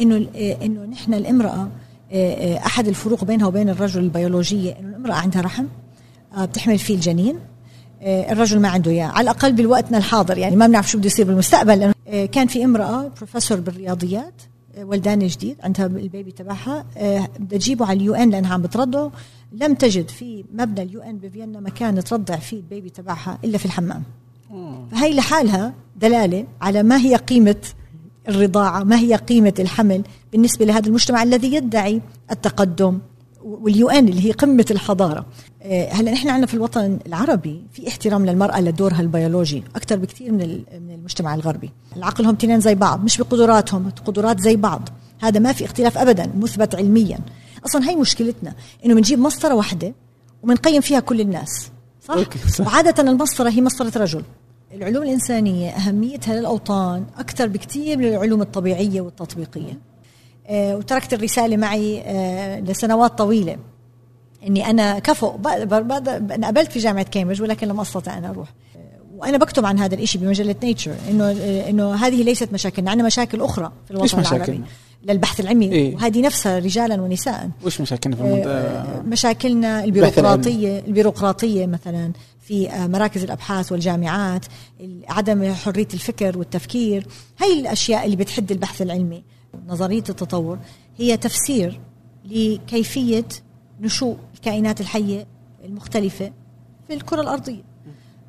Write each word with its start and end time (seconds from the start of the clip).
إنه 0.00 0.26
إنه 0.36 0.84
نحن 0.84 1.14
الامرأة 1.14 1.68
أحد 2.66 2.88
الفروق 2.88 3.24
بينها 3.24 3.46
وبين 3.46 3.68
الرجل 3.68 4.00
البيولوجيه 4.00 4.78
إنه 4.78 4.88
الامرأة 4.88 5.14
عندها 5.14 5.42
رحم 5.42 5.64
بتحمل 6.38 6.78
فيه 6.78 6.94
الجنين 6.94 7.38
الرجل 8.02 8.60
ما 8.60 8.68
عنده 8.68 8.90
إياه. 8.90 9.06
على 9.06 9.24
الأقل 9.24 9.52
بالوقتنا 9.52 9.98
الحاضر 9.98 10.38
يعني 10.38 10.56
ما 10.56 10.66
بنعرف 10.66 10.90
شو 10.90 10.98
بده 10.98 11.06
يصير 11.06 11.26
بالمستقبل. 11.26 11.78
لأنه 11.78 12.26
كان 12.26 12.46
في 12.46 12.64
امرأة 12.64 13.08
بروفيسور 13.16 13.60
بالرياضيات 13.60 14.34
ولدانه 14.82 15.26
جديد 15.28 15.56
عندها 15.62 15.86
ال 15.86 15.95
baby 15.95 16.32
تبعها 16.32 16.84
بدها 17.38 17.58
تجيبه 17.58 17.86
على 17.86 17.96
ال 17.96 18.14
UN 18.14 18.30
لأنها 18.30 18.54
عم 18.54 18.62
بترضعه. 18.62 19.12
لم 19.52 19.74
تجد 19.74 20.08
في 20.08 20.44
مبنى 20.52 20.82
ال 20.82 21.00
UN 21.00 21.18
بفيينا 21.18 21.60
مكان 21.60 22.04
ترضع 22.04 22.36
فيه 22.36 22.56
ال 22.56 22.63
baby 22.63 22.90
تبعها 22.90 23.38
إلا 23.44 23.58
في 23.58 23.64
الحمام. 23.64 24.02
فهي 24.90 25.14
لحالها 25.14 25.74
دلالة 25.96 26.46
على 26.60 26.82
ما 26.82 26.96
هي 26.96 27.16
قيمة 27.16 27.56
الرضاعة 28.28 28.84
ما 28.84 28.98
هي 28.98 29.14
قيمة 29.14 29.54
الحمل 29.58 30.02
بالنسبة 30.32 30.64
لهذا 30.64 30.86
المجتمع 30.86 31.22
الذي 31.22 31.54
يدعي 31.54 32.02
التقدم 32.30 32.98
وال 33.42 33.88
UN 33.90 34.08
اللي 34.08 34.26
هي 34.26 34.32
قمة 34.32 34.66
الحضارة. 34.70 35.26
هلا 35.90 36.12
نحن 36.12 36.28
عندنا 36.28 36.46
في 36.46 36.54
الوطن 36.54 36.98
العربي 37.06 37.66
في 37.72 37.88
احترام 37.88 38.26
للمرأة 38.26 38.60
لدورها 38.60 39.00
البيولوجي 39.00 39.64
أكثر 39.76 39.96
بكثير 39.96 40.32
من 40.32 40.38
من 40.58 40.90
المجتمع 40.94 41.34
الغربي. 41.34 41.70
العقلهم 41.96 42.34
تنين 42.34 42.60
زي 42.60 42.74
بعض 42.74 43.04
مش 43.04 43.18
بقدراتهم 43.18 43.90
قدرات 44.06 44.40
زي 44.40 44.56
بعض. 44.56 44.88
هذا 45.20 45.40
ما 45.40 45.52
في 45.52 45.64
اختلاف 45.64 45.98
ابدا 45.98 46.32
مثبت 46.40 46.74
علميا. 46.74 47.18
أصلا 47.66 47.90
هي 47.90 47.96
مشكلتنا 47.96 48.54
إنه 48.84 48.94
بنجيب 48.94 49.18
مسطرة 49.18 49.54
واحدة 49.54 49.94
وبنقيم 50.42 50.80
فيها 50.80 51.00
كل 51.00 51.20
الناس 51.20 51.70
صح؟, 52.08 52.16
صح. 52.48 52.66
وعادة 52.66 53.02
المسطرة 53.02 53.50
هي 53.50 53.60
مسطرة 53.60 54.02
رجل. 54.02 54.22
العلوم 54.74 55.02
الإنسانية 55.02 55.70
أهميتها 55.70 56.36
للأوطان 56.40 57.04
أكثر 57.18 57.48
بكثير 57.48 57.98
من 57.98 58.04
العلوم 58.04 58.42
الطبيعية 58.42 59.00
والتطبيقية. 59.00 59.78
آه 60.46 60.76
وتركت 60.76 61.14
الرسالة 61.14 61.56
معي 61.56 62.02
آه 62.04 62.60
لسنوات 62.60 63.18
طويلة. 63.18 63.56
إني 64.46 64.70
أنا 64.70 64.98
كفؤ 64.98 65.36
أنا 65.46 66.46
قبلت 66.46 66.72
في 66.72 66.78
جامعة 66.78 67.04
كامبريدج 67.04 67.42
ولكن 67.42 67.68
لم 67.68 67.80
أستطع 67.80 68.18
أن 68.18 68.24
أروح. 68.24 68.48
وأنا 69.16 69.38
بكتب 69.38 69.66
عن 69.66 69.78
هذا 69.78 69.94
الشيء 69.94 70.20
بمجلة 70.20 70.54
نيتشر 70.62 70.94
إنه 71.10 71.30
إنه 71.68 71.94
هذه 71.94 72.22
ليست 72.22 72.52
مشاكلنا 72.52 72.90
عندنا 72.90 73.06
مشاكل 73.06 73.40
أخرى 73.40 73.72
في 73.84 73.90
الوطن 73.90 74.20
العربي. 74.20 74.60
للبحث 75.02 75.40
العلمي. 75.40 75.72
إيه؟ 75.72 75.94
وهذه 75.94 76.20
نفسها 76.20 76.58
رجالا 76.58 77.02
ونساء. 77.02 77.50
وش 77.64 77.80
مشاكلنا 77.80 78.16
في 78.16 78.22
المنطقة؟ 78.22 78.50
آه، 78.50 79.02
مشاكلنا 79.02 79.84
البيروقراطية 79.84 80.78
البيروقراطية 80.78 81.66
مثلا. 81.66 82.12
في 82.48 82.70
آه، 82.70 82.86
مراكز 82.86 83.24
الأبحاث 83.24 83.72
والجامعات 83.72 84.46
عدم 85.08 85.54
حرية 85.54 85.88
الفكر 85.94 86.38
والتفكير. 86.38 87.06
هاي 87.40 87.60
الأشياء 87.60 88.04
اللي 88.04 88.16
بتحد 88.16 88.52
البحث 88.52 88.82
العلمي 88.82 89.24
نظرية 89.66 89.98
التطور 89.98 90.58
هي 90.96 91.16
تفسير 91.16 91.80
لكيفية 92.24 93.24
نشوء 93.80 94.16
الكائنات 94.34 94.80
الحية 94.80 95.26
المختلفة 95.64 96.32
في 96.86 96.94
الكرة 96.94 97.20
الأرضية. 97.20 97.62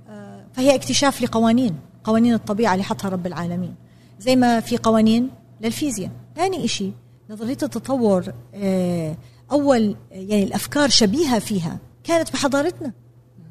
آه، 0.09 0.45
فهي 0.53 0.75
اكتشاف 0.75 1.21
لقوانين 1.21 1.75
قوانين 2.03 2.33
الطبيعة 2.33 2.73
اللي 2.73 2.83
حطها 2.83 3.09
رب 3.09 3.27
العالمين. 3.27 3.75
زي 4.19 4.35
ما 4.35 4.59
في 4.59 4.77
قوانين 4.77 5.29
للفيزياء. 5.61 6.11
ثاني 6.35 6.67
شيء 6.67 6.93
نظرية 7.29 7.57
التطور 7.63 8.33
آه، 8.55 9.17
أول 9.51 9.95
يعني 10.11 10.43
الأفكار 10.43 10.89
شبيهة 10.89 11.39
فيها 11.39 11.79
كانت 12.03 12.33
بحضارتنا. 12.33 12.93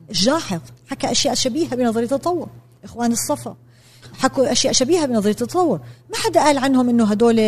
الجاحظ 0.09 0.61
حكى 0.87 1.11
أشياء 1.11 1.35
شبيهة 1.35 1.77
بنظرية 1.77 2.05
التطور. 2.05 2.49
إخوان 2.85 3.13
الصفا 3.13 3.57
حكوا 4.19 4.53
أشياء 4.53 4.73
شبيهة 4.73 5.07
بنظرية 5.07 5.31
التطور. 5.31 5.81
ما 6.11 6.17
حدا 6.17 6.41
قال 6.41 6.59
عنهم 6.59 6.89
إنه 6.89 7.05
هدول 7.05 7.41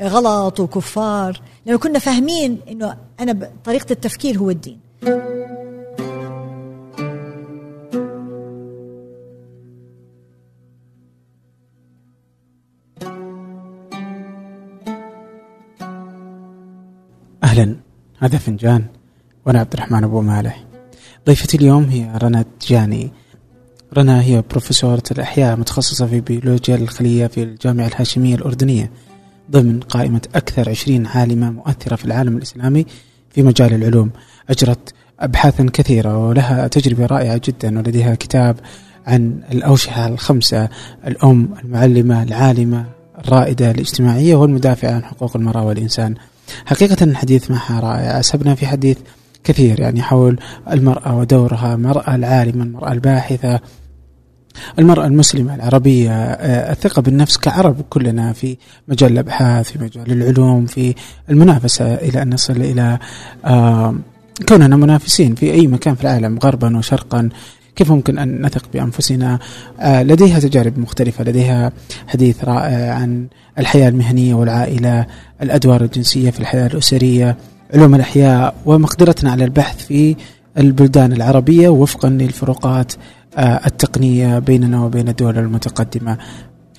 غلط 0.00 0.60
وكفار؟ 0.60 1.40
لأنه 1.66 1.78
كنا 1.78 1.98
فاهمين 1.98 2.60
إنه 2.68 2.96
أنا 3.20 3.50
طريقة 3.64 3.92
التفكير 3.92 4.38
هو 4.38 4.50
الدين. 4.50 4.80
أهلا. 17.44 17.76
هذا 18.18 18.38
فنجان 18.38 18.84
وأنا 19.46 19.60
عبد 19.60 19.72
الرحمن 19.72 20.04
أبو 20.04 20.20
مالح. 20.20 20.65
ضيفتي 21.26 21.56
اليوم 21.56 21.84
هي 21.84 22.18
رنا 22.22 22.44
جاني 22.68 23.10
رنا 23.96 24.22
هي 24.22 24.42
بروفيسورة 24.50 25.02
الأحياء 25.10 25.56
متخصصة 25.56 26.06
في 26.06 26.20
بيولوجيا 26.20 26.76
الخلية 26.76 27.26
في 27.26 27.42
الجامعة 27.42 27.86
الهاشمية 27.86 28.34
الأردنية. 28.34 28.90
ضمن 29.50 29.80
قائمة 29.80 30.20
أكثر 30.34 30.70
عشرين 30.70 31.06
عالمة 31.06 31.50
مؤثرة 31.50 31.96
في 31.96 32.04
العالم 32.04 32.36
الإسلامي 32.36 32.86
في 33.30 33.42
مجال 33.42 33.74
العلوم. 33.74 34.10
أجرت 34.50 34.94
أبحاثا 35.20 35.66
كثيرة 35.72 36.28
ولها 36.28 36.68
تجربة 36.68 37.06
رائعة 37.06 37.40
جدا 37.44 37.78
ولديها 37.78 38.14
كتاب 38.14 38.56
عن 39.06 39.40
الأوشحة 39.52 40.08
الخمسة 40.08 40.68
الأم 41.06 41.48
المعلمة 41.64 42.22
العالمة 42.22 42.84
الرائدة 43.18 43.70
الاجتماعية 43.70 44.34
والمدافعة 44.34 44.90
عن 44.90 45.04
حقوق 45.04 45.36
المرأة 45.36 45.64
والإنسان. 45.64 46.14
حقيقة 46.66 47.04
الحديث 47.04 47.50
معها 47.50 47.80
رائع. 47.80 48.20
أسهبنا 48.20 48.54
في 48.54 48.66
حديث 48.66 48.98
كثير 49.46 49.80
يعني 49.80 50.02
حول 50.02 50.38
المرأة 50.72 51.16
ودورها 51.18 51.74
المرأة 51.74 52.14
العالمة 52.14 52.64
المرأة 52.64 52.92
الباحثة 52.92 53.60
المرأة 54.78 55.06
المسلمة 55.06 55.54
العربية 55.54 56.10
آه، 56.10 56.72
الثقة 56.72 57.02
بالنفس 57.02 57.36
كعرب 57.36 57.80
كلنا 57.90 58.32
في 58.32 58.56
مجال 58.88 59.12
الأبحاث 59.12 59.72
في 59.72 59.78
مجال 59.78 60.12
العلوم 60.12 60.66
في 60.66 60.94
المنافسة 61.30 61.94
إلى 61.94 62.22
أن 62.22 62.34
نصل 62.34 62.56
إلى 62.56 62.98
كوننا 64.48 64.76
منافسين 64.76 65.34
في 65.34 65.52
أي 65.52 65.66
مكان 65.66 65.94
في 65.94 66.02
العالم 66.02 66.38
غربا 66.38 66.78
وشرقا. 66.78 67.28
كيف 67.76 67.92
ممكن 67.92 68.18
أن 68.18 68.46
نثق 68.46 68.62
بأنفسنا؟ 68.72 69.38
آه، 69.80 70.02
لديها 70.02 70.40
تجارب 70.40 70.78
مختلفة 70.78 71.24
لديها 71.24 71.72
حديث 72.08 72.44
رائع 72.44 72.94
عن 72.94 73.26
الحياة 73.58 73.88
المهنية 73.88 74.34
والعائلة 74.34 75.06
الأدوار 75.42 75.84
الجنسية 75.84 76.30
في 76.30 76.40
الحياة 76.40 76.66
الأسرية. 76.66 77.36
علوم 77.74 77.94
الأحياء 77.94 78.54
ومقدرتنا 78.66 79.30
على 79.30 79.44
البحث 79.44 79.86
في 79.86 80.16
البلدان 80.58 81.12
العربية 81.12 81.68
وفقا 81.68 82.08
للفروقات 82.08 82.92
آه، 83.36 83.66
التقنية 83.66 84.38
بيننا 84.38 84.84
وبين 84.84 85.08
الدول 85.08 85.38
المتقدمة. 85.38 86.18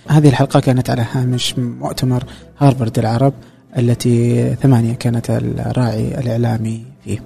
هذه 0.08 0.30
الحلقة 0.30 0.60
كانت 0.60 0.90
على 0.90 1.06
هامش 1.12 1.56
مؤتمر 1.58 2.24
هارفارد 2.58 3.00
العرب 3.00 3.34
التي 3.78 4.56
ثمانية 4.56 4.94
كانت 4.94 5.30
الراعي 5.30 6.20
الإعلامي 6.20 6.86
فيه. 7.04 7.20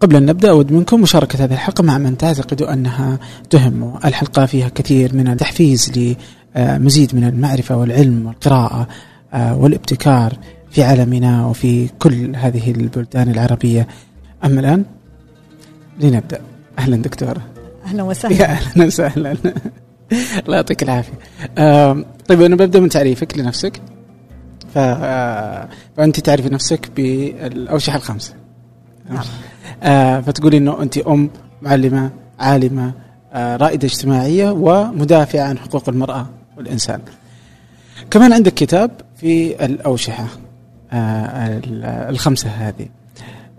قبل 0.00 0.16
أن 0.16 0.26
نبدأ 0.26 0.50
أود 0.50 0.72
منكم 0.72 1.00
مشاركة 1.00 1.44
هذه 1.44 1.52
الحلقة 1.52 1.82
مع 1.82 1.98
من 1.98 2.16
تعتقد 2.16 2.62
أنها 2.62 3.18
تهم 3.50 3.94
الحلقة 4.04 4.46
فيها 4.46 4.68
كثير 4.68 5.16
من 5.16 5.28
التحفيز 5.28 6.16
لمزيد 6.56 7.14
من 7.14 7.24
المعرفة 7.24 7.76
والعلم 7.76 8.26
والقراءة 8.26 8.88
آه، 9.34 9.56
والابتكار 9.56 10.32
في 10.72 10.82
عالمنا 10.82 11.46
وفي 11.46 11.88
كل 11.88 12.36
هذه 12.36 12.70
البلدان 12.70 13.30
العربية. 13.30 13.88
أما 14.44 14.60
الآن 14.60 14.84
لنبدأ. 16.00 16.40
أهلا 16.78 16.96
دكتورة 16.96 17.42
أهلا 17.86 18.02
وسهلا. 18.02 18.34
يا 18.36 18.44
أهلا 18.46 18.86
وسهلا. 18.86 19.32
الله 20.44 20.56
يعطيك 20.56 20.82
العافية. 20.82 21.12
طيب 22.28 22.42
أنا 22.42 22.56
ببدأ 22.56 22.80
من 22.80 22.88
تعريفك 22.88 23.38
لنفسك. 23.38 23.80
ف... 24.74 24.78
آه، 24.78 25.68
فأنت 25.96 26.20
تعرفي 26.20 26.48
نفسك 26.48 26.90
بالأوشحة 26.96 27.96
الخمسة 27.96 28.34
نعم. 29.10 29.24
آه 29.82 30.20
فتقولي 30.20 30.56
أنه 30.56 30.82
أنت 30.82 30.98
أم 30.98 31.30
معلمة 31.62 32.10
عالمة 32.38 32.92
آه 33.32 33.56
رائدة 33.56 33.86
اجتماعية 33.86 34.50
ومدافعة 34.50 35.42
عن 35.42 35.58
حقوق 35.58 35.88
المرأة 35.88 36.26
والإنسان. 36.56 37.00
كمان 38.10 38.32
عندك 38.32 38.54
كتاب 38.54 38.90
في 39.16 39.64
الأوشحة 39.64 40.26
الخمسة 40.92 42.50
هذه. 42.50 42.88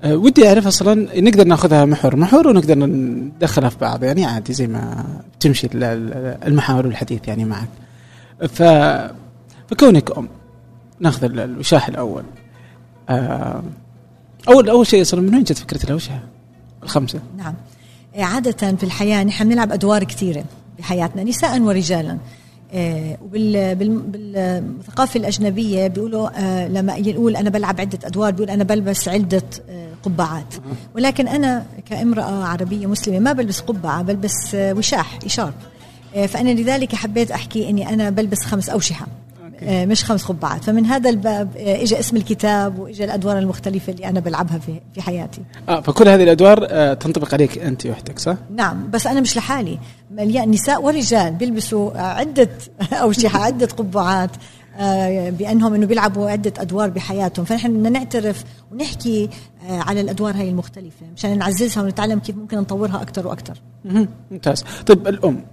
آه، 0.03 0.15
ودي 0.15 0.47
أعرف 0.47 0.67
أصلا 0.67 1.21
نقدر 1.21 1.47
نأخذها 1.47 1.85
محور 1.85 2.15
محور 2.15 2.47
ونقدر 2.47 2.75
ندخلها 2.75 3.69
في 3.69 3.77
بعض 3.77 4.03
يعني 4.03 4.25
عادي 4.25 4.53
زي 4.53 4.67
ما 4.67 5.05
تمشي 5.39 5.67
المحاور 5.73 6.87
والحديث 6.87 7.27
يعني 7.27 7.45
معك. 7.45 7.67
ف 8.49 8.63
فكونك 9.67 10.17
أم 10.17 10.29
نأخذ 10.99 11.23
الوشاح 11.23 11.87
الأول. 11.87 12.23
آه، 13.09 13.63
اول 14.47 14.69
أول 14.69 14.87
شيء 14.87 15.01
أصلا 15.01 15.21
من 15.21 15.35
وين 15.35 15.43
جت 15.43 15.57
فكرة 15.57 15.83
الاوشحه؟ 15.83 16.23
الخمسة. 16.83 17.19
نعم. 17.37 17.53
عادة 18.17 18.75
في 18.75 18.83
الحياة 18.83 19.23
نحن 19.23 19.49
بنلعب 19.49 19.71
أدوار 19.71 20.03
كثيرة 20.03 20.43
بحياتنا 20.79 21.23
نساء 21.23 21.61
ورجالا. 21.61 22.11
آه، 22.11 22.17
وبالثقافه 23.21 25.19
الأجنبية 25.19 25.87
بيقولوا 25.87 26.29
آه، 26.39 26.67
لما 26.67 26.95
يقول 26.95 27.35
أنا 27.35 27.49
بلعب 27.49 27.81
عدة 27.81 27.99
أدوار 28.03 28.31
بيقول 28.31 28.49
أنا 28.49 28.63
بلبس 28.63 29.07
عدة 29.07 29.43
آه، 29.69 29.87
قبعات. 30.03 30.53
ولكن 30.95 31.27
أنا 31.27 31.65
كامرأة 31.85 32.43
عربية 32.45 32.87
مسلمة 32.87 33.19
ما 33.19 33.33
بلبس 33.33 33.59
قبعة 33.59 34.01
بلبس 34.01 34.55
وشاح 34.55 35.19
اشار 35.25 35.53
فأنا 36.27 36.49
لذلك 36.49 36.95
حبيت 36.95 37.31
أحكي 37.31 37.69
إني 37.69 37.89
أنا 37.89 38.09
بلبس 38.09 38.39
خمس 38.45 38.69
أوشحة. 38.69 39.05
آه، 39.05 39.22
مش 39.67 40.05
خمس 40.05 40.23
قبعات 40.25 40.63
فمن 40.63 40.85
هذا 40.85 41.09
الباب 41.09 41.57
آه، 41.57 41.81
اجى 41.83 41.99
اسم 41.99 42.17
الكتاب 42.17 42.79
واجى 42.79 43.03
الأدوار 43.03 43.37
المختلفة 43.37 43.93
اللي 43.93 44.05
أنا 44.09 44.19
بلعبها 44.19 44.57
في 44.57 44.81
في 44.93 45.01
حياتي. 45.01 45.41
آه 45.69 45.81
فكل 45.81 46.07
هذه 46.07 46.23
الأدوار 46.23 46.67
آه 46.69 46.93
تنطبق 46.93 47.33
عليك 47.33 47.57
أنت 47.57 47.85
وحدك 47.85 48.19
صح؟ 48.19 48.35
نعم 48.55 48.91
بس 48.91 49.07
أنا 49.07 49.21
مش 49.21 49.37
لحالي. 49.37 49.79
مليان 50.11 50.51
نساء 50.51 50.83
ورجال 50.83 51.33
بيلبسوا 51.33 51.97
عدة 51.97 52.49
اوشحه 53.03 53.39
عدة 53.43 53.65
قبعات 53.65 54.29
آه، 54.77 55.29
بأنهم 55.29 55.73
إنه 55.73 55.85
بيلعبوا 55.85 56.29
عدة 56.29 56.53
أدوار 56.57 56.89
بحياتهم. 56.89 57.45
فنحن 57.45 57.73
بدنا 57.73 57.89
نعترف 57.89 58.43
ونحكي 58.71 59.29
آه، 59.69 59.79
على 59.79 60.01
الأدوار 60.01 60.35
هاي 60.35 60.49
المختلفة 60.49 61.05
مشان 61.15 61.37
نعززها 61.37 61.83
ونتعلم 61.83 62.19
كيف 62.19 62.35
ممكن 62.35 62.57
نطورها 62.57 63.01
أكثر 63.01 63.27
وأكثر 63.27 63.61
ممتاز. 64.31 64.63
طيب 64.85 65.07
الأم 65.07 65.45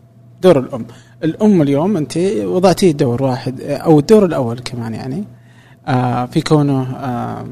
دور 0.43 0.59
الأم. 0.59 0.87
الأم 1.25 1.63
اليوم 1.63 1.97
أنت 1.97 2.17
وضعتيه 2.43 2.93
دور 2.93 3.23
واحد 3.23 3.61
أو 3.61 3.99
الدور 3.99 4.25
الأول 4.25 4.59
كمان 4.59 4.95
يعني 4.95 5.25
آه 5.87 6.27
في 6.27 6.41
كونه 6.41 6.83
آه 6.83 7.47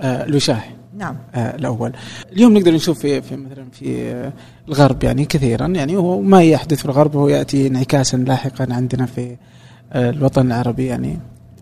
آه 0.00 0.24
الوشاح 0.24 0.74
نعم. 0.98 1.16
آه 1.34 1.56
الأول. 1.56 1.92
اليوم 2.32 2.58
نقدر 2.58 2.74
نشوف 2.74 2.98
في, 2.98 3.22
في 3.22 3.36
مثلا 3.36 3.66
في 3.72 4.12
آه 4.12 4.32
الغرب 4.68 5.04
يعني 5.04 5.24
كثيرا 5.24 5.66
يعني 5.66 5.96
هو 5.96 6.20
ما 6.20 6.42
يحدث 6.42 6.78
في 6.78 6.84
الغرب 6.84 7.16
هو 7.16 7.28
يأتي 7.28 7.66
انعكاسا 7.66 8.16
لاحقا 8.16 8.66
عندنا 8.70 9.06
في 9.06 9.36
آه 9.92 10.10
الوطن 10.10 10.46
العربي 10.46 10.86
يعني 10.86 11.18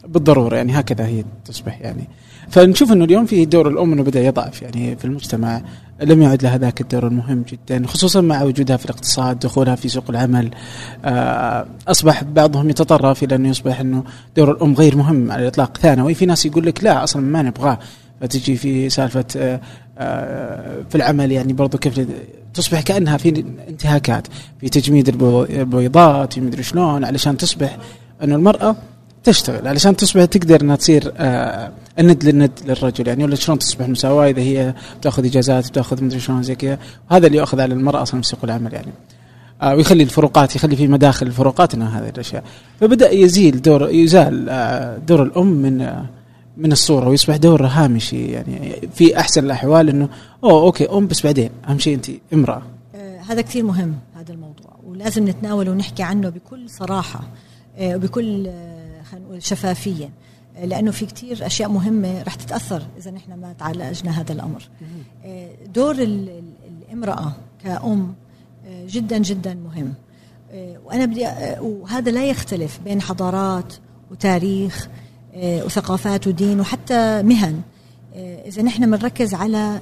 بالضرورة 0.08 0.56
يعني 0.56 0.80
هكذا 0.80 1.06
هي 1.06 1.24
تصبح 1.44 1.80
يعني. 1.80 2.08
فنشوف 2.50 2.92
إنه 2.92 3.04
اليوم 3.04 3.26
في 3.26 3.44
دور 3.44 3.68
الأم 3.68 3.92
إنه 3.92 4.02
بدأ 4.02 4.20
يضعف 4.20 4.62
يعني 4.62 4.96
في 4.96 5.04
المجتمع 5.04 5.62
لم 6.02 6.22
يعد 6.22 6.42
لها 6.42 6.58
ذاك 6.58 6.80
الدور 6.80 7.06
المهم 7.06 7.44
جدا 7.48 7.86
خصوصا 7.86 8.20
مع 8.20 8.42
وجودها 8.42 8.76
في 8.76 8.84
الاقتصاد 8.84 9.38
دخولها 9.38 9.74
في 9.74 9.88
سوق 9.88 10.04
العمل. 10.10 10.50
آه، 11.04 11.66
أصبح 11.88 12.24
بعضهم 12.24 12.70
يتطرف 12.70 13.22
إلى 13.22 13.34
أنه 13.34 13.48
يصبح 13.48 13.80
إنه 13.80 14.04
دور 14.36 14.50
الأم 14.50 14.74
غير 14.74 14.96
مهم 14.96 15.32
على 15.32 15.42
الإطلاق 15.42 15.78
ثانوي. 15.78 16.14
في 16.14 16.26
ناس 16.26 16.46
يقول 16.46 16.66
لك 16.66 16.84
لا 16.84 17.04
أصلا 17.04 17.22
ما 17.22 17.42
نبغاه. 17.42 17.78
فتجي 18.20 18.56
في 18.56 18.88
سالفة 18.90 19.24
آه، 19.36 19.60
آه، 19.98 20.82
في 20.88 20.94
العمل 20.94 21.32
يعني 21.32 21.52
برضو 21.52 21.78
كيف 21.78 22.00
تصبح 22.54 22.80
كأنها 22.80 23.16
في 23.16 23.44
انتهاكات 23.68 24.26
في 24.60 24.68
تجميد 24.68 25.08
البيضات 25.08 26.32
في 26.32 26.40
مدري 26.40 26.62
شلون 26.62 27.04
علشان 27.04 27.36
تصبح 27.36 27.76
إنه 28.22 28.34
المرأة 28.34 28.76
تشتغل. 29.26 29.68
علشان 29.68 29.96
تصبح 29.96 30.24
تقدر 30.24 30.60
إنها 30.60 30.76
تصير 30.76 31.12
آه 31.16 31.72
الند 31.98 32.24
للند 32.24 32.50
للرجل 32.66 33.08
يعني 33.08 33.24
ولا 33.24 33.34
شلون 33.34 33.58
تصبح 33.58 33.88
مساواة 33.88 34.28
إذا 34.28 34.40
هي 34.40 34.74
بتأخذ 35.00 35.24
إجازات 35.24 35.68
بتأخذ 35.68 36.04
مدري 36.04 36.20
شلون 36.20 36.42
زي 36.42 36.54
كذا. 36.54 36.78
وهذا 37.10 37.26
اللي 37.26 37.38
ياخذ 37.38 37.60
على 37.60 37.74
المرأة 37.74 38.02
أصلا 38.02 38.20
في 38.20 38.26
سوق 38.26 38.40
العمل 38.44 38.72
يعني. 38.72 38.92
آه 39.62 39.74
ويخلي 39.74 40.02
الفروقات 40.02 40.56
يخلي 40.56 40.76
في 40.76 40.88
مداخل 40.88 41.26
الفروقات 41.26 41.74
إنها 41.74 42.00
هذه 42.00 42.08
الأشياء. 42.08 42.44
فبدأ 42.80 43.10
يزيل 43.10 43.62
دور 43.62 43.90
يزال 43.90 44.48
آه 44.48 44.98
دور 44.98 45.22
الأم 45.22 45.46
من 45.46 45.80
آه 45.80 46.06
من 46.56 46.72
الصورة 46.72 47.08
ويصبح 47.08 47.36
دور 47.36 47.66
هامشي 47.66 48.26
يعني. 48.26 48.88
في 48.94 49.18
أحسن 49.20 49.44
الأحوال 49.44 49.88
إنه 49.88 50.08
أوه 50.44 50.62
أوكي 50.62 50.84
أم 50.84 51.06
بس 51.06 51.22
بعدين 51.26 51.50
أهم 51.68 51.78
شيء 51.78 51.94
أنت 51.94 52.06
امرأة. 52.32 52.62
آه 52.94 53.20
هذا 53.28 53.40
كثير 53.40 53.64
مهم 53.64 53.94
هذا 54.16 54.32
الموضوع. 54.32 54.76
ولازم 54.86 55.28
نتناوله 55.28 55.70
ونحكي 55.70 56.02
عنه 56.02 56.28
بكل 56.28 56.70
صراحة 56.70 57.20
آه 57.78 57.96
وبكل 57.96 58.46
آه 58.46 58.75
خلينا 59.10 59.26
نقول 59.26 59.42
شفافية. 59.42 60.10
لأنه 60.64 60.90
في 60.90 61.06
كتير 61.06 61.46
أشياء 61.46 61.68
مهمة 61.68 62.22
رح 62.22 62.34
تتأثر 62.34 62.82
إذا 62.98 63.10
نحن 63.10 63.32
ما 63.32 63.52
تعالجنا 63.52 64.20
هذا 64.20 64.32
الأمر. 64.32 64.68
دور 65.74 65.94
الامرأة 65.94 67.32
كأم 67.64 68.14
جدا 68.86 69.18
جدا 69.18 69.54
مهم. 69.54 69.94
وأنا 70.84 71.04
بدي 71.04 71.26
وهذا 71.60 72.10
لا 72.10 72.24
يختلف 72.24 72.80
بين 72.84 73.00
حضارات 73.00 73.74
وتاريخ 74.10 74.88
وثقافات 75.36 76.26
ودين 76.26 76.60
وحتى 76.60 77.22
مهن. 77.22 77.60
إذا 78.46 78.62
نحن 78.62 78.90
بنركز 78.90 79.34
على 79.34 79.80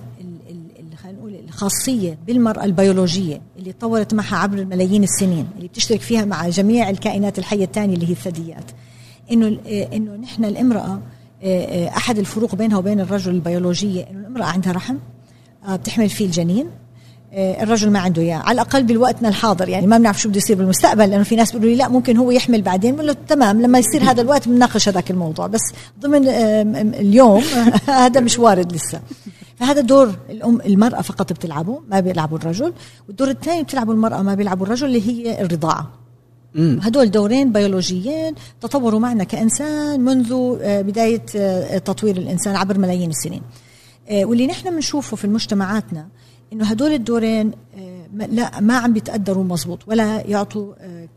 خلينا 1.02 1.18
نقول 1.18 1.34
الخاصية 1.34 2.18
بالمرأة 2.26 2.64
البيولوجية 2.64 3.40
اللي 3.58 3.72
تطورت 3.72 4.14
معها 4.14 4.36
عبر 4.36 4.64
ملايين 4.64 5.02
السنين 5.02 5.48
اللي 5.56 5.68
بتشترك 5.68 6.00
فيها 6.00 6.24
مع 6.24 6.48
جميع 6.48 6.90
الكائنات 6.90 7.38
الحية 7.38 7.64
الثانية 7.64 7.94
اللي 7.94 8.06
هي 8.06 8.12
الثدييات. 8.12 8.70
إنه 9.32 9.58
إنه 9.68 10.16
نحن 10.16 10.44
الامرأة 10.44 11.00
أحد 11.96 12.18
الفروق 12.18 12.54
بينها 12.54 12.78
وبين 12.78 13.00
الرجل 13.00 13.34
البيولوجيه 13.34 14.06
إنه 14.10 14.20
الامرأة 14.20 14.44
عندها 14.44 14.72
رحم 14.72 14.96
بتحمل 15.68 16.08
فيه 16.08 16.26
الجنين 16.26 16.66
الرجل 17.36 17.90
ما 17.90 17.98
عنده 17.98 18.22
إياه. 18.22 18.36
على 18.36 18.54
الأقل 18.54 18.82
بالوقتنا 18.82 19.28
الحاضر 19.28 19.68
يعني 19.68 19.86
ما 19.86 19.98
بنعرف 19.98 20.20
شو 20.20 20.28
بده 20.28 20.38
يصير 20.38 20.56
بالمستقبل 20.56 21.10
لأنه 21.10 21.22
في 21.22 21.36
ناس 21.36 21.52
بيقولوا 21.52 21.70
لي 21.70 21.76
لا 21.76 21.88
ممكن 21.88 22.16
هو 22.16 22.30
يحمل 22.30 22.62
بعدين. 22.62 22.94
بقول 22.94 23.06
له 23.06 23.16
تمام 23.28 23.62
لما 23.62 23.78
يصير 23.78 24.02
هذا 24.02 24.22
الوقت 24.22 24.48
بنناقش 24.48 24.88
هذاك 24.88 25.10
الموضوع. 25.10 25.46
بس 25.46 25.72
ضمن 26.00 26.28
اليوم 26.94 27.42
هذا 27.88 28.20
مش 28.20 28.38
وارد 28.38 28.72
لسه. 28.72 29.00
فهذا 29.56 29.80
دور 29.80 30.14
الأم 30.30 30.60
المرأة 30.60 31.00
فقط 31.00 31.32
بتلعبه 31.32 31.80
ما 31.88 32.00
بيلعبوا 32.00 32.38
الرجل. 32.38 32.72
والدور 33.08 33.30
الثاني 33.30 33.62
بتلعبه 33.62 33.92
المرأة 33.92 34.22
ما 34.22 34.34
بيلعبوا 34.34 34.66
الرجل 34.66 34.86
اللي 34.86 35.08
هي 35.08 35.40
الرضاعة. 35.40 36.03
هدول 36.56 37.10
دورين 37.10 37.52
بيولوجيين 37.52 38.34
تطوروا 38.60 39.00
معنا 39.00 39.24
كإنسان 39.24 40.00
منذ 40.00 40.56
بداية 40.82 41.18
تطوير 41.78 42.16
الإنسان 42.16 42.56
عبر 42.56 42.78
ملايين 42.78 43.10
السنين. 43.10 43.42
واللي 44.10 44.46
نحن 44.46 44.70
بنشوفه 44.70 45.16
في 45.16 45.26
مجتمعاتنا 45.26 46.08
إنه 46.52 46.64
هدول 46.64 46.92
الدورين 46.92 47.52
لا 48.14 48.60
ما 48.60 48.76
عم 48.76 48.92
بيتقدروا 48.92 49.44
مزبوط 49.44 49.88
ولا 49.88 50.20
يعطوا 50.26 50.72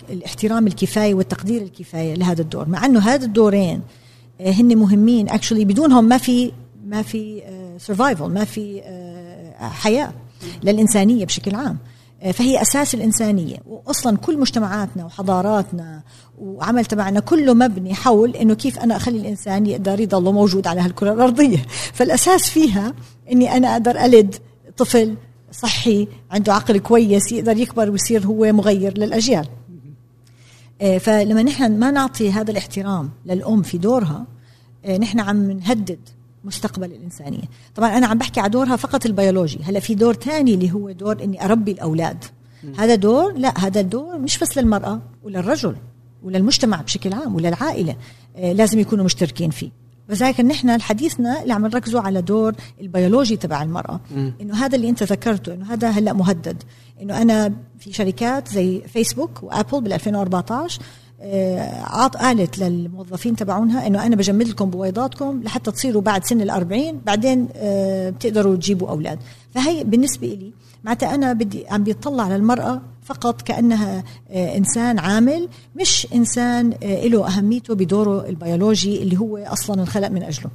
الاحترام 0.09 0.67
الكفاية 0.67 1.13
والتقدير 1.13 1.61
الكفاية 1.61 2.13
لهذا 2.13 2.41
الدور 2.41 2.69
مع 2.69 2.85
إنه 2.85 2.99
هذا 2.99 3.25
الدورين 3.25 3.81
هن 4.41 4.77
مهمين 4.77 5.29
actually 5.29 5.65
بدونهم 5.65 6.05
ما 6.05 6.17
في 6.17 6.51
ما 6.87 7.01
في 7.01 7.41
survival 7.77 8.25
ما 8.25 8.43
في 8.43 8.81
حياة 9.59 10.13
للإنسانية 10.63 11.25
بشكل 11.25 11.55
عام. 11.55 11.77
فهي 12.33 12.61
أساس 12.61 12.95
الإنسانية. 12.95 13.57
واصلا 13.65 14.17
كل 14.17 14.39
مجتمعاتنا 14.39 15.05
وحضاراتنا 15.05 16.01
وعمل 16.39 16.85
تبعنا 16.85 17.19
كله 17.19 17.53
مبني 17.53 17.93
حول 17.93 18.35
إنه 18.35 18.53
كيف 18.53 18.79
أنا 18.79 18.95
أخلي 18.95 19.17
الإنسان 19.17 19.65
يقدر 19.65 19.99
يضل 19.99 20.33
موجود 20.33 20.67
على 20.67 20.81
هالكرة 20.81 21.13
الأرضية. 21.13 21.65
فالأساس 21.93 22.49
فيها 22.49 22.93
إني 23.31 23.57
أنا 23.57 23.73
أقدر 23.73 24.05
ألد 24.05 24.35
طفل 24.77 25.15
صحي 25.51 26.07
عنده 26.31 26.53
عقل 26.53 26.77
كويس 26.77 27.31
يقدر 27.31 27.57
يكبر 27.57 27.89
ويصير 27.89 28.25
هو 28.25 28.53
مغير 28.53 28.97
للأجيال. 28.97 29.47
فلما 30.99 31.43
نحن 31.43 31.79
ما 31.79 31.91
نعطي 31.91 32.31
هذا 32.31 32.51
الاحترام 32.51 33.09
للأم 33.25 33.61
في 33.61 33.77
دورها 33.77 34.25
نحن 34.99 35.19
عم 35.19 35.51
نهدد 35.51 35.99
مستقبل 36.47 36.91
الإنسانية. 36.91 37.43
طبعا 37.75 37.97
أنا 37.97 38.07
عم 38.07 38.17
بحكي 38.17 38.39
على 38.39 38.49
دورها 38.49 38.75
فقط 38.75 39.05
البيولوجي. 39.05 39.59
هلأ 39.63 39.79
في 39.79 39.95
دور 39.95 40.13
ثاني 40.13 40.53
اللي 40.53 40.71
هو 40.71 40.91
دور 40.91 41.23
إني 41.23 41.45
أربي 41.45 41.71
الأولاد. 41.71 42.25
م. 42.63 42.73
هذا 42.79 42.95
دور 42.95 43.33
لا 43.33 43.53
هذا 43.59 43.79
الدور 43.79 44.17
مش 44.17 44.37
بس 44.39 44.57
للمرأة 44.57 45.01
وللرجل 45.23 45.75
وللمجتمع 46.23 46.81
بشكل 46.81 47.13
عام 47.13 47.35
وللعائلة 47.35 47.95
آه 48.35 48.53
لازم 48.53 48.79
يكونوا 48.79 49.05
مشتركين 49.05 49.49
فيه. 49.49 49.69
لذلك 50.09 50.39
نحن 50.39 50.81
حديثنا 50.81 51.41
اللي 51.41 51.53
عم 51.53 51.65
نركزوا 51.67 52.01
على 52.01 52.21
دور 52.21 52.53
البيولوجي 52.81 53.37
تبع 53.37 53.63
المرأة. 53.63 53.99
م. 54.15 54.31
إنه 54.41 54.55
هذا 54.65 54.75
اللي 54.75 54.89
أنت 54.89 55.03
ذكرته 55.03 55.53
إنه 55.53 55.73
هذا 55.73 55.89
هلأ 55.89 56.13
مهدد. 56.13 56.63
إنه 57.01 57.21
أنا 57.21 57.53
في 57.79 57.93
شركات 57.93 58.47
زي 58.47 58.81
فيسبوك 58.81 59.43
وأبل 59.43 59.81
بال 59.81 59.93
2014 59.93 60.81
آه، 61.21 62.07
قالت 62.07 62.59
للموظفين 62.59 63.35
تبعونها 63.35 63.87
إنه 63.87 64.05
أنا 64.05 64.15
بجمد 64.15 64.47
لكم 64.47 64.69
بويضاتكم 64.69 65.43
لحتى 65.43 65.71
تصيروا 65.71 66.01
بعد 66.01 66.23
سن 66.23 66.51
ال40 66.51 66.95
بعدين 67.05 67.47
آه، 67.55 68.09
بتقدروا 68.09 68.55
تجيبوا 68.55 68.89
أولاد. 68.89 69.19
فهي 69.53 69.83
بالنسبة 69.83 70.27
لي 70.27 70.51
معناتها 70.83 71.15
أنا 71.15 71.33
بدي 71.33 71.67
عم 71.67 71.83
بيطلع 71.83 72.23
على 72.23 72.35
المرأة 72.35 72.81
فقط 73.03 73.41
كأنها 73.41 74.03
آه، 74.29 74.57
إنسان 74.57 74.99
عامل 74.99 75.49
مش 75.75 76.07
إنسان 76.15 76.73
له 76.81 77.27
أهميته 77.27 77.75
بدوره 77.75 78.29
البيولوجي 78.29 79.03
اللي 79.03 79.19
هو 79.19 79.37
أصلا 79.37 79.81
انخلق 79.81 80.07
من 80.07 80.23
أجله. 80.23 80.51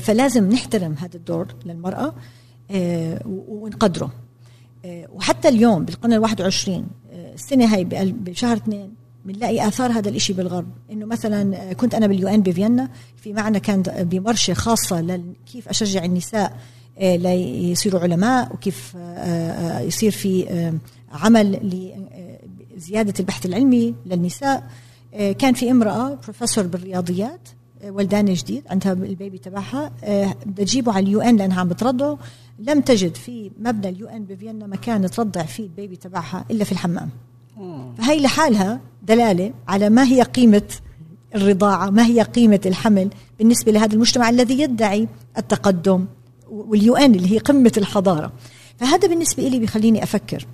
فلازم 0.00 0.48
نحترم 0.50 0.94
هذا 0.98 1.14
الدور 1.16 1.46
للمرأة 1.66 2.14
ونقدره. 3.26 4.10
وحتى 5.12 5.48
اليوم 5.48 5.84
بالقرن 5.84 6.26
ال21 6.26 6.70
السنة 7.36 7.74
هاي 7.74 7.84
بشهر 7.84 8.56
اثنين 8.56 8.90
بنلاقي 9.24 9.68
آثار 9.68 9.92
هذا 9.92 10.08
الإشي 10.08 10.32
بالغرب. 10.32 10.68
إنه 10.92 11.06
مثلا 11.06 11.56
آه، 11.56 11.72
كنت 11.72 11.94
أنا 11.94 12.06
بال 12.06 12.28
UN 12.28 12.42
بفيينا 12.42 12.88
في 13.16 13.32
معنا 13.32 13.58
كان 13.58 13.82
بورشة 13.82 14.54
خاصة 14.54 15.20
كيف 15.52 15.68
أشجع 15.68 16.04
النساء 16.04 16.56
آه، 16.98 17.16
ليصيروا 17.16 18.00
علماء 18.00 18.52
وكيف 18.54 18.92
آه، 18.96 19.80
يصير 19.80 20.10
في 20.10 20.72
عمل 21.12 21.60
لزياده 22.76 23.14
البحث 23.20 23.46
العلمي 23.46 23.94
للنساء. 24.06 24.70
كان 25.38 25.54
في 25.54 25.70
امرأة 25.70 26.18
بروفيسور 26.24 26.66
بالرياضيات 26.66 27.48
ولدانه 27.84 28.34
جديد 28.34 28.62
عندها 28.70 28.92
ال 28.92 29.01
baby 29.01 29.38
تبعها 29.38 29.92
بدها 30.46 30.64
تجيبه 30.64 30.92
على 30.92 31.06
ال 31.06 31.20
UN 31.20 31.36
لأنها 31.36 31.60
عم 31.60 31.68
بترضعه. 31.68 32.18
لم 32.58 32.80
تجد 32.80 33.14
في 33.16 33.50
مبنى 33.60 33.88
ال 33.88 34.06
UN 34.06 34.24
بفيينا 34.24 34.66
مكان 34.66 35.10
ترضع 35.10 35.42
فيه 35.42 35.64
ال 35.64 35.70
baby 35.70 35.96
تبعها 35.96 36.44
إلا 36.50 36.64
في 36.64 36.72
الحمام. 36.72 37.08
فهي 37.98 38.20
لحالها 38.20 38.80
دلالة 39.02 39.52
على 39.68 39.90
ما 39.90 40.04
هي 40.04 40.22
قيمة 40.22 40.62
الرضاعة 41.34 41.90
ما 41.90 42.06
هي 42.06 42.22
قيمة 42.22 42.60
الحمل 42.66 43.10
بالنسبة 43.38 43.72
لهذا 43.72 43.94
المجتمع 43.94 44.30
الذي 44.30 44.60
يدعي 44.60 45.08
التقدم 45.38 46.06
وال 46.50 46.96
UN 46.96 47.14
اللي 47.14 47.32
هي 47.32 47.38
قمة 47.38 47.72
الحضارة. 47.76 48.32
فهذا 48.78 49.08
بالنسبة 49.08 49.48
لي 49.48 49.58
بيخليني 49.58 50.02
أفكر 50.02 50.46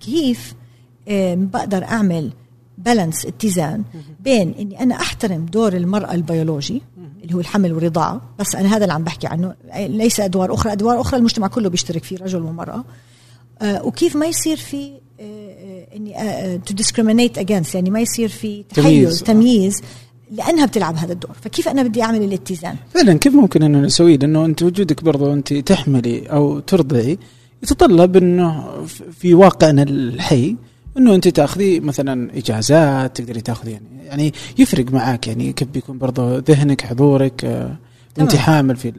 كيف 0.00 0.54
بقدر 1.34 1.84
أعمل 1.84 2.32
balance 2.78 3.26
اتزان 3.26 3.84
بين 4.20 4.54
إني 4.58 4.82
أنا 4.82 4.94
أحترم 4.94 5.46
دور 5.46 5.76
المرأة 5.76 6.14
البيولوجي 6.14 6.82
اللي 7.28 7.36
هو 7.36 7.40
الحمل 7.40 7.72
والرضاعه 7.72 8.20
بس 8.38 8.54
أنا 8.54 8.76
هذا 8.76 8.82
اللي 8.82 8.92
عم 8.92 9.04
بحكي 9.04 9.26
عنه. 9.26 9.54
ليس 9.76 10.20
أدوار 10.20 10.54
أخرى. 10.54 10.72
أدوار 10.72 11.00
أخرى 11.00 11.18
المجتمع 11.18 11.46
كله 11.46 11.68
بيشترك 11.68 12.04
فيه 12.04 12.16
رجل 12.16 12.42
ومرأة. 12.42 12.84
آه، 13.62 13.84
وكيف 13.84 14.16
ما 14.16 14.26
يصير 14.26 14.56
في 14.56 14.92
آه، 15.20 15.22
آه، 15.22 15.96
إني 15.96 16.58
to 16.66 16.74
discriminate 16.74 17.38
against 17.38 17.74
يعني 17.74 17.90
ما 17.90 18.00
يصير 18.00 18.28
في 18.28 18.64
تحيز 18.74 19.22
تمييز. 19.22 19.82
لأنها 20.30 20.66
بتلعب 20.66 20.96
هذا 20.96 21.12
الدور. 21.12 21.32
فكيف 21.42 21.68
أنا 21.68 21.82
بدي 21.82 22.02
أعمل 22.02 22.22
الاتزان؟ 22.22 22.76
فعلا 22.94 23.14
كيف 23.14 23.34
ممكن 23.34 23.62
إنه 23.62 23.78
نسويه 23.78 24.16
لأنه 24.16 24.44
أنت 24.44 24.62
وجودك 24.62 25.04
برضه 25.04 25.32
أنت 25.32 25.52
تحملي 25.52 26.26
أو 26.26 26.58
ترضعي 26.58 27.18
يتطلب 27.62 28.16
إنه 28.16 28.64
في 29.18 29.34
واقعنا 29.34 29.82
الحي 29.82 30.56
إنه 30.98 31.14
أنت 31.14 31.28
تاخذي 31.28 31.80
مثلا 31.80 32.38
إجازات 32.38 33.16
تقدري 33.16 33.40
تاخذي 33.40 33.70
يعني 33.70 33.86
يعني 34.04 34.32
يفرق 34.58 34.92
معاك 34.92 35.28
يعني 35.28 35.52
كيف 35.52 35.68
بيكون 35.68 35.98
برضه 35.98 36.38
ذهنك 36.38 36.80
حضورك 36.80 37.44
آه، 37.44 37.76
أنت 38.20 38.36
حامل 38.36 38.76
في 38.76 38.92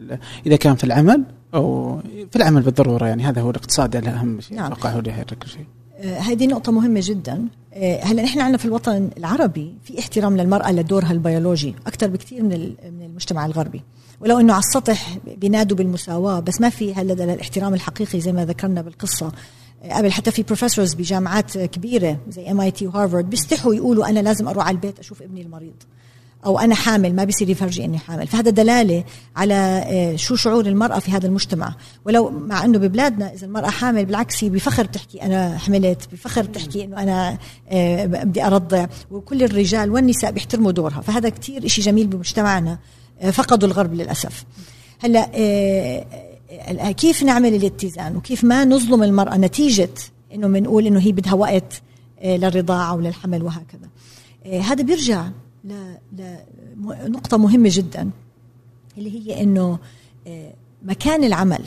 إذا 0.45 0.55
كان 0.55 0.75
في 0.75 0.83
العمل 0.83 1.23
أو 1.53 1.99
في 2.31 2.35
العمل 2.35 2.61
بالضرورة 2.61 3.07
يعني 3.07 3.23
هذا 3.23 3.41
هو 3.41 3.49
الاقتصاد 3.49 3.95
الاهم 3.95 4.41
شيء 4.41 4.57
نعم. 4.57 4.71
أتوقع 4.71 4.89
هو 4.89 4.99
اللي 4.99 5.09
يحرك 5.09 5.43
شيء. 5.47 5.65
آه، 5.97 6.19
هذه 6.19 6.47
نقطة 6.47 6.71
مهمة 6.71 7.01
جدا. 7.03 7.45
آه، 7.73 8.03
هلأ 8.03 8.23
نحن 8.23 8.39
عندنا 8.39 8.57
في 8.57 8.65
الوطن 8.65 9.09
العربي 9.17 9.75
في 9.83 9.99
احترام 9.99 10.37
للمرأة 10.37 10.71
لدورها 10.71 11.11
البيولوجي 11.11 11.75
أكثر 11.87 12.07
بكثير 12.07 12.43
من 12.43 12.73
من 12.83 13.05
المجتمع 13.05 13.45
الغربي. 13.45 13.81
ولو 14.21 14.39
إنه 14.39 14.53
على 14.53 14.63
السطح 14.63 15.17
بينادوا 15.37 15.77
بالمساواة 15.77 16.39
بس 16.39 16.61
ما 16.61 16.69
في 16.69 16.93
هلا 16.93 17.33
الاحترام 17.33 17.73
الحقيقي 17.73 18.19
زي 18.19 18.31
ما 18.31 18.45
ذكرنا 18.45 18.81
بالقصة. 18.81 19.31
قبل 19.83 20.11
حتى 20.11 20.31
في 20.31 20.43
professors 20.43 20.93
بجامعات 20.93 21.57
كبيرة 21.57 22.19
زي 22.29 22.51
MIT 22.51 22.87
وهارفارد 22.87 23.29
بيستحوا 23.29 23.75
يقولوا 23.75 24.09
أنا 24.09 24.19
لازم 24.19 24.47
أروح 24.47 24.67
على 24.67 24.75
البيت 24.75 24.99
أشوف 24.99 25.21
ابني 25.21 25.41
المريض 25.41 25.73
أو 26.45 26.59
أنا 26.59 26.75
حامل 26.75 27.15
ما 27.15 27.23
بيصير 27.23 27.49
يفرجي 27.49 27.85
إني 27.85 27.97
حامل. 27.97 28.27
فهذا 28.27 28.51
دلالة 28.51 29.03
على 29.35 29.53
آه، 29.85 30.15
شو 30.15 30.35
شعور 30.35 30.65
المرأة 30.65 30.99
في 30.99 31.11
هذا 31.11 31.27
المجتمع. 31.27 31.75
ولو 32.05 32.29
مع 32.29 32.65
إنه 32.65 32.77
ببلادنا 32.77 33.33
إذا 33.33 33.45
المرأة 33.45 33.69
حامل 33.69 34.05
بالعكس 34.05 34.43
هي 34.43 34.49
بفخر 34.49 34.83
بتحكي 34.83 35.21
أنا 35.21 35.57
حملت 35.57 36.07
بفخر 36.11 36.41
بتحكي 36.41 36.83
إنه 36.83 37.03
أنا 37.03 37.37
آه، 37.69 38.05
بدي 38.05 38.43
أرضع. 38.43 38.85
وكل 39.11 39.43
الرجال 39.43 39.91
والنساء 39.91 40.31
بيحترموا 40.31 40.71
دورها. 40.71 41.01
فهذا 41.01 41.29
كتير 41.29 41.65
إشي 41.65 41.81
جميل 41.81 42.07
بمجتمعنا 42.07 42.79
آه، 43.21 43.31
فقدوا 43.31 43.67
الغرب 43.67 43.93
للأسف. 43.93 44.45
هلأ 44.99 45.29
كيف 46.97 47.23
نعمل 47.23 47.53
الاتزان 47.53 48.15
وكيف 48.15 48.43
ما 48.43 48.65
نظلم 48.65 49.03
المرأة 49.03 49.37
نتيجة 49.37 49.89
إنه 50.33 50.47
بنقول 50.47 50.87
إنه 50.87 50.99
هي 50.99 51.11
بدها 51.11 51.33
وقت 51.33 51.81
آه، 52.19 52.37
للرضاعة 52.37 52.95
وللحمل 52.95 53.43
وهكذا. 53.43 53.89
آه، 54.45 54.59
هذا 54.59 54.83
بيرجع 54.83 55.29
لنقطة 56.83 57.37
مهمة 57.37 57.69
جدا 57.71 58.09
اللي 58.97 59.27
هي 59.27 59.43
إنه 59.43 59.79
آه، 60.27 60.53
مكان 60.83 61.23
العمل 61.23 61.63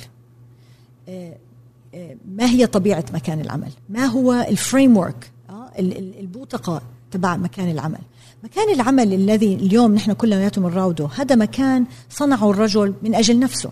ما 2.29 2.45
هي 2.45 2.67
طبيعة 2.67 3.05
مكان 3.15 3.41
العمل؟ 3.41 3.71
ما 3.89 4.07
هو 4.07 4.33
الفريم 4.33 4.97
ورك 4.97 5.33
البوتقة 5.79 6.83
تبع 7.11 7.37
مكان 7.37 7.71
العمل؟ 7.71 7.99
مكان 8.45 8.75
العمل 8.75 9.15
الذي 9.15 9.55
اليوم 9.55 9.95
نحن 9.95 10.13
كلياتنا 10.13 10.69
بنراوده 10.69 11.09
هذا 11.17 11.35
مكان 11.35 11.85
صنعه 12.11 12.51
الرجل 12.51 12.95
من 13.03 13.15
أجل 13.15 13.39
نفسه. 13.39 13.71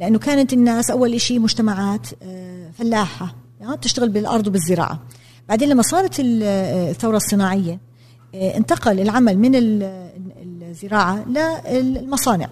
لأنه 0.00 0.18
كانت 0.18 0.52
الناس 0.52 0.90
أول 0.90 1.20
شيء 1.20 1.40
مجتمعات 1.40 2.06
آه، 2.22 2.70
فلاحة 2.78 3.34
يعني 3.60 3.76
تشتغل 3.76 4.08
بالأرض 4.08 4.46
وبالزراعة. 4.46 4.98
بعدين 5.48 5.68
لما 5.68 5.82
صارت 5.82 6.20
آه، 6.20 6.90
الثورة 6.90 7.16
الصناعية 7.16 7.78
آه، 8.34 8.56
انتقل 8.56 9.00
العمل 9.00 9.38
من 9.38 9.52
الزراعة 10.62 11.24
للمصانع 11.70 12.48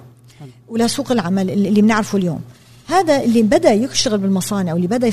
ولسوق 0.69 1.12
العمل 1.12 1.50
اللي 1.50 1.83
بنعرفه 1.83 2.19
اليوم. 2.19 2.40
هذا 2.87 3.23
اللي 3.23 3.43
بدأ 3.43 3.73
يشتغل 3.73 4.19
بالمصانع 4.19 4.73
واللي 4.73 4.87
بدأ 4.87 5.11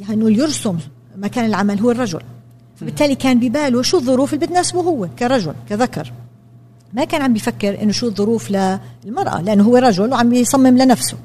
يعني 0.00 0.34
يرسم 0.38 0.78
مكان 1.16 1.44
العمل 1.44 1.80
هو 1.80 1.90
الرجل. 1.90 2.20
فبالتالي 2.76 3.14
كان 3.14 3.40
بباله 3.40 3.82
شو 3.82 3.96
الظروف 3.96 4.34
اللي 4.34 4.46
بتناسبه 4.46 4.80
هو 4.80 5.08
كرجل 5.18 5.54
كذكر. 5.68 6.12
ما 6.92 7.04
كان 7.04 7.22
عم 7.22 7.32
بيفكر 7.32 7.82
إنه 7.82 7.92
شو 7.92 8.06
الظروف 8.06 8.50
للمراه 8.50 9.42
لأنه 9.42 9.64
هو 9.64 9.76
رجل 9.76 10.12
وعم 10.12 10.34
يصمم 10.34 10.78
لنفسه. 10.78 11.16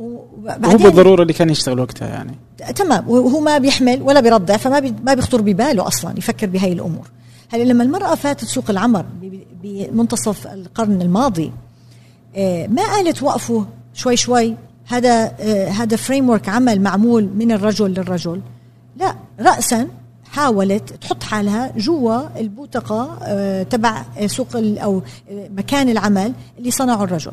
وبعدين 0.00 0.70
هو 0.70 0.76
بالضرورة 0.76 1.22
اللي 1.22 1.32
كان 1.32 1.50
يشتغل 1.50 1.80
وقتها 1.80 2.08
يعني. 2.08 2.34
تمام. 2.74 3.08
وهو 3.08 3.40
ما 3.40 3.58
بيحمل 3.58 4.02
ولا 4.02 4.20
بيرضع 4.20 4.56
فما 4.56 4.78
بي 4.78 4.94
ما 5.04 5.14
بيخطر 5.14 5.40
بباله 5.40 5.86
أصلا 5.86 6.18
يفكر 6.18 6.46
بهاي 6.46 6.72
الأمور. 6.72 7.10
هلا 7.52 7.62
لما 7.62 7.84
المرأة 7.84 8.14
فاتت 8.14 8.44
سوق 8.44 8.70
العمل 8.70 9.04
بمنتصف 9.62 10.46
القرن 10.46 11.02
الماضي 11.02 11.52
آه، 12.36 12.66
ما 12.66 12.82
قالت 12.82 13.22
وقفوا 13.22 13.64
شوي 13.94 14.16
شوي 14.16 14.56
هذا 14.86 15.32
آه، 15.40 15.68
هذا 15.68 15.96
framework 15.96 16.48
عمل 16.48 16.80
معمول 16.80 17.30
من 17.34 17.52
الرجل 17.52 17.90
للرجل. 17.90 18.40
لا 18.96 19.14
راسا 19.40 19.88
حاولت 20.30 20.92
تحط 20.92 21.22
حالها 21.22 21.72
جوا 21.76 22.40
البوتقة 22.40 23.18
آه، 23.22 23.62
تبع 23.62 24.04
سوق 24.26 24.48
أو 24.56 25.02
مكان 25.28 25.88
العمل 25.88 26.32
اللي 26.58 26.70
صنعه 26.70 27.04
الرجل. 27.04 27.32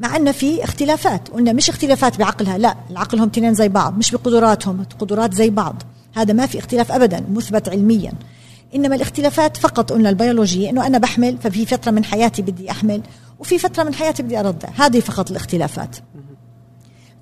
مع 0.00 0.16
أن 0.16 0.32
في 0.32 0.64
اختلافات. 0.64 1.28
قلنا 1.28 1.52
مش 1.52 1.68
اختلافات 1.68 2.18
بعقلها 2.18 2.58
لا 2.58 2.76
العقلهم 2.90 3.28
تنين 3.28 3.54
زي 3.54 3.68
بعض 3.68 3.98
مش 3.98 4.10
بقدراتهم 4.10 4.84
قدرات 4.98 5.34
زي 5.34 5.50
بعض. 5.50 5.82
هذا 6.14 6.32
ما 6.32 6.46
في 6.46 6.58
اختلاف 6.58 6.92
ابدا 6.92 7.24
مثبت 7.30 7.68
علميا. 7.68 8.12
إنما 8.74 8.94
الاختلافات 8.94 9.56
فقط 9.56 9.92
قلنا 9.92 10.08
البيولوجيه 10.10 10.70
إنه 10.70 10.86
أنا 10.86 10.98
بحمل 10.98 11.38
ففي 11.38 11.66
فترة 11.66 11.90
من 11.90 12.04
حياتي 12.04 12.42
بدي 12.42 12.70
أحمل 12.70 13.02
وفي 13.38 13.58
فترة 13.58 13.84
من 13.84 13.94
حياتي 13.94 14.22
بدي 14.22 14.40
ارضع 14.40 14.68
هذه 14.76 15.00
فقط 15.00 15.30
الاختلافات. 15.30 15.96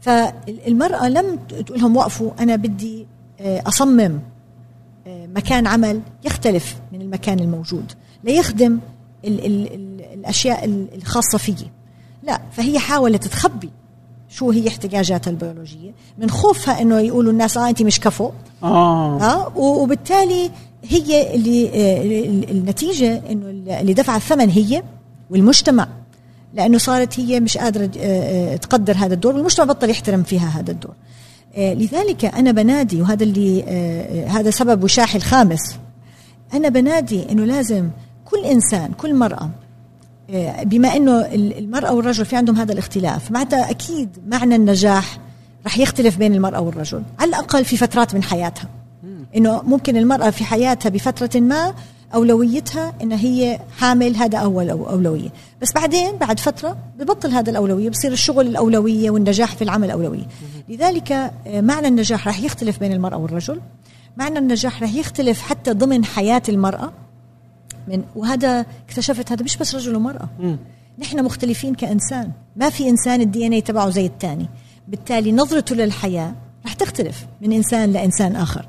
فالمرأة 0.00 1.08
لم 1.08 1.36
تقول 1.36 1.80
لهم 1.80 1.96
وقفوا 1.96 2.30
أنا 2.40 2.56
بدي 2.56 3.06
آه، 3.40 3.62
أصمم 3.66 4.20
آه، 5.06 5.26
مكان 5.26 5.66
عمل 5.66 6.00
يختلف 6.24 6.76
من 6.92 7.00
المكان 7.02 7.40
الموجود. 7.40 7.92
ليخدم 8.24 8.78
ال 9.24 9.46
ال 9.46 9.74
ال 9.74 10.00
الأشياء 10.00 10.64
الخاصة 10.94 11.38
فيي. 11.38 11.70
لا 12.26 12.40
فهي 12.52 12.78
حاولت 12.78 13.26
تخبي 13.26 13.70
شو 14.28 14.50
هي 14.50 14.68
احتياجاتها 14.68 15.30
البيولوجية 15.30 15.90
من 16.18 16.30
خوفها 16.30 16.82
إنه 16.82 17.00
يقولوا 17.00 17.32
الناس 17.32 17.56
آه 17.56 17.68
أنت 17.68 17.82
مش 17.82 18.00
كفو. 18.00 18.30
آه, 18.62 19.22
آه 19.22 19.58
وبالتالي 19.58 20.50
هي 20.84 21.34
اللي 21.34 21.68
آه 21.68 22.50
النتيجة 22.50 23.22
إنه 23.30 23.80
اللي 23.80 23.92
دفع 23.94 24.16
الثمن 24.16 24.50
هي 24.50 24.82
والمجتمع 25.30 25.88
لأنه 26.54 26.78
صارت 26.78 27.20
هي 27.20 27.40
مش 27.40 27.58
قادرة 27.58 27.90
آه, 27.98 28.52
آه، 28.52 28.56
تقدر 28.56 28.96
هذا 28.96 29.14
الدور 29.14 29.34
والمجتمع 29.34 29.64
بطل 29.66 29.90
يحترم 29.90 30.22
فيها 30.22 30.48
هذا 30.48 30.70
الدور. 30.70 30.94
لذلك 31.56 32.24
أنا 32.24 32.52
بنادي 32.52 33.02
وهذا 33.02 33.24
اللي 33.24 33.62
هذا 34.28 34.50
سبب 34.50 34.84
وشاحي 34.84 35.18
الخامس 35.18 35.76
أنا 36.54 36.68
بنادي 36.68 37.32
إنه 37.32 37.44
لازم 37.44 37.90
كل 38.24 38.44
إنسان 38.44 38.92
كل 38.92 39.14
مرأة 39.14 39.50
بما 40.62 40.96
إنه 40.96 41.20
المرأة 41.34 41.92
والرجل 41.94 42.24
في 42.24 42.36
عندهم 42.36 42.56
هذا 42.56 42.72
الاختلاف 42.72 43.30
معناتها 43.30 43.70
أكيد 43.70 44.08
معنى 44.26 44.56
النجاح 44.56 45.18
رح 45.66 45.78
يختلف 45.78 46.16
بين 46.16 46.34
المرأة 46.34 46.60
والرجل 46.60 47.02
على 47.18 47.28
الأقل 47.28 47.64
في 47.64 47.76
فترات 47.76 48.14
من 48.14 48.22
حياتها. 48.22 48.68
إنه 49.36 49.62
ممكن 49.62 49.96
المرأة 49.96 50.30
في 50.30 50.44
حياتها 50.44 50.90
بفترة 50.90 51.40
ما 51.40 51.74
أولويتها 52.14 52.92
إن 53.02 53.12
هي 53.12 53.60
حامل 53.78 54.16
هذا 54.16 54.38
اول 54.38 54.70
أو 54.70 54.90
أولوية. 54.90 55.28
بس 55.62 55.72
بعدين 55.72 56.16
بعد 56.16 56.40
فترة 56.40 56.76
ببطل 56.98 57.30
هذا 57.30 57.50
الأولوية 57.50 57.90
بصير 57.90 58.12
الشغل 58.12 58.46
الأولوية 58.46 59.10
والنجاح 59.10 59.56
في 59.56 59.62
العمل 59.64 59.90
أولوية. 59.90 60.26
لذلك 60.68 61.12
آه، 61.12 61.60
معنى 61.60 61.88
النجاح 61.88 62.28
رح 62.28 62.40
يختلف 62.40 62.78
بين 62.78 62.92
المرأة 62.92 63.16
والرجل. 63.16 63.60
معنى 64.16 64.38
النجاح 64.38 64.82
رح 64.82 64.94
يختلف 64.94 65.42
حتى 65.42 65.72
ضمن 65.72 66.04
حياة 66.04 66.42
المرأة. 66.48 66.92
من 67.88 68.04
وهذا 68.16 68.66
اكتشفت 68.88 69.32
هذا 69.32 69.42
مش 69.42 69.56
بس 69.56 69.74
رجل 69.74 69.96
ومرأة. 69.96 70.28
م. 70.38 70.56
نحن 70.98 71.24
مختلفين 71.24 71.74
كإنسان. 71.74 72.30
ما 72.56 72.70
في 72.70 72.88
إنسان 72.88 73.20
الدي 73.20 73.46
إن 73.46 73.52
اي 73.52 73.60
تبعه 73.60 73.90
زي 73.90 74.06
الثاني 74.06 74.48
بالتالي 74.88 75.32
نظرته 75.32 75.74
للحياة 75.74 76.34
رح 76.66 76.72
تختلف 76.72 77.26
من 77.40 77.52
إنسان 77.52 77.92
لإنسان 77.92 78.36
آخر. 78.36 78.66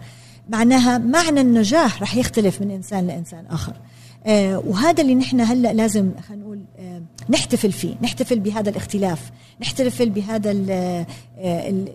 معناها 0.49 0.97
معنى 0.97 1.41
النجاح 1.41 2.01
رح 2.01 2.15
يختلف 2.15 2.61
من 2.61 2.71
إنسان 2.71 3.07
لإنسان 3.07 3.45
آخر. 3.45 3.73
آه 4.25 4.63
وهذا 4.67 5.01
اللي 5.01 5.15
نحن 5.15 5.41
هلأ 5.41 5.73
لازم 5.73 6.11
خلينا 6.27 6.43
نقول 6.43 6.59
آه 6.79 7.01
نحتفل 7.29 7.71
فيه. 7.71 7.95
نحتفل 8.01 8.39
بهذا 8.39 8.69
الاختلاف. 8.69 9.31
نحتفل 9.61 10.09
بهذا 10.09 10.51
ال 10.51 10.71
آه 11.39 11.85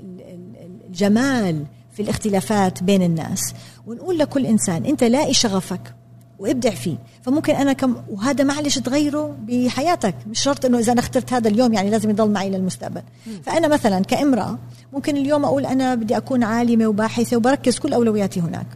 الجمال 0.89 1.65
في 1.93 2.03
الاختلافات 2.03 2.83
بين 2.83 3.03
الناس. 3.03 3.55
ونقول 3.87 4.19
لكل 4.19 4.47
إنسان 4.47 4.85
أنت 4.85 5.05
لاقي 5.05 5.35
شغفك. 5.35 5.95
وابدع 6.41 6.71
فيه. 6.71 6.97
فممكن 7.23 7.55
أنا 7.55 7.73
كم 7.73 7.97
وهذا 8.11 8.45
معلش 8.45 8.79
تغيره 8.79 9.37
بحياتك. 9.49 10.15
مش 10.31 10.41
شرط 10.41 10.65
إنه 10.65 10.79
إذا 10.79 10.93
أنا 10.93 11.01
اخترت 11.01 11.33
هذا 11.33 11.49
اليوم 11.49 11.73
يعني 11.73 11.91
لازم 11.91 12.11
يضل 12.11 12.31
معي 12.31 12.51
للمستقبل. 12.51 13.03
فأنا 13.43 13.69
مثلا 13.69 14.01
كامرأة 14.01 14.59
ممكن 14.93 15.17
اليوم 15.17 15.45
أقول 15.45 15.67
أنا 15.67 15.95
بدي 15.95 16.17
أكون 16.17 16.43
عالمة 16.43 16.87
وباحثة 16.87 17.37
وبركز 17.37 17.79
كل 17.79 17.93
أولوياتي 17.93 18.41
هناك. 18.41 18.67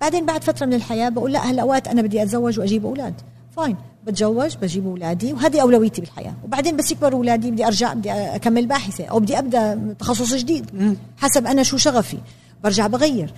بعدين 0.00 0.26
بعد 0.26 0.44
فترة 0.44 0.66
من 0.66 0.74
الحياة 0.74 1.08
بقول 1.08 1.32
لا 1.32 1.50
هالأوقات 1.50 1.88
أنا 1.88 2.02
بدي 2.02 2.22
أتزوج 2.22 2.60
وأجيب 2.60 2.86
أولاد. 2.86 3.14
فاين. 3.56 3.76
بتزوج 4.06 4.56
بجيب 4.62 4.86
أولادي 4.86 5.32
وهذه 5.32 5.62
أولويتي 5.62 6.00
بالحياة. 6.00 6.34
وبعدين 6.44 6.76
بس 6.76 6.90
يكبروا 6.90 7.18
أولادي 7.18 7.50
بدي 7.50 7.66
أرجع 7.66 7.92
بدي 7.92 8.12
أكمل 8.12 8.66
باحثة 8.66 9.04
أو 9.04 9.20
بدي 9.20 9.38
أبدأ 9.38 9.94
تخصص 9.98 10.34
جديد. 10.34 10.96
حسب 11.16 11.46
أنا 11.46 11.62
شو 11.62 11.76
شغفي. 11.76 12.18
برجع 12.64 12.86
بغير. 12.86 13.34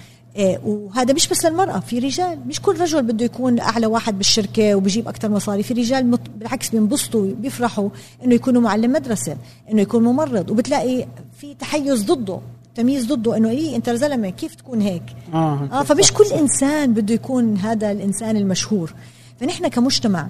وهذا 0.64 1.14
مش 1.14 1.28
بس 1.28 1.45
للمرأة 1.45 1.81
في 1.81 1.99
رجال. 1.99 2.40
مش 2.47 2.61
كل 2.61 2.81
رجل 2.81 3.02
بده 3.02 3.25
يكون 3.25 3.61
أعلى 3.61 3.87
واحد 3.87 4.19
بالشركة 4.19 4.75
وبجيب 4.75 5.09
أكثر 5.09 5.28
مصاري. 5.28 5.62
في 5.62 5.75
رجال. 5.75 6.19
بالعكس 6.37 6.69
بينبسطوا 6.69 7.35
بيفرحوا 7.35 7.88
إنه 8.25 8.35
يكونوا 8.35 8.62
معلم 8.62 8.93
مدرسة 8.93 9.37
إنه 9.71 9.83
يكون 9.83 10.02
ممرض. 10.02 10.50
وبتلاقي 10.50 11.07
في 11.40 11.55
تحيز 11.55 12.05
ضده 12.05 12.40
تمييز 12.75 13.07
ضده 13.07 13.37
إنه 13.37 13.50
إيه 13.50 13.76
أنت 13.76 13.90
زلمة 13.90 14.31
كيف 14.31 14.55
تكون 14.55 14.81
هيك؟ 14.81 15.02
آه, 15.35 15.69
آه 15.73 15.83
فمش 15.83 16.12
كل 16.12 16.25
إنسان 16.25 16.95
بده 16.95 17.14
يكون 17.14 17.57
هذا 17.57 17.93
الإنسان 17.93 18.37
المشهور. 18.37 18.95
فنحن 19.40 19.69
كمجتمع 19.69 20.28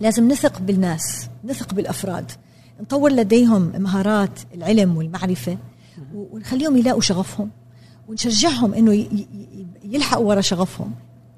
لازم 0.00 0.28
نثق 0.28 0.60
بالناس 0.60 1.28
نثق 1.44 1.74
بالأفراد. 1.74 2.30
نطور 2.80 3.12
لديهم 3.12 3.72
مهارات 3.78 4.40
العلم 4.54 4.96
والمعرفة 4.96 5.58
ونخليهم 6.14 6.76
يلاقوا 6.76 7.00
شغفهم. 7.00 7.50
ونشجعهم 8.08 8.74
إنه 8.74 9.06
يلحقوا 9.84 10.26
ورا 10.26 10.40
شغفهم. 10.40 10.90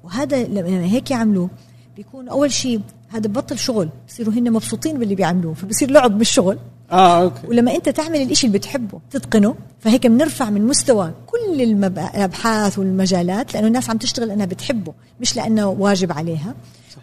وهذا 0.03 0.43
لما 0.43 0.85
هيك 0.85 1.11
يعملوه 1.11 1.49
بيكون 1.97 2.29
أول 2.29 2.51
شيء 2.51 2.81
هذا 3.09 3.27
ببطل 3.27 3.57
شغل 3.57 3.89
بصيروا 4.07 4.33
هن 4.33 4.51
مبسوطين 4.51 4.99
باللي 4.99 5.15
بيعملوه 5.15 5.53
فبصير 5.53 5.91
لعب 5.91 6.17
بالشغل. 6.17 6.57
آه 6.91 7.21
أوكي. 7.21 7.47
ولما 7.47 7.75
أنت 7.75 7.89
تعمل 7.89 8.21
الإشي 8.21 8.47
اللي 8.47 8.57
بتحبه 8.57 8.99
تتقنه 9.11 9.55
فهيك 9.79 10.07
بنرفع 10.07 10.49
من 10.49 10.67
مستوى 10.67 11.13
كل 11.27 11.61
الابحاث 11.61 12.79
والمجالات 12.79 13.53
لأنه 13.53 13.67
الناس 13.67 13.89
عم 13.89 13.97
تشتغل 13.97 14.27
لانها 14.27 14.45
بتحبه 14.45 14.93
مش 15.21 15.35
لأنه 15.35 15.67
واجب 15.67 16.11
عليها. 16.11 16.55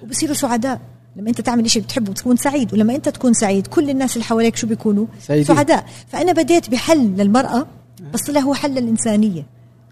وبصيروا 0.02 0.34
سعداء. 0.34 0.80
لما 1.16 1.28
أنت 1.28 1.40
تعمل 1.40 1.70
شيء 1.70 1.82
بتحبه 1.82 2.12
بتكون 2.12 2.36
سعيد 2.36 2.74
ولما 2.74 2.94
أنت 2.94 3.08
تكون 3.08 3.32
سعيد 3.32 3.66
كل 3.66 3.90
الناس 3.90 4.12
اللي 4.12 4.24
حواليك 4.24 4.56
شو 4.56 4.66
بيكونوا؟ 4.66 5.06
سعيدين. 5.20 5.56
سعداء. 5.56 5.86
فأنا 6.08 6.32
بديت 6.32 6.70
بحل 6.70 6.98
للمرأة 6.98 7.66
بس 8.12 8.30
هو 8.30 8.54
حل 8.54 8.70
للانسانيه 8.70 9.46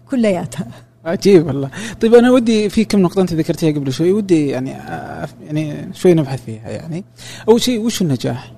كلياتها. 0.09 0.67
عجيب 1.05 1.47
والله. 1.47 1.69
طيب 2.01 2.15
أنا 2.15 2.31
ودي 2.31 2.69
في 2.69 2.85
كم 2.85 2.99
نقطة 2.99 3.21
أنت 3.21 3.33
ذكرتيها 3.33 3.71
قبل 3.71 3.93
شوي 3.93 4.11
ودي 4.11 4.47
يعني 4.47 4.75
آه، 4.75 5.27
يعني 5.43 5.93
شوي 5.93 6.13
نبحث 6.13 6.45
فيها 6.45 6.69
يعني. 6.69 7.03
أول 7.47 7.61
شيء 7.61 7.79
وش 7.79 8.01
النجاح؟ 8.01 8.51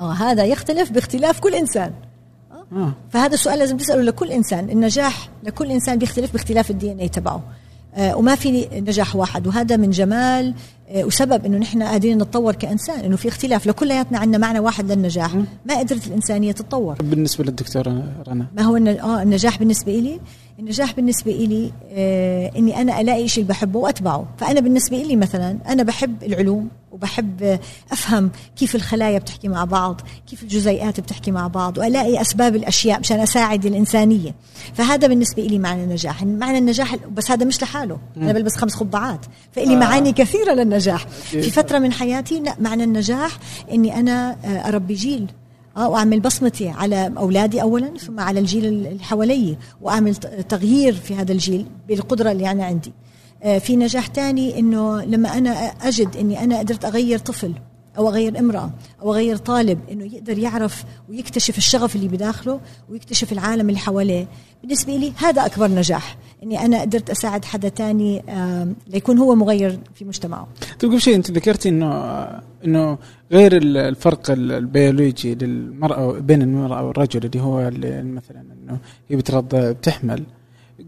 آه 0.00 0.12
هذا 0.12 0.44
يختلف 0.44 0.92
باختلاف 0.92 1.40
كل 1.40 1.54
إنسان. 1.54 1.92
آه. 2.72 2.92
فهذا 3.10 3.34
السؤال 3.34 3.58
لازم 3.58 3.76
تسأله 3.76 4.02
لكل 4.02 4.30
إنسان. 4.30 4.70
النجاح 4.70 5.28
لكل 5.42 5.70
إنسان 5.70 5.98
بيختلف 5.98 6.32
باختلاف 6.32 6.70
الدي 6.70 6.92
ان 6.92 6.98
اي 6.98 7.08
تبعه. 7.08 7.34
آه، 7.34 7.42
وما 7.98 8.34
في 8.34 8.68
نجاح 8.72 9.16
واحد. 9.16 9.46
وهذا 9.46 9.76
من 9.76 9.90
جمال 9.90 10.54
آه، 10.88 11.04
وسبب 11.04 11.44
إنه 11.44 11.58
نحن 11.58 11.82
قادرين 11.82 12.18
نتطور 12.18 12.54
كإنسان 12.54 13.00
إنه 13.00 13.16
في 13.16 13.28
اختلاف. 13.28 13.66
لكلياتنا 13.66 14.18
عندنا 14.18 14.38
معنى 14.38 14.58
واحد 14.58 14.92
للنجاح. 14.92 15.34
ما 15.66 15.78
قدرت 15.78 16.06
الإنسانية 16.06 16.52
تتطور. 16.52 16.94
بالنسبة 17.02 17.44
للدكتورة 17.44 18.02
رنا. 18.28 18.46
ما 18.56 18.62
هو 18.62 18.76
آه 18.76 19.22
النجاح 19.22 19.58
بالنسبة 19.58 19.92
لي 19.92 20.20
النجاح 20.58 20.92
بالنسبة 20.92 21.32
لي 21.32 21.72
آه 21.92 22.50
إني 22.56 22.80
أنا 22.80 23.00
ألاقي 23.00 23.28
شيء 23.28 23.44
بحبه 23.44 23.78
وأتبعه. 23.78 24.26
فأنا 24.38 24.60
بالنسبة 24.60 24.96
لي 24.96 25.16
مثلا 25.16 25.58
أنا 25.68 25.82
بحب 25.82 26.22
العلوم 26.22 26.68
وبحب 26.92 27.58
أفهم 27.92 28.30
كيف 28.56 28.74
الخلايا 28.74 29.18
بتحكي 29.18 29.48
مع 29.48 29.64
بعض 29.64 30.00
كيف 30.30 30.42
الجزيئات 30.42 31.00
بتحكي 31.00 31.30
مع 31.30 31.46
بعض 31.46 31.78
وألاقي 31.78 32.20
أسباب 32.20 32.56
الأشياء 32.56 33.00
مشان 33.00 33.20
أساعد 33.20 33.66
الإنسانية. 33.66 34.34
فهذا 34.74 35.06
بالنسبة 35.06 35.42
لي 35.42 35.58
معنى 35.58 35.84
النجاح. 35.84 36.22
معنى 36.22 36.58
النجاح 36.58 36.96
بس 36.96 37.30
هذا 37.30 37.44
مش 37.44 37.62
لحاله. 37.62 37.98
أنا 38.16 38.32
بلبس 38.32 38.56
خمس 38.56 38.76
قبعات 38.76 39.26
فإلي 39.52 39.74
آه. 39.74 39.78
معاني 39.78 40.12
كثيرة 40.12 40.52
للنجاح. 40.52 41.06
في 41.08 41.50
فترة 41.50 41.78
من 41.78 41.92
حياتي 41.92 42.40
لا 42.40 42.56
معنى 42.60 42.84
النجاح 42.84 43.38
إني 43.72 43.98
أنا 44.00 44.36
آه، 44.44 44.68
أربي 44.68 44.94
جيل. 44.94 45.26
واعمل 45.76 46.20
بصمتي 46.20 46.68
على 46.68 47.12
أولادي 47.18 47.62
اولا 47.62 47.98
ثم 47.98 48.20
على 48.20 48.40
الجيل 48.40 48.64
اللي 48.64 49.04
حوالي 49.04 49.56
وأعمل 49.82 50.14
تغيير 50.48 50.92
في 50.92 51.14
هذا 51.14 51.32
الجيل 51.32 51.66
بالقدرة 51.88 52.32
اللي 52.32 52.50
أنا 52.50 52.64
عندي. 52.64 52.92
آه، 53.42 53.58
في 53.58 53.76
نجاح 53.76 54.06
تاني 54.06 54.58
إنه 54.58 55.02
لما 55.02 55.38
أنا 55.38 55.50
أجد 55.82 56.16
إني 56.16 56.44
أنا 56.44 56.58
قدرت 56.58 56.84
أغير 56.84 57.18
طفل 57.18 57.54
أو 57.98 58.08
اغير 58.08 58.38
امرأة 58.38 58.70
أو 59.02 59.12
اغير 59.14 59.36
طالب 59.36 59.78
إنه 59.92 60.04
يقدر 60.04 60.38
يعرف 60.38 60.84
ويكتشف 61.08 61.58
الشغف 61.58 61.96
اللي 61.96 62.08
بداخله 62.08 62.60
ويكتشف 62.90 63.32
العالم 63.32 63.68
اللي 63.68 63.78
حواليه. 63.80 64.26
بالنسبة 64.62 64.96
لي 64.96 65.12
هذا 65.16 65.46
أكبر 65.46 65.68
نجاح 65.70 66.16
إني 66.42 66.64
أنا 66.64 66.80
قدرت 66.80 67.10
أساعد 67.10 67.44
حدا 67.44 67.68
تاني 67.68 68.22
ليكون 68.86 69.18
هو 69.18 69.34
مغير 69.34 69.78
في 69.94 70.04
مجتمعه. 70.04 70.46
طيب 70.80 70.90
قبل 70.90 71.00
شيء 71.00 71.14
أنت 71.14 71.30
ذكرتي 71.30 71.68
إنه 71.68 72.24
إنه 72.64 72.98
غير 73.32 73.56
ال- 73.56 73.76
الفرق 73.76 74.30
ال- 74.30 74.52
البيولوجي 74.52 75.34
للمرأة 75.34 76.12
بين 76.12 76.42
المرأة 76.42 76.86
والرجل 76.86 77.24
اللي 77.24 77.40
هو 77.40 77.68
اللي 77.68 78.02
مثلا 78.02 78.40
إنه 78.62 78.78
هي 79.08 79.16
بترضع 79.16 79.70
بتحمل. 79.72 80.22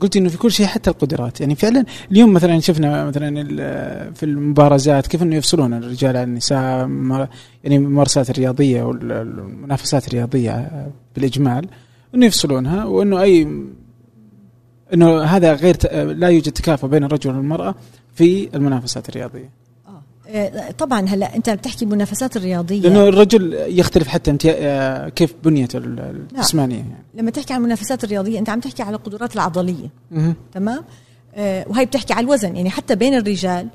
قلت 0.00 0.16
إنه 0.16 0.28
في 0.28 0.38
كل 0.38 0.52
شيء 0.52 0.66
حتى 0.66 0.90
القدرات. 0.90 1.40
يعني 1.40 1.54
فعلا 1.54 1.84
اليوم 2.12 2.32
مثلا 2.32 2.60
شفنا 2.60 3.04
مثلا 3.04 3.44
في 4.14 4.22
المبارزات 4.22 5.06
كيف 5.06 5.22
إنه 5.22 5.36
يفصلون 5.36 5.74
الرجال 5.74 6.16
عن 6.16 6.28
النساء 6.28 6.88
يعني 7.64 7.76
الممارسات 7.76 8.30
الرياضية 8.30 8.82
والمنافسات 8.82 10.08
الرياضية 10.08 10.86
بالإجمال 11.14 11.68
إنه 12.14 12.26
يفصلونها 12.26 12.84
وإنه 12.84 13.22
اي 13.22 13.48
إنه 14.94 15.22
هذا 15.22 15.54
غير 15.54 15.76
لا 16.12 16.28
يوجد 16.28 16.52
تكافؤ 16.52 16.88
بين 16.88 17.04
الرجل 17.04 17.30
والمرأة 17.30 17.74
في 18.14 18.56
المنافسات 18.56 19.08
الرياضية. 19.08 19.65
طبعا 20.78 21.00
هلا 21.08 21.36
أنت 21.36 21.50
بتحكي 21.50 21.84
المنافسات 21.84 22.36
الرياضية. 22.36 22.80
لأنه 22.80 23.08
الرجل 23.08 23.52
يختلف 23.66 24.08
حتى 24.08 24.30
انت 24.30 24.46
آه، 24.46 25.08
كيف 25.08 25.34
بنيته 25.44 25.76
ال- 25.76 26.26
الجسمانية. 26.32 26.76
يعني 26.76 27.04
لما 27.14 27.30
تحكي 27.30 27.52
عن 27.52 27.58
المنافسات 27.60 28.04
الرياضية 28.04 28.38
أنت 28.38 28.48
عم 28.50 28.60
تحكي 28.60 28.82
على 28.82 28.96
القدرات 28.96 29.34
العضلية. 29.34 29.88
مهم. 30.10 30.34
تمام؟ 30.54 30.84
آه، 31.34 31.64
وهي 31.68 31.84
بتحكي 31.86 32.12
على 32.12 32.24
الوزن. 32.24 32.56
يعني 32.56 32.70
حتى 32.70 32.94
بين 32.94 33.14
الرجال 33.14 33.68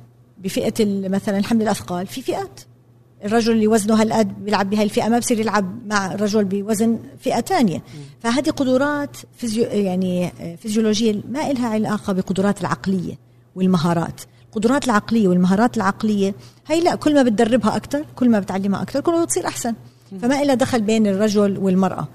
بفئة 0.44 0.86
مثلا 1.10 1.44
حمل 1.44 1.62
الأثقال 1.62 2.08
في 2.08 2.22
فئات. 2.22 2.60
الرجل 3.26 3.52
اللي 3.54 3.68
وزنه 3.68 4.02
هالقد 4.02 4.46
بيلعب 4.46 4.70
بهاي 4.70 4.84
الفئة 4.84 5.08
ما 5.10 5.20
بصير 5.20 5.40
يلعب 5.40 5.88
مع 5.88 6.14
الرجل 6.14 6.46
بوزن 6.46 7.00
فئة 7.20 7.40
تانية. 7.40 7.82
فهذه 8.20 8.50
قدرات 8.50 9.18
فيزيو 9.38 9.64
يعني 9.64 10.32
آه، 10.42 10.56
فيزيولوجية 10.56 11.22
ما 11.30 11.52
إلها 11.52 11.68
علاقة 11.70 12.14
بقدرات 12.14 12.62
العقلية 12.62 13.14
والمهارات. 13.56 14.22
القدرات 14.52 14.86
العقلية 14.86 15.28
والمهارات 15.28 15.78
العقلية 15.78 16.36
هي 16.68 16.82
لا 16.82 16.96
كل 16.96 17.16
ما 17.16 17.24
بتدربها 17.24 17.76
أكثر 17.76 18.06
كل 18.16 18.30
ما 18.30 18.40
بتعلمها 18.40 18.82
أكثر 18.82 19.00
كل 19.00 19.12
ما 19.12 19.24
بتصير 19.26 19.48
أحسن 19.48 19.76
فما 20.22 20.42
إلها 20.42 20.56
دخل 20.56 20.82
بين 20.82 21.08
الرجل 21.08 21.58
والمرأة 21.58 22.08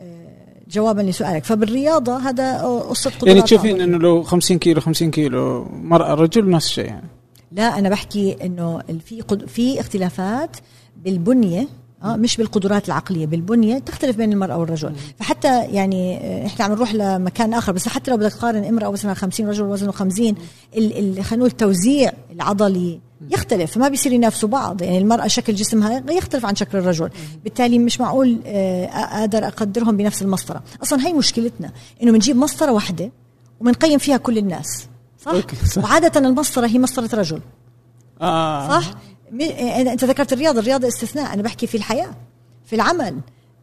آه، 0.00 0.26
جوابا 0.70 1.02
لسؤالك 1.02 1.44
فبالرياضة 1.44 2.16
هذا 2.16 2.62
قصة 2.62 3.10
قدرات 3.10 3.26
يعني 3.26 3.42
تشوفين. 3.42 3.80
إنه 3.80 3.98
لو 3.98 4.22
50 4.22 4.58
كيلو 4.58 4.80
50 4.80 5.10
كيلو 5.10 5.64
مرأة 5.64 6.14
رجل 6.14 6.50
نفس 6.50 6.66
الشيء 6.66 6.86
يعني 6.86 7.08
لا 7.52 7.78
أنا 7.78 7.88
بحكي 7.88 8.36
إنه 8.44 8.82
في. 9.06 9.22
في 9.46 9.80
اختلافات 9.80 10.56
بالبنية 11.04 11.68
آه 12.02 12.16
مش 12.16 12.36
بالقدرات 12.36 12.86
العقلية 12.88 13.26
بالبنية 13.26 13.78
تختلف 13.78 14.16
بين 14.16 14.32
المرأة 14.32 14.56
والرجل. 14.58 14.92
فحتى 15.18 15.64
يعني 15.64 16.16
آه، 16.16 16.46
إحنا 16.46 16.64
عم 16.64 16.72
نروح 16.72 16.94
لمكان 16.94 17.54
آخر 17.54 17.72
بس 17.72 17.88
حتى 17.88 18.10
لو 18.10 18.16
بدك 18.16 18.32
تقارن 18.32 18.64
امرأة 18.64 18.88
وزنها 18.88 19.14
50 19.14 19.48
رجل 19.48 19.64
وزنه 19.64 19.92
50 19.92 20.26
ال... 20.26 20.36
ال... 20.76 21.24
خلينا 21.24 21.36
نقول 21.36 21.50
التوزيع 21.50 22.12
العضلي 22.32 23.00
يختلف 23.30 23.72
فما 23.72 23.88
بيصير 23.88 24.12
ينافسوا 24.12 24.48
بعض. 24.48 24.82
يعني 24.82 24.98
المرأة 24.98 25.26
شكل 25.26 25.54
جسمها 25.54 26.02
يختلف 26.10 26.46
عن 26.46 26.54
شكل 26.56 26.78
الرجل. 26.78 27.10
بالتالي 27.44 27.78
مش 27.78 28.00
معقول 28.00 28.40
آه، 28.46 28.84
أقدر 28.86 29.46
أقدرهم 29.46 29.96
بنفس 29.96 30.22
المسطرة. 30.22 30.62
أصلا 30.82 31.06
هي 31.06 31.12
مشكلتنا 31.12 31.70
إنه 32.02 32.12
بنجيب 32.12 32.36
مسطرة 32.36 32.72
واحدة 32.72 33.10
وبنقيم 33.60 33.98
فيها 33.98 34.16
كل 34.16 34.38
الناس 34.38 34.86
صح؟ 35.18 35.32
صح. 35.66 35.84
وعادة 35.84 36.20
المسطرة 36.20 36.66
هي 36.66 36.78
مسطرة 36.78 37.18
رجل. 37.18 37.40
آه. 38.20 38.80
صح؟ 38.80 38.88
آه، 38.88 39.15
أنت 39.92 40.04
ذكرت 40.04 40.32
الرياضة 40.32 40.60
الرياضة 40.60 40.88
استثناء 40.88 41.34
أنا 41.34 41.42
بحكي 41.42 41.66
في 41.66 41.76
الحياة 41.76 42.10
في 42.64 42.76
العمل. 42.76 43.16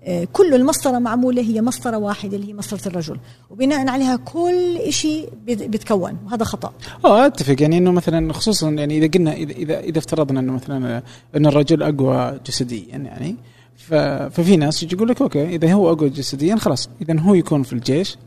آه، 0.05 0.27
كل 0.33 0.53
المسطرة 0.53 0.99
معمولة 0.99 1.41
هي 1.41 1.61
مسطرة 1.61 1.97
واحدة 1.97 2.37
اللي 2.37 2.47
هي 2.47 2.53
مسطرة 2.53 2.87
الرجل. 2.87 3.19
وبناء 3.49 3.87
عليها 3.87 4.15
كل 4.15 4.79
شيء 4.89 5.29
بيتكون 5.45 6.17
وهذا 6.25 6.43
خطأ. 6.43 6.73
آه 7.05 7.25
أتفق. 7.25 7.61
يعني 7.61 7.77
إنه 7.77 7.91
مثلا 7.91 8.33
خصوصا 8.33 8.69
يعني 8.69 8.97
إذا 8.97 9.07
قلنا 9.07 9.33
إذا 9.33 9.51
إذا, 9.51 9.79
إذا 9.79 9.99
افترضنا 9.99 10.39
إنه 10.39 10.53
مثلا 10.53 11.03
إنه 11.35 11.49
الرجل 11.49 11.83
أقوى 11.83 12.39
جسديا 12.45 12.97
يعني 12.97 13.35
ففي 14.29 14.57
ناس 14.57 14.83
يجي 14.83 14.95
يقول 14.95 15.07
لك 15.07 15.21
أوكي 15.21 15.55
إذا 15.55 15.73
هو 15.73 15.91
أقوى 15.91 16.09
جسديا 16.09 16.55
خلاص 16.55 16.89
إذا 17.01 17.19
هو 17.19 17.33
يكون 17.33 17.63
في 17.63 17.73
الجيش 17.73 18.17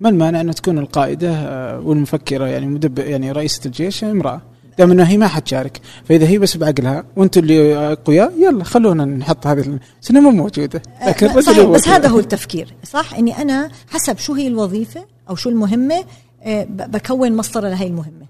ما 0.00 0.08
المانع 0.08 0.40
ان 0.40 0.54
تكون 0.54 0.78
القائدة 0.78 1.30
آه، 1.32 1.80
والمفكرة 1.80 2.46
يعني 2.46 2.66
مدب 2.66 2.98
يعني 2.98 3.32
رئيسة 3.32 3.60
الجيش 3.66 4.04
امرأة. 4.04 4.42
دام 4.80 4.90
انها 4.90 5.08
هي 5.08 5.16
ما 5.16 5.28
حتشارك. 5.28 5.80
فإذا 6.04 6.26
هي 6.26 6.38
بس 6.38 6.56
بعقلها 6.56 7.04
وأنتم 7.16 7.40
اللي 7.40 7.76
أقوياء 7.76 8.32
يلا 8.38 8.64
خلونا 8.64 9.04
نحط 9.04 9.46
هذه 9.46 9.78
بس 10.02 10.10
انها 10.10 10.22
مو 10.22 10.30
موجودة. 10.30 10.82
لكن 11.06 11.26
أه 11.26 11.40
صحيح 11.40 11.64
بس 11.64 11.88
هذا 11.88 12.08
هو 12.08 12.18
التفكير 12.18 12.74
صح؟ 12.84 13.14
إني 13.14 13.42
أنا 13.42 13.70
حسب 13.88 14.18
شو 14.18 14.34
هي 14.34 14.46
الوظيفة 14.46 15.04
أو 15.30 15.34
شو 15.36 15.50
المهمة 15.50 16.04
أه 16.42 16.66
بكون 16.70 17.32
مسطره 17.32 17.68
لهي 17.68 17.86
المهمة. 17.86 18.26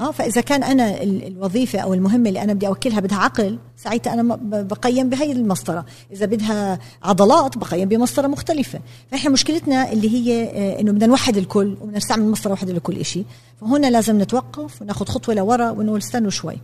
آه 0.00 0.10
فإذا 0.10 0.40
كان 0.40 0.62
أنا 0.62 1.02
الوظيفة 1.02 1.78
أو 1.78 1.94
المهمة 1.94 2.28
اللي 2.28 2.42
أنا 2.42 2.52
بدي 2.52 2.66
أوكلها 2.66 3.00
بدها 3.00 3.18
عقل 3.18 3.58
ساعتها 3.76 4.12
أنا 4.12 4.38
بقيم 4.62 5.08
بهي 5.08 5.32
المسطرة. 5.32 5.84
إذا 6.12 6.26
بدها 6.26 6.78
عضلات 7.02 7.58
بقيم 7.58 7.88
بمسطرة 7.88 8.26
مختلفة. 8.26 8.80
فإحنا 9.10 9.30
مشكلتنا 9.30 9.92
اللي 9.92 10.10
هي 10.10 10.44
آه، 10.44 10.80
إنه 10.80 10.92
بدنا 10.92 11.06
نوحد 11.06 11.36
الكل 11.36 11.76
وبدنا 11.80 11.96
نستعمل 11.96 12.24
مسطرة 12.24 12.50
واحدة 12.50 12.72
لكل 12.72 13.04
شيء 13.04 13.24
فهنا 13.60 13.86
لازم 13.86 14.22
نتوقف 14.22 14.82
وناخذ 14.82 15.06
خطوة 15.06 15.34
لورا 15.34 15.70
ونقول 15.70 15.98
استنوا 15.98 16.30
شوي. 16.30 16.56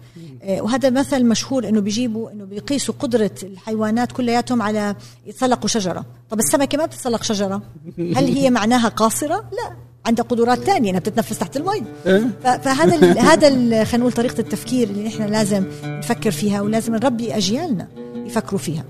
آه، 0.42 0.61
وهذا 0.61 0.90
مثل 0.90 1.25
مشهور 1.25 1.68
إنه 1.68 1.81
بيجيبوا 1.81 2.31
إنه 2.31 2.45
بيقيسوا 2.45 2.95
قدرة 2.99 3.31
الحيوانات 3.42 4.12
كلياتهم 4.12 4.62
على 4.62 4.95
يتسلقوا 5.27 5.68
شجرة. 5.68 6.05
طب 6.31 6.38
السمكة 6.38 6.79
ما 6.79 6.87
بتتسلق 6.87 7.23
شجرة؟ 7.23 7.62
هل 7.99 8.25
هي 8.25 8.51
معناها 8.51 8.88
قاصرة؟ 8.88 9.37
لا. 9.37 9.91
عندها 10.07 10.25
قدرات 10.25 10.59
ثانية 10.59 10.91
إنها 10.91 11.01
بتتنفس 11.01 11.38
تحت 11.38 11.57
المي. 11.57 11.83
إيه؟ 12.07 12.23
فهذا 12.43 13.12
هذا 13.33 13.49
خلينا 13.85 13.97
نقول 13.97 14.12
طريقة 14.12 14.41
التفكير 14.41 14.88
اللي 14.88 15.05
نحن 15.05 15.23
لازم 15.23 15.65
نفكر 15.85 16.31
فيها 16.31 16.61
ولازم 16.61 16.95
نربي 16.95 17.37
أجيالنا 17.37 17.88
يفكروا 18.27 18.61
فيها. 18.61 18.85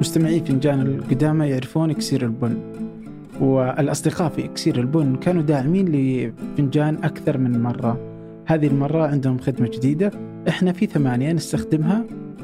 مستمعي 0.00 0.40
فنجان 0.40 0.80
القدامى 0.80 1.46
يعرفون 1.46 1.90
إكسير 1.90 2.22
البن 2.22 2.58
والأصدقاء 3.40 4.28
في 4.28 4.44
إكسير 4.44 4.80
البن 4.80 5.16
كانوا 5.16 5.42
داعمين 5.42 5.88
لفنجان 5.88 7.04
أكثر 7.04 7.38
من 7.38 7.62
مرة. 7.62 8.00
هذه 8.46 8.66
المرة 8.66 9.06
عندهم 9.06 9.38
خدمة 9.38 9.68
جديدة 9.68 10.10
إحنا 10.48 10.72
في 10.72 10.86
ثمانية 10.86 11.32
نستخدمها. 11.32 12.04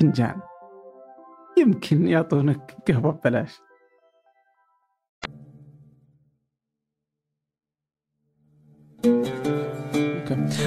فنجان. 0.00 0.40
يمكن 1.58 2.08
يعطونك 2.08 2.76
قهوة 2.88 3.12
ببلاش. 3.12 3.60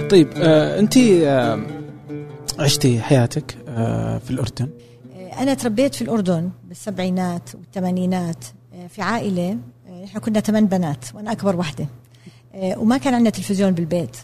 طيب 0.10 0.30
آه 0.38 0.80
انت 0.80 0.98
آه 0.98 1.60
عشتي 2.60 3.02
حياتك 3.02 3.58
آه 3.67 4.17
في 4.17 4.32
الأردن؟ 4.32 4.69
آه، 5.15 5.41
أنا 5.43 5.54
تربيت 5.54 5.96
في 5.96 6.02
الأردن 6.02 6.50
بالسبعينات 6.63 7.56
والثمانينات 7.56 8.46
آه، 8.74 8.88
في 8.88 9.02
عائلة 9.02 9.58
آه، 9.88 10.04
إحنا 10.06 10.19
كنا 10.19 10.39
ثمان 10.39 10.65
بنات 10.65 11.06
وأنا 11.15 11.32
أكبر 11.32 11.56
وحدة. 11.56 11.88
وما 12.78 12.98
كان 12.98 13.13
عندنا 13.13 13.30
تلفزيون 13.30 13.72
بالبيت. 13.72 14.17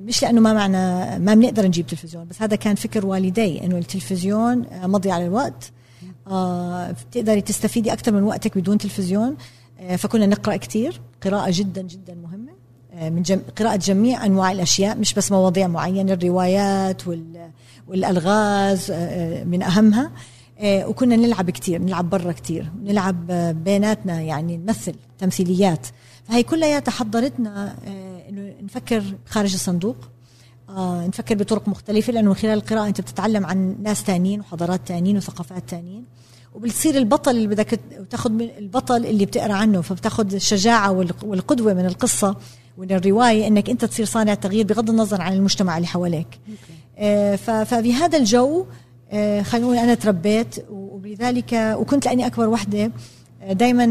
مش 0.00 0.22
لأنه 0.22 0.40
ما 0.40 0.52
معنا 0.52 1.18
ما 1.18 1.34
بنقدر 1.34 1.66
نجيب 1.66 1.86
تلفزيون 1.86 2.26
بس 2.26 2.42
هذا 2.42 2.56
كان 2.56 2.74
فكر 2.74 3.06
والدي 3.06 3.64
إنه 3.64 3.78
التلفزيون 3.78 4.66
مضي 4.82 5.10
على 5.10 5.26
الوقت. 5.26 5.72
آه 6.26 6.90
بتقدري 6.90 7.40
تستفيدي 7.40 7.92
أكثر 7.92 8.12
من 8.12 8.22
وقتك 8.22 8.58
بدون 8.58 8.78
تلفزيون. 8.78 9.36
آه 9.80 9.96
فكنا 9.96 10.26
نقرأ 10.26 10.56
كثير 10.56 11.00
قراءة 11.24 11.50
جدا 11.50 11.82
جدا 11.82 12.14
مهمة. 12.14 12.52
آه 12.94 13.10
من 13.10 13.22
جم... 13.22 13.40
قراءة 13.58 13.76
جميع 13.76 14.26
أنواع 14.26 14.52
الأشياء 14.52 14.96
مش 14.96 15.14
بس 15.14 15.32
مواضيع 15.32 15.66
معينة 15.66 16.12
الروايات 16.12 17.08
وال... 17.08 17.50
والألغاز 17.88 18.90
آه, 18.90 19.44
من 19.44 19.62
أهمها. 19.62 20.10
وكنا 20.64 21.16
نلعب 21.16 21.50
كثير 21.50 21.82
نلعب 21.82 22.10
برا 22.10 22.32
كثير 22.32 22.66
نلعب 22.84 23.26
بيناتنا 23.64 24.20
يعني 24.20 24.56
نمثل 24.56 24.94
تمثيليات. 25.18 25.86
فهي 26.28 26.42
كلياتها 26.42 26.92
حضرتنا 26.92 27.76
إنه 28.30 28.54
نفكر 28.62 29.02
خارج 29.26 29.52
الصندوق. 29.52 29.96
آه 30.68 31.06
نفكر 31.06 31.34
بطرق 31.34 31.68
مختلفة 31.68 32.12
لأنه 32.12 32.28
من 32.28 32.34
خلال 32.34 32.52
القراءة 32.58 32.88
أنت 32.88 33.00
بتتعلم 33.00 33.46
عن 33.46 33.76
ناس 33.82 34.04
تانيين 34.04 34.40
وحضارات 34.40 34.80
تانيين 34.88 35.16
وثقافات 35.16 35.62
تانيين 35.68 36.04
وبتصير 36.54 36.98
البطل 36.98 37.30
اللي 37.30 37.46
بدك 37.46 37.80
تاخذ 38.10 38.30
من 38.30 38.48
البطل 38.58 39.06
اللي 39.06 39.26
بتقرأ 39.26 39.52
عنه 39.52 39.80
فبتاخذ 39.80 40.34
الشجاعة 40.34 40.90
والقدوة 41.22 41.74
من 41.74 41.86
القصة 41.86 42.36
ومن 42.78 42.92
الرواية 42.92 43.46
إنك 43.46 43.70
أنت 43.70 43.84
تصير 43.84 44.06
صانع 44.06 44.34
تغيير 44.34 44.66
بغض 44.66 44.90
النظر 44.90 45.20
عن 45.20 45.32
المجتمع 45.32 45.76
اللي 45.76 45.86
حواليك. 45.88 46.38
آه 46.98 47.36
ففي 47.36 47.94
هذا 47.94 48.18
الجو 48.18 48.66
آه 49.10 49.42
خلينا 49.42 49.66
نقول 49.66 49.78
أنا 49.78 49.94
تربيت 49.94 50.66
وبذلك 50.70 51.52
وكنت 51.52 52.06
لأني 52.06 52.26
أكبر 52.26 52.48
وحدة 52.48 52.92
آه، 53.42 53.52
دائما 53.52 53.86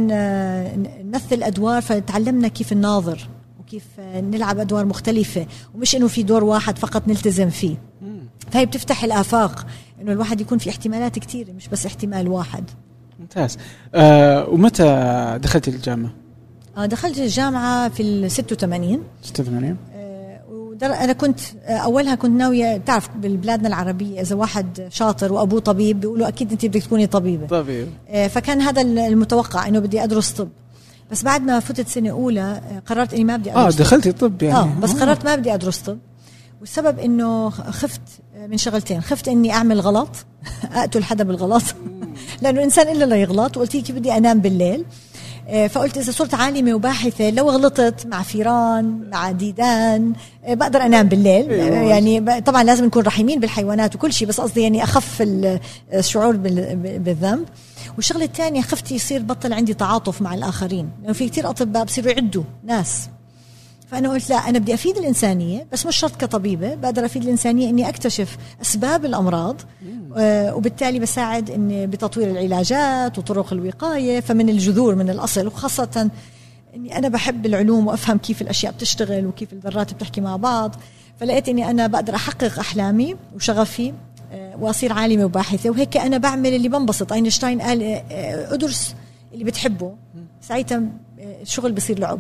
نمثل 1.04 1.44
أدوار 1.44 1.82
فتعلمنا 1.82 2.48
كيف 2.48 2.72
الناظر. 2.72 3.28
وكيف 3.70 3.86
نلعب 4.16 4.60
أدوار 4.60 4.86
مختلفة 4.86 5.46
ومش 5.76 5.96
إنه 5.96 6.08
في 6.08 6.24
دور 6.24 6.44
واحد 6.44 6.78
فقط 6.78 7.08
نلتزم 7.08 7.50
فيه. 7.50 7.78
فهي 8.52 8.66
بتفتح 8.66 9.04
الآفاق 9.04 9.66
إنه 10.02 10.12
الواحد 10.12 10.42
يكون 10.42 10.58
في 10.58 10.70
احتمالات 10.70 11.20
كثيره 11.20 11.52
مش 11.52 11.68
بس 11.68 11.86
احتمال 11.86 12.28
واحد. 12.28 12.64
ممتاز. 13.20 13.58
آه 13.96 14.50
ومتى 14.50 14.84
دخلت 15.42 15.68
الجامعة؟ 15.68 16.12
آه 16.78 16.86
دخلت 16.86 17.18
الجامعة 17.18 17.90
في 17.90 18.04
ال 18.04 18.32
86 18.32 19.04
86 19.22 19.78
أنا 20.84 21.14
كنت 21.14 21.40
آه، 21.64 21.78
أولها 21.78 22.16
كنت 22.16 22.32
ناوية 22.32 22.78
تعرف 22.78 23.10
ببلادنا 23.16 23.68
العربية 23.68 24.22
إذا 24.22 24.36
واحد 24.36 24.88
شاطر 24.90 25.34
وأبوه 25.34 25.60
طبيب 25.60 26.00
بيقولوا 26.00 26.28
أكيد 26.28 26.52
انت 26.52 26.66
بدك 26.66 26.84
تكوني 26.84 27.08
طبيبة. 27.08 27.48
طبيب. 27.48 27.88
آه، 28.10 28.28
فكان 28.28 28.62
هذا 28.62 28.82
المتوقع 28.82 29.68
إنه 29.68 29.80
بدي 29.80 30.04
أدرس 30.04 30.32
طب. 30.32 30.50
بس 31.12 31.24
بعد 31.24 31.42
ما 31.42 31.60
فتت 31.60 31.88
سنة 31.88 32.10
أولى 32.10 32.62
قررت 32.86 33.14
إني 33.14 33.24
ما 33.24 33.38
بدي 33.38 33.52
أدرس 33.52 33.76
آه 33.76 33.80
دخلتي 33.80 34.12
طب 34.12 34.42
يعني. 34.42 34.58
آه 34.58 34.80
بس 34.82 34.92
قررت 34.92 35.26
ما 35.26 35.36
بدي 35.36 35.54
أدرس 35.54 35.78
طب. 35.78 35.98
والسبب 36.60 37.00
إنه 37.00 37.50
خفت 37.50 38.02
من 38.48 38.58
شغلتين. 38.58 39.02
خفت 39.02 39.28
إني 39.28 39.52
أعمل 39.52 39.80
غلط 39.80 40.10
أقتل 40.74 41.04
حدا 41.04 41.24
بالغلط. 41.24 41.64
لأنه 42.42 42.60
الانسان 42.60 42.88
إلا 42.96 43.06
لا 43.06 43.16
يغلط. 43.16 43.58
وقلت 43.58 43.72
كيف 43.72 43.92
بدي 43.92 44.18
أنام 44.18 44.40
بالليل. 44.40 44.86
آه، 45.48 45.68
فقلت 45.68 45.98
إذا 45.98 46.12
صرت 46.12 46.34
عالمة 46.34 46.74
وباحثة 46.74 47.30
لو 47.30 47.50
غلطت 47.50 48.06
مع 48.06 48.24
فيران 48.24 49.10
مع 49.12 49.32
ديدان 49.32 50.14
آه، 50.46 50.54
بقدر 50.54 50.82
أنام 50.82 51.08
بالليل. 51.08 51.52
أيوة. 51.52 51.76
يعني 51.76 52.42
طبعا 52.42 52.64
لازم 52.64 52.86
نكون 52.86 53.04
رحيمين 53.04 53.40
بالحيوانات 53.40 53.96
وكل 53.96 54.14
شيء 54.14 54.28
بس 54.28 54.42
قصدي 54.42 54.62
يعني 54.62 54.84
أخف 54.84 55.24
الشعور 55.94 56.36
بالذنب. 56.36 57.46
والشغلة 57.96 58.26
الثانية 58.26 58.62
خفت 58.62 58.92
يصير 58.92 59.22
بطل 59.22 59.54
عندي 59.54 59.74
تعاطف 59.74 60.22
مع 60.22 60.34
الآخرين. 60.34 60.90
لأنه 61.02 61.14
في 61.14 61.30
كثير 61.30 61.50
أطباء 61.50 61.84
بصيروا 61.86 62.12
يعدوا 62.12 62.44
ناس. 62.64 63.10
فأنا 63.88 64.10
قلت 64.10 64.30
لا 64.30 64.36
أنا 64.36 64.60
بدي 64.60 64.74
أفيد 64.74 64.98
الإنسانية 64.98 65.68
بس 65.72 65.86
مش 65.86 65.96
شرط 65.96 66.16
كطبيبة. 66.16 66.76
بقدر 66.76 67.06
أفيد 67.06 67.24
الإنسانية 67.24 67.70
إني 67.70 67.90
أكتشف 67.90 68.38
أسباب 68.62 69.06
الأمراض 69.06 69.62
آه 70.18 70.56
وبالتالي 70.56 71.00
بساعد 71.00 71.52
إني 71.52 71.88
بتطوير 71.88 72.32
العلاجات 72.32 73.18
وطرق 73.18 73.54
الوقاية 73.54 74.20
فمن 74.20 74.50
الجذور 74.50 74.96
من 74.96 75.10
الأصل 75.10 75.48
وخاصة 75.48 76.10
إني 76.76 76.98
أنا 76.98 77.08
بحب 77.08 77.46
العلوم 77.46 77.88
وأفهم 77.88 78.18
كيف 78.18 78.42
الأشياء 78.42 78.74
بتشتغل 78.74 79.26
وكيف 79.26 79.54
الذرات 79.54 79.94
بتحكي 79.94 80.22
مع 80.22 80.36
بعض. 80.36 80.76
فلقيت 81.20 81.50
إني 81.50 81.70
أنا 81.70 81.88
بقدر 81.88 82.16
أحقق 82.16 82.60
أحلامي 82.60 83.16
وشغفي 83.36 83.94
واصير 84.60 84.94
عالمة 84.94 85.26
وباحثة. 85.26 85.70
وهيك 85.70 85.98
أنا 85.98 86.18
بعمل 86.18 86.56
اللي 86.56 86.70
بنبسط. 86.70 87.14
أينشتاين 87.14 87.62
قال 87.62 87.84
آه، 87.84 88.54
أدرس 88.54 88.96
اللي 89.34 89.44
بتحبه. 89.44 89.94
ساعتها 90.42 90.82
الشغل 91.42 91.72
بصير 91.72 92.00
لعب. 92.00 92.20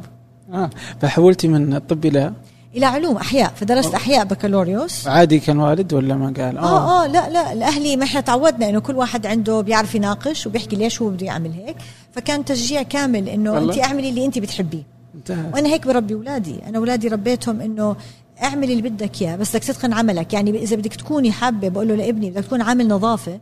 آه 0.54 0.69
فحولتي 1.02 1.48
من 1.48 1.76
الطب 1.76 2.06
إلى؟ 2.06 2.34
إلى 2.76 2.86
علوم 2.86 3.17
أحياء. 3.17 3.54
فدرست 3.56 3.93
أحياء 3.93 4.26
بكالوريوس. 4.26 5.08
عادي 5.08 5.39
كان 5.39 5.60
والد 5.60 5.93
ولا 5.93 6.15
ما 6.15 6.34
قال؟ 6.38 6.58
آه 6.58 7.04
آه. 7.04 7.08
لا 7.08 7.30
لا. 7.30 7.54
الأهلي 7.54 7.98
ما 7.98 8.04
إحنا 8.04 8.22
تعودنا 8.22 8.69
إنه 8.69 8.80
كل 8.80 8.95
واحد 8.95 9.26
عنده 9.26 9.62
بيعرف 9.62 9.95
يناقش 9.95 10.48
وبيحكي 10.48 10.76
ليش 10.76 11.02
هو 11.02 11.10
بده 11.10 11.26
يعمل 11.26 11.52
هيك. 11.52 11.76
فكان 12.12 12.45
تشجيع 12.45 12.82
كامل 12.82 13.30
إنه؟ 13.30 13.58
انت 13.58 13.80
اعملي 13.80 14.10
اللي 14.10 14.26
انت 14.26 14.39
بتحبيه. 14.39 14.84
انتهى. 15.15 15.52
وأنا 15.54 15.69
هيك 15.69 15.88
بربي 15.88 16.13
أولادي. 16.13 16.56
أنا 16.67 16.78
أولادي 16.78 17.08
ربيتهم 17.08 17.62
إنه 17.62 17.95
اعمل 18.43 18.71
اللي 18.71 18.82
بدك 18.82 19.21
إياه 19.21 19.36
بس 19.36 19.49
بدك 19.49 19.63
تتقن 19.63 19.93
عملك. 19.93 20.34
يعني 20.34 20.63
إذا 20.63 20.75
بدك 20.75 20.95
تكوني 20.95 21.32
حابة 21.32 21.69
بقول 21.69 21.88
له 21.88 21.95
لابني 21.95 22.30
بدك 22.30 22.45
تكون 22.45 22.62
عامل 22.62 22.88
نظافة 22.88 23.39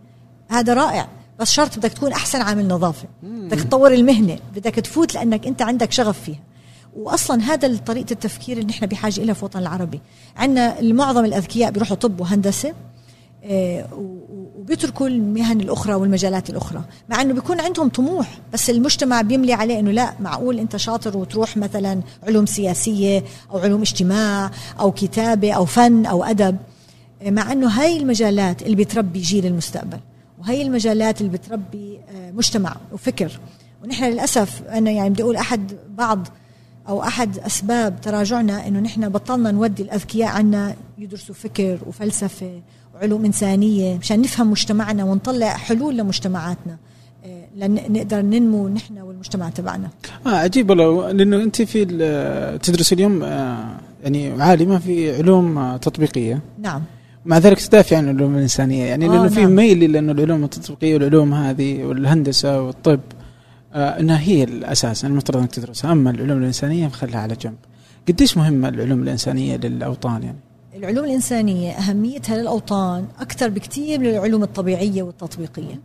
هذا 0.50 0.74
رائع. 0.74 1.08
بس 1.40 1.52
شرط 1.52 1.78
بدك 1.78 1.94
تكون 1.94 2.12
أحسن 2.12 2.42
عامل 2.42 2.68
نظافة. 2.68 3.08
بدك 3.24 3.60
تطور 3.60 3.94
المهنة. 3.94 4.40
بدك 4.56 4.76
تفوت 4.76 5.14
لأنك 5.14 5.48
أنت 5.48 5.62
عندك 5.62 5.92
شغف 5.92 6.22
فيها. 6.22 6.40
واصلا 6.96 7.44
هذا 7.44 7.78
طريقة 7.78 8.12
التفكير 8.12 8.58
اللي 8.58 8.70
نحن 8.70 8.86
بحاجة 8.86 9.22
لها 9.24 9.34
في 9.34 9.40
الوطن 9.40 9.60
العربي. 9.60 10.02
عندنا 10.38 10.82
معظم 10.82 11.26
الأذكياء 11.26 11.72
بيروحوا 11.72 11.96
طب 11.96 12.20
وهندسة. 12.20 12.74
وبيتركوا 14.58 15.08
المهن 15.08 15.62
الأخرى 15.62 15.94
والمجالات 15.94 16.50
الأخرى 16.50 16.82
مع 17.10 17.22
إنه 17.22 17.34
بيكون 17.34 17.60
عندهم 17.60 17.90
طموح 17.90 18.40
بس 18.54 18.70
المجتمع 18.70 19.22
بيملي 19.22 19.54
عليه 19.54 19.80
إنه 19.80 19.92
لا 19.92 20.14
معقول 20.20 20.60
أنت 20.60 20.78
شاطر 20.78 21.18
وتروح 21.18 21.58
مثلا 21.58 22.02
علوم 22.24 22.46
سياسية 22.46 23.24
أو 23.52 23.60
علوم 23.60 23.82
اجتماع 23.82 24.52
أو 24.80 24.92
كتابة 24.92 25.52
أو 25.52 25.66
فن 25.66 26.06
أو 26.06 26.24
أدب 26.24 26.58
آه، 27.22 27.30
مع 27.30 27.52
إنه 27.52 27.68
هاي 27.68 27.98
المجالات 27.98 28.62
اللي 28.62 28.76
بتربي 28.76 29.20
جيل 29.20 29.46
المستقبل 29.46 30.00
وهي 30.40 30.62
المجالات 30.62 31.22
اللي 31.22 31.32
بتربي 31.32 32.00
آه، 32.16 32.32
مجتمع 32.32 32.76
وفكر. 32.92 33.40
ونحن 33.84 34.04
للأسف 34.04 34.64
أنا 34.64 34.92
يعني 34.92 35.10
بدي 35.10 35.24
أقول 35.24 35.36
أحد 35.36 35.74
بعض 35.90 36.28
أو 36.88 37.04
أحد 37.04 37.40
أسباب 37.40 38.02
تراجعنا 38.02 38.68
إنه 38.68 38.80
نحن 38.80 39.10
بطلنا 39.10 39.52
نودي 39.52 39.84
الأذكياء 39.84 40.30
عنا 40.30 40.76
يدرسوا 40.98 41.36
فكر 41.36 41.80
وفلسفة 41.88 42.62
وعلوم 42.98 43.26
إنسانية 43.26 43.98
مشان 43.98 44.22
نفهم 44.22 44.52
مجتمعنا 44.52 45.04
ونطلع 45.04 45.50
حلول 45.50 45.98
لمجتمعاتنا. 45.98 46.78
آه، 47.26 47.46
لنقدر 47.58 48.22
ننمو 48.22 48.68
نحن 48.68 49.00
والمجتمع 49.00 49.50
تبعنا. 49.50 49.90
آه 50.26 50.30
عجيب 50.30 50.70
والله 50.70 51.12
لأنه 51.12 51.44
أنت 51.44 51.62
في 51.62 51.86
تدرس 52.64 52.94
اليوم 52.94 53.24
آه 53.24 53.78
يعني 54.04 54.42
عالمه 54.42 54.78
في 54.80 55.16
علوم 55.18 55.58
آه 55.58 55.78
تطبيقية. 55.78 56.42
نعم. 56.62 56.82
مع 57.26 57.38
ذلك 57.38 57.62
تدافع 57.62 57.98
عن 57.98 58.10
العلوم 58.10 58.36
الإنسانية. 58.36 58.86
يعني 58.86 59.06
آه، 59.06 59.10
لأنه 59.10 59.28
في 59.28 59.42
نعم. 59.42 59.56
ميل 59.56 59.92
لأنه 59.92 60.12
العلوم 60.12 60.44
التطبيقية 60.44 60.94
والعلوم 60.94 61.34
هذه 61.34 61.84
والهندسة 61.84 62.62
والطب 62.62 63.00
آه 63.74 64.00
إنها 64.00 64.20
هي 64.20 64.44
الأساس 64.44 65.06
المفترض 65.06 65.38
أنك 65.38 65.52
تدرسها. 65.52 65.92
أما 65.92 66.10
العلوم 66.12 66.38
الإنسانية 66.38 66.88
فخلها 66.88 67.20
على 67.20 67.36
جنب. 67.36 67.58
قديش 68.08 68.38
مهمة 68.38 68.70
العلوم 68.70 69.04
الإنسانية 69.04 69.58
للأوطان 69.58 70.24
يعني؟ 70.24 70.38
العلوم 70.78 71.06
الإنسانية 71.06 71.72
أهميتها 71.72 72.38
للأوطان 72.38 73.08
أكثر 73.20 73.50
بكثير 73.50 74.00
من 74.00 74.06
العلوم 74.06 74.44
الطبيعية 74.44 75.04
والتطبيقية. 75.04 75.80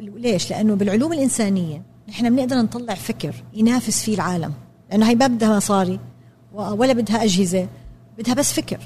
ليش؟ 0.00 0.50
لأنه 0.50 0.74
بالعلوم 0.74 1.12
الإنسانية 1.12 1.82
نحن 2.08 2.36
بنقدر 2.36 2.56
نطلع 2.56 2.94
فكر 2.94 3.34
ينافس 3.54 4.02
فيه 4.02 4.14
العالم. 4.14 4.52
لأنه 4.90 5.08
هي 5.08 5.14
ما 5.14 5.26
بدها 5.26 5.56
مصاري 5.56 6.00
ولا 6.52 6.92
بدها 6.92 7.24
أجهزة 7.24 7.68
بدها 8.18 8.34
بس 8.34 8.52
فكر. 8.52 8.78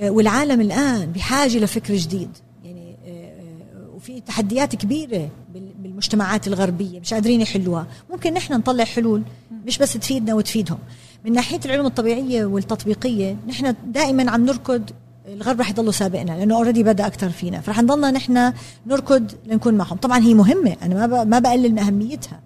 آه، 0.00 0.10
والعالم 0.10 0.60
الآن 0.60 1.12
بحاجة 1.12 1.58
لفكر 1.58 1.94
جديد. 1.94 2.30
يعني 2.64 2.96
آه، 3.06 3.10
آه، 3.10 3.96
وفي 3.96 4.20
تحديات 4.20 4.76
كبيرة 4.76 5.28
بال- 5.54 5.72
بالمجتمعات 5.78 6.46
الغربية 6.46 7.00
مش 7.00 7.14
قادرين 7.14 7.40
يحلوها. 7.40 7.86
ممكن 8.10 8.32
نحن 8.34 8.54
نطلع 8.54 8.84
حلول 8.84 9.22
مش 9.66 9.78
بس 9.78 9.92
تفيدنا 9.92 10.34
وتفيدهم. 10.34 10.78
من 11.24 11.32
ناحية 11.32 11.60
العلوم 11.64 11.86
الطبيعية 11.86 12.44
والتطبيقية 12.44 13.36
نحن 13.48 13.74
دائما 13.86 14.30
عم 14.30 14.46
نركض 14.46 14.90
الغرب 15.26 15.60
رح 15.60 15.70
يضلوا 15.70 15.92
سابقنا 15.92 16.32
لأنه 16.32 16.54
اوريدي 16.56 16.82
بدأ 16.82 17.06
أكثر 17.06 17.30
فينا. 17.30 17.60
فرح 17.60 17.82
نضلنا 17.82 18.10
نحن 18.10 18.52
نركض 18.86 19.32
لنكون 19.46 19.74
معهم. 19.74 19.96
طبعا 19.96 20.18
هي 20.18 20.34
مهمة 20.34 20.76
أنا 20.82 21.06
ما 21.06 21.24
ما 21.24 21.38
بقلل 21.38 21.72
من 21.72 21.78
أهميتها 21.78 22.40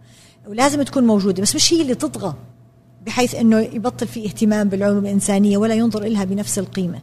ولازم 0.49 0.83
تكون 0.83 1.05
موجودة 1.07 1.43
بس 1.43 1.55
مش 1.55 1.73
هي 1.73 1.83
اللي 1.83 1.95
تطغى 1.95 2.35
بحيث 3.07 3.35
إنه 3.35 3.61
يبطل 3.61 4.07
في 4.07 4.27
اهتمام 4.27 4.69
بالعلوم 4.69 4.99
الإنسانية 4.99 5.57
ولا 5.57 5.75
ينظر 5.75 6.05
لها 6.05 6.25
بنفس 6.25 6.59
القيمة. 6.59 6.99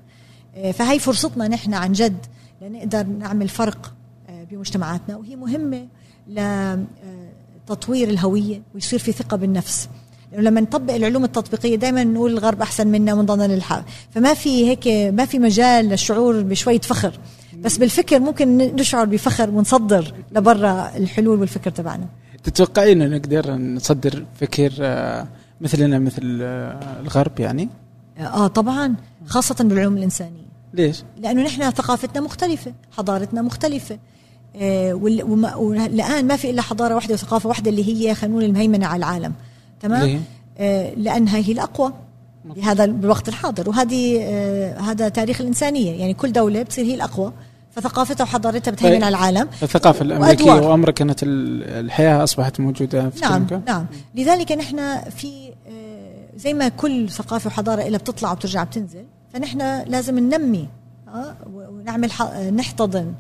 آه، 0.55 0.71
فهي 0.71 0.99
فرصتنا 0.99 1.47
نحن 1.47 1.73
عن 1.73 1.91
جد 1.91 2.25
لنقدر 2.61 3.03
نعمل 3.03 3.47
فرق 3.47 3.93
آه، 4.29 4.43
بمجتمعاتنا 4.43 5.15
وهي 5.17 5.35
مهمة 5.35 5.87
لتطوير 6.27 8.09
الهوية 8.09 8.61
ويصير 8.75 8.99
في 8.99 9.11
ثقة 9.11 9.37
بالنفس. 9.37 9.89
لما 10.37 10.61
نطبق 10.61 10.93
العلوم 10.93 11.23
التطبيقية 11.23 11.75
دائما 11.75 12.03
نقول 12.03 12.31
الغرب 12.31 12.61
أحسن 12.61 12.87
منا 12.87 13.13
ونضلنا 13.13 13.47
نلحق 13.47 13.85
فما 14.11 14.33
في 14.33 14.69
هيك 14.69 14.87
ما 15.13 15.25
في 15.25 15.39
مجال 15.39 15.85
للشعور 15.85 16.41
بشوية 16.41 16.79
فخر. 16.79 17.19
بس 17.59 17.77
بالفكر 17.77 18.19
ممكن 18.19 18.57
نشعر 18.57 19.05
بفخر 19.05 19.49
ونصدر 19.49 20.13
لبرا 20.31 20.91
الحلول 20.95 21.39
والفكر 21.39 21.69
تبعنا. 21.69 22.07
تتوقعين 22.43 23.01
انه 23.01 23.17
نقدر 23.17 23.55
نصدر 23.55 24.25
فكر 24.39 24.73
آه 24.81 25.27
مثلنا 25.61 25.99
مثل 25.99 26.39
آه 26.41 26.99
الغرب 27.01 27.39
يعني؟ 27.39 27.69
آه 28.17 28.47
طبعا. 28.47 28.95
خاصة 29.25 29.55
بالعلوم 29.63 29.97
الإنسانية. 29.97 30.43
ليش؟ 30.73 31.03
لأنه 31.17 31.43
نحن 31.43 31.71
ثقافتنا 31.71 32.21
مختلفة 32.21 32.73
حضارتنا 32.91 33.41
مختلفة. 33.41 33.99
آه، 34.55 34.93
والآن 34.93 36.27
ما 36.27 36.35
في 36.35 36.49
إلا 36.49 36.61
حضارة 36.61 36.95
واحدة 36.95 37.13
وثقافة 37.13 37.49
واحدة 37.49 37.69
اللي 37.69 37.87
هي 37.87 38.15
خلينا 38.15 38.33
نقول 38.35 38.49
المهيمنة 38.49 38.85
على 38.85 38.97
العالم. 38.97 39.33
تمام؟ 39.83 40.01
ليه؟ 40.05 40.19
آه، 40.57 40.93
لانها 40.95 41.37
هي 41.37 41.51
الأقوى 41.51 41.93
بهذا 42.45 42.85
بالوقت 42.85 43.29
الحاضر. 43.29 43.69
وهذه 43.69 44.19
آه، 44.21 44.79
هذا 44.79 45.09
تاريخ 45.09 45.41
الإنسانية. 45.41 45.99
يعني 45.99 46.13
كل 46.13 46.31
دولة 46.31 46.61
بتصير 46.63 46.85
هي 46.85 46.95
الأقوى. 46.95 47.33
فثقافتها 47.71 48.23
وحضارتها 48.23 48.71
بتهيمن 48.71 48.95
طيب. 48.95 49.03
على 49.03 49.17
العالم. 49.17 49.47
الثقافة 49.63 50.01
الأمريكية 50.01 50.51
وأدوار. 50.51 50.71
وامريكانه 50.71 51.15
ال- 51.23 51.85
الحياة 51.85 52.23
أصبحت 52.23 52.59
موجودة 52.59 53.09
في 53.09 53.15
كل 53.21 53.27
نعم 53.29 53.41
مكان 53.43 53.61
نعم. 53.67 53.85
لذلك 54.15 54.51
نحن 54.51 54.99
في 55.09 55.49
آه، 55.67 56.37
زي 56.37 56.53
ما 56.53 56.67
كل 56.67 57.09
ثقافة 57.09 57.47
وحضارة 57.47 57.83
لها 57.83 57.97
بتطلع 57.97 58.31
وبترجع 58.31 58.63
بتنزل 58.63 59.05
فنحن 59.33 59.57
لازم 59.87 60.19
ننمي 60.19 60.67
ونعمل 61.53 62.11
ح- 62.11 62.21
آه، 62.21 62.49
نحتضن 62.49 63.13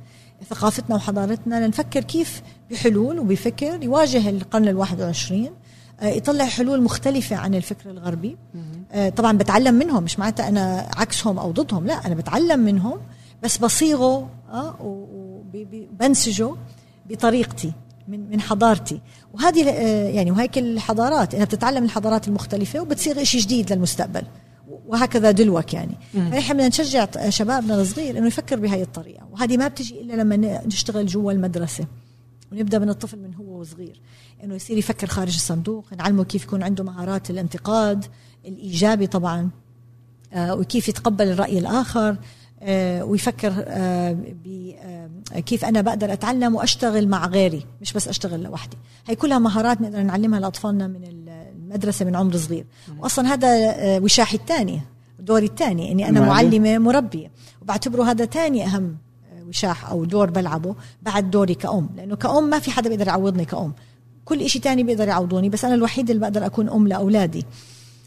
ثقافتنا 0.49 0.95
وحضارتنا 0.95 1.65
لنفكر 1.65 2.01
كيف 2.03 2.41
بحلول 2.71 3.19
وبفكر 3.19 3.83
يواجه 3.83 4.29
القرن 4.29 4.67
الواحد 4.67 4.99
والعشرين 5.01 5.51
يطلع 6.03 6.45
حلول 6.45 6.81
مختلفة 6.81 7.35
عن 7.35 7.55
الفكر 7.55 7.89
الغربي. 7.89 8.37
آه، 8.91 9.09
طبعا 9.09 9.37
بتعلم 9.37 9.75
منهم 9.75 10.03
مش 10.03 10.19
معناتها 10.19 10.47
أنا 10.47 10.89
عكسهم 10.97 11.39
أو 11.39 11.51
ضدهم 11.51 11.85
لا 11.85 11.93
أنا 11.93 12.15
بتعلم 12.15 12.59
منهم 12.59 12.97
بس 13.43 13.57
بصيغه 13.57 14.29
آه، 14.49 14.75
وبنسجه 14.81 16.55
بطريقتي 17.09 17.73
من 18.07 18.29
من 18.29 18.41
حضارتي. 18.41 19.01
وهذه 19.33 19.69
آه، 19.69 20.09
يعني 20.09 20.31
وهيك 20.31 20.57
الحضارات 20.57 21.33
إنها 21.33 21.45
بتتعلم 21.45 21.83
الحضارات 21.83 22.27
المختلفة 22.27 22.79
وبتصيغ 22.79 23.23
شيء 23.23 23.41
جديد 23.41 23.73
للمستقبل. 23.73 24.23
وهكذا 24.87 25.31
دلوك 25.31 25.73
يعني. 25.73 25.97
فنحن 26.13 26.53
بدنا 26.53 26.67
نشجع 26.67 27.29
شبابنا 27.29 27.81
الصغير 27.81 28.17
إنه 28.17 28.27
يفكر 28.27 28.59
بهي 28.59 28.81
الطريقة. 28.81 29.27
وهذه 29.31 29.57
ما 29.57 29.67
بتجي 29.67 30.01
إلا 30.01 30.13
لما 30.13 30.61
نشتغل 30.65 31.05
جوا 31.05 31.31
المدرسة 31.31 31.85
ونبدأ 32.51 32.79
من 32.79 32.89
الطفل 32.89 33.19
من 33.19 33.35
هو 33.35 33.63
صغير. 33.63 34.01
إنه 34.43 34.55
يصير 34.55 34.77
يفكر 34.77 35.07
خارج 35.07 35.33
الصندوق 35.35 35.93
نعلمه 35.97 36.23
كيف 36.23 36.43
يكون 36.43 36.63
عنده 36.63 36.83
مهارات 36.83 37.29
الانتقاد 37.29 38.05
الإيجابي 38.45 39.07
طبعا 39.07 39.49
آه، 40.33 40.55
وكيف 40.55 40.89
يتقبل 40.89 41.27
الرأي 41.27 41.59
الآخر 41.59 42.17
آه، 42.61 43.03
ويفكر 43.03 43.53
آه، 43.67 44.17
كيف 45.45 45.65
أنا 45.65 45.81
بقدر 45.81 46.13
أتعلم 46.13 46.55
وأشتغل 46.55 47.07
مع 47.07 47.27
غيري 47.27 47.65
مش 47.81 47.93
بس 47.93 48.07
أشتغل 48.07 48.43
لوحدي. 48.43 48.77
هي 49.07 49.15
كلها 49.15 49.39
مهارات 49.39 49.81
نقدر 49.81 50.01
نعلمها 50.01 50.39
لأطفالنا 50.39 50.87
من 50.87 51.03
المدرسة 51.03 52.05
من 52.05 52.15
عمر 52.15 52.37
صغير. 52.37 52.65
واصلا 52.99 53.33
هذا 53.33 53.49
وشاحي 53.99 54.37
الثاني 54.37 54.81
دوري 55.19 55.45
الثاني 55.45 55.91
إني 55.91 56.09
أنا 56.09 56.19
معلم. 56.19 56.33
معلمة 56.33 56.77
مربية. 56.77 57.31
وبعتبره 57.61 58.03
هذا 58.03 58.25
ثاني 58.25 58.65
أهم 58.65 58.97
وشاح 59.47 59.89
أو 59.89 60.05
دور 60.05 60.29
بلعبه 60.29 60.75
بعد 61.01 61.31
دوري 61.31 61.55
كأم. 61.55 61.89
لأنه 61.97 62.15
كأم 62.15 62.49
ما 62.49 62.59
في 62.59 62.71
حدا 62.71 62.89
بيقدر 62.89 63.07
يعوضني 63.07 63.45
كأم. 63.45 63.73
كل 64.25 64.41
إشي 64.41 64.59
تاني 64.59 64.83
بيقدر 64.83 65.07
يعوضوني 65.07 65.49
بس 65.49 65.65
أنا 65.65 65.75
الوحيد 65.75 66.09
اللي 66.09 66.21
بقدر 66.21 66.45
أكون 66.45 66.69
أم 66.69 66.87
لأولادي. 66.87 67.45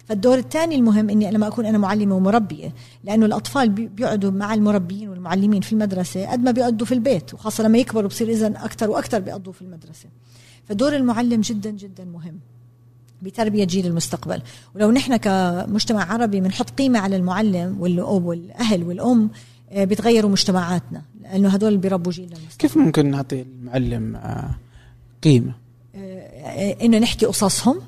فالدور 0.09 0.39
الثاني 0.39 0.75
المهم 0.75 1.11
إني 1.11 1.31
لما 1.31 1.47
أكون 1.47 1.67
أنا 1.67 1.79
معلمة 1.79 2.17
ومربية 2.17 2.73
لأنه 3.05 3.27
الأطفال 3.27 3.69
بي- 3.69 3.87
بيقعدوا 3.87 4.31
مع 4.31 4.55
المربيين 4.55 5.09
والمعلمين 5.09 5.61
في 5.61 5.73
المدرسة 5.73 6.27
قد 6.31 6.41
ما 6.41 6.51
بيقضوا 6.51 6.87
في 6.87 6.95
البيت 6.95 7.35
وخاصة 7.35 7.65
لما 7.65 7.79
يكبروا 7.79 8.09
بصير 8.09 8.29
اذا 8.29 8.47
أكثر 8.47 8.91
وأكثر 8.91 9.19
بيقضوا 9.21 9.53
في 9.53 9.63
المدرسة. 9.63 10.07
فدور 10.69 10.97
المعلم 10.97 11.41
جدا 11.41 11.71
جدا 11.71 12.05
مهم 12.05 12.39
بتربية 13.23 13.65
جيل 13.65 13.87
المستقبل. 13.87 14.43
ولو 14.75 14.91
نحن 14.91 15.17
كمجتمع 15.17 16.13
عربي 16.13 16.41
بنحط 16.41 16.71
قيمة 16.71 16.99
على 16.99 17.17
المعلم 17.17 17.77
والأب 17.81 18.25
والأهل 18.25 18.83
والأم 18.85 19.31
آه، 19.71 19.85
بيتغيروا 19.85 20.31
مجتمعاتنا 20.31 21.03
لأنه 21.23 21.49
هدول 21.49 21.69
اللي 21.69 21.81
بيربوا 21.81 22.13
جيلنا 22.13 22.37
المستقبل. 22.37 22.57
كيف 22.59 22.77
ممكن 22.77 23.11
نعطي 23.11 23.43
المعلم 23.43 24.17
آه 24.17 24.51
قيمة؟ 25.23 25.53
إنه 26.83 26.99
نحكي 26.99 27.27
قصصهم 27.27 27.81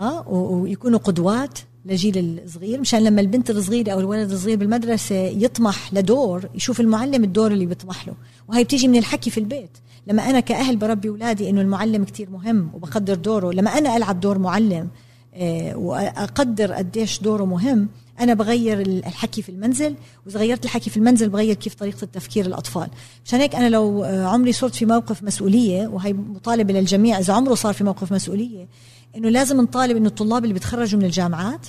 آه 0.00 0.28
ويكونوا 0.28 0.98
قدوات 0.98 1.58
لجيل 1.86 2.40
الصغير. 2.44 2.80
مشان 2.80 3.04
لما 3.04 3.20
البنت 3.20 3.50
الصغيرة 3.50 3.92
أو 3.92 4.00
الولد 4.00 4.32
الصغير 4.32 4.56
بالمدرسة 4.56 5.14
يطمح 5.14 5.94
لدور 5.94 6.48
يشوف 6.54 6.80
المعلم 6.80 7.24
الدور 7.24 7.52
اللي 7.52 7.66
بيطمح 7.66 8.08
له. 8.08 8.14
وهي 8.48 8.64
بتيجي 8.64 8.88
من 8.88 8.98
الحكي 8.98 9.30
في 9.30 9.40
البيت. 9.40 9.70
لما 10.06 10.30
أنا 10.30 10.40
كأهل 10.40 10.76
بربي 10.76 11.08
أولادي 11.08 11.50
إنه 11.50 11.60
المعلم 11.60 12.04
كتير 12.04 12.30
مهم 12.30 12.70
وبقدر 12.74 13.14
دوره. 13.14 13.52
لما 13.52 13.70
أنا 13.78 13.96
ألعب 13.96 14.20
دور 14.20 14.38
معلم 14.38 14.88
آه، 15.34 15.76
وأقدر 15.76 16.72
قديش 16.72 17.20
دوره 17.20 17.44
مهم 17.44 17.88
أنا 18.20 18.34
بغير 18.34 18.80
الحكي 18.80 19.42
في 19.42 19.48
المنزل 19.48 19.94
وإذا 20.26 20.38
غيرت 20.38 20.64
الحكي 20.64 20.90
في 20.90 20.96
المنزل 20.96 21.28
بغير 21.28 21.54
كيف 21.54 21.74
طريقة 21.74 22.02
التفكير 22.02 22.46
الأطفال. 22.46 22.88
مشان 23.24 23.40
هيك 23.40 23.54
أنا 23.54 23.68
لو 23.68 24.04
آه، 24.04 24.26
عمري 24.26 24.52
صرت 24.52 24.74
في 24.74 24.86
موقف 24.86 25.22
مسؤولية 25.22 25.86
وهي 25.88 26.12
مطالبة 26.12 26.74
للجميع 26.74 27.18
إذا 27.18 27.34
عمره 27.34 27.54
صار 27.54 27.74
في 27.74 27.84
موقف 27.84 28.12
مسؤولية 28.12 28.68
إنه 29.16 29.28
لازم 29.28 29.60
نطالب 29.60 29.96
إنه 29.96 30.08
الطلاب 30.08 30.42
اللي 30.42 30.54
بيتخرجوا 30.54 31.00
من 31.00 31.04
الجامعات 31.06 31.66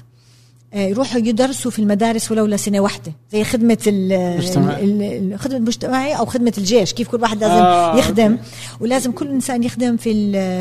آه، 0.73 0.87
يروحوا 0.87 1.19
يدرسوا 1.19 1.71
في 1.71 1.79
المدارس 1.79 2.31
ولو 2.31 2.45
لسنة 2.45 2.79
واحدة. 2.79 3.13
زي 3.31 3.43
خدمة 3.43 3.77
خدمة 5.37 5.57
المجتمعي 5.57 6.13
أو 6.13 6.25
خدمة 6.25 6.53
الجيش. 6.57 6.93
كيف 6.93 7.07
كل 7.07 7.21
واحد 7.21 7.41
لازم 7.41 7.53
آه 7.53 7.97
يخدم. 7.97 8.31
أوكي. 8.31 8.43
ولازم 8.79 9.11
كل 9.11 9.27
إنسان 9.27 9.63
يخدم 9.63 9.97
في 9.97 10.13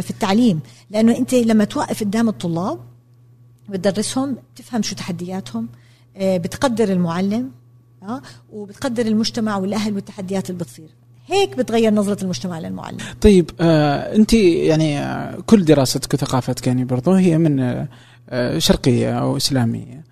في 0.03 0.11
التعليم. 0.11 0.61
لأنه 0.91 1.19
أنت 1.19 1.35
لما 1.35 1.65
توقف 1.65 2.01
قدام 2.01 2.29
الطلاب 2.29 2.79
بتدرسهم 3.69 4.37
بتفهم 4.55 4.83
شو 4.83 4.95
تحدياتهم 4.97 5.69
آه، 6.17 6.37
بتقدر 6.37 6.93
المعلم 6.93 7.51
آه 8.03 8.23
وبتقدر 8.53 9.07
المجتمع 9.07 9.57
والأهل 9.57 9.95
والتحديات 9.95 10.51
اللي 10.51 10.65
بتصير. 10.65 10.89
هيك 11.27 11.57
بتغير 11.57 11.95
نظرة 11.95 12.23
المجتمع 12.23 12.59
للمعلم. 12.59 12.97
طيب 13.21 13.51
آه 13.61 14.17
أنت 14.17 14.33
يعني 14.35 14.99
آه 14.99 15.41
كل 15.47 15.65
دراستك 15.65 16.15
وثقافتك 16.15 16.67
يعني 16.67 16.85
برضو 16.85 17.13
هي 17.13 17.39
من 17.39 17.61
آه 18.31 18.59
شرقية 18.59 19.19
أو 19.19 19.37
إسلامية. 19.37 20.05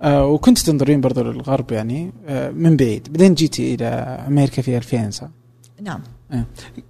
آه 0.00 0.26
وكنت 0.26 0.58
تنظرين 0.58 1.00
برضو 1.00 1.22
للغرب 1.22 1.72
يعني 1.72 2.12
آه 2.28 2.50
من 2.50 2.76
بعيد. 2.76 3.12
بعدين 3.12 3.34
جيتي 3.34 3.74
إلى 3.74 3.84
أمريكا 4.28 4.62
في 4.62 4.76
2000 4.76 5.10
صح؟ 5.10 5.28
نعم. 5.82 6.00
آه. 6.32 6.44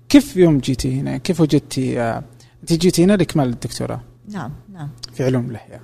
كيف 0.08 0.36
يوم 0.36 0.58
جيتي 0.58 1.00
هنا؟ 1.00 1.16
كيف 1.16 1.40
وجدتي 1.40 2.00
آه 2.00 2.22
أنت 2.62 2.72
جيتي 2.72 3.04
هنا 3.04 3.12
لإكمال 3.12 3.48
الدكتوراه؟ 3.48 4.00
نعم 4.28 4.50
نعم. 4.72 4.88
في 5.14 5.24
علوم 5.24 5.50
الأحياء. 5.50 5.80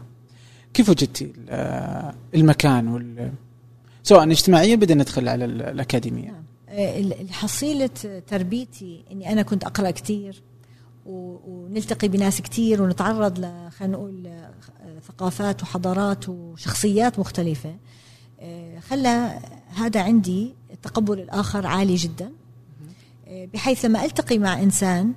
كيف 0.77 0.89
وجدتي 0.89 1.33
المكان 2.35 2.89
وال 2.89 3.33
سواء 4.03 4.31
اجتماعيا 4.31 4.77
بدنا 4.77 5.03
ندخل 5.03 5.29
على 5.29 5.45
الأكاديمية؟ 5.45 6.31
نعم. 6.31 6.45
الحصيلة 7.21 7.91
تربيتي 8.27 9.05
إني 9.13 9.33
أنا 9.33 9.43
كنت 9.43 9.65
أقرأ 9.65 9.91
كثير 9.91 10.43
ونلتقي 11.07 12.09
بناس 12.09 12.43
كثير 12.43 12.83
ونتعرض 12.83 13.39
ل 13.39 13.69
نقول 13.83 14.29
ثقافات 15.09 15.63
وحضارات 15.63 16.29
وشخصيات 16.29 17.19
مختلفة. 17.19 17.77
آه، 18.41 18.79
خلى 18.79 19.39
هذا 19.75 20.03
عندي 20.03 20.55
تقبل 20.83 21.21
الآخر 21.21 21.67
عالي 21.67 21.95
جدا. 21.95 22.33
آه، 23.29 23.49
بحيث 23.55 23.85
لما 23.85 24.05
ألتقي 24.05 24.39
مع 24.39 24.63
إنسان 24.63 25.13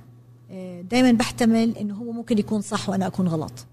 آه، 0.50 0.80
دائما 0.80 1.12
بحتمل 1.12 1.76
إنه 1.76 1.94
هو 1.94 2.12
ممكن 2.12 2.38
يكون 2.38 2.60
صح 2.60 2.88
وأنا 2.88 3.06
أكون 3.06 3.28
غلط. 3.28 3.66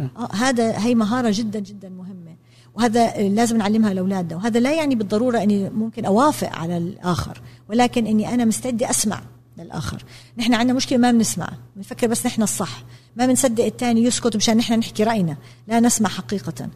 آه 0.00 0.28
هذا 0.34 0.78
هي 0.78 0.94
مهارة 0.94 1.30
جدا 1.34 1.58
جدا 1.58 1.88
مهمة. 1.88 2.36
وهذا 2.74 3.28
لازم 3.28 3.56
نعلمها 3.56 3.94
لأولادنا. 3.94 4.36
وهذا 4.36 4.60
لا 4.60 4.74
يعني 4.74 4.94
بالضرورة 4.94 5.42
إني 5.42 5.70
ممكن 5.70 6.04
أوافق 6.04 6.56
على 6.56 6.76
الآخر 6.76 7.40
ولكن 7.68 8.06
إني 8.06 8.34
أنا 8.34 8.44
مستعدة 8.44 8.90
أسمع 8.90 9.22
للآخر. 9.58 10.04
نحن 10.38 10.54
عندنا 10.54 10.76
مشكلة 10.76 10.98
ما 10.98 11.12
بنسمع 11.12 11.48
بنفكر 11.76 12.06
بس 12.06 12.26
نحن 12.26 12.42
الصح. 12.42 12.84
ما 13.16 13.26
بنصدق 13.26 13.64
الثاني 13.64 14.04
يسكت 14.04 14.36
مشان 14.36 14.56
نحن 14.56 14.78
نحكي 14.78 15.04
رأينا. 15.04 15.36
لا 15.68 15.80
نسمع 15.80 16.08
حقيقة. 16.08 16.68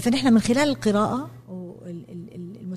فنحن 0.00 0.32
من 0.32 0.40
خلال 0.40 0.68
القراءة 0.68 1.30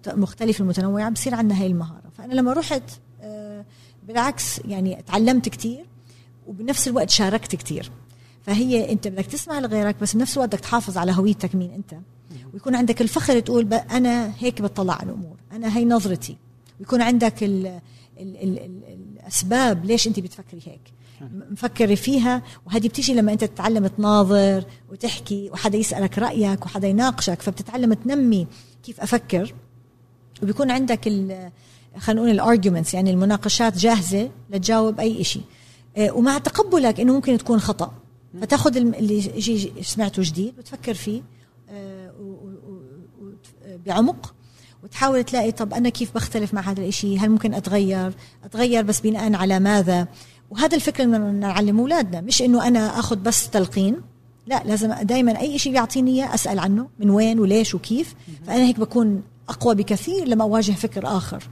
المختلفه 0.07 0.61
المتنوعة 0.61 1.09
بصير 1.09 1.35
عندنا 1.35 1.61
هاي 1.61 1.67
المهارة. 1.67 2.11
فأنا 2.17 2.33
لما 2.33 2.53
رحت 2.53 2.83
آه، 3.21 3.65
بالعكس 4.07 4.59
يعني 4.65 5.03
تعلمت 5.07 5.49
كثير 5.49 5.85
وبنفس 6.47 6.87
الوقت 6.87 7.09
شاركت 7.09 7.55
كثير 7.55 7.91
فهي 8.45 8.91
انت 8.91 9.07
بدك 9.07 9.25
تسمع 9.25 9.59
لغيرك 9.59 9.95
بس 10.01 10.15
بنفس 10.15 10.33
الوقت 10.37 10.49
بدك 10.49 10.59
تحافظ 10.59 10.97
على 10.97 11.11
هويتك 11.11 11.55
مين 11.55 11.71
انت. 11.71 11.95
ويكون 12.53 12.75
عندك 12.75 13.01
الفخر 13.01 13.39
تقول 13.39 13.73
أنا 13.73 14.33
هيك 14.39 14.61
بطلع 14.61 14.93
على 14.93 15.09
الأمور. 15.09 15.35
أنا 15.51 15.77
هي 15.77 15.85
نظرتي. 15.85 16.37
ويكون 16.79 17.01
عندك 17.01 17.43
ال 17.43 17.65
ال 17.67 17.81
ال 18.37 18.59
ال 18.59 18.81
الأسباب 19.19 19.85
ليش 19.85 20.07
أنت 20.07 20.19
بتفكري 20.19 20.61
هيك. 20.65 20.81
مفكري 21.51 21.95
فيها 21.95 22.41
وهذه 22.65 22.87
بتيجي 22.87 23.13
لما 23.13 23.33
أنت 23.33 23.43
تتعلم 23.43 23.87
تناظر 23.87 24.65
وتحكي 24.91 25.49
وحدا 25.53 25.77
يسألك 25.77 26.17
رأيك 26.17 26.65
وحدا 26.65 26.87
يناقشك 26.87 27.41
فبتتعلم 27.41 27.93
تنمي 27.93 28.47
كيف 28.83 29.01
أفكر. 29.01 29.53
وبيكون 30.43 30.71
عندك 30.71 31.07
خلينا 31.97 32.21
نقول 32.21 32.29
الارجيومنتس 32.29 32.93
يعني 32.93 33.11
المناقشات 33.11 33.77
جاهزة 33.77 34.29
لتجاوب 34.49 34.99
أي 34.99 35.23
شيء 35.23 35.43
آه، 35.97 36.11
ومع 36.11 36.37
تقبلك 36.37 36.99
إنه 36.99 37.13
ممكن 37.13 37.37
تكون 37.37 37.59
خطأ. 37.59 37.93
فتاخذ 38.41 38.77
اللي 38.77 39.17
يجي 39.17 39.73
سمعته 39.81 40.21
جديد 40.23 40.53
وتفكر 40.57 40.93
فيه 40.93 41.21
آه، 41.69 42.11
بعمق 43.85 44.33
وتحاول 44.83 45.23
تلاقي 45.23 45.51
طب 45.51 45.73
أنا 45.73 45.89
كيف 45.89 46.15
بختلف 46.15 46.53
مع 46.53 46.61
هذا 46.61 46.83
الشيء 46.83 47.19
هل 47.19 47.29
ممكن 47.29 47.53
أتغير؟ 47.53 48.13
أتغير 48.43 48.83
بس 48.83 48.99
بناء 48.99 49.35
على 49.35 49.59
ماذا؟ 49.59 50.07
وهذا 50.49 50.75
الفكر 50.75 51.03
اللي 51.03 51.17
نعلم 51.17 51.79
أولادنا 51.79 52.21
مش 52.21 52.41
إنه 52.41 52.67
أنا 52.67 52.99
آخذ 52.99 53.15
بس 53.15 53.49
تلقين 53.49 53.95
لا 54.47 54.63
لازم 54.65 54.93
دائما 54.93 55.39
أي 55.39 55.59
شيء 55.59 55.71
بيعطيني 55.71 56.11
إياه 56.11 56.33
أسأل 56.33 56.59
عنه 56.59 56.87
من 56.99 57.09
وين 57.09 57.39
وليش 57.39 57.75
وكيف 57.75 58.15
فأنا 58.47 58.63
هيك 58.63 58.79
بكون 58.79 59.21
أقوى 59.49 59.75
بكثير 59.75 60.27
لما 60.27 60.43
أواجه 60.43 60.71
فكر 60.71 61.07
آخر. 61.07 61.43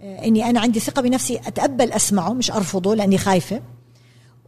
آه، 0.00 0.24
إني 0.24 0.50
أنا 0.50 0.60
عندي 0.60 0.80
ثقة 0.80 1.02
بنفسي 1.02 1.36
أتقبل 1.36 1.92
أسمعه 1.92 2.32
مش 2.32 2.50
أرفضه 2.50 2.94
لأني 2.94 3.18
خايفة. 3.18 3.60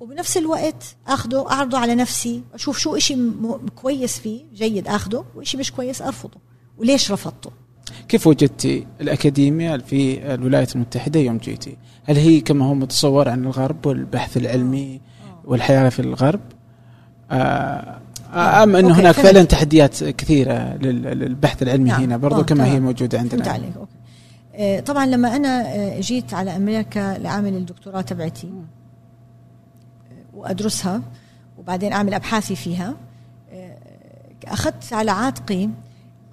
وبنفس 0.00 0.37
الوقت 0.37 0.96
آخده 1.08 1.50
أعرضه 1.50 1.78
على 1.78 1.94
نفسي 1.94 2.42
أشوف 2.54 2.78
شو 2.78 2.96
إشي 2.96 3.16
كويس 3.76 4.18
فيه 4.18 4.44
جيد 4.54 4.88
آخده 4.88 5.24
وإشي 5.34 5.56
مش 5.56 5.72
كويس 5.72 6.02
أرفضه. 6.02 6.40
وليش 6.78 7.12
رفضته؟ 7.12 7.50
كيف 8.08 8.26
وجدتي 8.26 8.87
الأكاديمية 9.00 9.76
في 9.76 10.34
الولايات 10.34 10.74
المتحدة 10.74 11.20
يوم 11.20 11.38
جيتي؟ 11.38 11.76
هل 12.04 12.16
هي 12.16 12.40
كما 12.40 12.64
هو 12.64 12.74
متصور 12.74 13.28
عن 13.28 13.44
الغرب 13.44 13.87
والبحث 13.87 14.37
العلمي 14.37 15.00
والحياة 15.44 15.88
في 15.88 16.00
الغرب؟ 16.00 16.40
آه 17.30 17.98
أم 18.34 18.76
أنه 18.76 19.00
هناك 19.00 19.14
فعلا 19.14 19.42
تحديات 19.42 20.04
كثيرة 20.04 20.76
للبحث 20.76 21.62
العلمي 21.62 21.88
نعم. 21.88 22.02
هنا 22.02 22.16
برضو 22.16 22.44
كما 22.44 22.66
هي 22.66 22.80
موجودة 22.80 23.18
عندنا. 23.18 23.44
فهمت 23.44 23.48
عليك 23.48 23.76
أوكي. 23.76 23.92
آه، 24.54 24.80
طبعا 24.80 25.06
لما 25.06 25.37
أنا 25.37 25.74
آه، 25.74 26.00
جيت 26.00 26.34
على 26.34 26.56
أمريكا 26.56 27.18
لأعمل 27.18 27.54
الدكتوراه 27.54 28.00
تبعتي 28.00 28.48
وأدرسها 30.38 31.03
وبعدين 31.59 31.92
أعمل 31.92 32.14
أبحاثي 32.14 32.57
فيها. 32.57 32.94
آه، 33.53 33.79
أخذت 34.44 34.92
على 34.92 35.11
عاتقي 35.11 35.68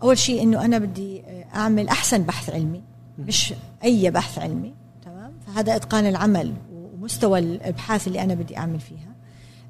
أول 0.03 0.17
شيء 0.17 0.43
إنه 0.43 0.65
أنا 0.65 0.77
بدي 0.77 1.23
أعمل 1.55 1.87
أحسن 1.87 2.23
بحث 2.23 2.49
علمي 2.49 2.81
مش 3.19 3.53
أي 3.83 4.11
بحث 4.11 4.39
علمي 4.39 4.73
تمام؟ 5.05 5.31
فهذا 5.47 5.75
إتقان 5.75 6.05
العمل 6.05 6.53
ومستوى 6.73 7.39
الأبحاث 7.39 8.07
اللي 8.07 8.21
أنا 8.21 8.33
بدي 8.33 8.57
أعمل 8.57 8.79
فيها. 8.79 9.15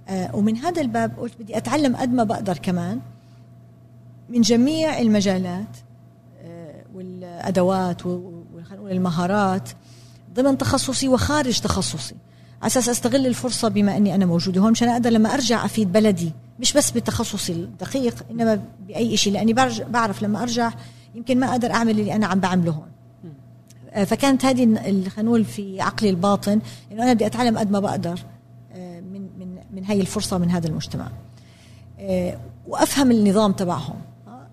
آه، 0.08 0.36
ومن 0.36 0.58
هذا 0.58 0.82
الباب 0.82 1.20
قلت 1.20 1.34
بدي 1.40 1.58
أتعلم 1.58 1.96
قد 1.96 2.14
ما 2.14 2.24
بقدر 2.24 2.58
كمان 2.58 3.00
من 4.30 4.42
جميع 4.42 5.00
المجالات 5.00 5.78
آه، 6.42 6.84
والأدوات 6.94 8.06
والمهارات 8.80 9.70
ضمن 10.34 10.58
تخصصي 10.58 11.08
وخارج 11.08 11.60
تخصصي. 11.60 12.16
على 12.66 12.72
أساس 12.72 12.90
أستغل 12.90 13.28
الفرصة 13.28 13.68
بما 13.68 13.98
أني 13.98 14.16
أنا 14.16 14.26
موجودة. 14.26 14.62
هون 14.62 14.72
مشان 14.72 14.90
أقدر 14.90 15.10
لما 15.10 15.34
أرجع 15.34 15.66
أفيد 15.66 15.92
بلدي. 15.92 16.32
مش 16.60 16.74
بس 16.74 16.92
بتخصصي 16.92 17.54
الدقيق 17.54 18.26
إنما 18.32 18.62
بأي 18.88 19.18
شيء 19.18 19.34
لأني 19.34 19.54
بعرف 19.90 20.24
لما 20.24 20.44
أرجع 20.44 20.72
يمكن 21.16 21.40
ما 21.40 21.52
أقدر 21.52 21.72
أعمل 21.72 22.00
اللي 22.00 22.16
أنا 22.16 22.28
عم 22.28 22.40
بعمله 22.40 22.72
هون. 22.72 22.88
آه، 23.90 24.04
فكانت 24.04 24.46
هذه 24.46 24.80
خلينا 25.10 25.44
في 25.44 25.82
عقلي 25.82 26.10
الباطن 26.10 26.60
إنه 26.92 27.04
أنا 27.04 27.14
بدي 27.14 27.26
أتعلم 27.26 27.58
قد 27.58 27.72
ما 27.72 27.80
بقدر 27.80 28.20
آه، 28.74 29.00
من 29.00 29.22
من 29.40 29.58
من 29.74 29.86
هي 29.86 30.02
الفرصة 30.02 30.38
من 30.38 30.50
هذا 30.50 30.68
المجتمع. 30.68 31.08
آه، 32.00 32.38
وأفهم 32.68 33.12
النظام 33.12 33.52
تبعهم. 33.52 33.96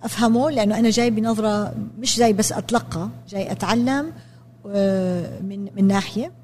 أفهمه 0.02 0.50
لأنه 0.50 0.78
أنا 0.78 0.90
جاي 0.90 1.10
بنظرة 1.10 1.74
مش 1.98 2.18
جاي 2.18 2.32
بس 2.32 2.52
أتلقى 2.52 3.08
جاي 3.28 3.52
أتعلم 3.52 4.12
من 5.42 5.68
من 5.76 5.86
ناحية. 5.86 6.41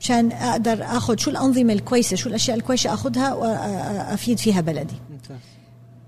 مشان 0.00 0.32
أقدر 0.32 0.82
آخذ 0.82 1.16
شو 1.16 1.30
الأنظمة 1.30 1.72
الكويسة 1.72 2.16
شو 2.16 2.28
الأشياء 2.28 2.56
الكويسة 2.56 2.94
آخذها 2.94 3.34
وافيد 3.34 4.38
فيها 4.38 4.60
بلدي. 4.60 4.94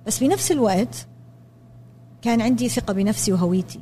بس 0.06 0.18
بنفس 0.18 0.52
الوقت 0.52 1.06
كان 2.22 2.40
عندي 2.40 2.68
ثقة 2.68 2.92
بنفسي 2.92 3.32
وهويتي. 3.32 3.80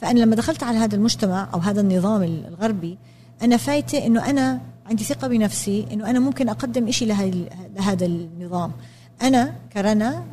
فأنا 0.00 0.18
لما 0.20 0.36
دخلت 0.36 0.62
على 0.62 0.78
هذا 0.78 0.94
المجتمع 0.94 1.48
أو 1.54 1.58
هذا 1.58 1.80
النظام 1.80 2.22
الغربي 2.22 2.98
أنا 3.42 3.56
فايتة 3.56 4.06
إنه 4.06 4.30
أنا 4.30 4.60
عندي 4.86 5.04
ثقة 5.04 5.28
بنفسي 5.28 5.86
إنه 5.92 6.10
أنا 6.10 6.18
ممكن 6.18 6.48
أقدم 6.48 6.90
شيء 6.90 7.08
لهذا 7.76 8.06
النظام. 8.06 8.72
أنا 9.22 9.54
كرنا 9.72 10.24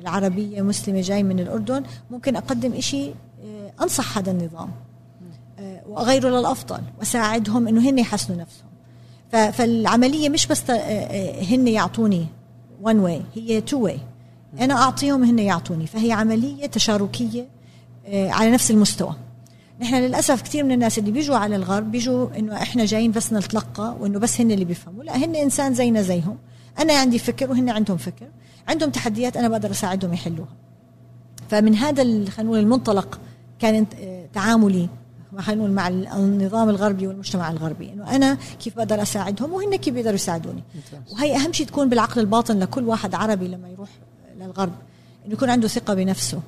العربية 0.00 0.62
مسلمة 0.62 1.00
جاي 1.00 1.22
من 1.22 1.40
الأردن 1.40 1.82
ممكن 2.10 2.36
أقدم 2.36 2.72
إشي 2.72 3.10
آه، 3.10 3.72
أنصح 3.82 4.18
هذا 4.18 4.30
النظام. 4.30 4.70
آه، 5.86 5.90
وأغيره 5.90 6.28
للأفضل 6.28 6.80
وأساعدهم 6.98 7.68
إنه 7.68 7.90
هن 7.90 7.98
يحسنوا 7.98 8.38
نفسهم. 8.38 8.66
فالعملية 9.52 10.28
مش 10.28 10.46
بس 10.46 10.70
هن 11.50 11.68
يعطوني 11.68 12.26
one 12.84 13.06
way 13.06 13.38
هي 13.38 13.62
two 13.70 13.88
way. 13.88 13.98
أنا 14.60 14.74
أعطيهم 14.74 15.24
هن 15.24 15.38
يعطوني 15.38 15.86
فهي 15.86 16.12
عملية 16.12 16.66
تشاركية 16.66 17.48
على 18.08 18.50
نفس 18.50 18.70
المستوى. 18.70 19.14
نحن 19.80 19.94
للأسف 19.94 20.42
كثير 20.42 20.64
من 20.64 20.72
الناس 20.72 20.98
اللي 20.98 21.10
بيجوا 21.10 21.36
على 21.36 21.56
الغرب 21.56 21.90
بيجوا 21.90 22.38
إنه 22.38 22.56
إحنا 22.56 22.84
جايين 22.84 23.10
بس 23.10 23.32
نتلقى 23.32 23.96
وإنه 24.00 24.18
بس 24.18 24.40
هن 24.40 24.50
اللي 24.50 24.64
بيفهموا. 24.64 25.04
لا 25.04 25.16
هن 25.16 25.36
إنسان 25.36 25.74
زينا 25.74 26.02
زيهم. 26.02 26.36
أنا 26.78 26.92
عندي 26.92 27.18
فكر 27.18 27.50
وهن 27.50 27.70
عندهم 27.70 27.96
فكر. 27.96 28.26
عندهم 28.68 28.90
تحديات 28.90 29.36
أنا 29.36 29.48
بقدر 29.48 29.70
أساعدهم 29.70 30.12
يحلوها. 30.12 30.48
فمن 31.48 31.74
هذا 31.74 32.02
خلينا 32.02 32.42
نقول 32.42 32.58
المنطلق 32.58 33.20
كان 33.58 33.86
آه، 34.00 34.26
تعاملي 34.34 34.88
خلينا 35.42 35.66
مع 35.66 35.88
النظام 35.88 36.68
الغربي 36.68 37.06
والمجتمع 37.06 37.50
الغربي. 37.50 37.92
إنه 37.92 38.16
أنا 38.16 38.38
كيف 38.60 38.76
بقدر 38.76 39.02
أساعدهم 39.02 39.52
وهن 39.52 39.76
كيف 39.76 39.94
بيقدروا 39.94 40.14
يساعدوني. 40.14 40.62
وهي 41.12 41.36
أهم 41.36 41.52
شيء 41.52 41.66
تكون 41.66 41.88
بالعقل 41.88 42.20
الباطن 42.20 42.58
لكل 42.58 42.84
واحد 42.84 43.14
عربي 43.14 43.48
لما 43.48 43.68
يروح 43.68 43.88
للغرب. 44.40 44.72
إنه 45.26 45.32
يكون 45.32 45.50
عنده 45.50 45.68
ثقة 45.68 45.94
بنفسه. 45.94 46.40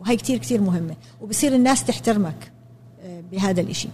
وهي 0.00 0.16
كتير 0.16 0.38
كتير 0.38 0.60
مهمة. 0.60 0.94
وبصير 1.20 1.54
الناس 1.54 1.84
تحترمك 1.84 2.52
آه، 3.02 3.22
بهذا 3.32 3.60
الإشي. 3.60 3.88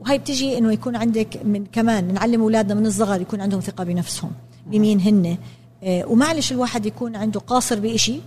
وهي 0.00 0.18
بتجي 0.18 0.58
إنه 0.58 0.72
يكون 0.72 0.96
عندك 0.96 1.40
من 1.44 1.66
كمان 1.66 2.14
نعلم 2.14 2.40
أولادنا 2.40 2.74
من 2.74 2.86
الصغر 2.86 3.20
يكون 3.20 3.40
عندهم 3.40 3.60
ثقة 3.60 3.84
بنفسهم 3.84 4.30
بمين 4.66 5.00
هن. 5.00 5.36
آه، 5.82 6.04
ومعلش 6.06 6.52
الواحد 6.52 6.86
يكون 6.86 7.16
عنده 7.16 7.40
قاصر 7.40 7.80
بإشي 7.80 8.20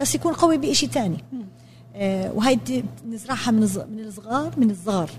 بس 0.00 0.14
يكون 0.14 0.32
قوي 0.32 0.58
بإشي 0.58 0.86
تاني. 0.86 1.16
آه، 1.16 1.36
وهي 2.34 2.58
نزرعها 3.10 3.50
من 3.50 3.60
من 3.90 4.00
الصغار 4.00 4.50
من 4.56 4.70
الصغار 4.70 5.10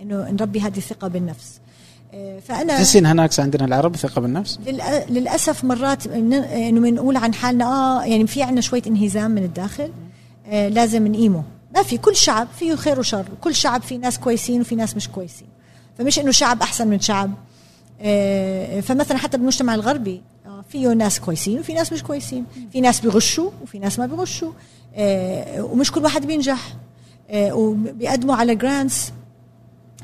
إنه 0.00 0.30
نربي 0.30 0.60
هذه 0.60 0.76
الثقه 0.76 1.08
بالنفس. 1.08 1.60
فأنا 2.42 2.76
تحسين 2.76 3.06
هناك 3.06 3.40
عندنا 3.40 3.64
العرب 3.64 3.96
ثقة 3.96 4.20
بالنفس؟ 4.20 4.58
للأسف 5.08 5.64
مرات 5.64 6.06
إنه 6.06 6.80
بنقول 6.80 7.16
عن 7.16 7.34
حالنا 7.34 7.64
آه 7.64 8.04
يعني 8.04 8.26
في 8.26 8.42
عندنا 8.42 8.60
شوية 8.60 8.82
انهزام 8.86 9.30
من 9.30 9.42
الداخل. 9.42 9.92
آه، 10.46 10.68
لازم 10.68 11.06
نقيمه. 11.06 11.42
ما 11.74 11.82
في 11.82 11.98
كل 11.98 12.16
شعب 12.16 12.48
فيه 12.58 12.74
خير 12.74 13.00
وشر. 13.00 13.26
كل 13.40 13.54
شعب 13.54 13.82
فيه 13.82 13.98
ناس 13.98 14.18
كويسين 14.18 14.60
وفي 14.60 14.74
ناس 14.74 14.96
مش 14.96 15.08
كويسين. 15.08 15.48
فمش 15.98 16.18
إنه 16.18 16.30
شعب 16.30 16.62
أحسن 16.62 16.88
من 16.88 17.00
شعب. 17.00 17.30
آه، 18.00 18.80
فمثلا 18.80 19.18
حتى 19.18 19.36
بالمجتمع 19.36 19.74
الغربي 19.74 20.22
آه، 20.46 20.64
فيه 20.68 20.88
ناس 20.88 21.20
كويسين 21.20 21.58
وفي 21.58 21.74
ناس 21.74 21.92
مش 21.92 22.02
كويسين. 22.02 22.44
في 22.72 22.80
ناس 22.80 23.00
بيغشوا 23.00 23.50
وفي 23.62 23.78
ناس 23.78 23.98
ما 23.98 24.06
بيغشوا. 24.06 24.52
ومش 25.58 25.92
كل 25.92 26.02
واحد 26.02 26.26
بينجح. 26.26 26.74
وبيقدموا 27.34 28.34
على 28.34 28.54
grants 28.54 29.12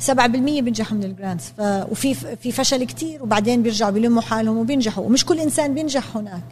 7% 0.07 0.11
بينجحوا 0.17 0.97
من 0.97 1.05
ال 1.05 1.12
grants 1.12 1.53
وفي 1.61 2.15
في 2.15 2.53
فشل 2.53 2.85
كتير 2.85 3.23
وبعدين 3.23 3.63
بيرجعوا 3.63 3.91
بيلموا 3.91 4.23
حالهم 4.23 4.57
وبينجحوا. 4.59 5.05
ومش 5.05 5.25
كل 5.25 5.41
إنسان 5.41 5.75
بينجح 5.75 6.17
هناك. 6.17 6.43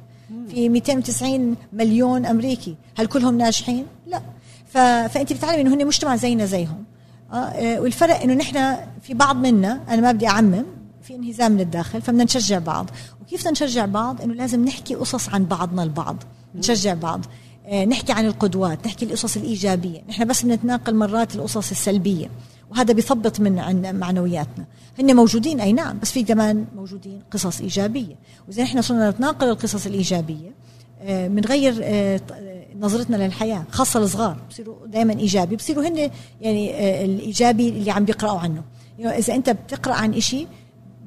في 0.49 0.69
290 0.69 1.57
مليون 1.73 2.27
أمريكي. 2.27 2.75
هل 2.97 3.07
كلهم 3.07 3.39
ناجحين؟ 3.39 3.87
لا. 4.07 4.21
ف... 4.67 4.79
فأنت 4.79 5.33
بتعلمي 5.33 5.61
إنه 5.63 5.75
هن 5.75 5.87
مجتمع 5.87 6.17
زينا 6.17 6.45
زيهم. 6.47 6.85
آه, 7.33 7.37
آه، 7.37 7.81
والفرق 7.81 8.21
إنه 8.21 8.35
نحن 8.35 8.77
في 9.03 9.15
بعض 9.15 9.37
منا 9.37 9.81
أنا 9.89 10.01
ما 10.01 10.13
بدي 10.13 10.27
أعمم 10.27 10.65
في 11.03 11.15
انهزام 11.15 11.53
من 11.53 11.61
الداخل 11.61 12.03
فبدنا 12.03 12.25
نشجع 12.25 12.59
بعض. 12.59 12.91
وكيف 13.23 13.41
بدنا 13.41 13.53
نشجع 13.53 13.87
بعض؟ 13.87 14.23
إنه 14.23 14.35
لازم 14.35 14.65
نحكي 14.65 14.95
قصص 14.95 15.29
عن 15.29 15.45
بعضنا 15.45 15.83
البعض. 15.83 16.17
نشجع 16.55 16.95
بعض. 16.95 17.21
آه 17.25 17.29
نحكي 17.73 18.13
عن 18.13 18.27
القدوات 18.27 18.87
نحكي 18.87 19.05
القصص 19.05 19.37
الإيجابية. 19.37 20.03
نحن 20.09 20.25
بس 20.25 20.43
بنتناقل 20.43 20.95
مرات 20.95 21.37
القصص 21.37 21.71
السلبية 21.71 22.31
وهذا 22.71 22.95
بيثبط 22.95 23.41
من 23.41 23.59
عن 23.59 23.99
معنوياتنا. 23.99 24.65
هن 24.99 25.17
موجودين 25.17 25.61
أي 25.61 25.73
نعم 25.73 25.99
بس 25.99 26.13
في 26.13 26.23
كمان 26.23 26.65
موجودين 26.77 27.23
قصص 27.31 27.61
إيجابية. 27.61 28.17
وإذا 28.49 28.63
إحنا 28.63 28.81
صرنا 28.81 29.11
نتناقل 29.11 29.49
القصص 29.49 29.87
الإيجابية 29.87 30.65
بنغير 31.05 31.81
آه، 31.83 32.21
آه، 32.33 32.65
نظرتنا 32.81 33.17
للحياة 33.17 33.65
خاصة 33.71 34.01
الصغار 34.01 34.37
بصيروا 34.51 34.87
دائما 34.87 35.13
إيجابي 35.13 35.57
بصيروا 35.57 35.89
هن 35.89 36.11
يعني 36.41 36.75
آه، 36.75 37.05
الإيجابي 37.05 37.69
اللي 37.69 37.91
عم 37.91 38.05
بيقرأوا 38.05 38.39
عنه. 38.39 38.63
يعني 38.99 39.19
إذا 39.19 39.35
أنت 39.35 39.51
بتقرأ 39.51 39.95
عن 39.95 40.21
شيء 40.21 40.47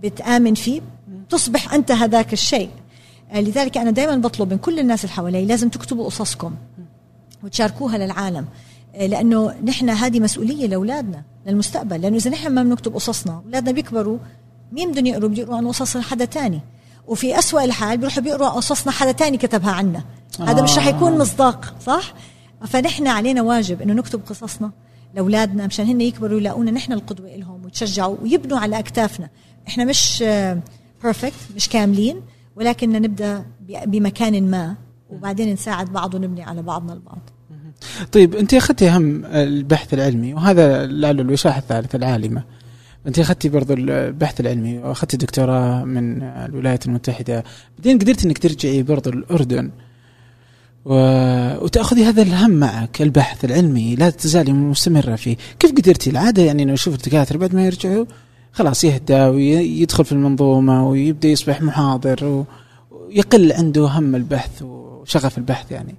بتآمن 0.03 0.53
فيه 0.53 0.81
تصبح 1.29 1.73
أنت 1.73 1.91
هذاك 1.91 2.33
الشيء. 2.33 2.69
لذلك 3.35 3.77
أنا 3.77 3.91
دائما 3.91 4.15
بطلب 4.15 4.51
من 4.53 4.57
كل 4.57 4.79
الناس 4.79 5.05
اللي 5.05 5.13
حوالي 5.13 5.45
لازم 5.45 5.69
تكتبوا 5.69 6.05
قصصكم 6.05 6.55
وتشاركوها 7.43 7.97
للعالم 7.97 8.45
لأنه 8.99 9.55
نحن 9.63 9.89
هذه 9.89 10.19
مسؤولية 10.19 10.67
لأولادنا 10.67 11.23
للمستقبل 11.47 12.01
لأنه 12.01 12.17
إذا 12.17 12.31
نحن 12.31 12.53
ما 12.53 12.63
بنكتب 12.63 12.95
قصصنا 12.95 13.41
أولادنا 13.45 13.71
بيكبروا 13.71 14.17
مين 14.71 14.91
بدهم 14.91 15.05
يقروا؟ 15.05 15.29
بده 15.29 15.41
يقروا 15.41 15.57
عن 15.57 15.67
قصص 15.67 15.97
حدا 15.97 16.25
تاني. 16.25 16.61
وفي 17.07 17.39
أسوأ 17.39 17.63
الحال 17.63 17.97
بيروحوا 17.97 18.23
بيقروا 18.23 18.49
قصصنا 18.49 18.91
حدا 18.91 19.11
تاني 19.11 19.37
كتبها 19.37 19.71
عنا. 19.71 20.03
آه. 20.39 20.43
هذا 20.43 20.61
مش 20.61 20.77
رح 20.77 20.87
يكون 20.87 21.17
مصداق 21.17 21.75
صح؟ 21.85 22.13
فنحن 22.67 23.07
علينا 23.07 23.41
واجب 23.41 23.81
إنه 23.81 23.93
نكتب 23.93 24.21
قصصنا 24.25 24.71
لأولادنا 25.15 25.67
مشان 25.67 25.85
هن 25.85 26.01
يكبروا 26.01 26.39
يلاقونا 26.39 26.71
نحن 26.71 26.93
القدوة 26.93 27.35
لهم 27.35 27.65
ويتشجعوا 27.65 28.17
ويبنوا 28.21 28.59
على 28.59 28.79
أكتافنا. 28.79 29.29
إحنا 29.67 29.85
مش 29.85 30.23
بيرفكت 31.03 31.33
مش 31.55 31.69
كاملين. 31.69 32.21
ولكن 32.57 32.91
نبدأ 32.91 33.45
بمكان 33.85 34.51
ما 34.51 34.75
وبعدين 35.09 35.53
نساعد 35.53 35.93
بعض 35.93 36.13
ونبني 36.13 36.43
على 36.43 36.61
بعضنا 36.61 36.93
البعض. 36.93 37.19
طيب 38.11 38.35
أنت 38.35 38.53
أخذتي 38.53 38.89
هم 38.89 39.25
البحث 39.25 39.93
العلمي 39.93 40.33
وهذا 40.33 40.85
لعله 40.85 41.21
الوشاحه 41.21 41.59
الثالثه 41.59 41.95
العالمة. 41.95 42.43
أنت 43.07 43.19
أخذتي 43.19 43.49
برضو 43.49 43.73
البحث 43.73 44.39
العلمي 44.39 44.77
وأخذتي 44.77 45.17
دكتوراه 45.17 45.83
من 45.83 46.23
الولايات 46.23 46.85
المتحدة. 46.85 47.43
بعدين 47.77 47.99
قدرت 47.99 48.25
إنك 48.25 48.37
ترجعي 48.37 48.83
برضو 48.83 49.09
الأردن 49.09 49.71
و... 50.85 50.93
وتأخذي 51.63 52.05
هذا 52.05 52.21
الهم 52.21 52.51
معك 52.51 53.01
البحث 53.01 53.45
العلمي 53.45 53.95
لا 53.95 54.09
تزالي 54.09 54.53
مستمرة 54.53 55.15
فيه. 55.15 55.37
كيف 55.59 55.71
قدرتي؟ 55.71 56.09
العادة 56.09 56.41
يعني 56.41 56.63
إنه 56.63 56.73
أشوف 56.73 56.95
الدكاترة 56.95 57.37
بعد 57.37 57.55
ما 57.55 57.65
يرجعوا 57.65 58.05
خلاص 58.57 58.83
يهدى 58.83 59.21
ويدخل 59.23 60.05
في 60.05 60.11
المنظومة 60.11 60.89
ويبدأ 60.89 61.27
يصبح 61.27 61.61
محاضر 61.61 62.45
ويقل 62.91 63.51
عنده 63.51 63.85
هم 63.85 64.15
البحث 64.15 64.61
وشغف 64.61 65.37
البحث 65.37 65.71
يعني. 65.71 65.95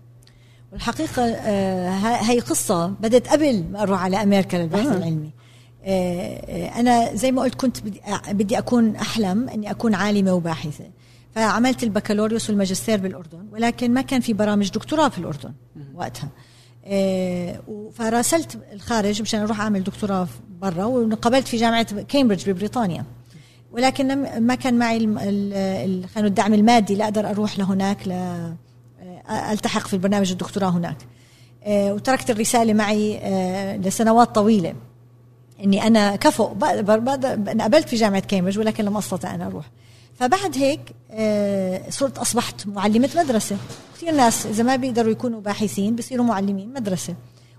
والحقيقة 0.73 1.23
آه، 1.23 1.91
هاي 2.01 2.41
قصة 2.41 2.87
بدأت 2.87 3.29
قبل 3.29 3.65
ما 3.73 3.83
أروح 3.83 4.03
على 4.03 4.23
أمريكا 4.23 4.57
للبحث 4.57 4.87
آه. 4.87 4.97
العلمي. 4.97 5.31
آه، 5.85 6.69
أنا 6.81 7.15
زي 7.15 7.33
ما 7.33 7.43
قلت 7.43 7.55
كنت 7.55 7.77
بدي 8.29 8.59
أكون 8.59 8.97
أحلم 8.97 9.49
أني 9.49 9.71
أكون 9.71 9.95
عالمة 9.95 10.33
وباحثة. 10.33 10.85
فعملت 11.35 11.83
البكالوريوس 11.83 12.51
والماجستير 12.51 13.01
بالأردن 13.01 13.47
ولكن 13.53 13.95
ما 13.95 14.01
كان 14.01 14.21
في 14.21 14.33
برامج 14.33 14.71
دكتوراه 14.71 15.09
في 15.09 15.19
الأردن 15.19 15.53
وقتها. 15.95 16.29
فراسلت 17.95 18.59
الخارج 18.73 19.23
مشان 19.23 19.41
أروح 19.41 19.61
أعمل 19.61 19.85
دكتوراه 19.85 20.29
برا 20.61 20.85
وقبلت 20.85 21.49
في 21.49 21.57
جامعة 21.57 22.03
كامبريدج 22.03 22.51
ببريطانيا. 22.51 23.05
ولكن 23.73 24.39
ما 24.47 24.55
كان 24.55 24.79
معي 24.79 24.97
الدعم 26.17 26.55
المادي 26.55 26.95
لاقدر 26.95 27.31
أروح 27.31 27.59
لهناك 27.59 28.09
ألتحق 29.31 29.87
في 29.87 29.95
البرنامج 29.95 30.31
الدكتوراه 30.31 30.69
هناك. 30.69 30.97
آه، 31.65 31.93
وتركت 31.93 32.31
الرسالة 32.31 32.73
معي 32.73 33.19
آه، 33.19 33.77
لسنوات 33.77 34.35
طويلة. 34.35 34.75
إني 35.65 35.87
أنا 35.87 36.17
كفؤ 36.17 36.53
أنا 36.63 37.65
قبلت 37.65 37.89
في 37.89 37.97
جامعة 37.97 38.21
كامبريدج 38.21 38.59
ولكن 38.59 38.85
لم 38.85 38.97
أستطع 38.97 39.35
أن 39.35 39.41
أروح. 39.41 39.65
فبعد 40.19 40.57
هيك 40.57 40.81
آه، 41.11 41.91
صرت 41.91 42.19
أصبحت 42.19 42.67
معلمة 42.67 43.11
مدرسة. 43.17 43.57
كثير 43.97 44.15
ناس 44.15 44.47
إذا 44.47 44.63
ما 44.63 44.77
بيقدروا 44.77 45.13
يكونوا 45.13 45.41
باحثين 45.41 45.97
بيصيروا 45.97 46.27
معلمين 46.27 46.73
مدرسة. 46.73 47.15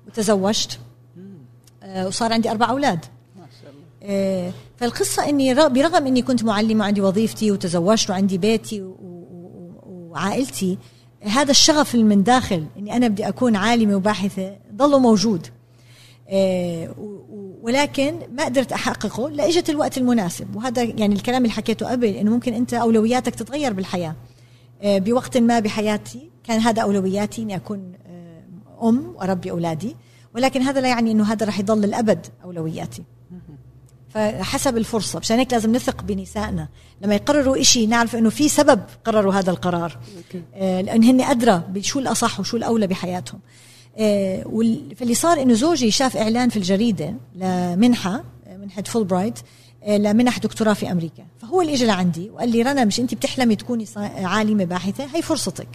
وتزوجت 0.08 0.80
وصار 2.06 2.34
عندي 2.34 2.52
أربع 2.52 2.70
أولاد. 2.70 3.06
فالقصة 4.78 5.30
إني 5.30 5.54
برغم 5.54 6.08
إني 6.08 6.22
كنت 6.22 6.44
معلمة 6.44 6.84
وعندي 6.84 7.02
وظيفتي 7.02 7.52
وتزوجت 7.52 8.10
وعندي 8.10 8.38
بيتي 8.38 8.94
وعائلتي 9.86 10.78
هذا 11.22 11.52
الشغف 11.52 11.96
اللي 11.96 12.06
من 12.06 12.24
داخل 12.24 12.66
إني 12.78 12.96
أنا 12.96 13.08
بدي 13.08 13.28
أكون 13.28 13.56
عالمة 13.56 13.96
وباحثة 13.96 14.58
ضله 14.76 15.00
موجود. 15.00 15.48
آه، 16.30 16.96
ولكن 17.62 18.20
ما 18.32 18.46
قدرت 18.46 18.72
أحققه 18.72 19.30
لإجت 19.30 19.70
الوقت 19.70 19.98
المناسب. 19.98 20.56
وهذا 20.56 20.84
يعني 20.84 21.16
الكلام 21.16 21.44
اللي 21.44 21.54
حكيته 21.54 21.92
قبل 21.92 22.08
إنه 22.08 22.32
ممكن 22.32 22.54
أنت 22.54 22.74
أولوياتك 22.74 23.36
تتغير 23.36 23.74
بالحياة. 23.74 24.16
آه، 24.82 24.98
بوقت 24.98 25.38
ما 25.38 25.60
بحياتي 25.60 26.30
كان 26.44 26.60
هذا 26.60 26.82
أولوياتي 26.82 27.42
إني 27.42 27.56
أكون 27.56 27.94
آه، 28.08 28.90
أم 28.90 29.14
واربي 29.16 29.52
أولادي. 29.52 29.96
ولكن 30.36 30.62
هذا 30.62 30.82
لا 30.82 30.88
يعني 30.88 31.12
إنه 31.12 31.24
هذا 31.24 31.46
راح 31.46 31.60
يضل 31.60 31.84
الابد 31.84 32.28
أولوياتي. 32.44 33.04
فحسب 34.10 34.78
الفرصة 34.78 35.20
مشان 35.20 35.38
هيك 35.40 35.54
لازم 35.54 35.76
نثق 35.76 36.04
بنسائنا. 36.04 36.68
لما 37.02 37.16
يقرروا 37.16 37.62
إشي 37.62 37.86
نعرف 37.86 38.16
إنه 38.16 38.30
في 38.30 38.50
سبب 38.50 38.82
قرروا 39.06 39.34
هذا 39.34 39.52
القرار. 39.52 39.98
آه 40.56 40.82
لأن 40.82 41.04
هن 41.04 41.22
أدرى 41.22 41.64
بشو 41.70 42.00
الأصح 42.00 42.40
وشو 42.40 42.58
الأولى 42.58 42.88
بحياتهم. 42.88 43.40
فاللي 43.98 45.14
صار 45.14 45.42
إنه 45.42 45.54
زوجي 45.54 45.92
شاف 45.92 46.18
إعلان 46.18 46.50
في 46.50 46.58
الجريدة 46.58 47.16
لمنحة 47.36 48.24
آه، 48.48 48.58
منحة 48.58 48.82
فول 48.82 49.04
برايت 49.04 49.40
آه، 49.84 49.98
لمنح 49.98 50.38
دكتوراه 50.38 50.74
في 50.74 50.92
أمريكا. 50.92 51.26
فهو 51.42 51.62
اللي 51.62 51.74
اجى 51.74 51.86
لعندي 51.86 52.30
وقال 52.30 52.50
لي 52.50 52.62
رنا 52.62 52.86
مش 52.86 53.00
أنت 53.00 53.14
بتحلمي 53.14 53.56
تكوني 53.56 53.86
عالمة 54.18 54.64
باحثة؟ 54.64 55.08
هي 55.16 55.22
فرصتك. 55.22 55.68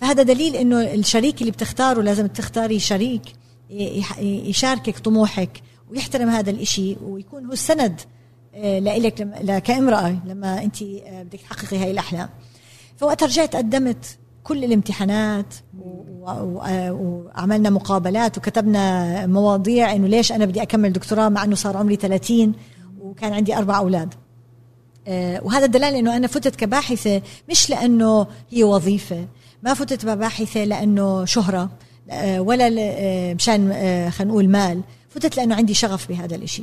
فهذا 0.00 0.22
دليل 0.22 0.56
إنه 0.56 0.80
الشريك 0.80 1.40
اللي 1.40 1.50
بتختاره 1.52 2.02
لازم 2.02 2.26
تختاري 2.26 2.78
شريك 2.78 3.22
يشاركك 4.20 4.98
طموحك 4.98 5.62
ويحترم 5.90 6.28
هذا 6.28 6.50
الإشي 6.50 6.96
ويكون 7.02 7.46
هو 7.46 7.52
السند 7.52 8.00
آه، 8.54 8.78
لإلك 8.78 9.14
كامرأة 9.62 10.18
لما 10.26 10.62
أنت 10.62 10.82
آه، 10.82 11.22
بدك 11.22 11.40
تحققي 11.40 11.76
هاي 11.78 11.90
الأحلام. 11.90 12.28
فوقت 12.96 13.22
رجعت 13.22 13.56
قدمت 13.56 14.18
كل 14.44 14.64
الامتحانات 14.64 15.54
آه، 15.54 15.63
وعملنا 15.80 17.70
مقابلات 17.70 18.38
وكتبنا 18.38 19.26
مواضيع 19.26 19.92
إنه 19.92 20.06
ليش 20.06 20.32
أنا 20.32 20.44
بدي 20.44 20.62
أكمل 20.62 20.92
دكتوراه 20.92 21.28
مع 21.28 21.44
إنه 21.44 21.54
صار 21.54 21.76
عمري 21.76 21.96
30 21.96 22.52
وكان 23.00 23.32
عندي 23.32 23.56
أربع 23.56 23.78
أولاد. 23.78 24.14
وهذا 25.42 25.66
دلالة 25.66 25.98
إنه 25.98 26.16
أنا 26.16 26.26
فتت 26.26 26.56
كباحثة 26.56 27.22
مش 27.50 27.70
لأنه 27.70 28.26
هي 28.50 28.64
وظيفة 28.64 29.26
ما 29.62 29.74
فتت 29.74 30.02
كباحثه 30.02 30.64
لأنه 30.64 31.24
شهرة 31.24 31.70
ولا 32.38 32.70
مشان 33.34 33.72
خلينا 34.10 34.32
نقول 34.32 34.48
مال 34.48 34.82
فتت 35.08 35.36
لأنه 35.36 35.54
عندي 35.54 35.74
شغف 35.74 36.08
بهذا 36.08 36.36
الإشي. 36.36 36.62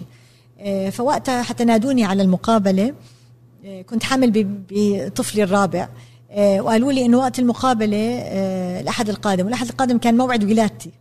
آه، 0.59 0.89
فوقتها 0.89 1.41
حتى 1.41 1.65
نادوني 1.65 2.03
على 2.03 2.23
المقابلة 2.23 2.93
آه، 3.65 3.81
كنت 3.81 4.03
حامل 4.03 4.55
بطفلي 4.69 5.43
الرابع. 5.43 5.81
آه، 5.81 5.89
وقالوا 6.37 6.91
لي 6.91 7.05
إنه 7.05 7.17
وقت 7.17 7.39
المقابلة 7.39 8.21
الأحد 8.79 9.09
القادم 9.09 9.45
والأحد 9.45 9.67
القادم 9.67 9.97
كان 9.97 10.17
موعد 10.17 10.43
ولادتي. 10.43 10.91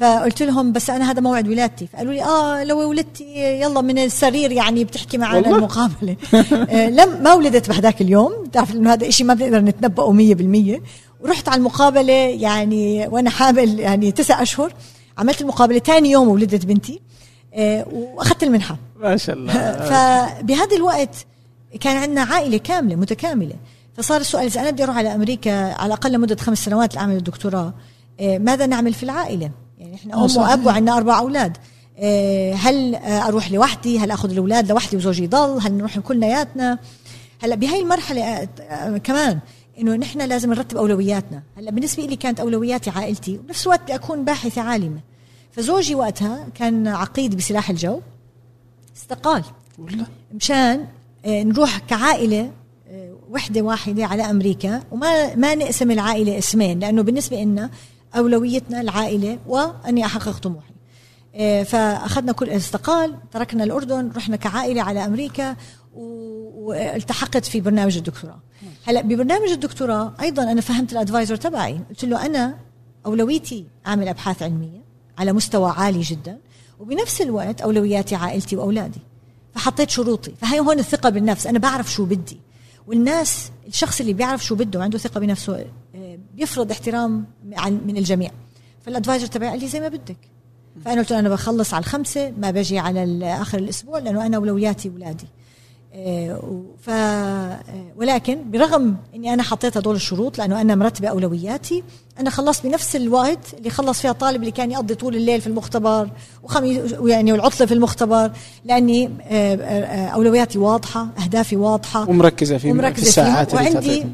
فقلت 0.00 0.42
لهم 0.42 0.72
بس 0.72 0.90
أنا 0.90 1.10
هذا 1.10 1.20
موعد 1.20 1.48
ولادتي. 1.48 1.86
فقالوا 1.86 2.12
لي 2.12 2.22
آه 2.22 2.64
لو 2.64 2.88
ولدتي 2.88 3.60
يلا 3.60 3.80
من 3.80 3.98
السرير 3.98 4.52
يعني 4.52 4.84
بتحكي 4.84 5.18
معنا 5.18 5.50
المقابلة. 5.56 6.16
لم 6.98 7.22
ما 7.22 7.34
ولدت 7.34 7.68
بهذاك 7.68 8.00
اليوم. 8.00 8.32
بتعرف 8.46 8.74
إنه 8.74 8.92
هذا 8.92 9.08
إشي 9.08 9.24
ما 9.24 9.34
بنقدر 9.34 9.60
نتنبأه 9.60 10.12
100% 10.78 10.80
ورحت 11.20 11.48
على 11.48 11.58
المقابلة 11.58 12.12
يعني 12.12 13.08
وأنا 13.08 13.30
حامل 13.30 13.80
يعني 13.80 14.12
تسع 14.12 14.42
أشهر. 14.42 14.72
عملت 15.18 15.40
المقابلة 15.40 15.78
ثاني 15.78 16.10
يوم 16.10 16.28
ولدت 16.28 16.66
بنتي. 16.66 17.00
آه، 17.54 17.86
وأخذت 17.92 18.42
المنحة. 18.42 18.76
ما 19.00 19.16
شاء 19.16 19.36
الله. 19.36 19.52
فبهذا 19.90 20.76
الوقت 20.76 21.26
كان 21.80 21.96
عندنا 21.96 22.22
عائلة 22.22 22.58
كاملة 22.58 22.96
متكاملة. 22.96 23.54
فصار 24.00 24.20
السؤال 24.20 24.44
إذا 24.44 24.60
أنا 24.60 24.70
بدي 24.70 24.84
أروح 24.84 24.96
على 24.96 25.14
أمريكا 25.14 25.72
على 25.72 25.86
الأقل 25.86 26.12
لمدة 26.12 26.36
خمس 26.36 26.64
سنوات 26.64 26.94
لأعمل 26.94 27.16
الدكتوراه 27.16 27.74
آه، 28.20 28.38
ماذا 28.38 28.66
نعمل 28.66 28.94
في 28.94 29.02
العائلة؟ 29.02 29.50
يعني 29.78 29.94
إحنا 29.94 30.14
أم 30.14 30.36
وأب 30.36 30.66
وعندنا 30.66 30.96
أربع 30.96 31.18
أولاد 31.18 31.56
آه، 31.98 32.54
هل 32.54 32.94
أروح 32.94 33.52
لوحدي؟ 33.52 33.98
هل 33.98 34.10
أخذ 34.10 34.30
الأولاد 34.30 34.70
لوحدي 34.70 34.96
وزوجي 34.96 35.24
يضل؟ 35.24 35.58
هل 35.60 35.72
نروح 35.72 35.98
كلياتنا؟ 35.98 36.78
هلأ 37.42 37.54
بهي 37.54 37.80
المرحلة 37.80 38.48
كمان 39.04 39.38
إنه 39.78 39.96
نحن 39.96 40.20
لازم 40.20 40.50
نرتب 40.50 40.76
أولوياتنا 40.76 41.42
هلأ 41.56 41.70
بالنسبة 41.70 42.02
لي 42.02 42.16
كانت 42.16 42.40
أولوياتي 42.40 42.90
عائلتي 42.90 43.38
وبنفس 43.38 43.66
الوقت 43.66 43.82
بدي 43.82 43.94
أكون 43.94 44.24
باحثة 44.24 44.62
عالمة 44.62 45.00
فزوجي 45.52 45.94
وقتها 45.94 46.46
كان 46.54 46.88
عقيد 46.88 47.36
بسلاح 47.36 47.70
الجو 47.70 48.00
استقال 48.96 49.44
والله 49.78 50.06
مشان 50.34 50.86
آه، 51.24 51.42
نروح 51.42 51.78
كعائلة 51.78 52.50
وحدة 53.30 53.62
واحدة 53.62 54.06
على 54.06 54.30
أمريكا 54.30 54.82
وما 54.90 55.34
ما 55.34 55.54
نقسم 55.54 55.90
العائلة 55.90 56.38
اسمين 56.38 56.78
لأنه 56.78 57.02
بالنسبة 57.02 57.42
لنا 57.42 57.70
أولويتنا 58.16 58.80
العائلة 58.80 59.38
وأني 59.46 60.04
أحقق 60.06 60.38
طموحي. 60.38 60.72
آه، 61.34 61.62
فأخذنا 61.62 62.32
كل 62.32 62.48
استقال 62.50 63.14
تركنا 63.32 63.64
الأردن 63.64 64.10
رحنا 64.16 64.36
كعائلة 64.36 64.82
على 64.82 65.04
أمريكا 65.04 65.56
والتحقت 65.94 67.44
في 67.44 67.60
برنامج 67.60 67.96
الدكتوراه. 67.96 68.38
هلأ 68.84 69.00
ببرنامج 69.00 69.48
الدكتوراه 69.48 70.12
أيضا 70.20 70.42
أنا 70.42 70.60
فهمت 70.60 70.92
الأدفايزر 70.92 71.36
تبعي 71.36 71.80
قلت 71.90 72.04
له 72.04 72.26
أنا 72.26 72.56
أولويتي 73.06 73.66
أعمل 73.86 74.08
أبحاث 74.08 74.42
علمية 74.42 74.82
على 75.18 75.32
مستوى 75.32 75.70
عالي 75.70 76.00
جدا 76.00 76.38
وبنفس 76.80 77.20
الوقت 77.20 77.60
أولوياتي 77.60 78.14
عائلتي 78.14 78.56
وأولادي. 78.56 79.00
فحطيت 79.54 79.90
شروطي 79.90 80.32
فهي 80.40 80.60
هون 80.60 80.78
الثقة 80.78 81.08
بالنفس 81.10 81.46
أنا 81.46 81.58
بعرف 81.58 81.92
شو 81.92 82.04
بدي. 82.04 82.40
والناس 82.90 83.50
الشخص 83.68 84.00
اللي 84.00 84.12
بيعرف 84.12 84.44
شو 84.44 84.54
بده 84.54 84.78
وعنده 84.78 84.98
ثقة 84.98 85.20
بنفسه 85.20 85.66
آه، 85.94 86.18
بيفرض 86.34 86.70
احترام 86.70 87.24
من 87.86 87.96
الجميع. 87.96 88.30
فالأدفايزر 88.86 89.26
تبعي 89.26 89.50
قال 89.50 89.60
لي 89.60 89.68
زي 89.68 89.80
ما 89.80 89.88
بدك. 89.88 90.16
فأنا 90.84 91.00
قلت 91.00 91.10
له 91.10 91.18
أنا 91.18 91.28
بخلص 91.28 91.74
على 91.74 91.82
الخمسة 91.82 92.32
ما 92.38 92.50
بجي 92.50 92.78
على 92.78 93.24
آخر 93.24 93.58
الأسبوع 93.58 93.98
لأنه 93.98 94.26
أنا 94.26 94.36
أولوياتي 94.36 94.88
أولادي. 94.88 95.26
ف 96.80 96.90
آه، 96.90 97.58
ولكن 97.96 98.50
برغم 98.50 98.96
إني 99.14 99.34
أنا 99.34 99.42
حطيت 99.42 99.76
هدول 99.76 99.96
الشروط 99.96 100.38
لأنه 100.38 100.60
أنا 100.60 100.74
مرتبة 100.74 101.08
أولوياتي 101.08 101.82
أنا 102.20 102.30
خلصت 102.30 102.66
بنفس 102.66 102.96
الوقت 102.96 103.54
اللي 103.58 103.70
خلص 103.70 104.00
فيها 104.00 104.10
الطالب 104.10 104.40
اللي 104.40 104.50
كان 104.50 104.70
يقضي 104.70 104.94
طول 104.94 105.16
الليل 105.16 105.40
في 105.40 105.46
المختبر 105.46 106.10
وخميس 106.42 106.92
يعني 107.04 107.32
والعطلة 107.32 107.66
في 107.66 107.74
المختبر 107.74 108.30
لأني 108.64 109.10
آه، 109.22 110.06
أولوياتي 110.06 110.58
واضحة 110.58 111.08
أهدافي 111.24 111.56
واضحة. 111.56 112.10
ومركزة 112.10 112.58
في 112.58 112.70
ومركزة 112.70 113.02
في 113.02 113.08
الساعات 113.08 113.54
اللي 113.54 113.70
وعندي 113.70 114.06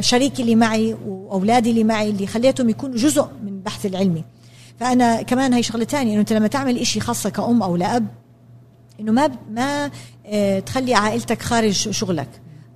شريكي 0.00 0.42
اللي 0.42 0.54
معي 0.54 0.96
وأولادي 1.06 1.70
اللي 1.70 1.84
معي 1.84 2.10
اللي 2.10 2.26
خليتهم 2.26 2.68
يكونوا 2.68 2.96
جزء 2.96 3.26
من 3.42 3.48
البحث 3.48 3.86
العلمي. 3.86 4.24
فأنا 4.80 5.22
كمان 5.22 5.52
هي 5.52 5.62
شغلة 5.62 5.84
ثانية 5.84 6.12
إنه 6.12 6.20
أنت 6.20 6.32
لما 6.32 6.48
تعمل 6.48 6.78
إشي 6.78 7.00
خاصة 7.00 7.30
كأم 7.30 7.62
أو 7.62 7.76
لأب 7.76 8.06
إنه 9.02 9.12
ما 9.12 9.30
ما 9.50 9.90
آه، 10.26 10.60
تخلي 10.60 10.94
عائلتك 10.94 11.42
خارج 11.42 11.72
شغلك. 11.72 12.28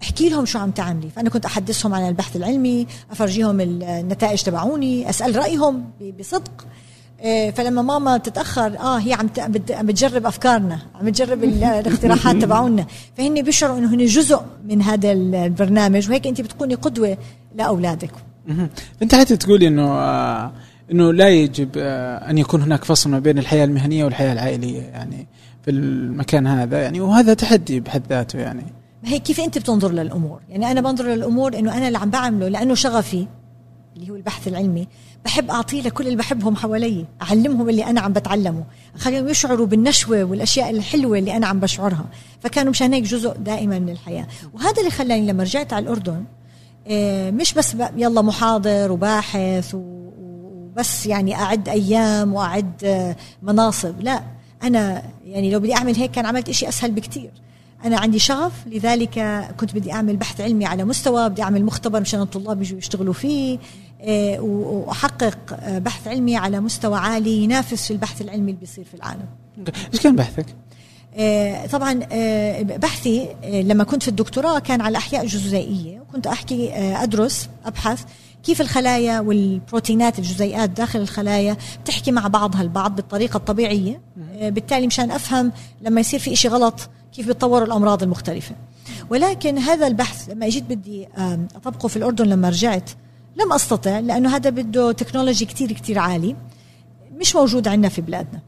احكي 0.03 0.29
لهم 0.29 0.45
شو 0.45 0.59
عم 0.59 0.71
تعملي. 0.71 1.09
فأنا 1.11 1.31
كنت 1.31 1.45
أحدثهم 1.45 1.95
عن 1.95 2.09
البحث 2.09 2.37
العلمي 2.37 2.87
أفرجيهم 3.11 3.61
النتائج 3.61 4.43
تبعوني 4.43 5.11
أسأل 5.11 5.37
رأيهم 5.37 5.85
بصدق. 6.19 6.67
آه، 7.21 7.51
فلما 7.51 7.83
ماما 7.83 8.17
تتأخر 8.17 8.79
آه 8.79 8.99
هي 8.99 9.13
عم 9.13 9.53
بتجرب 9.83 10.27
أفكارنا 10.27 10.79
عم 10.95 11.07
بتجرب 11.07 11.45
الاقتراحات 11.45 12.37
تبعونا 12.37 12.87
فهن 13.17 13.43
بيشعروا 13.43 13.79
إنه 13.79 13.95
هن 13.95 14.05
جزء 14.05 14.41
من 14.69 14.83
هذا 14.83 15.13
البرنامج 15.13 16.09
وهيك 16.09 16.27
انت 16.27 16.41
بتكوني 16.41 16.75
قدوة 16.75 17.19
لأولادك. 17.55 18.11
أنت 19.03 19.15
حتى 19.15 19.37
تقولي 19.37 19.69
إنه 19.69 19.91
آه 19.91 20.53
إنه 20.91 21.13
لا 21.13 21.29
يجب 21.29 21.71
أن 22.29 22.39
يكون 22.39 22.63
هناك 22.63 22.85
فصل 22.85 23.11
ما 23.11 23.19
بين 23.19 23.39
الحياة 23.39 23.65
المهنية 23.65 24.05
والحياة 24.05 24.33
العائلية. 24.33 24.81
يعني 24.81 25.27
في 25.67 25.73
المكان 25.73 26.47
هذا 26.47 26.83
يعني 26.83 27.01
وهذا 27.01 27.35
تحدي 27.35 27.81
بحد 27.81 28.03
ذاته 28.09 28.39
يعني. 28.39 28.65
هي 29.05 29.19
كيف 29.19 29.41
أنت 29.41 29.59
بتنظر 29.59 29.93
للأمور؟ 29.93 30.41
يعني 30.49 30.71
أنا 30.71 30.81
بنظر 30.81 31.05
للأمور 31.05 31.59
إنه 31.59 31.77
أنا 31.77 31.87
اللي 31.87 31.99
عم 31.99 32.11
بعمله 32.11 32.49
لأنه 32.49 32.75
شغفي 32.75 33.27
اللي 33.97 34.11
هو 34.11 34.17
البحث 34.17 34.49
العلمي 34.49 34.89
بحب 35.25 35.51
أعطيه 35.51 35.83
لكل 35.83 36.05
اللي 36.05 36.17
بحبهم 36.17 36.57
حوالي 36.57 37.05
أعلمهم 37.23 37.69
اللي 37.69 37.85
أنا 37.85 38.01
عم 38.01 38.13
بتعلمه. 38.13 38.65
اخليهم 38.95 39.29
يشعروا 39.29 39.67
بالنشوة 39.67 40.25
والأشياء 40.25 40.71
الحلوة 40.71 41.19
اللي 41.19 41.37
أنا 41.37 41.47
عم 41.47 41.61
بشعرها. 41.61 42.05
فكانوا 42.41 42.71
مشان 42.71 42.93
هيك 42.93 43.05
جزء 43.05 43.31
دائما 43.37 43.79
من 43.79 43.89
الحياة. 43.89 44.27
وهذا 44.55 44.79
اللي 44.79 44.91
خلاني 44.91 45.27
لما 45.27 45.43
رجعت 45.43 45.73
على 45.73 45.83
الأردن 45.83 46.25
آه، 46.89 47.31
مش 47.31 47.55
بس 47.55 47.77
يلا 47.97 48.23
محاضر 48.23 48.93
وباحث 48.93 49.75
وبس 49.75 51.07
يعني 51.07 51.35
أعد 51.35 51.69
أيام 51.69 52.35
وأعد 52.35 52.85
آه، 52.85 53.17
مناصب 53.43 54.01
لا. 54.01 54.36
أنا 54.63 55.03
يعني 55.27 55.51
لو 55.51 55.61
بدي 55.61 55.75
أعمل 55.75 55.97
هيك 55.97 56.11
كان 56.11 56.27
عملت 56.27 56.49
إشي 56.49 56.69
أسهل 56.69 56.91
بكتير. 56.91 57.31
أنا 57.85 57.99
عندي 57.99 58.19
شغف 58.19 58.53
لذلك 58.67 59.45
كنت 59.61 59.75
بدي 59.75 59.93
أعمل 59.93 60.17
بحث 60.17 60.41
علمي 60.41 60.67
على 60.67 60.85
مستوى 60.85 61.29
بدي 61.29 61.43
أعمل 61.43 61.65
مختبر 61.65 62.01
مشان 62.01 62.21
الطلاب 62.21 62.63
يجوا 62.63 62.79
يشتغلوا 62.79 63.13
فيه 63.13 63.59
آه، 64.01 64.41
وأحقق 64.41 65.39
آه، 65.53 65.79
بحث 65.79 66.09
علمي 66.09 66.37
على 66.37 66.61
مستوى 66.61 66.99
عالي 66.99 67.31
ينافس 67.31 67.87
في 67.87 67.91
البحث 67.91 68.21
العلمي 68.23 68.51
اللي 68.51 68.61
بيصير 68.61 68.85
في 68.85 68.95
العالم. 68.95 69.27
إيش 69.95 70.01
كان 70.03 70.17
بحثك؟ 70.17 70.47
آه، 71.17 71.67
طبعا 71.67 71.93
بحثي 72.63 73.29
لما 73.45 73.85
كنت 73.85 74.03
في 74.03 74.09
الدكتوراه 74.09 74.59
كان 74.59 74.81
على 74.81 74.99
أحياء 74.99 75.27
جزيئيه 75.27 76.01
وكنت 76.01 76.27
أحكي 76.27 76.75
أدرس 76.75 77.49
أبحث 77.67 78.05
كيف 78.47 78.61
الخلايا 78.61 79.21
والبروتينات 79.21 80.19
الجزيئات 80.19 80.71
داخل 80.71 81.01
الخلايا 81.01 81.57
بتحكي 81.83 82.13
مع 82.13 82.27
بعضها 82.27 82.63
البعض 82.63 82.97
بالطريقة 82.97 83.37
الطبيعية؟ 83.37 84.01
آه، 84.33 84.49
بالتالي 84.49 84.87
مشان 84.87 85.11
أفهم 85.11 85.53
لما 85.83 86.01
يصير 86.01 86.21
في 86.21 86.33
إشي 86.33 86.49
غلط 86.49 86.89
كيف 87.13 87.27
بيتطوروا 87.27 87.67
الأمراض 87.67 88.03
المختلفة. 88.03 88.55
ولكن 89.11 89.59
هذا 89.59 89.87
البحث 89.87 90.29
لما 90.29 90.47
اجيت 90.47 90.65
بدي 90.65 91.09
أطبقه 91.57 91.89
في 91.89 91.97
الأردن 91.97 92.25
لما 92.25 92.49
رجعت 92.49 92.91
لم 93.37 93.53
أستطع 93.53 93.99
لأنه 93.99 94.37
هذا 94.37 94.51
بده 94.51 94.93
تكنولوجي 94.93 95.45
كتير 95.45 95.73
كتير 95.73 95.99
عالي 95.99 96.37
مش 97.17 97.37
موجود 97.37 97.69
عندنا 97.69 97.89
في 97.89 98.01
بلادنا. 98.01 98.41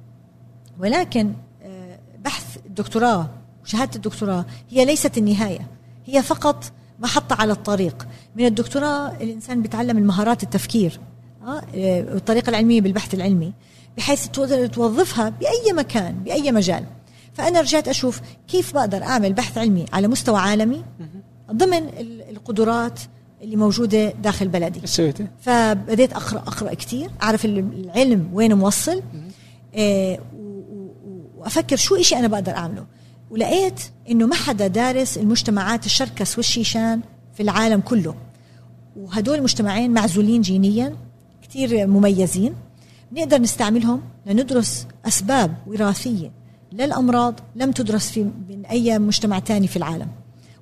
ولكن 0.78 1.32
آه، 1.62 1.98
بحث 2.24 2.56
الدكتوراه 2.66 3.30
شهاده 3.64 3.96
الدكتوراه 3.96 4.44
هي 4.70 4.84
ليست 4.84 5.18
النهاية 5.18 5.66
هي 6.06 6.22
فقط 6.22 6.72
محطة 6.98 7.36
على 7.36 7.52
الطريق. 7.52 8.08
من 8.36 8.46
الدكتوراه 8.46 9.12
الإنسان 9.20 9.62
بيتعلم 9.62 9.98
المهارات 9.98 10.42
التفكير 10.42 11.00
آه، 11.46 11.62
الطريقة 12.00 12.50
العلمية 12.50 12.80
بالبحث 12.80 13.14
العلمي 13.14 13.52
بحيث 13.96 14.28
توظفها 14.72 15.28
بأي 15.28 15.72
مكان 15.72 16.14
بأي 16.14 16.52
مجال. 16.52 16.84
فأنا 17.34 17.60
رجعت 17.60 17.88
أشوف 17.88 18.20
كيف 18.48 18.74
بقدر 18.74 19.02
أعمل 19.02 19.32
بحث 19.32 19.58
علمي 19.58 19.84
على 19.92 20.08
مستوى 20.08 20.38
عالمي 20.38 20.84
ضمن 21.52 21.88
القدرات 22.30 23.00
اللي 23.42 23.56
موجودة 23.56 24.10
داخل 24.10 24.48
بلدي. 24.48 24.86
سويته 24.86 25.26
فبديت 25.40 26.12
أقرأ 26.12 26.38
أقرأ 26.38 26.74
كثير 26.74 27.10
أعرف 27.22 27.44
العلم 27.44 28.30
وين 28.32 28.54
موصل 28.54 29.02
آه 29.74 30.18
وأفكر 31.36 31.76
شو 31.76 31.96
إشي 31.96 32.16
أنا 32.16 32.28
بقدر 32.28 32.52
أعمله. 32.52 32.86
ولقيت 33.30 33.80
إنه 34.10 34.26
ما 34.26 34.34
حدا 34.34 34.66
دارس 34.66 35.18
المجتمعات 35.18 35.86
الشركس 35.86 36.36
والشيشان 36.36 37.00
في 37.34 37.42
العالم 37.42 37.80
كله. 37.80 38.14
وهدول 38.96 39.38
المجتمعين 39.38 39.90
معزولين 39.90 40.40
جينيا 40.40 40.96
كثير 41.42 41.86
مميزين. 41.86 42.54
نقدر 43.12 43.38
نستعملهم 43.38 44.02
لندرس 44.26 44.86
أسباب 45.06 45.54
وراثية 45.66 46.30
للأمراض 46.72 47.40
لم 47.56 47.72
تدرس 47.72 48.10
في 48.10 48.22
من 48.22 48.66
أي 48.70 48.98
مجتمع 48.98 49.38
تاني 49.38 49.68
في 49.68 49.76
العالم. 49.76 50.08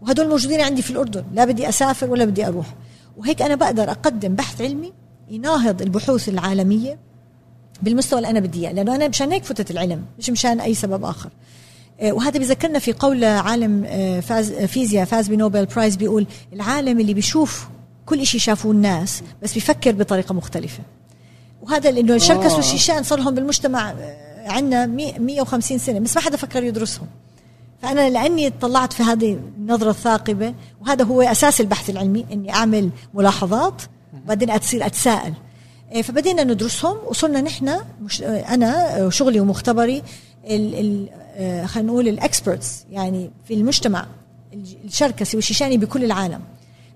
وهدول 0.00 0.28
موجودين 0.28 0.60
عندي 0.60 0.82
في 0.82 0.90
الأردن 0.90 1.24
لا 1.34 1.44
بدي 1.44 1.68
أسافر 1.68 2.10
ولا 2.10 2.24
بدي 2.24 2.46
أروح. 2.46 2.74
وهيك 3.16 3.42
أنا 3.42 3.54
بقدر 3.54 3.90
أقدم 3.90 4.34
بحث 4.34 4.60
علمي 4.60 4.92
يناهض 5.30 5.82
البحوث 5.82 6.28
العالمية 6.28 6.98
بالمستوى 7.82 8.18
اللي 8.18 8.30
أنا 8.30 8.40
بدي 8.40 8.60
إياه 8.60 8.72
لأنه 8.72 8.94
أنا 8.94 9.08
مشان 9.08 9.32
هيك 9.32 9.44
فتت 9.44 9.70
العلم 9.70 10.04
مش 10.18 10.30
مشان 10.30 10.60
أي 10.60 10.74
سبب 10.74 11.04
آخر. 11.04 11.28
آه، 11.28 11.30
وهذا 12.02 12.38
بذكرنا 12.38 12.78
في 12.78 12.92
قول 12.92 13.24
عالم 13.24 13.84
آه، 13.86 14.20
فاز 14.20 14.52
فيزياء 14.52 15.04
فاز 15.04 15.28
بنوبل 15.28 15.66
برايز 15.66 15.96
بيقول 15.96 16.26
العالم 16.52 17.00
اللي 17.00 17.14
بيشوف 17.14 17.68
كل 18.06 18.26
شيء 18.26 18.40
شافوه 18.40 18.72
الناس 18.72 19.22
بس 19.42 19.54
بيفكر 19.54 19.92
بطريقة 19.92 20.32
مختلفة. 20.32 20.82
وهذا 21.62 21.90
لأنه 21.90 22.14
الشركس 22.14 22.52
والشيشان 22.52 23.02
صار 23.02 23.18
لهم 23.18 23.34
بالمجتمع 23.34 23.90
آه، 23.90 24.50
عندنا 24.50 24.86
150 24.86 25.78
سنة 25.78 25.98
بس 25.98 26.16
ما 26.16 26.22
حدا 26.22 26.36
فكر 26.36 26.64
يدرسهم. 26.64 27.06
فأنا 27.82 28.10
لأني 28.10 28.46
اطلعت 28.46 28.92
في 28.92 29.02
هذه 29.02 29.38
النظرة 29.58 29.90
الثاقبة 29.90 30.54
وهذا 30.80 31.04
هو 31.04 31.22
أساس 31.22 31.60
البحث 31.60 31.90
العلمي 31.90 32.26
إني 32.32 32.54
أعمل 32.54 32.90
ملاحظات 33.14 33.82
وبعدين 34.24 34.50
اتصير 34.50 34.86
أتساءل. 34.86 35.32
فبدينا 36.02 36.44
ندرسهم 36.44 36.96
وصلنا 37.06 37.40
نحن 37.40 37.80
مش 38.02 38.22
أنا 38.22 38.96
وشغلي 39.04 39.40
ومختبري 39.40 40.02
آه، 40.46 41.25
خلينا 41.66 41.92
نقول 41.92 42.08
ال 42.08 42.18
experts 42.18 42.84
يعني 42.90 43.30
في 43.44 43.54
المجتمع 43.54 44.06
الشركسي 44.84 45.36
والشيشاني 45.36 45.76
بكل 45.76 46.04
العالم 46.04 46.40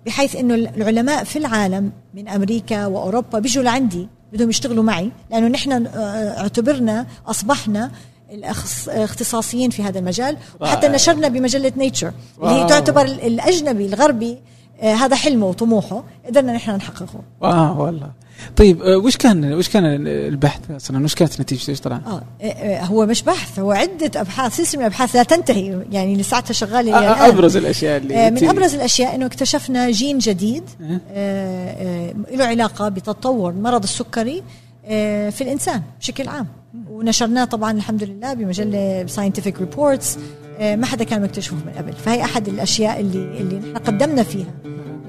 بحيث 0.06 0.36
إنه 0.36 0.54
العلماء 0.54 1.24
في 1.24 1.38
العالم 1.38 1.92
من 2.14 2.28
أمريكا 2.28 2.86
وأوروبا 2.86 3.38
بيجوا 3.38 3.62
لعندي 3.62 4.08
بدهم 4.32 4.50
يشتغلوا 4.50 4.84
معي 4.84 5.10
لأنه 5.30 5.48
نحن 5.48 5.86
آه، 5.86 6.40
اعتبرنا 6.40 7.06
أصبحنا 7.26 7.90
الاختصاصيين 8.30 9.70
في 9.70 9.82
هذا 9.82 9.98
المجال 9.98 10.36
وحتى 10.60 10.88
نشرنا 10.88 11.28
بمجلة 11.28 11.72
Nature 11.76 12.12
اللي 12.42 12.54
هي 12.54 12.66
تعتبر 12.66 13.04
الأجنبي 13.04 13.86
الغربي 13.86 14.38
آه، 14.80 14.94
هذا 14.94 15.16
حلمه 15.16 15.46
وطموحه 15.46 16.04
قدرنا 16.26 16.52
نحن 16.52 16.70
نحققه. 16.70 17.22
آه 17.42 17.80
والله. 17.80 18.10
طيب 18.56 18.82
آه، 18.82 18.96
وش 18.96 19.16
كان 19.16 19.52
وش 19.52 19.68
كان 19.68 19.84
البحث 20.06 20.70
أصلا؟ 20.70 21.04
وش 21.04 21.14
كانت 21.14 21.40
نتيجته 21.40 21.70
إيش 21.70 21.80
طلع؟ 21.80 22.00
آه 22.06 22.22
إيه، 22.40 22.84
هو 22.84 23.06
مش 23.06 23.22
بحث 23.22 23.58
هو 23.58 23.72
عدة 23.72 24.20
أبحاث 24.20 24.56
سلسلة 24.56 24.80
من 24.80 24.86
الأبحاث 24.86 25.16
لا 25.16 25.22
تنتهي 25.22 25.78
يعني 25.92 26.16
لساعتها 26.16 26.52
شغاله 26.52 26.94
آه 26.96 27.28
أبرز 27.28 27.56
الأشياء 27.56 27.96
اللي 27.96 28.14
آه 28.14 28.30
من 28.30 28.44
أبرز 28.44 28.74
الأشياء 28.74 29.14
إنه 29.14 29.26
اكتشفنا 29.26 29.90
جين 29.90 30.18
جديد 30.18 30.62
آه. 30.82 31.00
آه 31.12 32.14
له 32.32 32.44
علاقة 32.44 32.88
بتطور 32.88 33.52
مرض 33.52 33.82
السكري 33.82 34.42
آه 34.86 35.30
في 35.30 35.40
الإنسان 35.40 35.82
بشكل 36.00 36.28
عام. 36.28 36.46
ونشرناه 36.90 37.44
طبعا 37.44 37.72
الحمد 37.72 38.04
لله 38.04 38.34
بمجلة 38.34 39.06
Scientific 39.06 39.58
Reports 39.60 40.18
آه، 40.58 40.76
ما 40.76 40.86
حدا 40.86 41.04
كان 41.04 41.22
مكتشفه 41.22 41.56
من 41.56 41.72
قبل. 41.78 41.92
فهي 41.92 42.22
أحد 42.22 42.48
الأشياء 42.48 43.00
اللي 43.00 43.40
اللي 43.40 43.58
نحن 43.58 43.76
قدمنا 43.76 44.22
فيها 44.22 44.54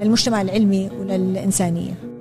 للمجتمع 0.02 0.42
العلمي 0.42 0.90
وللإنسانية. 1.00 2.11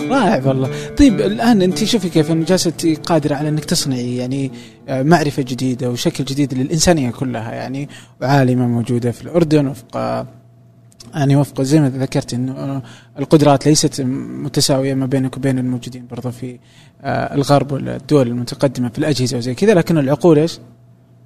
رائع 0.00 0.46
والله. 0.46 0.70
طيب 0.98 1.20
الآن 1.20 1.62
أنت 1.62 1.84
شوفي 1.84 2.08
كيف 2.08 2.30
أنه 2.30 2.44
جالسة 2.44 2.96
قادرة 3.06 3.34
على 3.34 3.48
أنك 3.48 3.64
تصنعي 3.64 4.16
يعني 4.16 4.50
آه، 4.88 5.02
معرفة 5.02 5.42
جديدة 5.42 5.90
وشكل 5.90 6.24
جديد 6.24 6.54
للإنسانية 6.54 7.10
كلها 7.10 7.52
يعني 7.52 7.88
وعالمة 8.20 8.66
موجودة 8.66 9.10
في 9.10 9.22
الأردن 9.22 9.66
وفق 9.66 10.26
يعني 11.14 11.36
وفق 11.36 11.62
زي 11.62 11.80
ما 11.80 11.88
ذكرت 11.88 12.34
انه 12.34 12.82
القدرات 13.18 13.66
ليست 13.66 14.00
متساوية 14.00 14.94
ما 14.94 15.06
بينك 15.06 15.36
وبين 15.36 15.58
الموجودين 15.58 16.06
برضه 16.10 16.30
في 16.30 16.58
آه، 17.02 17.34
الغرب 17.34 17.72
والدول 17.72 18.26
المتقدمة 18.26 18.88
في 18.88 18.98
الأجهزة 18.98 19.36
وزي 19.36 19.54
كذا 19.54 19.74
لكن 19.74 19.98
العقول 19.98 20.38
إيش؟ 20.38 20.58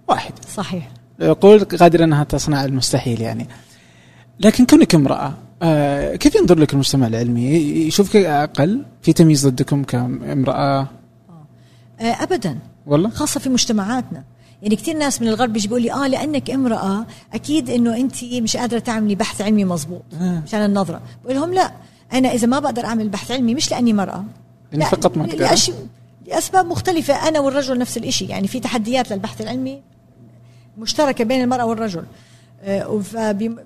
واحدة. 0.09 0.35
صحيح. 0.55 0.89
العقول 1.21 1.65
قادرة 1.65 2.05
أنها 2.05 2.25
تصنع 2.25 2.65
المستحيل 2.65 3.21
يعني. 3.21 3.49
لكن 4.41 4.67
كونك 4.67 4.95
امرأة 4.95 5.35
آه 5.63 6.17
كيف 6.17 6.35
ينظر 6.35 6.59
لك 6.59 6.73
المجتمع 6.73 7.07
العلمي؟ 7.07 7.51
يشوفك 7.87 8.17
أقل 8.17 8.85
في 9.03 9.13
تمييز 9.13 9.47
ضدكم 9.47 9.85
كامرأة؟ 9.85 10.89
آه 12.01 12.05
ابدا. 12.05 12.59
والله؟ 12.87 13.11
خاصة 13.11 13.41
في 13.41 13.49
مجتمعاتنا. 13.49 14.25
يعني 14.63 14.77
كثير 14.77 14.97
ناس 14.97 15.23
من 15.23 15.29
الغرب 15.29 15.53
بيجي 15.53 15.69
بيقول 15.69 15.83
لي 15.83 15.93
آه 15.93 16.07
لأنك 16.07 16.51
امرأة 16.51 17.07
أكيد 17.35 17.71
إنه 17.71 17.97
أنت 17.97 18.25
مش 18.25 18.57
قادرة 18.57 18.79
تعملي 18.79 19.15
بحث 19.15 19.41
علمي 19.41 19.65
مزبوط 19.65 20.03
آه. 20.21 20.43
مشان 20.47 20.65
النظرة. 20.65 21.01
بقول 21.25 21.37
لهم 21.37 21.55
لا 21.55 21.73
أنا 22.13 22.33
إذا 22.33 22.47
ما 22.47 22.59
بقدر 22.59 22.85
أعمل 22.85 23.09
بحث 23.09 23.31
علمي 23.31 23.55
مش 23.55 23.71
لأني 23.71 23.93
مرأة. 23.93 24.25
يعني 24.73 24.85
فقط 24.85 25.17
ما 25.17 25.25
لأش... 25.25 25.71
لأسباب 26.27 26.67
مختلفة. 26.67 27.29
أنا 27.29 27.41
والرجل 27.41 27.79
نفس 27.79 27.97
الشيء 27.97 28.31
يعني 28.31 28.49
في 28.49 28.61
تحديات 28.61 29.13
للبحث 29.13 29.41
العلمي 29.41 29.83
مشتركة 30.79 31.25
بين 31.25 31.43
المرأة 31.43 31.65
والرجل. 31.67 32.05
آه، 32.63 33.03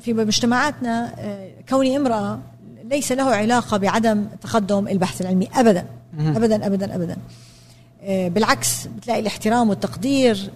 في 0.01 0.13
مجتمعاتنا 0.15 1.15
آه، 1.19 1.51
كوني 1.69 1.97
امرأة 1.97 2.41
ليس 2.85 3.13
له 3.13 3.25
علاقة 3.25 3.77
بعدم 3.77 4.25
تقدم 4.43 4.89
البحث 4.89 5.21
العلمي 5.21 5.49
ابدا 5.55 5.85
ابدا 6.19 6.67
ابدا 6.67 6.95
ابدا. 6.95 7.17
آه، 8.03 8.29
بالعكس 8.29 8.87
بتلاقي 8.87 9.21
الاحترام 9.21 9.69
والتقدير 9.71 10.51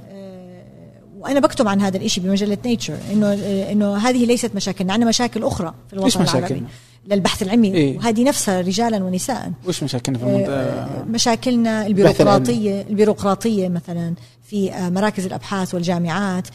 وأنا 1.18 1.41
بكتب 1.41 1.68
عن 1.68 1.80
هذا 1.80 1.97
الشيء 1.97 2.24
بمجلة 2.24 2.59
نيتشر 2.64 2.97
إنه 3.12 3.32
إنه 3.72 3.97
هذه 3.97 4.24
ليست 4.26 4.55
مشاكلنا 4.55 4.93
عندنا 4.93 5.09
مشاكل 5.09 5.45
أخرى 5.45 5.74
في 5.89 5.93
الوطن 5.93 6.07
العربي. 6.22 6.62
للبحث 7.07 7.42
العلمي 7.42 7.74
إيه؟ 7.74 7.96
وهذه 7.96 8.24
نفسها 8.24 8.61
رجالا 8.61 9.05
ونساء. 9.05 9.52
وش 9.66 9.82
مشاكلنا 9.82 10.18
في 10.18 10.24
المنطقة؟ 10.24 10.52
آه، 10.52 11.02
مشاكلنا 11.02 11.86
البيروقراطيه 11.86 12.80
البيروقراطية 12.90 13.68
مثلا 13.68 14.14
في 14.42 14.72
آه، 14.72 14.90
مراكز 14.90 15.26
الأبحاث 15.26 15.74
والجامعات 15.74 16.48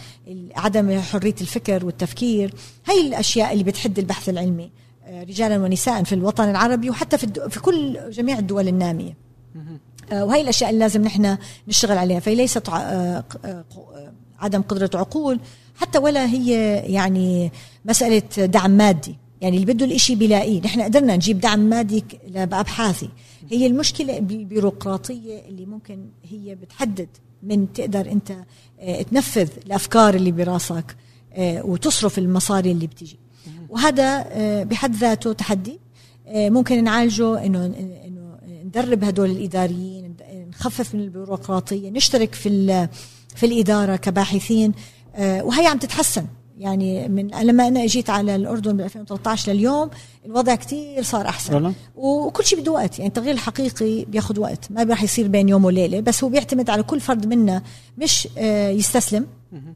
عدم 0.56 1.00
حرية 1.00 1.36
الفكر 1.42 1.86
والتفكير. 1.86 2.54
هي 2.86 3.08
الأشياء 3.08 3.54
اللي 3.54 3.64
بتحد 3.64 4.00
البحث 4.00 4.30
العلمي 4.30 4.72
آه، 5.06 5.24
رجالا 5.24 5.58
ونساء 5.58 6.04
في 6.04 6.16
الوطن 6.16 6.50
العربي 6.50 6.90
وحتى 6.90 7.18
في, 7.18 7.50
في 7.50 7.60
كل 7.60 8.00
جميع 8.12 8.40
الدول 8.40 8.68
النامية. 8.68 9.30
وهي 10.12 10.42
الأشياء 10.42 10.70
اللي 10.70 10.80
لازم 10.80 11.02
نحن 11.02 11.38
نشتغل 11.68 11.98
عليها. 11.98 12.20
فهي 12.20 12.36
ليست 12.36 12.70
عدم 14.40 14.62
قدرة 14.62 14.90
عقول 14.94 15.40
حتى 15.76 15.98
ولا 15.98 16.26
هي 16.26 16.76
يعني 16.76 17.52
مسألة 17.86 18.46
دعم 18.46 18.72
مادي. 18.72 19.18
يعني 19.42 19.58
اللي 19.58 19.74
بده 19.74 19.86
الإشي 19.86 20.16
بيلاقيه 20.16 20.62
نحن 20.62 20.82
قدرنا 20.82 21.16
نجيب 21.16 21.40
دعم 21.40 21.60
مادي 21.60 22.04
بأبحاثي 22.28 23.10
هي 23.52 23.68
المشكلة 23.68 24.20
بالبيروقراطية 24.20 25.40
اللي 25.48 25.66
ممكن 25.66 26.06
هي 26.24 26.56
بتحدد 26.56 27.08
من 27.44 27.74
تقدر 27.74 28.12
أنت 28.12 28.32
آه، 28.80 29.02
تنفذ 29.02 29.50
الأفكار 29.66 30.16
اللي 30.16 30.32
براسك 30.32 30.96
آه، 31.34 31.66
وتصرف 31.66 32.20
المصاري 32.20 32.72
اللي 32.72 32.88
بتيجي 32.88 33.20
وهذا 33.70 34.26
آه، 34.28 34.64
بحد 34.64 34.96
ذاته 34.96 35.34
تحدي. 35.34 35.80
ممكن 36.32 36.84
نعالجه 36.84 37.46
إنه 37.46 37.66
إنه 37.66 38.38
ندرب 38.66 39.04
هدول 39.04 39.30
الإداريين 39.30 40.16
نخفف 40.50 40.96
من 40.96 41.02
البيروقراطية 41.02 41.90
نشترك 41.90 42.36
في 42.36 42.88
في 43.36 43.46
الإدارة 43.46 43.96
كباحثين 43.96 44.74
وهي 45.20 45.68
عم 45.68 45.78
تتحسن. 45.78 46.26
يعني 46.60 47.08
من 47.08 47.28
لما 47.28 47.68
أنا 47.68 47.84
اجيت 47.84 48.10
على 48.10 48.36
الأردن 48.36 48.78
ب 48.78 48.82
2013 48.82 49.52
لليوم 49.52 49.90
الوضع 50.26 50.56
كتير 50.56 51.04
صار 51.04 51.28
أحسن. 51.28 51.54
وكل 51.96 52.46
شيء 52.46 52.60
بده 52.60 52.72
وقت 52.72 53.00
يعني 53.00 53.08
التغيير 53.10 53.34
الحقيقي 53.34 54.06
بياخذ 54.06 54.40
وقت 54.40 54.72
ما 54.72 54.84
راح 54.84 55.04
يصير 55.04 55.28
بين 55.28 55.50
يوم 55.50 55.66
وليلة 55.66 56.00
بس 56.00 56.24
هو 56.24 56.30
بيعتمد 56.30 56.70
على 56.70 56.84
كل 56.84 57.00
فرد 57.00 57.26
منا 57.26 57.64
مش 57.98 58.28
آه، 58.38 58.70
يستسلم. 58.70 59.28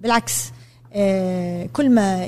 بالعكس 0.02 0.52
آه، 0.94 1.66
كل 1.74 1.90
ما 1.90 2.26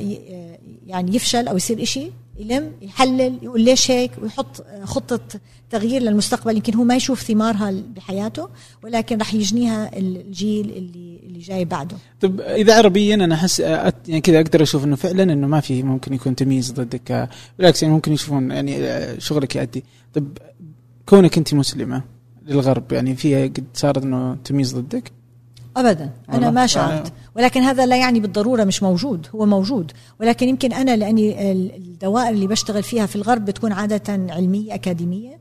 يعني 0.88 1.16
يفشل 1.16 1.48
أو 1.48 1.58
يصير 1.58 1.84
إشي 1.84 2.12
يلم 2.40 2.72
يحلل 2.82 3.40
يقول 3.42 3.62
ليش 3.62 3.92
هيك 3.92 4.12
ويحط 4.22 4.66
خطة 4.84 5.20
تغيير 5.70 6.02
للمستقبل. 6.02 6.56
يمكن 6.56 6.74
هو 6.74 6.84
ما 6.84 6.96
يشوف 6.96 7.24
ثمارها 7.24 7.74
بحياته 7.96 8.50
ولكن 8.84 9.18
راح 9.18 9.34
يجنيها 9.34 9.98
الجيل 9.98 10.72
اللي 10.72 11.20
اللي 11.24 11.40
جاي 11.40 11.66
بعده. 11.66 11.98
طب 12.22 12.42
إذا 12.42 12.78
عربيا 12.78 13.16
أنا 13.16 13.36
أحس 13.36 13.60
يعني 13.60 14.22
كذا 14.22 14.40
أقدر 14.40 14.62
أشوف 14.62 14.84
إنه 14.84 14.96
فعلا 14.96 15.24
إنه 15.24 15.48
ما 15.48 15.60
في 15.60 15.84
ممكن 15.84 16.14
يكون 16.14 16.36
تمييز 16.36 16.72
ضدك 16.72 17.30
بالعكس 17.58 17.84
يعني 17.84 17.96
ممكن 17.96 18.14
يشوفون 18.14 18.52
يعني 18.52 19.02
شغلك 19.22 19.56
يؤدي. 19.56 19.84
طب 20.14 20.38
كونك 21.06 21.38
أنت 21.38 21.54
مسلمة 21.54 22.04
للغرب 22.48 22.92
يعني 22.92 23.16
فيها 23.16 23.44
قد 23.44 23.64
صارت 23.74 24.04
إنه 24.04 24.36
تمييز 24.36 24.76
ضدك؟ 24.76 25.12
ابدا. 25.76 26.10
أنا 26.30 26.52
ما 26.52 26.68
شعرت. 26.68 27.14
ولكن 27.36 27.62
هذا 27.62 27.86
لا 27.86 27.98
يعني 27.98 28.20
بالضرورة 28.20 28.64
مش 28.64 28.84
موجود. 28.84 29.28
هو 29.36 29.46
موجود. 29.46 29.92
ولكن 30.20 30.50
يمكن 30.50 30.74
أنا 30.74 30.96
لأني 30.96 31.52
الدوائر 31.52 32.30
اللي 32.30 32.48
بشتغل 32.48 32.84
فيها 32.84 33.06
في 33.06 33.16
الغرب 33.16 33.46
بتكون 33.46 33.72
عادة 33.72 34.14
علمية 34.34 34.74
أكاديمية. 34.74 35.40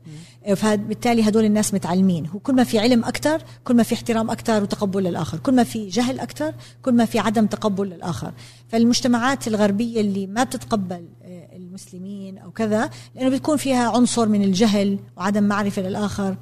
فبالتالي 0.55 1.29
هدول 1.29 1.45
الناس 1.45 1.73
متعلمين. 1.73 2.29
وكل 2.33 2.55
ما 2.55 2.63
في 2.63 2.79
علم 2.79 3.05
أكثر 3.05 3.41
كل 3.63 3.73
ما 3.73 3.83
في 3.83 3.95
احترام 3.95 4.31
أكثر 4.31 4.63
وتقبل 4.63 5.03
للآخر. 5.03 5.37
كل 5.37 5.55
ما 5.55 5.63
في 5.63 5.89
جهل 5.89 6.19
أكثر 6.19 6.53
كل 6.81 6.91
ما 6.91 7.05
في 7.05 7.19
عدم 7.19 7.45
تقبل 7.45 7.87
للآخر. 7.87 8.31
فالمجتمعات 8.69 9.47
الغربية 9.47 10.01
اللي 10.01 10.27
ما 10.27 10.43
بتتقبل 10.43 11.05
آه، 11.23 11.55
المسلمين 11.55 12.37
أو 12.37 12.51
كذا 12.51 12.89
لأنه 13.15 13.29
بتكون 13.29 13.57
فيها 13.57 13.89
عنصر 13.89 14.27
من 14.27 14.43
الجهل 14.43 14.99
وعدم 15.17 15.43
معرفة 15.43 15.81
للآخر 15.81 16.37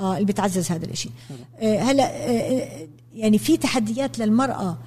آه 0.00 0.14
اللي 0.14 0.26
بتعزز 0.26 0.70
هذا 0.70 0.86
الشيء 0.86 1.12
آه 1.60 1.78
هلأ 1.78 2.10
يعني 3.14 3.38
في 3.38 3.56
تحديات 3.56 4.18
للمرأة 4.18 4.78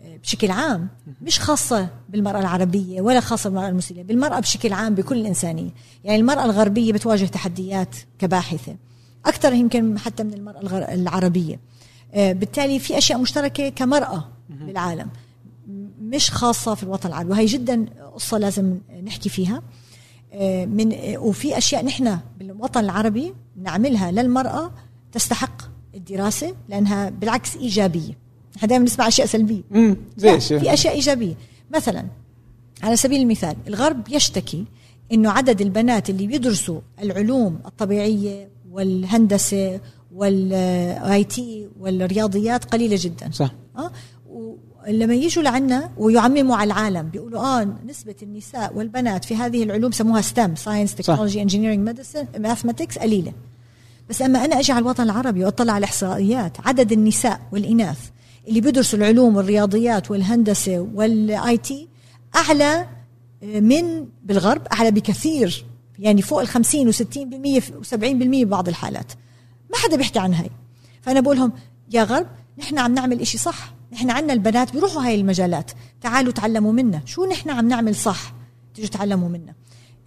آه، 0.00 0.16
بشكل 0.16 0.50
عام 0.50 0.88
مش 1.22 1.40
خاصة 1.40 1.88
بالمرأة 2.08 2.40
العربية 2.40 3.00
ولا 3.00 3.20
خاصة 3.20 3.50
بالمرأة 3.50 3.68
المسلمة 3.68 4.02
بالمرأة 4.02 4.40
بشكل 4.40 4.72
عام 4.72 4.94
بكل 4.94 5.16
الإنسانية 5.16 5.70
يعني 6.04 6.20
المرأة 6.20 6.44
الغربية 6.44 6.92
بتواجه 6.92 7.24
تحديات 7.24 7.96
كباحثة 8.18 8.76
أكثر 9.26 9.52
يمكن 9.52 9.98
حتى 9.98 10.22
من 10.24 10.34
المرأة 10.34 10.60
العربية. 10.94 11.60
آه، 12.14 12.32
بالتالي 12.32 12.78
في 12.78 12.98
أشياء 12.98 13.18
مشتركة 13.18 13.68
كمرأة 13.68 14.28
بالعالم 14.48 15.08
مش 16.00 16.30
خاصة 16.30 16.74
في 16.74 16.82
الوطن 16.82 17.08
العربي 17.08 17.30
وهي 17.30 17.46
جدا 17.46 17.86
قصة 18.14 18.38
لازم 18.38 18.78
نحكي 19.04 19.28
فيها. 19.28 19.62
آه، 20.32 20.64
من 20.64 20.94
وفي 21.16 21.58
أشياء 21.58 21.84
نحن 21.84 22.18
بالوطن 22.38 22.80
العربي 22.80 23.34
نعملها 23.56 24.10
للمرأة 24.10 24.70
تستحق 25.12 25.55
الدراسة 25.96 26.54
لأنها 26.68 27.10
بالعكس 27.10 27.56
إيجابية. 27.56 28.12
إحنا 28.56 28.68
دائما 28.68 28.84
نسمع 28.84 29.08
أشياء 29.08 29.26
سلبية. 29.26 29.62
امم 29.74 29.96
زي 30.16 30.40
في 30.40 30.72
أشياء 30.72 30.94
إيجابية. 30.94 31.34
مثلا 31.74 32.06
على 32.82 32.96
سبيل 32.96 33.20
المثال 33.20 33.56
الغرب 33.68 34.08
يشتكي 34.08 34.64
إنه 35.12 35.30
عدد 35.30 35.60
البنات 35.60 36.10
اللي 36.10 36.26
بيدرسوا 36.26 36.80
العلوم 37.02 37.58
الطبيعية 37.66 38.48
والهندسة 38.70 39.80
وال 40.14 41.24
IT 41.24 41.68
والرياضيات 41.80 42.64
قليلة 42.64 42.96
جدا. 43.00 43.30
صح. 43.32 43.54
أه؟ 43.78 43.90
لما 44.88 45.14
يجوا 45.14 45.42
لعنا 45.42 45.90
ويعمموا 45.96 46.56
على 46.56 46.72
العالم 46.72 47.08
بيقولوا 47.08 47.40
آه 47.40 47.68
نسبة 47.86 48.14
النساء 48.22 48.76
والبنات 48.76 49.24
في 49.24 49.36
هذه 49.36 49.62
العلوم 49.62 49.92
سموها 49.92 50.20
STEM 50.20 50.54
science 50.54 50.94
technology 50.94 51.42
engineering 51.42 51.86
medicine 51.86 52.26
mathematics 52.38 52.98
قليلة. 52.98 53.32
بس 54.10 54.22
أما 54.22 54.44
أنا 54.44 54.60
أجي 54.60 54.72
على 54.72 54.82
الوطن 54.82 55.02
العربي 55.02 55.44
وأطلع 55.44 55.72
على 55.72 55.78
الاحصائيات 55.78 56.56
عدد 56.66 56.92
النساء 56.92 57.40
والإناث 57.52 57.98
اللي 58.48 58.60
بيدرسوا 58.60 58.98
العلوم 58.98 59.36
والرياضيات 59.36 60.10
والهندسة 60.10 60.88
والآي 60.94 61.56
تي 61.56 61.88
أعلى 62.36 62.86
آه، 63.42 63.60
من 63.60 64.06
بالغرب 64.24 64.66
أعلى 64.72 64.90
بكثير 64.90 65.64
يعني 65.98 66.22
فوق 66.22 66.40
ال 66.40 66.48
50 66.48 66.92
و60% 66.92 66.96
و70% 67.60 67.94
ببعض 67.94 68.68
الحالات. 68.68 69.12
ما 69.70 69.78
حدا 69.78 69.96
بيحكي 69.96 70.18
عن 70.18 70.34
هاي. 70.34 70.50
فأنا 71.02 71.20
بقول 71.20 71.36
لهم 71.36 71.52
يا 71.92 72.04
غرب 72.04 72.26
نحن 72.58 72.78
عم 72.78 72.94
نعمل 72.94 73.20
إشي 73.20 73.38
صح. 73.38 73.72
نحن 73.92 74.10
عنا 74.10 74.32
البنات 74.32 74.72
بيروحوا 74.72 75.06
هاي 75.06 75.14
المجالات. 75.14 75.70
تعالوا 76.00 76.32
تعلموا 76.32 76.72
منا. 76.72 77.00
شو 77.04 77.24
نحن 77.24 77.50
عم 77.50 77.68
نعمل 77.68 77.94
صح؟ 77.94 78.32
تيجوا 78.74 78.90
تعلموا 78.90 79.28
منا. 79.28 79.54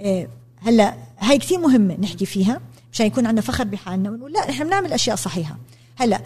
إيه 0.02 0.30
هلا 0.62 0.96
هاي 1.20 1.38
كثير 1.38 1.60
مهمة 1.60 1.98
نحكي 2.02 2.26
فيها. 2.26 2.62
مشان 2.94 3.06
يكون 3.06 3.26
عندنا 3.26 3.42
فخر 3.42 3.64
بحالنا 3.64 4.10
ونقول 4.10 4.34
لا 4.34 4.50
نحن 4.50 4.64
بنعمل 4.64 4.94
أشياء 4.94 5.16
صحيحة. 5.16 5.58
هلا 5.96 6.22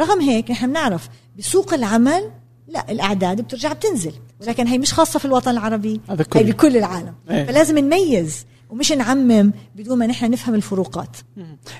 رغم 0.00 0.20
هيك 0.20 0.50
نحن 0.50 0.66
بنعرف 0.66 1.08
بسوق 1.38 1.74
العمل 1.74 2.30
لا 2.68 2.90
الأعداد 2.90 3.40
بترجع 3.40 3.72
بتنزل 3.72 4.12
ولكن 4.40 4.66
هي 4.66 4.78
مش 4.78 4.92
خاصة 4.92 5.18
في 5.18 5.24
الوطن 5.24 5.50
العربي 5.50 6.00
هي 6.34 6.44
بكل 6.44 6.76
العالم. 6.76 7.14
إيه. 7.30 7.44
فلازم 7.44 7.78
نميز 7.78 8.46
ومش 8.70 8.92
نعمم 8.92 9.52
بدون 9.76 9.98
ما 9.98 10.06
نحن 10.06 10.30
نفهم 10.30 10.54
الفروقات. 10.54 11.16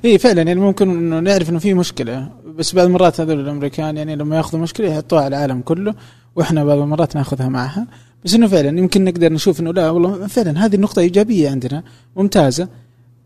اي 0.04 0.18
فعلا 0.18 0.42
يعني 0.42 0.60
ممكن 0.60 0.90
إنه 0.90 1.20
نعرف 1.20 1.50
إنه 1.50 1.58
في 1.58 1.74
مشكلة 1.74 2.30
بس 2.46 2.74
بعض 2.74 2.86
المرات 2.86 3.20
هذول 3.20 3.40
الأمريكان 3.40 3.96
يعني 3.96 4.16
لما 4.16 4.36
يأخذوا 4.36 4.62
مشكلة 4.62 4.88
يحطوها 4.88 5.22
على 5.22 5.36
العالم 5.36 5.60
كله 5.60 5.94
وإحنا 6.36 6.64
بعض 6.64 6.78
المرات 6.78 7.16
نأخذها 7.16 7.48
معها. 7.48 7.86
بس 8.24 8.34
إنه 8.34 8.46
فعلا 8.46 8.78
يمكن 8.78 9.04
نقدر 9.04 9.32
نشوف 9.32 9.60
إنه 9.60 9.72
لا 9.72 9.90
والله 9.90 10.26
فعلا 10.26 10.64
هذه 10.64 10.74
النقطه 10.74 11.00
إيجابية 11.00 11.50
عندنا 11.50 11.82
ممتازة. 12.16 12.68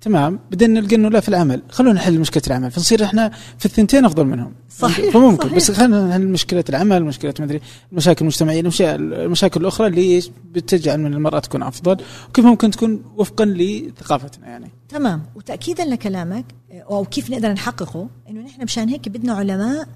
تمام. 0.00 0.40
بدنا 0.50 0.80
نلقى 0.80 0.96
إنه 0.96 1.08
لا 1.08 1.20
في 1.20 1.28
العمل. 1.28 1.62
خلونا 1.70 1.94
نحل 1.94 2.20
مشكلة 2.20 2.42
العمل. 2.46 2.70
فنصير 2.70 3.04
إحنا 3.04 3.32
في 3.58 3.66
الثنتين 3.66 4.04
أفضل 4.04 4.24
منهم. 4.24 4.52
صحيح 4.78 5.12
فممكن 5.12 5.42
صحيح. 5.48 5.56
بس 5.56 5.70
خلينا 5.70 6.06
نحل 6.08 6.26
مشكلة 6.26 6.64
العمل 6.68 7.04
مشكلة 7.04 7.34
مدري 7.40 7.60
المشاكل 7.92 8.20
المجتمعية 8.20 8.60
المشاكل 8.80 9.60
الأخرى 9.60 9.86
اللي 9.86 10.22
بتجعل 10.52 11.00
من 11.00 11.14
المرأة 11.14 11.38
تكون 11.38 11.62
أفضل 11.62 11.96
وكيف 12.28 12.44
ممكن 12.44 12.70
تكون 12.70 13.02
وفقا 13.16 13.44
لثقافتنا 13.44 14.46
يعني. 14.46 14.70
تمام. 14.88 15.22
وتاكيدا 15.34 15.84
لكلامك 15.84 16.44
أو 16.72 17.04
كيف 17.04 17.30
نقدر 17.30 17.52
نحققه 17.52 18.08
إنه 18.30 18.40
نحن 18.40 18.64
مشان 18.64 18.88
هيك 18.88 19.08
بدنا 19.08 19.32
علماء 19.32 19.88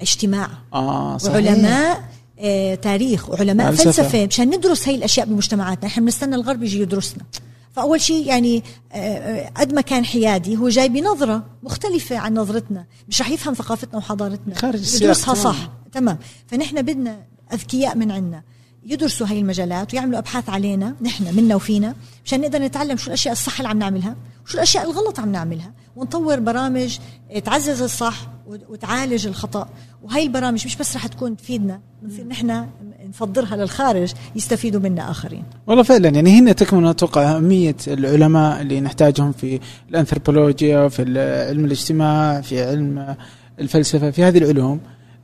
اجتماع. 0.00 0.48
آه 0.74 1.16
صحيح. 1.16 1.34
وعلماء 1.34 2.04
آه 2.38 2.74
تاريخ 2.74 3.30
وعلماء 3.30 3.72
فلسفة 3.72 4.26
مشان 4.26 4.48
ندرس 4.48 4.88
هي 4.88 4.94
الأشياء 4.94 5.26
بمجتمعاتنا. 5.26 5.86
إحنا 5.86 6.02
بنستنى 6.02 6.34
الغرب 6.34 6.62
يجي 6.62 6.80
يدرسنا. 6.80 7.22
فأول 7.78 8.00
شيء 8.00 8.26
يعني 8.26 8.62
آه، 8.92 8.96
آه، 8.96 9.48
قد 9.56 9.74
ما 9.74 9.80
كان 9.80 10.04
حيادي 10.04 10.56
هو 10.56 10.68
جاي 10.68 10.88
بنظرة 10.88 11.46
مختلفة 11.62 12.18
عن 12.18 12.34
نظرتنا 12.34 12.86
مش 13.08 13.20
رح 13.20 13.30
يفهم 13.30 13.54
ثقافتنا 13.54 13.98
وحضارتنا. 13.98 14.54
خارج 14.54 14.94
يدرسها 14.94 15.34
صح 15.34 15.70
تمام. 15.92 16.18
فنحن 16.46 16.82
بدنا 16.82 17.20
أذكياء 17.52 17.96
من 17.96 18.10
عنا 18.10 18.42
يدرسوا 18.86 19.26
هاي 19.26 19.38
المجالات 19.38 19.94
ويعملوا 19.94 20.18
أبحاث 20.18 20.48
علينا 20.50 20.94
نحن 21.02 21.36
منا 21.36 21.56
وفينا 21.56 21.94
مشان 22.24 22.40
نقدر 22.40 22.62
نتعلم 22.62 22.96
شو 22.96 23.06
الأشياء 23.06 23.32
الصح 23.32 23.58
اللي 23.58 23.68
عم 23.68 23.78
نعملها 23.78 24.16
وشو 24.44 24.54
الأشياء 24.54 24.84
الغلط 24.84 25.20
عم 25.20 25.32
نعملها 25.32 25.72
ونطور 25.96 26.40
برامج 26.40 26.98
تعزز 27.44 27.82
الصح 27.82 28.26
وتعالج 28.46 29.26
الخطأ. 29.26 29.68
وهي 30.02 30.22
البرامج 30.22 30.66
مش 30.66 30.76
بس 30.76 30.96
رح 30.96 31.06
تكون 31.06 31.36
تفيدنا 31.36 31.80
بنصير 32.02 32.26
نحن 32.26 32.66
نفضلها 33.08 33.56
للخارج 33.56 34.12
يستفيدوا 34.36 34.80
منا 34.80 35.10
آخرين. 35.10 35.42
والله 35.66 35.82
فعلا 35.82 36.08
يعني 36.08 36.38
هنا 36.38 36.52
تكمن 36.52 36.86
أتوقع 36.86 37.36
أهمية 37.36 37.76
العلماء 37.88 38.60
اللي 38.60 38.80
نحتاجهم 38.80 39.32
في 39.32 39.60
الأنثروبولوجيا 39.90 40.88
في 40.88 41.02
علم 41.48 41.64
الاجتماع 41.64 42.40
في 42.40 42.62
علم 42.62 43.16
الفلسفة 43.60 44.10
في 44.10 44.24
هذه 44.24 44.38
العلوم. 44.38 44.80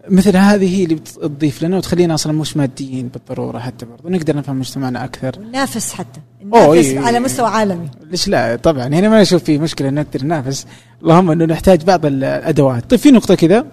مثل 0.09 0.37
هذه 0.37 0.76
هي 0.76 0.85
اللي 0.85 0.95
بتضيف 0.95 1.62
لنا 1.62 1.76
وتخلينا 1.76 2.14
أصلا 2.14 2.32
مش 2.32 2.57
ماديين 2.57 3.09
بالضرورة 3.09 3.59
حتى 3.59 3.87
برضه 3.87 4.11
نقدر 4.11 4.37
نفهم 4.37 4.59
مجتمعنا 4.59 5.05
أكثر. 5.05 5.39
ننافس 5.41 5.93
حتى. 5.93 6.20
ننافس 6.45 6.87
إيه 6.87 7.01
على 7.01 7.20
مستوى 7.20 7.47
عالمي. 7.47 7.89
ليش 8.11 8.28
لا؟ 8.28 8.57
طبعا 8.57 8.87
هنا 8.87 9.09
ما 9.09 9.22
أشوف 9.22 9.43
في 9.45 9.59
مشكلة 9.59 9.91
نقدر 9.91 10.24
ننافس 10.24 10.66
اللهم 11.03 11.30
إنه 11.30 11.45
نحتاج 11.45 11.85
بعض 11.85 12.07
الأدوات. 12.07 12.91
طيب 12.91 13.01
في 13.01 13.11
نقطة 13.11 13.35
كذا. 13.35 13.66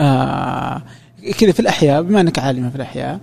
آه 0.00 0.82
كذا 1.38 1.52
في 1.52 1.60
الأحياء 1.60 2.02
بما 2.02 2.20
إنك 2.20 2.38
عالمه 2.38 2.70
في 2.70 2.76
الأحياء 2.76 3.20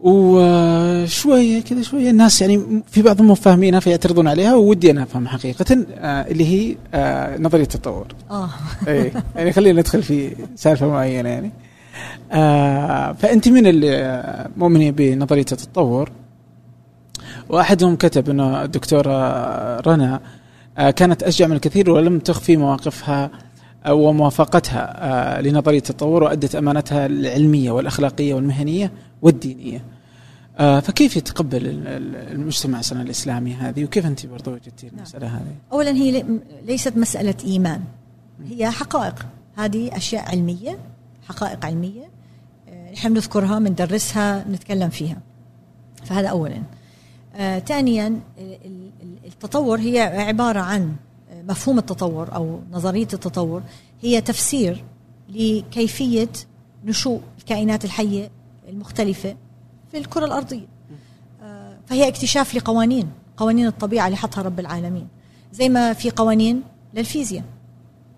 وشوية 0.00 1.62
كذا 1.62 1.82
شوية 1.82 2.10
الناس 2.10 2.40
يعني 2.40 2.82
في 2.90 3.02
بعضهم 3.02 3.34
فاهمينها 3.34 3.80
فيعترضون 3.80 4.28
عليها 4.28 4.54
وودي 4.54 4.90
أنا 4.90 5.02
أفهم 5.02 5.28
حقيقة 5.28 5.86
آه 5.98 6.30
اللي 6.30 6.44
هي 6.46 6.76
آه 6.94 7.38
نظرية 7.38 7.62
التطور. 7.62 8.06
آه 8.30 8.50
اي 8.88 9.12
يعني 9.36 9.52
خلينا 9.52 9.80
ندخل 9.80 10.02
في 10.02 10.36
سالفة 10.56 10.88
معينة 10.88 11.28
يعني. 11.28 11.50
آه 12.32 13.12
فأنت 13.12 13.48
من 13.48 13.66
اللي 13.66 14.48
مؤمنين 14.56 14.94
بنظرية 14.94 15.46
التطور 15.52 16.10
وأحدهم 17.48 17.96
كتب 17.96 18.30
إنه 18.30 18.62
الدكتورة 18.62 19.80
رنا 19.80 20.20
كانت 20.76 21.22
أشجع 21.22 21.46
من 21.46 21.56
الكثير 21.56 21.90
ولم 21.90 22.18
تخفي 22.18 22.56
مواقفها 22.56 23.30
وموافقتها 23.92 25.04
آه 25.38 25.40
لنظرية 25.40 25.78
التطور 25.78 26.22
وأدت 26.22 26.54
أمانتها 26.54 27.06
العلمية 27.06 27.70
والأخلاقية 27.70 28.34
والمهنية 28.34 28.92
والدينية. 29.22 29.84
آه 30.58 30.80
فكيف 30.80 31.16
يتقبل 31.16 31.60
المجتمع 32.32 32.78
السنة 32.78 33.02
الإسلامي 33.02 33.54
هذه؟ 33.54 33.84
وكيف 33.84 34.06
أنت 34.06 34.26
برضو 34.26 34.50
وجدتي 34.52 34.88
المسألة 34.88 35.26
نعم. 35.26 35.36
هذه؟ 35.36 35.54
أولا 35.72 35.90
هي 35.90 36.24
ليست 36.66 36.96
مسألة 36.96 37.34
إيمان. 37.44 37.80
هي 38.50 38.70
حقائق. 38.70 39.26
هذه 39.56 39.96
أشياء 39.96 40.28
علمية 40.30 40.78
حقائق 41.28 41.66
علمية 41.66 42.04
آه، 42.68 42.92
نحن 42.92 43.12
نذكرها 43.12 43.58
بندرسها 43.58 44.44
نتكلم 44.48 44.88
فيها. 44.88 45.16
فهذا 46.04 46.28
أولا. 46.28 46.62
آه 47.36 47.58
ثانيا 47.58 48.06
ال- 48.38 48.58
ال- 49.02 49.18
التطور 49.26 49.78
هي 49.80 50.00
عبارة 50.00 50.60
عن 50.60 50.92
مفهوم 51.48 51.78
التطور 51.78 52.34
أو 52.34 52.60
نظرية 52.72 53.08
التطور 53.12 53.62
هي 54.02 54.20
تفسير 54.20 54.84
لكيفية 55.28 56.28
نشوء 56.84 57.20
الكائنات 57.38 57.84
الحية 57.84 58.30
المختلفة 58.68 59.36
في 59.90 59.98
الكرة 59.98 60.24
الأرضية. 60.24 60.66
آه، 61.42 61.78
فهي 61.86 62.08
اكتشاف 62.08 62.54
لقوانين 62.54 63.08
قوانين 63.36 63.66
الطبيعة 63.66 64.06
اللي 64.06 64.16
حطها 64.16 64.42
رب 64.42 64.60
العالمين. 64.60 65.08
زي 65.52 65.68
ما 65.68 65.92
في 65.92 66.10
قوانين 66.10 66.62
للفيزياء 66.94 67.44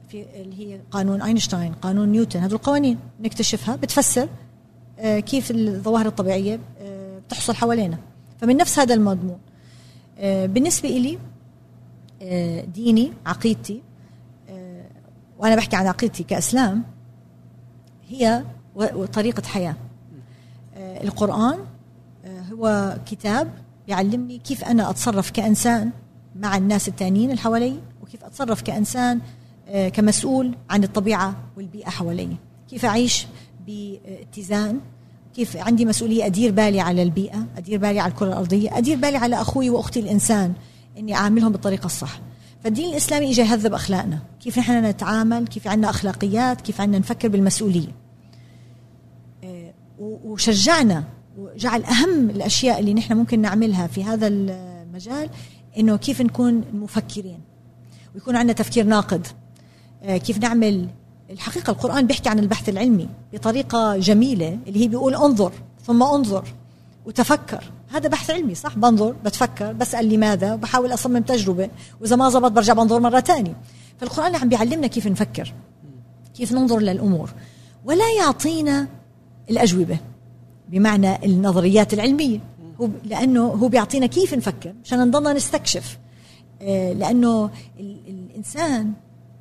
في 0.09 0.25
اللي 0.35 0.59
هي 0.59 0.81
قانون 0.91 1.23
أينشتاين 1.23 1.73
قانون 1.73 2.09
نيوتن 2.09 2.41
هذول 2.41 2.55
القوانين 2.55 2.99
نكتشفها 3.21 3.77
بتفسر 3.77 4.29
آه، 4.99 5.21
كيف 5.21 5.51
الظواهر 5.51 6.07
الطبيعية 6.07 6.61
آه، 6.81 7.19
بتحصل 7.19 7.55
حوالينا. 7.55 7.99
فمن 8.41 8.57
نفس 8.57 8.79
هذا 8.79 8.95
المضمون 8.95 9.39
بالنسبة 10.23 10.89
إلي 10.89 11.19
ديني 12.75 13.13
عقيدتي 13.27 13.83
آه، 14.49 14.85
وأنا 15.39 15.57
بحكي 15.57 15.77
عن 15.77 15.87
عقيدتي 15.87 16.23
كأسلام 16.23 16.85
هي 18.09 18.45
وطريقة 18.75 19.43
حياة. 19.43 19.77
آه، 20.75 21.03
القرآن 21.05 21.59
آه، 22.25 22.41
هو 22.41 22.97
كتاب 23.07 23.53
يعلمني 23.89 24.39
كيف 24.39 24.65
أنا 24.65 24.91
أتصرف 24.91 25.31
كإنسان 25.31 25.91
مع 26.37 26.57
الناس 26.57 26.89
التانيين 26.89 27.31
اللي 27.31 27.41
حوالي 27.41 27.81
وكيف 28.03 28.25
أتصرف 28.25 28.63
كإنسان 28.63 29.21
آه، 29.69 29.89
كمسؤول 29.89 30.57
عن 30.71 30.85
الطبيعة 30.85 31.37
والبيئة 31.57 31.91
حوالي. 31.91 32.37
كيف 32.71 32.85
أعيش 32.85 33.27
باتزان 33.67 34.81
كيف 35.35 35.57
عندي 35.57 35.85
مسؤولية 35.85 36.27
أدير 36.27 36.53
بالي 36.53 36.81
على 36.81 37.03
البيئة 37.03 37.47
أدير 37.57 37.79
بالي 37.79 38.01
على 38.01 38.11
الكرة 38.11 38.27
الأرضية 38.27 38.79
أدير 38.79 38.97
بالي 38.97 39.17
على 39.17 39.41
أخوي 39.41 39.71
وأختي 39.71 40.01
الإنسان. 40.01 40.55
إني 40.99 41.15
أعاملهم 41.15 41.53
بالطريقة 41.53 41.87
الصح. 41.87 42.21
فالدين 42.65 42.91
الإسلامي 42.91 43.31
اجى 43.31 43.41
يهذب 43.41 43.75
أخلاقنا. 43.75 44.19
كيف 44.41 44.59
نحن 44.59 44.85
نتعامل 44.85 45.47
كيف 45.47 45.69
عندنا 45.69 45.91
أخلاقيات 45.91 46.61
كيف 46.61 46.81
عندنا 46.81 46.99
نفكر 46.99 47.29
بالمسؤولية. 47.29 47.89
آه، 49.45 49.73
وشجعنا 49.99 51.05
وجعل 51.39 51.85
أهم 51.85 52.31
الأشياء 52.31 52.81
اللي 52.81 52.95
نحن 52.95 53.15
ممكن 53.17 53.41
نعملها 53.41 53.87
في 53.87 54.05
هذا 54.05 54.27
المجال 54.27 55.31
إنه 55.79 55.97
كيف 55.97 56.21
نكون 56.21 56.65
مفكرين 56.73 57.41
ويكون 58.15 58.37
عندنا 58.37 58.53
تفكير 58.53 58.85
ناقد. 58.85 59.27
آه، 60.03 60.17
كيف 60.17 60.39
نعمل 60.39 60.89
الحقيقة. 61.31 61.71
القرآن 61.71 62.07
بيحكي 62.07 62.29
عن 62.29 62.39
البحث 62.39 62.69
العلمي 62.69 63.09
بطريقة 63.33 63.97
جميلة 63.97 64.59
اللي 64.67 64.81
هي 64.81 64.89
بيقول 64.89 65.15
انظر 65.15 65.53
ثم 65.87 66.03
انظر 66.03 66.45
وتفكر. 67.07 67.65
هذا 67.93 68.09
بحث 68.09 68.31
علمي 68.31 68.55
صح؟ 68.55 68.77
بنظر 68.79 69.13
بتفكر 69.25 69.73
بسأل 69.73 70.09
لماذا 70.09 70.55
وبحاول 70.55 70.95
أصمم 70.95 71.19
تجربة 71.19 71.69
وإذا 72.01 72.17
ما 72.17 72.31
زبط 72.31 72.53
برجع 72.53 72.73
بنظر 72.73 73.01
مرة 73.01 73.21
ثانية 73.21 73.57
فالقرآن 74.01 74.37
عم 74.37 74.49
بيعلمنا 74.49 74.87
كيف 74.87 75.07
نفكر 75.07 75.55
كيف 76.37 76.53
ننظر 76.53 76.79
للأمور 76.79 77.31
ولا 77.85 78.05
يعطينا 78.19 78.89
الأجوبة 79.51 79.99
بمعنى 80.69 81.25
النظريات 81.25 81.95
العلمية. 81.95 82.39
هو 82.81 82.89
لأنه 83.05 83.47
هو 83.47 83.69
بيعطينا 83.69 84.07
كيف 84.07 84.35
نفكر 84.35 84.73
عشان 84.85 85.09
نضلنا 85.09 85.33
نستكشف. 85.33 85.99
آه، 86.63 86.93
لأنه 86.93 87.51
ال- 87.81 88.01
الإنسان 88.09 88.93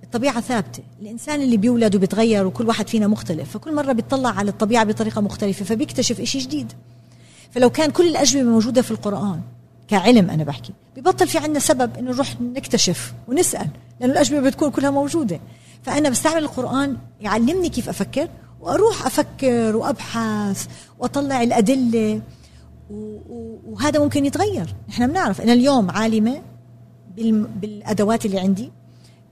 الطبيعة 0.03 0.41
ثابتة. 0.41 0.83
الإنسان 1.01 1.41
اللي 1.41 1.57
بيولد 1.57 1.95
وبيتغير 1.95 2.47
وكل 2.47 2.67
واحد 2.67 2.87
فينا 2.87 3.07
مختلف 3.07 3.51
فكل 3.51 3.75
مرة 3.75 3.91
بيطلع 3.93 4.29
على 4.29 4.49
الطبيعة 4.51 4.83
بطريقة 4.83 5.21
مختلفة 5.21 5.65
فبيكتشف 5.65 6.19
إشي 6.21 6.39
جديد. 6.39 6.73
فلو 7.57 7.69
كان 7.69 7.91
كل 7.91 8.07
الأجوبة 8.07 8.45
موجودة 8.45 8.81
في 8.81 8.91
القرآن 8.91 9.41
كعلم 9.87 10.29
أنا 10.29 10.43
بحكي 10.43 10.73
ببطل 10.97 11.27
في 11.27 11.37
عنا 11.37 11.59
سبب 11.59 11.97
إنه 11.97 12.11
نروح 12.11 12.41
نكتشف 12.41 13.13
ونسأل 13.27 13.67
لأنه 13.99 14.13
الأجوبة 14.13 14.49
بتكون 14.49 14.71
كلها 14.71 14.89
موجودة. 14.89 15.39
فأنا 15.83 16.09
بستعمل 16.09 16.43
القرآن 16.43 16.97
يعلمني 17.21 17.69
كيف 17.69 17.89
أفكر 17.89 18.29
وأروح 18.61 19.05
أفكر 19.05 19.75
وأبحث 19.75 20.67
وأطلع 20.99 21.43
الأدلة 21.43 22.21
وهذا 23.67 23.99
ممكن 23.99 24.25
يتغير. 24.25 24.75
نحن 24.89 25.07
بنعرف 25.07 25.41
أنا 25.41 25.53
اليوم 25.53 25.91
عالمة 25.91 26.41
بالأدوات 27.61 28.25
اللي 28.25 28.39
عندي 28.39 28.71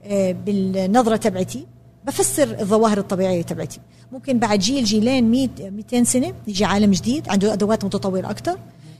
آه، 0.04 0.32
بالنظرة 0.32 1.16
تبعتي. 1.16 1.66
بفسر 2.06 2.60
الظواهر 2.60 2.98
الطبيعية 2.98 3.42
تبعتي. 3.42 3.80
ممكن 4.12 4.38
بعد 4.38 4.58
جيل 4.58 4.84
جيلين 4.84 5.30
100 5.30 5.48
200 5.60 6.04
سنة 6.04 6.32
يجي 6.46 6.64
عالم 6.64 6.90
جديد 6.90 7.28
عنده 7.28 7.52
أدوات 7.52 7.84
متطورة 7.84 8.30
أكثر 8.30 8.58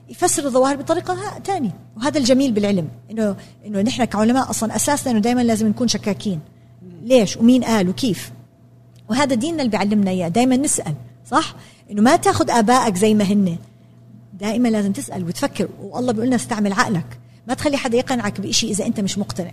يفسر 0.09 0.45
الظواهر 0.45 0.77
بطريقة 0.77 1.17
ثانية 1.45 1.71
وهذا 1.97 2.19
الجميل 2.19 2.53
بالعلم 2.53 2.89
إنه 3.11 3.37
إنه 3.67 3.83
نحن 3.83 4.05
كعلماء 4.05 4.51
أصلا 4.51 4.77
أساسنا 4.77 5.13
إنه 5.13 5.21
دائما 5.21 5.41
لازم 5.41 5.69
نكون 5.69 5.89
شكاكين. 5.89 6.41
ليش؟ 7.03 7.37
ومين 7.37 7.65
قال؟ 7.65 7.89
وكيف؟ 7.89 8.33
وهذا 9.11 9.35
ديننا 9.35 9.63
اللي 9.63 9.71
بيعلمنا 9.71 10.11
إياه 10.11 10.29
دائما 10.29 10.57
نسأل 10.57 10.95
صح؟ 11.31 11.55
إنه 11.91 12.03
ما 12.03 12.17
تاخذ 12.17 12.51
آبائك 12.51 12.97
زي 12.97 13.15
ما 13.15 13.25
هن. 13.25 13.57
دائما 14.41 14.69
لازم 14.69 14.93
تسأل 14.93 15.25
وتفكر 15.25 15.69
والله 15.81 16.13
بيقول 16.13 16.27
لنا 16.27 16.37
استعمل 16.37 16.73
عقلك. 16.73 17.19
ما 17.49 17.55
تخلي 17.55 17.77
حدا 17.77 17.99
يقنعك 17.99 18.41
بشيء 18.41 18.71
إذا 18.71 18.87
أنت 18.87 19.01
مش 19.01 19.19
مقتنع. 19.19 19.53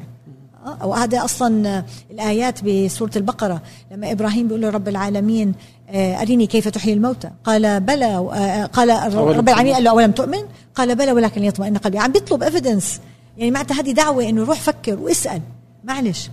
أو 0.81 0.93
هذا 0.93 1.25
أصلا 1.25 1.83
الآيات 2.11 2.63
بسورة 2.63 3.11
البقرة 3.15 3.61
لما 3.91 4.11
إبراهيم 4.11 4.47
بيقول 4.47 4.73
رب 4.73 4.87
العالمين 4.87 5.53
آه، 5.89 6.21
أريني 6.21 6.47
كيف 6.47 6.67
تحيي 6.67 6.93
الموتى؟ 6.93 7.29
قال 7.43 7.79
بلى 7.79 8.05
آه، 8.05 8.65
قال 8.65 9.15
رب 9.15 9.49
العالمين؟ 9.49 9.73
قال 9.73 9.83
له 9.83 9.89
أولم 9.89 10.11
تؤمن؟ 10.11 10.43
قال 10.75 10.95
بلى 10.95 11.11
ولكن 11.11 11.41
ليطمئن 11.41 11.77
قلبي. 11.77 11.99
عم 11.99 12.11
بيطلب 12.11 12.43
ايفيدنس 12.43 12.99
يعني 13.37 13.51
معناتها 13.51 13.81
هذه 13.81 13.91
دعوة 13.91 14.29
إنه 14.29 14.43
روح 14.43 14.59
فكر 14.59 14.99
واسأل 14.99 15.41
معلش. 15.83 16.29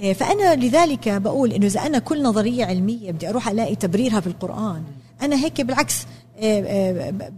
آه، 0.00 0.12
فأنا 0.12 0.54
لذلك 0.54 1.08
بقول 1.08 1.52
إنه 1.52 1.66
إذا 1.66 1.80
أنا 1.80 1.98
كل 1.98 2.22
نظرية 2.22 2.64
علمية 2.64 3.12
بدي 3.12 3.28
أروح 3.28 3.48
ألاقي 3.48 3.74
تبريرها 3.74 4.20
في 4.20 4.26
القرآن 4.26 4.82
أنا 5.22 5.36
هيك 5.36 5.60
بالعكس 5.60 6.06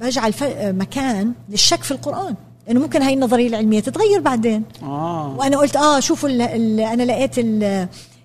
بجعل 0.00 0.34
مكان 0.52 1.32
للشك 1.48 1.82
في 1.82 1.90
القرآن. 1.90 2.34
إنه 2.70 2.80
ممكن 2.80 3.02
هاي 3.02 3.14
النظرية 3.14 3.48
العلمية 3.48 3.80
تتغير 3.80 4.20
بعدين. 4.20 4.64
آه. 4.82 5.36
وأنا 5.38 5.56
قلت 5.56 5.76
آه 5.76 6.00
شوفوا 6.00 6.28
ال 6.28 6.42
ال 6.42 6.80
أنا 6.80 7.02
لقيت 7.02 7.38
ال 7.38 7.62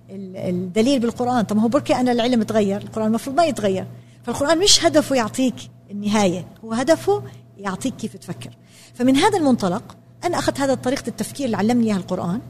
ال 0.10 0.38
الدليل 0.38 1.00
بالقرآن. 1.00 1.46
طب 1.46 1.56
ما 1.56 1.62
هو 1.62 1.68
بركي 1.68 1.96
أنا 1.96 2.12
العلم 2.12 2.44
تغير 2.44 2.82
القرآن 2.82 3.08
المفروض 3.08 3.36
ما 3.36 3.46
يتغير. 3.46 3.88
فالقرآن 4.24 4.60
مش 4.60 4.86
هدفه 4.86 5.16
يعطيك 5.16 5.56
النهاية 5.92 6.48
هو 6.66 6.74
هدفه 6.74 7.24
يعطيك 7.58 7.96
كيف 7.96 8.16
تفكر. 8.16 8.50
فمن 8.94 9.16
هذا 9.16 9.38
المنطلق 9.38 9.96
أنا 10.24 10.40
أخذت 10.40 10.60
هذا 10.60 10.74
طريقة 10.74 11.08
التفكير 11.08 11.46
اللي 11.46 11.58
علمني 11.58 11.88
اياها 11.88 11.98
القرآن. 11.98 12.42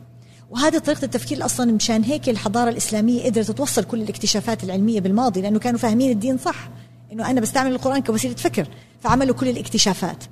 وهذه 0.52 0.78
طريقة 0.78 1.06
التفكير 1.06 1.46
أصلا 1.46 1.72
مشان 1.72 2.04
هيك 2.04 2.30
الحضارة 2.30 2.70
الإسلامية 2.70 3.26
قدرت 3.26 3.52
توصل 3.52 3.84
كل 3.84 4.02
الاكتشافات 4.02 4.64
العلمية 4.64 5.00
بالماضي 5.02 5.42
لأنه 5.42 5.60
كانوا 5.60 5.80
فاهمين 5.80 6.12
الدين 6.12 6.38
صح. 6.38 6.70
إنه 7.12 7.32
أنا 7.32 7.42
بستعمل 7.42 7.72
القرآن 7.72 8.02
كوسيلة 8.02 8.36
فكر 8.36 8.68
فعملوا 9.00 9.36
كل 9.36 9.50
الاكتشافات. 9.50 10.24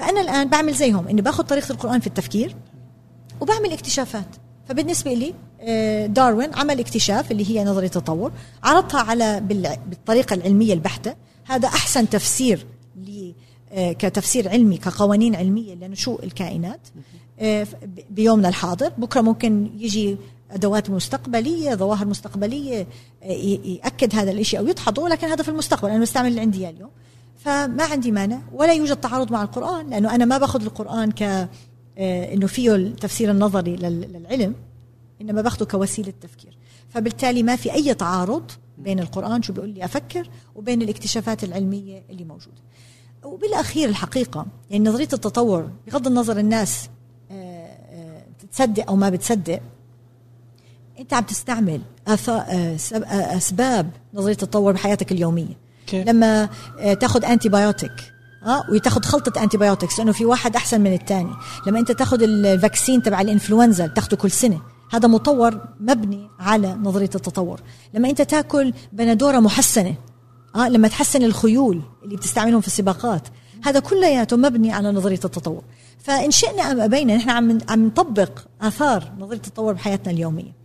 فأنا 0.00 0.20
الآن 0.20 0.48
بعمل 0.48 0.74
زيهم 0.74 1.08
إني 1.08 1.22
باخذ 1.22 1.44
طريقة 1.44 1.72
القرآن 1.72 2.00
في 2.00 2.06
التفكير 2.06 2.56
وبعمل 3.40 3.72
اكتشافات. 3.72 4.26
فبالنسبة 4.68 5.12
لي 5.14 5.34
آه، 5.60 6.06
داروين 6.06 6.54
عمل 6.54 6.80
اكتشاف 6.80 7.30
اللي 7.32 7.50
هي 7.50 7.64
نظرية 7.64 7.86
التطور 7.86 8.32
عرضها 8.62 9.00
على 9.00 9.40
بال- 9.40 9.76
بالطريقة 9.86 10.34
العلمية 10.34 10.72
البحتة. 10.74 11.14
هذا 11.44 11.68
أحسن 11.68 12.08
تفسير 12.08 12.66
آه، 13.72 13.92
كتفسير 13.92 14.48
علمي 14.48 14.76
كقوانين 14.76 15.34
علمية 15.36 15.74
لنشوء 15.74 16.24
الكائنات 16.24 16.80
آه، 17.40 17.66
بيومنا 18.10 18.48
الحاضر. 18.48 18.88
بكرة 18.98 19.20
ممكن 19.20 19.70
يجي 19.78 20.16
أدوات 20.50 20.90
مستقبلية 20.90 21.74
ظواهر 21.74 22.06
مستقبلية 22.06 22.86
آه، 23.22 23.32
ي- 23.32 23.80
يأكد 23.84 24.14
هذا 24.14 24.30
الإشي 24.30 24.58
أو 24.58 24.66
يدحضه 24.66 25.08
لكن 25.08 25.26
هذا 25.26 25.42
في 25.42 25.48
المستقبل. 25.48 25.90
أنا 25.90 26.00
بستعمل 26.02 26.28
اللي 26.28 26.40
عندي 26.40 26.68
اليوم. 26.68 26.90
فما 27.44 27.84
عندي 27.84 28.10
مانع 28.12 28.40
ولا 28.52 28.72
يوجد 28.72 28.96
تعارض 28.96 29.32
مع 29.32 29.42
القرآن 29.42 29.90
لأنه 29.90 30.14
أنا 30.14 30.24
ما 30.24 30.38
باخذ 30.38 30.62
القرآن 30.62 31.12
ك 31.12 31.22
آه، 31.22 31.48
إنه 32.34 32.46
فيه 32.46 32.74
التفسير 32.74 33.30
النظري 33.30 33.76
لل- 33.76 34.12
للعلم 34.12 34.54
إنما 35.20 35.42
باخده 35.42 35.66
كوسيلة 35.66 36.12
تفكير. 36.20 36.58
فبالتالي 36.88 37.42
ما 37.42 37.56
في 37.56 37.72
أي 37.72 37.94
تعارض 37.94 38.50
بين 38.78 39.00
القرآن 39.00 39.42
شو 39.42 39.52
بيقول 39.52 39.68
لي 39.70 39.84
أفكر 39.84 40.28
وبين 40.56 40.82
الاكتشافات 40.82 41.44
العلمية 41.44 42.02
اللي 42.10 42.24
موجودة. 42.24 42.56
وبالأخير 43.24 43.88
الحقيقة 43.88 44.46
يعني 44.70 44.88
نظرية 44.88 45.08
التطور 45.12 45.70
بغض 45.86 46.06
النظر 46.06 46.38
الناس 46.38 46.88
آه، 47.30 47.34
آه، 47.66 48.22
بتصدق 48.44 48.88
أو 48.88 48.96
ما 48.96 49.08
بتصدق 49.10 49.60
أنت 51.00 51.14
عم 51.14 51.22
تستعمل 51.24 51.80
أسباب 53.36 53.90
نظرية 54.14 54.32
التطور 54.32 54.72
بحياتك 54.72 55.12
اليومية. 55.12 55.54
كيف؟ 55.90 56.08
لما 56.08 56.48
آه، 56.78 56.94
تاخذ 56.94 57.24
antibiotic 57.24 58.12
آه 58.46 58.62
وتاخذ 58.72 59.02
خلطة 59.02 59.42
antibiotics 59.42 59.98
لأنه 59.98 60.12
في 60.12 60.24
واحد 60.24 60.56
أحسن 60.56 60.80
من 60.80 60.92
الثاني 60.92 61.32
لما 61.66 61.78
أنت 61.78 61.92
تاخذ 61.92 62.22
الفاكسين 62.22 63.02
تبع 63.02 63.20
الإنفلونزا 63.20 63.86
بتاخده 63.86 64.16
كل 64.16 64.30
سنة 64.30 64.60
هذا 64.92 65.08
مطور 65.08 65.60
مبني 65.80 66.30
على 66.40 66.74
نظرية 66.74 67.10
التطور. 67.14 67.60
لما 67.94 68.10
أنت 68.10 68.22
تاكل 68.22 68.72
بندوره 68.92 69.38
محسنة 69.38 69.94
آه 70.56 70.68
لما 70.68 70.88
تحسن 70.88 71.22
الخيول 71.22 71.82
اللي 72.04 72.16
بتستعملهم 72.16 72.60
في 72.60 72.66
السباقات 72.66 73.28
هذا 73.64 73.80
كلياته 73.80 74.36
مبني 74.36 74.72
على 74.72 74.92
نظرية 74.92 75.20
التطور. 75.24 75.62
فإن 75.98 76.30
شئنا 76.30 76.62
أم 76.62 76.80
أبينا 76.80 77.16
نحن 77.16 77.30
عم 77.30 77.58
عم 77.68 77.86
نطبق 77.86 78.38
آثار 78.62 79.12
نظرية 79.18 79.36
التطور 79.36 79.72
بحياتنا 79.72 80.12
اليومية. 80.12 80.59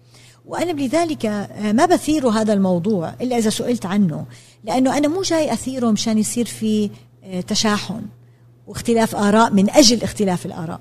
وأنا 0.47 0.73
بذلك 0.73 1.25
آه، 1.25 1.71
ما 1.71 1.85
بثير 1.85 2.27
هذا 2.27 2.53
الموضوع 2.53 3.13
إلا 3.21 3.37
إذا 3.37 3.49
سئلت 3.49 3.85
عنه 3.85 4.25
لأنه 4.63 4.97
أنا 4.97 5.07
مو 5.07 5.21
جاي 5.21 5.53
أثيره 5.53 5.91
مشان 5.91 6.17
يصير 6.17 6.45
في 6.45 6.89
آه، 7.23 7.41
تشاحن 7.41 8.01
واختلاف 8.67 9.15
آراء 9.15 9.53
من 9.53 9.69
أجل 9.69 10.03
اختلاف 10.03 10.45
الآراء. 10.45 10.79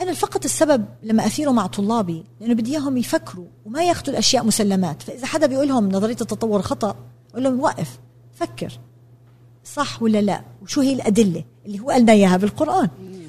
أنا 0.00 0.12
فقط 0.12 0.44
السبب 0.44 0.84
لما 1.02 1.26
أثيره 1.26 1.50
مع 1.50 1.66
طلابي 1.66 2.24
لأنه 2.40 2.54
بدي 2.54 2.70
إياهم 2.70 2.96
يفكروا 2.96 3.46
وما 3.66 3.84
ياخذوا 3.84 4.12
الأشياء 4.12 4.44
مسلمات. 4.44 5.02
فإذا 5.02 5.26
حدا 5.26 5.46
بيقول 5.46 5.68
لهم 5.68 5.88
نظرية 5.88 6.16
التطور 6.20 6.62
خطأ 6.62 6.96
أقول 7.30 7.44
لهم 7.44 7.60
وقف 7.60 7.98
فكر. 8.34 8.78
صح 9.64 10.02
ولا 10.02 10.20
لا؟ 10.20 10.40
وشو 10.62 10.80
هي 10.80 10.92
الأدلة 10.92 11.44
اللي 11.66 11.80
هو 11.80 11.90
قالنا 11.90 12.12
إياها 12.12 12.36
بالقرآن؟ 12.36 12.88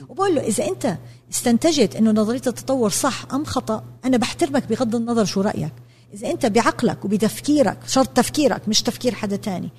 وبقول 0.09 0.35
له 0.35 0.41
إذا 0.41 0.67
أنت 0.67 0.97
استنتجت 1.35 1.95
إنه 1.95 2.11
نظرية 2.11 2.41
التطور 2.47 2.89
صح 2.89 3.25
أم 3.33 3.45
خطأ؟ 3.45 3.83
أنا 4.05 4.17
بحترمك 4.17 4.67
بغض 4.67 4.95
النظر 4.95 5.25
شو 5.25 5.41
رأيك. 5.41 5.73
إذا 6.13 6.31
أنت 6.31 6.45
بعقلك 6.45 7.05
وبتفكيرك 7.05 7.77
شرط 7.87 8.07
تفكيرك 8.07 8.67
مش 8.67 8.81
تفكير 8.81 9.15
حدا 9.15 9.35
تاني. 9.35 9.69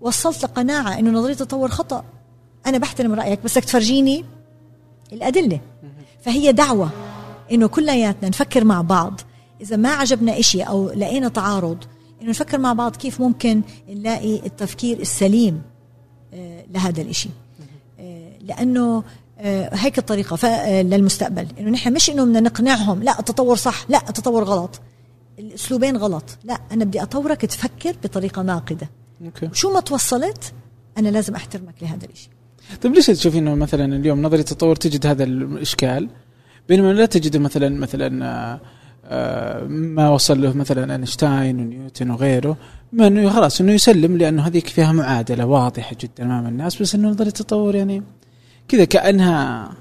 وصلت 0.00 0.42
لقناعة 0.42 0.98
إنه 0.98 1.10
نظرية 1.10 1.32
التطور 1.32 1.68
خطأ. 1.68 2.04
أنا 2.66 2.78
بحترم 2.78 3.14
رأيك 3.14 3.42
بس 3.44 3.58
بدك 3.58 3.64
تفرجيني 3.64 4.24
الأدلة. 5.12 5.60
فهي 6.20 6.52
دعوة 6.52 6.90
إنه 7.52 7.66
كلياتنا 7.66 8.28
نفكر 8.28 8.64
مع 8.64 8.80
بعض. 8.80 9.20
إذا 9.60 9.76
ما 9.76 9.88
عجبنا 9.88 10.38
إشي 10.38 10.62
أو 10.62 10.90
لقينا 10.90 11.28
تعارض 11.28 11.84
إنه 12.22 12.30
نفكر 12.30 12.58
مع 12.58 12.72
بعض 12.72 12.96
كيف 12.96 13.20
ممكن 13.20 13.62
نلاقي 13.88 14.46
التفكير 14.46 15.00
السليم 15.00 15.62
آه، 16.34 16.64
لهذا 16.70 17.02
الإشي. 17.02 17.28
آه، 18.00 18.32
لأنه 18.40 19.04
هيك 19.72 19.98
الطريقة. 19.98 20.48
للمستقبل. 20.82 21.46
إنه 21.60 21.70
نحن 21.70 21.92
مش 21.92 22.10
إنه 22.10 22.24
بدنا 22.24 22.40
نقنعهم 22.40 23.02
لا 23.02 23.18
التطور 23.18 23.56
صح 23.56 23.84
لا 23.88 23.98
التطور 24.08 24.44
غلط. 24.44 24.80
الأسلوبين 25.38 25.96
غلط. 25.96 26.24
لا 26.44 26.60
أنا 26.72 26.84
بدي 26.84 27.02
أطورك 27.02 27.40
تفكر 27.40 27.96
بطريقة 28.04 28.42
ناقدة. 28.42 28.88
okay. 29.24 29.48
شو 29.52 29.72
ما 29.72 29.80
توصلت 29.80 30.52
أنا 30.98 31.08
لازم 31.08 31.34
أحترمك 31.34 31.74
لهذا 31.82 32.06
الشيء 32.12 32.30
طيب 32.82 32.94
ليش 32.94 33.06
تشوفين 33.06 33.48
إنه 33.48 33.56
مثلا 33.56 33.96
اليوم 33.96 34.22
نظرية 34.22 34.40
التطور 34.40 34.76
تجد 34.76 35.06
هذا 35.06 35.24
الإشكال؟ 35.24 36.08
بينما 36.68 36.92
لا 36.92 37.06
تجد 37.06 37.36
مثلا 37.36 37.68
مثلا 37.68 38.58
آه، 39.04 39.64
ما 39.64 40.08
وصل 40.08 40.42
له 40.42 40.52
مثلا 40.52 40.92
أينشتاين 40.92 41.60
ونيوتن 41.60 42.10
وغيره 42.10 42.56
ما 42.92 43.06
إنه 43.06 43.30
خلاص 43.30 43.60
إنه 43.60 43.72
يسلم 43.72 44.16
لأنه 44.16 44.46
هذيك 44.46 44.66
فيها 44.68 44.92
معادلة 44.92 45.46
واضحة 45.46 45.96
جدا 46.00 46.24
أمام 46.24 46.46
الناس 46.46 46.82
بس 46.82 46.94
إنه 46.94 47.08
نظرية 47.08 47.28
التطور 47.28 47.74
يعني 47.74 48.02
كذا 48.68 48.84
كأنها 48.84 49.72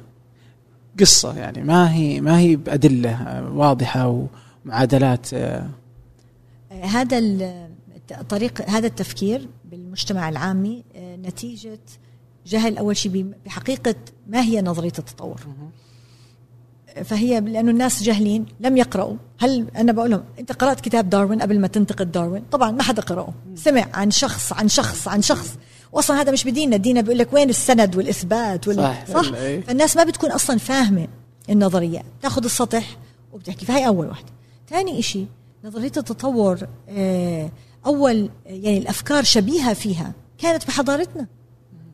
قصة 1.00 1.38
يعني 1.38 1.64
ما 1.64 1.94
هي 1.94 2.22
ما 2.22 2.40
هي 2.40 2.56
بأدلة 2.56 3.44
واضحة 3.54 4.28
ومعادلات 4.66 5.34
آه. 5.34 5.70
هذا 6.72 7.18
الطريق 8.12 8.70
هذا 8.70 8.88
التفكير 8.88 9.48
بالمجتمع 9.66 10.30
العامي 10.30 10.84
آه، 10.96 11.16
نتيجة 11.16 11.80
جهل 12.46 12.78
أول 12.78 12.98
شيء 12.98 13.34
بحقيقة 13.46 13.96
ما 14.28 14.42
هي 14.42 14.62
نظرية 14.62 14.94
التطور؟ 15.00 15.42
فهي 17.04 17.40
لأنه 17.42 17.72
الناس 17.72 18.04
جاهلين 18.04 18.46
لم 18.60 18.78
يقرأوا. 18.78 19.16
هل 19.40 19.68
أنا 19.76 19.92
بقول 19.92 20.12
لهم 20.12 20.24
أنت 20.40 20.52
قرأت 20.52 20.82
كتاب 20.82 21.10
داروين 21.10 21.42
قبل 21.42 21.60
ما 21.60 21.68
تنتقد 21.68 22.12
داروين؟ 22.12 22.44
طبعا 22.52 22.72
ما 22.72 22.84
حدا 22.84 23.02
قرأه. 23.02 23.34
سمع 23.56 23.86
عن 23.94 24.12
شخص 24.12 24.54
عن 24.54 24.68
شخص 24.68 25.08
عن 25.08 25.22
شخص. 25.22 25.58
واصلا 25.98 26.22
هذا 26.22 26.32
مش 26.32 26.44
بديننا 26.44 26.78
ديننا 26.78 27.02
بيقول 27.02 27.18
لك 27.18 27.34
وين 27.34 27.50
السند 27.50 27.96
والإثبات 27.96 28.68
وال... 28.68 28.76
صح, 28.76 29.06
صح؟ 29.06 29.30
فالناس 29.68 29.98
ما 29.98 30.04
بتكون 30.04 30.32
أصلا 30.32 30.58
فاهمة 30.58 31.08
النظريات. 31.50 32.06
تاخذ 32.22 32.44
السطح 32.44 32.98
وبتحكي. 33.34 33.66
فهي 33.66 33.88
أول 33.88 34.10
وحده 34.10 34.32
ثاني 34.70 35.02
شيء 35.02 35.28
نظرية 35.64 35.92
التطور 35.98 36.60
آه، 36.90 37.50
أول 37.86 38.30
يعني 38.46 38.78
الأفكار 38.78 39.24
شبيهة 39.24 39.74
فيها 39.74 40.14
كانت 40.38 40.68
بحضارتنا. 40.68 41.28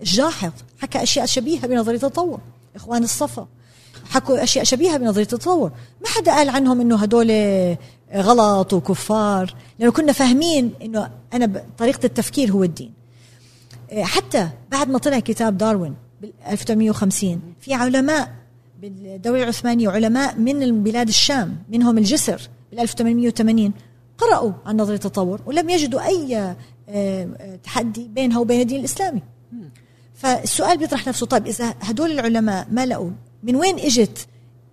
الجاحظ 0.01 0.51
حكى 0.79 1.03
أشياء 1.03 1.25
شبيهة 1.25 1.67
بنظرية 1.67 1.95
التطور. 1.95 2.39
إخوان 2.75 3.03
الصفا 3.03 3.47
حكوا 4.09 4.43
أشياء 4.43 4.65
شبيهة 4.65 4.97
بنظرية 4.97 5.23
التطور. 5.23 5.71
ما 6.01 6.07
حدا 6.07 6.31
قال 6.35 6.49
عنهم 6.49 6.81
إنه 6.81 6.95
هدول 6.95 7.31
غلط 8.15 8.73
وكفار. 8.73 9.55
لأنه 9.79 9.91
كنا 9.91 10.11
فاهمين 10.11 10.73
إنه 10.81 11.11
أنا 11.33 11.63
طريقة 11.77 12.05
التفكير 12.05 12.51
هو 12.51 12.63
الدين. 12.63 13.02
حتى 13.91 14.49
بعد 14.71 14.89
ما 14.89 14.97
طلع 14.97 15.19
كتاب 15.19 15.57
داروين 15.57 15.95
بال 16.21 16.33
1850 16.47 17.41
في 17.61 17.73
علماء 17.73 18.35
بالدولة 18.81 19.43
العثمانية 19.43 19.87
وعلماء 19.87 20.39
من 20.39 20.83
بلاد 20.83 21.07
الشام 21.07 21.57
منهم 21.69 21.97
الجسر 21.97 22.49
بال 22.71 22.79
1880 22.79 23.73
قرأوا 24.17 24.51
عن 24.65 24.77
نظرية 24.77 24.95
التطور 24.95 25.41
ولم 25.45 25.69
يجدوا 25.69 26.07
أي 26.07 26.37
آه، 26.37 26.55
آه، 26.89 27.55
تحدي 27.63 28.07
بينها 28.07 28.39
وبين 28.39 28.61
الدين 28.61 28.79
الإسلامي. 28.79 29.21
فالسؤال 30.15 30.77
بيطرح 30.77 31.07
نفسه 31.07 31.25
طيب 31.25 31.47
إذا 31.47 31.75
هدول 31.81 32.11
العلماء 32.11 32.67
ما 32.71 32.85
لقوا 32.85 33.11
من 33.43 33.55
وين 33.55 33.79
إجت 33.79 34.27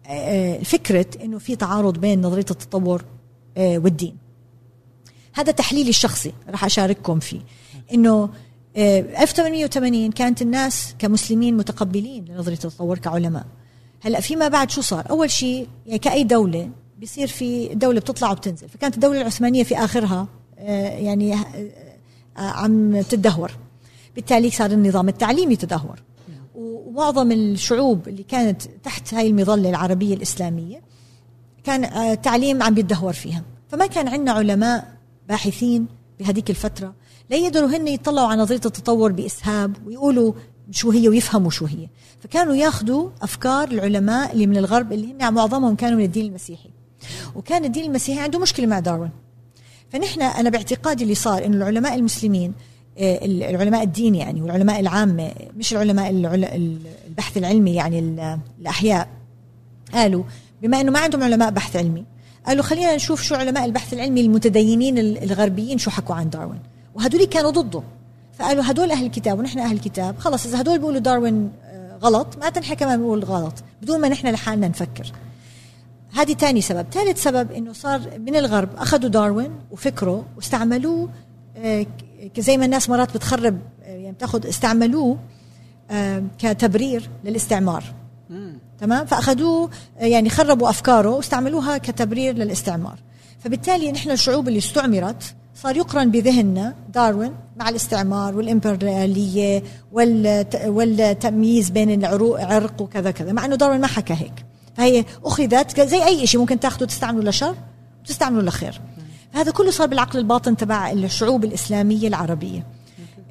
آه، 0.06 0.58
فكرة 0.58 1.06
إنه 1.24 1.38
في 1.38 1.56
تعارض 1.56 1.98
بين 1.98 2.20
نظرية 2.20 2.44
التطور 2.50 3.04
آه، 3.56 3.78
والدين؟ 3.78 4.16
هذا 5.32 5.52
تحليلي 5.52 5.90
الشخصي 5.90 6.32
راح 6.48 6.64
أشارككم 6.64 7.20
فيه 7.20 7.40
إنه 7.94 8.28
1880 8.76 10.04
آه، 10.06 10.10
كانت 10.10 10.42
الناس 10.42 10.94
كمسلمين 10.98 11.56
متقبلين 11.56 12.24
لنظريه 12.24 12.56
التطور 12.56 12.98
كعلماء. 12.98 13.46
هلا 14.00 14.20
فيما 14.20 14.48
بعد 14.48 14.70
شو 14.70 14.80
صار؟ 14.80 15.10
أول 15.10 15.30
شيء 15.30 15.68
يعني 15.86 15.98
كأي 15.98 16.24
دولة 16.24 16.70
بيصير 16.98 17.26
في 17.26 17.74
دولة 17.74 18.00
بتطلع 18.00 18.30
وبتنزل. 18.30 18.68
فكانت 18.68 18.94
الدولة 18.94 19.20
العثمانية 19.20 19.64
في 19.64 19.78
آخرها 19.78 20.28
يعني 20.58 21.36
عم 22.36 23.00
تدهور 23.00 23.52
بالتالي 24.16 24.50
صار 24.50 24.70
النظام 24.70 25.08
التعليمي 25.08 25.56
تدهور. 25.56 26.02
ومعظم 26.54 27.32
الشعوب 27.32 28.08
اللي 28.08 28.22
كانت 28.22 28.62
تحت 28.84 29.14
هاي 29.14 29.26
المظلة 29.26 29.70
العربية 29.70 30.14
الإسلامية 30.14 30.80
كان 31.64 31.84
التعليم 31.84 32.62
آه، 32.62 32.66
عم 32.66 32.74
بيتدهور 32.74 33.12
فيها. 33.12 33.42
فما 33.68 33.86
كان 33.86 34.08
عندنا 34.08 34.32
علماء 34.32 34.92
باحثين 35.28 35.86
بهذيك 36.20 36.50
الفترة 36.50 36.94
لا 37.30 37.36
يقدروا 37.36 37.68
هن 37.68 37.88
يطلعوا 37.88 38.28
على 38.28 38.42
نظرية 38.42 38.60
التطور 38.66 39.12
بإسهاب 39.12 39.76
ويقولوا 39.86 40.32
شو 40.70 40.90
هي 40.90 41.08
ويفهموا 41.08 41.50
شو 41.50 41.64
هي. 41.64 41.88
فكانوا 42.20 42.54
ياخذوا 42.54 43.10
أفكار 43.22 43.68
العلماء 43.68 44.32
اللي 44.32 44.46
من 44.46 44.56
الغرب 44.56 44.92
اللي 44.92 45.12
هن 45.12 45.34
معظمهم 45.34 45.76
كانوا 45.76 45.98
من 45.98 46.04
الدين 46.04 46.26
المسيحي. 46.26 46.70
وكان 47.34 47.64
الدين 47.64 47.84
المسيحي 47.84 48.20
عنده 48.20 48.38
مشكلة 48.38 48.66
مع 48.66 48.78
داروين. 48.78 49.10
فنحن 49.90 50.22
أنا 50.22 50.50
باعتقادي 50.50 51.02
اللي 51.02 51.14
صار 51.14 51.44
إنه 51.44 51.56
العلماء 51.56 51.94
المسلمين 51.94 52.52
آه، 52.98 53.24
العلماء 53.24 53.82
الدين 53.82 54.14
يعني 54.14 54.42
والعلماء 54.42 54.80
العامة 54.80 55.32
مش 55.56 55.72
العلماء 55.72 56.10
البحث 57.06 57.36
العلمي 57.36 57.74
يعني 57.74 57.98
الأحياء 58.60 59.08
قالوا 59.94 60.24
بما 60.62 60.80
أنه 60.80 60.90
ما 60.90 60.98
عندهم 60.98 61.22
علماء 61.22 61.50
بحث 61.50 61.76
علمي 61.76 62.04
قالوا 62.46 62.62
خلينا 62.62 62.94
نشوف 62.94 63.22
شو 63.22 63.34
علماء 63.34 63.64
البحث 63.64 63.92
العلمي 63.92 64.20
المتدينين 64.20 64.98
الغربيين 64.98 65.78
شو 65.78 65.90
حكوا 65.90 66.14
عن 66.14 66.30
داروين. 66.30 66.60
وهدول 67.00 67.24
كانوا 67.24 67.50
ضده. 67.50 67.82
فقالوا 68.38 68.70
هدول 68.70 68.90
أهل 68.90 69.06
الكتاب 69.06 69.38
ونحن 69.38 69.58
أهل 69.58 69.76
الكتاب. 69.76 70.18
خلص 70.18 70.46
إذا 70.46 70.60
هدول 70.60 70.78
بيقولوا 70.78 71.00
داروين 71.00 71.52
آه، 71.64 71.96
غلط 72.02 72.26
ما 72.40 72.58
نحن 72.58 72.74
كمان 72.74 72.98
بنقول 72.98 73.24
غلط. 73.24 73.54
بدون 73.82 74.00
ما 74.00 74.08
نحن 74.08 74.26
لحالنا 74.26 74.68
نفكر. 74.68 75.12
هذه 76.12 76.34
ثاني 76.34 76.60
سبب. 76.60 76.86
ثالث 76.92 77.22
سبب 77.22 77.52
إنه 77.52 77.72
صار 77.72 78.00
من 78.18 78.36
الغرب 78.36 78.68
أخذوا 78.76 79.10
داروين 79.10 79.50
وفكره 79.70 80.24
واستعملوه 80.36 81.08
آه، 81.56 81.86
زي 82.38 82.56
ما 82.56 82.64
الناس 82.64 82.90
مرات 82.90 83.14
بتخرب 83.14 83.58
يعني 83.82 84.12
بتاخذ 84.12 84.48
استعملوه 84.48 85.18
آه، 85.90 86.22
كتبرير 86.38 87.08
للاستعمار. 87.24 87.84
تمام؟ 88.78 89.06
فأخذوه 89.06 89.70
آه، 89.98 90.04
يعني 90.04 90.30
خربوا 90.30 90.70
أفكاره 90.70 91.10
واستعملوها 91.10 91.78
كتبرير 91.78 92.34
للاستعمار. 92.34 92.98
فبالتالي 93.38 93.92
نحن 93.92 94.10
الشعوب 94.10 94.48
اللي 94.48 94.58
استعمرت 94.58 95.34
صار 95.62 95.76
يقرن 95.76 96.10
بذهننا 96.10 96.74
داروين 96.94 97.32
مع 97.56 97.68
الاستعمار 97.68 98.36
والإمبريالية 98.36 99.62
والتمييز 100.66 101.70
بين 101.70 101.90
العروق 101.90 102.40
عرق 102.40 102.82
وكذا 102.82 103.10
كذا 103.10 103.32
مع 103.32 103.44
إنه 103.44 103.56
داروين 103.56 103.80
ما 103.80 103.86
حكى 103.86 104.12
هيك. 104.12 104.44
فهي 104.76 105.04
أخذت 105.24 105.80
زي 105.80 106.04
أي 106.04 106.26
شيء 106.26 106.40
ممكن 106.40 106.60
تاخذه 106.60 106.84
تستعمله 106.84 107.30
لشر 107.30 107.54
وتستعمله 108.02 108.42
لخير. 108.42 108.80
هذا 109.32 109.50
كله 109.50 109.70
صار 109.70 109.86
بالعقل 109.86 110.18
الباطن 110.18 110.56
تبع 110.56 110.90
الشعوب 110.90 111.44
الإسلامية 111.44 112.08
العربية. 112.08 112.66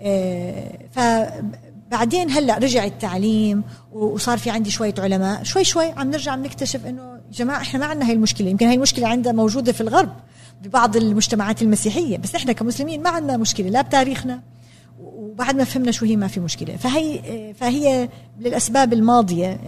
آه، 0.01 0.71
فبعدين 0.91 2.31
هلأ 2.31 2.57
رجع 2.57 2.85
التعليم 2.85 3.63
وصار 3.93 4.37
في 4.37 4.49
عندي 4.49 4.71
شوية 4.71 4.93
علماء. 4.97 5.43
شوي 5.43 5.63
شوي 5.63 5.85
عم 5.85 6.11
نرجع 6.11 6.31
عم 6.31 6.43
نكتشف 6.43 6.85
انه 6.85 7.19
جماعة 7.31 7.61
إحنا 7.61 7.79
ما 7.79 7.85
عندنا 7.85 8.07
هاي 8.09 8.13
المشكلة. 8.13 8.49
يمكن 8.49 8.65
هاي 8.65 8.75
المشكلة 8.75 9.07
عندها 9.07 9.31
موجودة 9.31 9.71
في 9.71 9.81
الغرب. 9.81 10.09
ببعض 10.63 10.97
المجتمعات 10.97 11.61
المسيحية 11.61 12.17
بس 12.17 12.35
إحنا 12.35 12.53
كمسلمين 12.53 13.03
ما 13.03 13.09
عندنا 13.09 13.37
مشكلة 13.37 13.69
لا 13.69 13.81
بتاريخنا 13.81 14.41
وبعد 14.99 15.55
ما 15.55 15.63
فهمنا 15.63 15.91
شو 15.91 16.05
هي 16.05 16.15
ما 16.15 16.27
في 16.27 16.39
مشكلة. 16.39 16.75
فهي 16.75 17.19
فهي 17.53 18.09
للأسباب 18.39 18.93
الماضية 18.93 19.59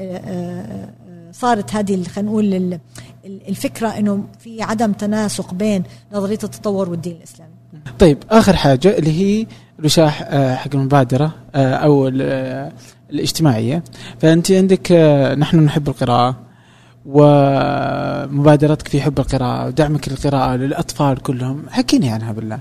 صارت 1.32 1.76
هذه 1.76 2.04
خلينا 2.04 2.32
نقول 2.32 2.80
الفكرة 3.26 3.88
إنه 3.88 4.24
في 4.40 4.62
عدم 4.62 4.92
تناسق 4.92 5.54
بين 5.54 5.84
نظرية 6.14 6.40
التطور 6.44 6.90
والدين 6.90 7.16
الإسلامي. 7.16 7.52
طيب 8.00 8.18
آخر 8.30 8.56
حاجة 8.56 8.98
اللي 8.98 9.12
هي 9.12 9.48
رشاح 9.84 10.24
حق 10.56 10.76
المبادرة 10.76 11.36
أو 11.56 12.08
الاجتماعية. 13.10 13.84
فأنت 14.20 14.52
عندك 14.52 14.92
نحن 15.38 15.60
نحب 15.60 15.88
القراءة. 15.90 16.51
ومبادرتك 17.06 18.88
في 18.88 19.02
حب 19.02 19.20
القراءة 19.20 19.68
ودعمك 19.68 20.10
للقراءة 20.10 20.56
للأطفال 20.56 21.18
كلهم 21.18 21.66
حكيني 21.70 22.10
عنها 22.10 22.32
بالله. 22.32 22.60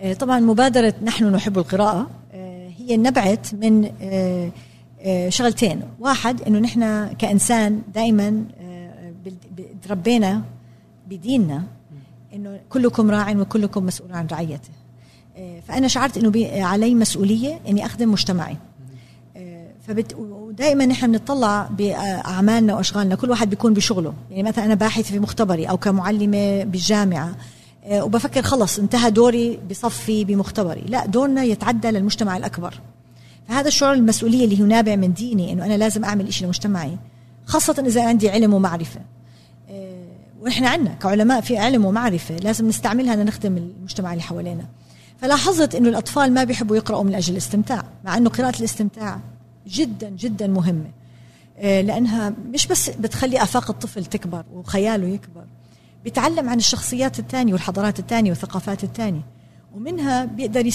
آه، 0.00 0.12
طبعا 0.12 0.40
مبادرة 0.40 0.94
نحن 1.02 1.24
نحب 1.24 1.58
القراءة 1.58 2.10
آه، 2.32 2.70
هي 2.78 2.96
نبعت 2.96 3.54
من 3.54 3.90
آه، 4.02 5.28
شغلتين. 5.28 5.82
واحد 6.00 6.42
إنه 6.42 6.58
نحن 6.58 7.12
كإنسان 7.12 7.82
دائما 7.94 8.44
تربينا 9.82 10.42
بديننا 11.10 11.62
إنه 12.34 12.60
كلكم 12.70 13.10
راع 13.10 13.30
وكلكم 13.30 13.86
مسؤول 13.86 14.12
عن 14.12 14.26
رعيته. 14.26 14.68
فأنا 15.68 15.88
شعرت 15.88 16.18
إنه 16.18 16.48
علي 16.64 16.94
مسؤولية 16.94 17.60
إني 17.68 17.86
أخدم 17.86 18.12
مجتمعي. 18.12 18.56
فبت... 19.90 20.14
ودائما 20.14 20.86
نحن 20.86 21.12
بنطلع 21.12 21.68
بأعمالنا 21.78 22.74
وأشغالنا. 22.74 23.14
كل 23.14 23.30
واحد 23.30 23.50
بيكون 23.50 23.74
بشغله. 23.74 24.14
يعني 24.30 24.42
مثلا 24.42 24.64
أنا 24.64 24.74
باحث 24.74 25.12
في 25.12 25.18
مختبري 25.18 25.64
أو 25.64 25.76
كمعلمة 25.76 26.64
بالجامعة 26.64 27.34
آه، 27.84 28.04
وبفكر 28.04 28.42
خلص 28.42 28.78
انتهى 28.78 29.10
دوري 29.10 29.58
بصفي 29.70 30.24
بمختبري. 30.24 30.80
لا 30.80 31.06
دورنا 31.06 31.42
يتعدى 31.42 31.90
للمجتمع 31.90 32.36
الأكبر. 32.36 32.80
فهذا 33.48 33.68
الشعور 33.68 33.94
المسؤولية 33.94 34.44
اللي 34.44 34.62
هو 34.62 34.66
نابع 34.66 34.96
من 34.96 35.12
ديني 35.12 35.52
إنه 35.52 35.66
أنا 35.66 35.76
لازم 35.76 36.04
أعمل 36.04 36.32
شيء 36.32 36.44
لمجتمعي 36.44 36.96
خاصة 37.46 37.84
إذا 37.86 38.08
عندي 38.08 38.30
علم 38.30 38.54
ومعرفة. 38.54 39.00
آه، 39.70 40.06
ونحن 40.40 40.64
عندنا 40.64 40.94
كعلماء 40.94 41.40
في 41.40 41.58
علم 41.58 41.84
ومعرفة 41.84 42.36
لازم 42.36 42.68
نستعملها 42.68 43.16
لنخدم 43.16 43.56
المجتمع 43.56 44.12
اللي 44.12 44.22
حوالينا. 44.22 44.64
فلاحظت 45.20 45.74
إنه 45.74 45.88
الأطفال 45.88 46.34
ما 46.34 46.44
بيحبوا 46.44 46.76
يقرأوا 46.76 47.04
من 47.04 47.14
أجل 47.14 47.32
الاستمتاع 47.32 47.84
مع 48.04 48.16
إنه 48.16 48.30
قراءة 48.30 48.58
الاستمتاع 48.58 49.20
جدا 49.70 50.08
جدا 50.08 50.46
مهمة. 50.46 50.90
آه، 51.58 51.80
لأنها 51.80 52.32
مش 52.52 52.66
بس 52.66 52.90
بتخلي 52.90 53.42
آفاق 53.42 53.70
الطفل 53.70 54.04
تكبر 54.04 54.44
وخياله 54.54 55.06
يكبر 55.06 55.44
بيتعلم 56.04 56.48
عن 56.48 56.58
الشخصيات 56.58 57.18
الثانية 57.18 57.52
والحضارات 57.52 57.98
الثانية 57.98 58.30
والثقافات 58.30 58.84
الثانية 58.84 59.20
ومنها 59.74 60.24
بيقدر 60.24 60.66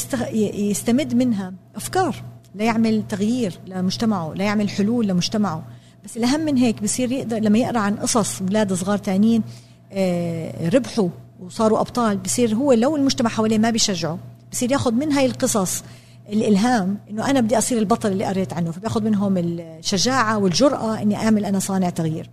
يستمد 0.55 1.13
منها 1.13 1.53
أفكار 1.75 2.15
ليعمل 2.55 3.03
تغيير 3.09 3.59
لمجتمعه 3.67 4.33
ليعمل 4.33 4.69
حلول 4.69 5.07
لمجتمعه. 5.07 5.63
بس 6.05 6.17
الأهم 6.17 6.39
من 6.39 6.57
هيك 6.57 6.83
بصير 6.83 7.11
يقدر 7.11 7.37
لما 7.37 7.57
يقرأ 7.57 7.79
عن 7.79 7.95
قصص 7.95 8.41
أولاد 8.41 8.73
صغار 8.73 8.97
تانيين 8.97 9.43
آه، 9.91 10.69
ربحوا 10.69 11.09
وصاروا 11.39 11.79
أبطال 11.79 12.17
بصير 12.17 12.55
هو 12.55 12.73
لو 12.73 12.95
المجتمع 12.95 13.29
حواليه 13.29 13.57
ما 13.57 13.69
بيشجعه 13.69 14.19
بصير 14.51 14.71
ياخذ 14.71 14.93
من 14.93 15.11
هاي 15.11 15.25
القصص 15.25 15.83
الإلهام 16.29 16.97
إنه 17.09 17.29
أنا 17.29 17.39
بدي 17.41 17.57
أصير 17.57 17.77
البطل 17.77 18.11
اللي 18.11 18.25
قريت 18.25 18.53
عنه 18.53 18.71
فباخذ 18.71 19.03
منهم 19.03 19.37
الشجاعة 19.37 20.37
والجرأة 20.37 21.01
إني 21.01 21.15
أعمل 21.15 21.45
أنا 21.45 21.59
صانع 21.59 21.89
تغيير. 21.89 22.29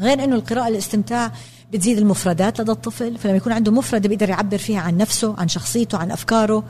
غير 0.00 0.24
إنه 0.24 0.34
القراءة 0.34 0.68
الاستمتاع 0.68 1.32
بتزيد 1.72 1.98
المفردات 1.98 2.60
لدى 2.60 2.72
الطفل 2.72 3.18
فلما 3.18 3.36
يكون 3.36 3.52
عنده 3.52 3.72
مفردة 3.72 4.08
بيقدر 4.08 4.28
يعبر 4.28 4.58
فيها 4.58 4.80
عن 4.80 4.96
نفسه 4.96 5.34
عن 5.38 5.48
شخصيته 5.48 5.98
عن 5.98 6.10
أفكاره. 6.10 6.64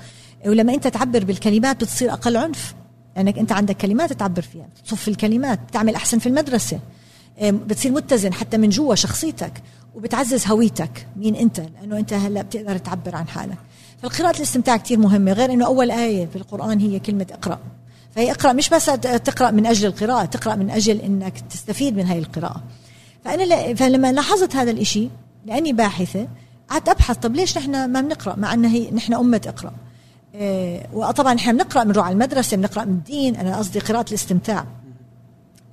ولما 0.47 0.75
أنت 0.75 0.87
تعبر 0.87 1.25
بالكلمات 1.25 1.85
بتصير 1.85 2.13
أقل 2.13 2.37
عنف 2.37 2.75
لأنك 3.17 3.39
أنت 3.39 3.53
عندك 3.53 3.77
كلمات 3.77 4.13
تعبر 4.13 4.43
فيها. 4.43 4.67
تصف 4.85 5.09
الكلمات 5.09 5.61
بتعمل 5.69 5.95
أحسن 5.95 6.19
في 6.19 6.29
المدرسة. 6.29 6.81
بتصير 7.43 7.93
متزن 7.93 8.33
حتى 8.33 8.57
من 8.57 8.69
جوا 8.69 8.95
شخصيتك 8.95 9.53
وبتعزز 9.95 10.47
هويتك 10.47 11.07
مين 11.17 11.35
أنت 11.35 11.61
لأنه 11.61 11.99
أنت 11.99 12.13
هلأ 12.13 12.43
بتقدر 12.43 12.79
تعبر 12.79 13.17
عن 13.17 13.29
حالك. 13.29 13.59
فالقراءة 14.03 14.37
الاستمتاع 14.37 14.77
كتير 14.77 14.99
مهمة 14.99 15.33
غير 15.33 15.53
أنه 15.53 15.67
أول 15.67 15.91
آية 15.91 16.27
في 16.27 16.37
القرآن 16.37 16.81
هي 16.81 16.99
كلمة 16.99 17.27
اقرأ. 17.33 17.59
فهي 18.15 18.31
اقرأ 18.31 18.53
مش 18.53 18.69
بس 18.69 18.87
تقرأ 19.25 19.51
من 19.51 19.67
أجل 19.67 19.87
القراءة 19.87 20.25
تقرأ 20.25 20.55
من 20.55 20.71
أجل 20.71 21.01
أنك 21.01 21.41
تستفيد 21.51 21.97
من 21.97 22.07
هاي 22.07 22.19
القراءة. 22.19 22.63
فأنا 23.25 23.43
ل... 23.43 23.77
فلما 23.77 24.13
لاحظت 24.13 24.57
هذا 24.57 24.71
الإشي 24.71 25.09
لأني 25.47 25.73
باحثة 25.73 26.29
قعدت 26.69 26.89
أبحث 26.89 27.17
طب 27.17 27.35
ليش 27.35 27.59
نحن 27.59 27.85
ما 27.93 28.01
بنقرأ؟ 28.01 28.37
مع 28.37 28.55
ان 28.55 28.65
هي 28.65 28.91
نحن 28.91 29.15
أمة 29.15 29.41
اقرا 29.47 29.73
إيه 30.35 30.87
وطبعا 30.93 31.35
نحن 31.35 31.53
بنقرأ 31.53 31.85
بنروح 31.85 32.07
على 32.07 32.13
المدرسة 32.13 32.57
بنقرأ 32.57 32.85
من 32.85 32.93
الدين 32.93 33.37
أنا 33.37 33.57
قصدي 33.57 33.79
قراءة 33.79 34.09
الاستمتاع. 34.09 34.67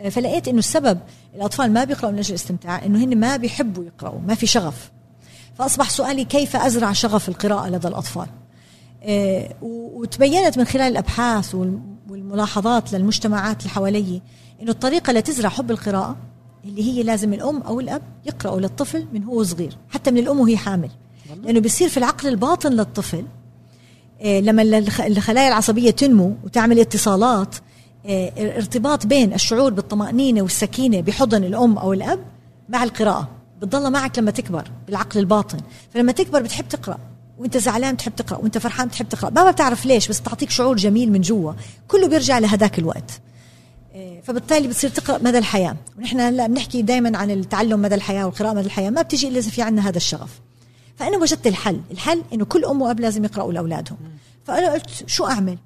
إيه 0.01 0.09
فلقيت 0.09 0.47
إنه 0.47 0.59
السبب 0.59 0.99
الأطفال 1.35 1.73
ما 1.73 1.83
بيقرأوا 1.83 2.11
من 2.11 2.19
أجل 2.19 2.29
الاستمتاع 2.29 2.85
إنه 2.85 3.03
هن 3.03 3.19
ما 3.19 3.37
بيحبوا 3.37 3.83
يقرأوا 3.83 4.19
ما 4.27 4.35
في 4.35 4.47
شغف. 4.47 4.91
فأصبح 5.57 5.89
سؤالي 5.89 6.25
كيف 6.25 6.55
أزرع 6.55 6.91
شغف 6.91 7.29
القراءة 7.29 7.69
لدى 7.69 7.87
الأطفال؟ 7.87 8.27
إيه 9.03 9.55
وتبينت 9.61 10.57
من 10.57 10.65
خلال 10.65 10.91
الأبحاث 10.91 11.55
والملاحظات 12.09 12.93
للمجتمعات 12.93 13.59
اللي 13.59 13.69
حوالي 13.69 14.21
إنه 14.61 14.71
الطريقة 14.71 15.13
لتزرع 15.13 15.49
حب 15.49 15.71
القراءة 15.71 16.15
اللي 16.65 16.83
هي 16.83 17.03
لازم 17.03 17.33
الأم 17.33 17.61
أو 17.61 17.79
الأب 17.79 18.01
يقرأوا 18.25 18.59
للطفل 18.59 19.07
من 19.13 19.23
هو 19.23 19.43
صغير 19.43 19.77
حتى 19.89 20.11
من 20.11 20.17
الأم 20.17 20.39
وهي 20.39 20.57
حامل. 20.57 20.89
لأنه 21.43 21.59
بيصير 21.59 21.89
في 21.89 21.97
العقل 21.97 22.27
الباطن 22.27 22.71
للطفل 22.73 23.25
إيه 24.21 24.41
لما 24.41 24.61
الخلايا 25.07 25.47
العصبية 25.47 25.91
تنمو 25.91 26.33
وتعمل 26.43 26.79
اتصالات 26.79 27.55
إيه 28.05 28.57
ارتباط 28.57 29.05
بين 29.05 29.33
الشعور 29.33 29.73
بالطمأنينة 29.73 30.41
والسكينة 30.41 31.01
بحضن 31.01 31.43
الأم 31.43 31.77
أو 31.77 31.93
الأب 31.93 32.19
مع 32.69 32.83
القراءة. 32.83 33.29
بتضلها 33.61 33.89
معك 33.89 34.19
لما 34.19 34.31
تكبر 34.31 34.71
بالعقل 34.87 35.19
الباطن. 35.19 35.59
فلما 35.93 36.11
تكبر 36.11 36.41
بتحب 36.41 36.67
تقرأ 36.67 36.97
وانت 37.37 37.57
زعلان 37.57 37.95
بتحب 37.95 38.15
تقرأ 38.15 38.37
وانت 38.37 38.57
فرحان 38.57 38.87
بتحب 38.87 39.09
تقرأ. 39.09 39.29
ما 39.29 39.51
بتعرف 39.51 39.85
ليش 39.85 40.07
بس 40.07 40.21
تعطيك 40.21 40.49
شعور 40.49 40.75
جميل 40.75 41.11
من 41.11 41.21
جوا. 41.21 41.53
كله 41.87 42.07
بيرجع 42.07 42.39
لهداك 42.39 42.79
الوقت. 42.79 43.21
إيه، 43.93 44.21
فبالتالي 44.21 44.67
بتصير 44.67 44.89
تقرأ 44.89 45.17
مدى 45.17 45.37
الحياة. 45.37 45.75
ونحن 45.97 46.19
هلا 46.19 46.47
بنحكي 46.47 46.81
دائما 46.81 47.17
عن 47.17 47.31
التعلم 47.31 47.81
مدى 47.81 47.95
الحياة 47.95 48.25
والقراءة 48.25 48.53
مدى 48.53 48.65
الحياة. 48.65 48.89
ما 48.89 49.01
بتيجي 49.01 49.27
إلا 49.27 49.39
إذا 49.39 49.49
في 49.49 49.61
عندنا 49.61 49.89
هذا 49.89 49.97
الشغف. 49.97 50.39
فأنا 50.95 51.17
وجدت 51.17 51.47
الحل. 51.47 51.81
الحل 51.91 52.21
إنه 52.33 52.45
كل 52.45 52.65
أم 52.65 52.81
وأب 52.81 52.99
لازم 52.99 53.25
يقرأوا 53.25 53.53
لأولادهم. 53.53 53.97
فأنا 54.43 54.71
قلت 54.71 54.89
شو 55.07 55.25
أعمل؟ 55.25 55.57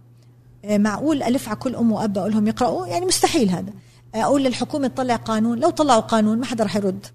إيه، 0.64 0.78
معقول 0.78 1.24
ألف 1.24 1.48
على 1.48 1.58
كل 1.58 1.76
أم 1.76 1.92
وأب 1.92 2.18
أقول 2.18 2.32
لهم 2.32 2.48
يقرأوا؟ 2.48 2.88
يعني 2.88 3.06
مستحيل 3.06 3.50
هذا. 3.50 3.74
أقول 4.16 4.44
للحكومة 4.44 4.88
تطلع 4.88 5.16
قانون. 5.16 5.60
لو 5.60 5.70
طلعوا 5.70 6.02
قانون 6.02 6.40
ما 6.40 6.46
حدا 6.46 6.64
رح 6.64 6.76
يرد. 6.76 7.06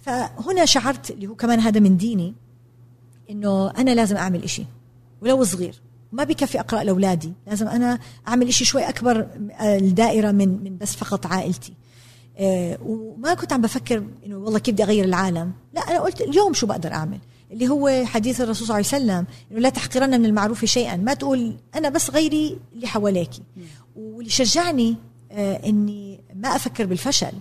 فهنا 0.00 0.64
شعرت 0.64 1.10
اللي 1.10 1.26
هو 1.26 1.34
كمان 1.34 1.60
هذا 1.60 1.80
من 1.80 1.96
ديني 1.96 2.34
إنه 3.30 3.70
أنا 3.70 3.90
لازم 3.90 4.16
أعمل 4.16 4.42
إشي 4.42 4.64
ولو 5.22 5.44
صغير. 5.44 5.74
ما 6.12 6.24
بكفي 6.24 6.60
أقرأ 6.60 6.82
لأولادي 6.82 7.32
لازم 7.46 7.68
أنا 7.68 7.98
أعمل 8.28 8.54
شيء 8.54 8.66
شوي 8.66 8.88
أكبر 8.88 9.26
آه، 9.60 9.78
الدائرة 9.78 10.30
من 10.30 10.64
من 10.64 10.78
بس 10.78 10.94
فقط 10.94 11.26
عائلتي. 11.26 11.72
آه، 12.38 12.78
وما 12.82 13.34
كنت 13.34 13.52
عم 13.52 13.60
بفكر 13.60 14.04
إنه 14.26 14.36
والله 14.36 14.58
كيف 14.58 14.74
بدي 14.74 14.82
أغير 14.82 15.04
العالم. 15.04 15.52
لا 15.74 15.80
أنا 15.80 16.00
قلت 16.00 16.20
اليوم 16.20 16.52
شو 16.52 16.66
بقدر 16.66 16.92
أعمل؟ 16.92 17.18
اللي 17.52 17.68
هو 17.68 18.04
حديث 18.04 18.40
الرسول 18.40 18.66
صلى 18.66 18.78
الله 18.78 18.86
عليه 18.90 19.04
وسلم 19.04 19.26
إنه 19.52 19.60
لا 19.60 19.68
تحقرن 19.68 20.20
من 20.20 20.26
المعروف 20.26 20.64
شيئا. 20.64 20.96
ما 20.96 21.14
تقول 21.14 21.56
أنا 21.74 21.88
بس 21.88 22.10
غيري 22.10 22.58
اللي 22.74 22.86
حواليك 22.86 23.30
واللي 23.96 24.30
شجعني 24.30 24.96
آه، 25.32 25.60
إني 25.66 26.20
ما 26.34 26.48
أفكر 26.48 26.86
بالفشل. 26.86 27.32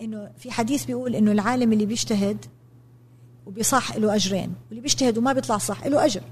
إنه 0.00 0.30
في 0.38 0.50
حديث 0.50 0.84
بيقول 0.84 1.14
إنه 1.14 1.32
العالم 1.32 1.72
اللي 1.72 1.86
بيجتهد 1.86 2.44
وبيصح 3.46 3.96
له 3.96 4.14
أجرين 4.14 4.54
واللي 4.68 4.80
بيجتهد 4.80 5.18
وما 5.18 5.32
بيطلع 5.32 5.58
صح 5.58 5.86
له 5.86 6.04
أجر. 6.04 6.22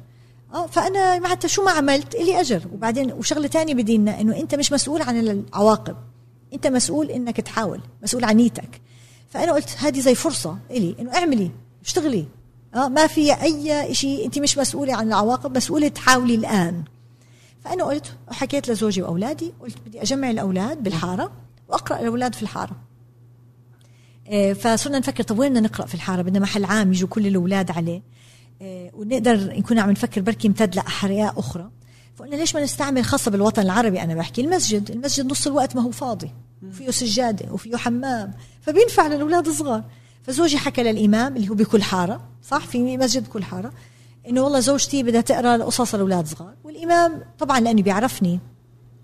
آه 0.55 0.67
فأنا 0.67 1.29
حتى 1.29 1.49
شو 1.49 1.65
ما 1.65 1.71
عملت 1.71 2.15
إلي 2.15 2.41
أجر. 2.41 2.63
وبعدين 2.73 3.13
وشغلة 3.13 3.49
ثانية 3.49 3.75
بديننا 3.75 4.21
إنه 4.21 4.37
أنت 4.37 4.55
مش 4.55 4.73
مسؤول 4.73 5.03
عن 5.03 5.19
العواقب. 5.19 5.97
أنت 6.53 6.67
مسؤول 6.67 7.11
إنك 7.11 7.37
تحاول 7.37 7.81
مسؤول 8.03 8.25
عن 8.25 8.37
نيتك. 8.37 8.81
فأنا 9.29 9.53
قلت 9.53 9.77
هذه 9.79 10.01
زي 10.01 10.15
فرصة 10.15 10.59
إلي 10.71 10.97
إنه 11.01 11.15
اعملي 11.15 11.51
اشتغلي. 11.85 12.27
آه 12.75 12.89
ما 12.89 13.07
في 13.07 13.43
أي 13.43 13.95
شيء 13.95 14.27
أنت 14.27 14.39
مش 14.39 14.59
مسؤولة 14.59 14.95
عن 14.95 15.09
العواقب 15.09 15.57
مسؤولة 15.57 15.89
تحاولي 15.89 16.35
الآن. 16.35 16.85
فأنا 17.65 17.85
قلت 17.85 18.17
وحكيت 18.29 18.71
لزوجي 18.71 19.03
وأولادي 19.03 19.53
قلت 19.61 19.77
بدي 19.87 20.03
أجمع 20.03 20.31
الأولاد 20.31 20.83
بالحارة 20.83 21.33
وأقرأ 21.69 22.01
الأولاد 22.01 22.35
في 22.35 22.43
الحارة. 22.43 22.77
فصرنا 24.55 24.99
نفكر 24.99 25.23
طب 25.23 25.39
وين 25.39 25.51
بدنا 25.51 25.69
نقرأ 25.69 25.87
في 25.87 25.95
الحارة؟ 25.95 26.23
بدنا 26.23 26.39
محل 26.39 26.65
عام 26.65 26.93
يجوا 26.93 27.09
كل 27.09 27.27
الأولاد 27.27 27.71
عليه. 27.71 28.03
آه، 28.63 28.91
ونقدر 28.95 29.37
نكون 29.37 29.79
عم 29.79 29.91
نفكر 29.91 30.21
بركي 30.21 30.49
امتد 30.49 30.75
لاحياء 30.75 31.39
أخرى. 31.39 31.71
فقلنا 32.17 32.37
ليش 32.37 32.55
ما 32.55 32.63
نستعمل 32.63 33.05
خاصة 33.05 33.31
بالوطن 33.31 33.63
العربي؟ 33.63 34.03
أنا 34.03 34.15
بحكي 34.15 34.41
المسجد. 34.41 34.91
المسجد 34.91 35.27
نص 35.27 35.47
الوقت 35.47 35.77
ما 35.77 35.83
هو 35.83 35.91
فاضي. 35.91 36.31
وفيه 36.69 36.91
سجادة 36.91 37.53
وفيه 37.53 37.77
حمام. 37.77 38.33
فبينفع 38.61 39.07
للأولاد 39.07 39.47
الصغار. 39.47 39.85
فزوجي 40.23 40.59
حكى 40.59 40.83
للإمام 40.83 41.37
اللي 41.37 41.49
هو 41.49 41.55
بكل 41.55 41.83
حارة 41.83 42.21
صح؟ 42.43 42.67
في 42.67 42.97
مسجد 42.97 43.25
بكل 43.25 43.45
حارة 43.45 43.73
إنه 44.29 44.43
والله 44.43 44.61
زوجتي 44.61 45.03
بدها 45.03 45.21
تقرأ 45.21 45.65
قصص 45.65 45.95
الاولاد 45.95 46.27
صغار. 46.27 46.55
والإمام 46.65 47.23
طبعا 47.39 47.61
لأنه 47.61 47.83
بيعرفني 47.83 48.41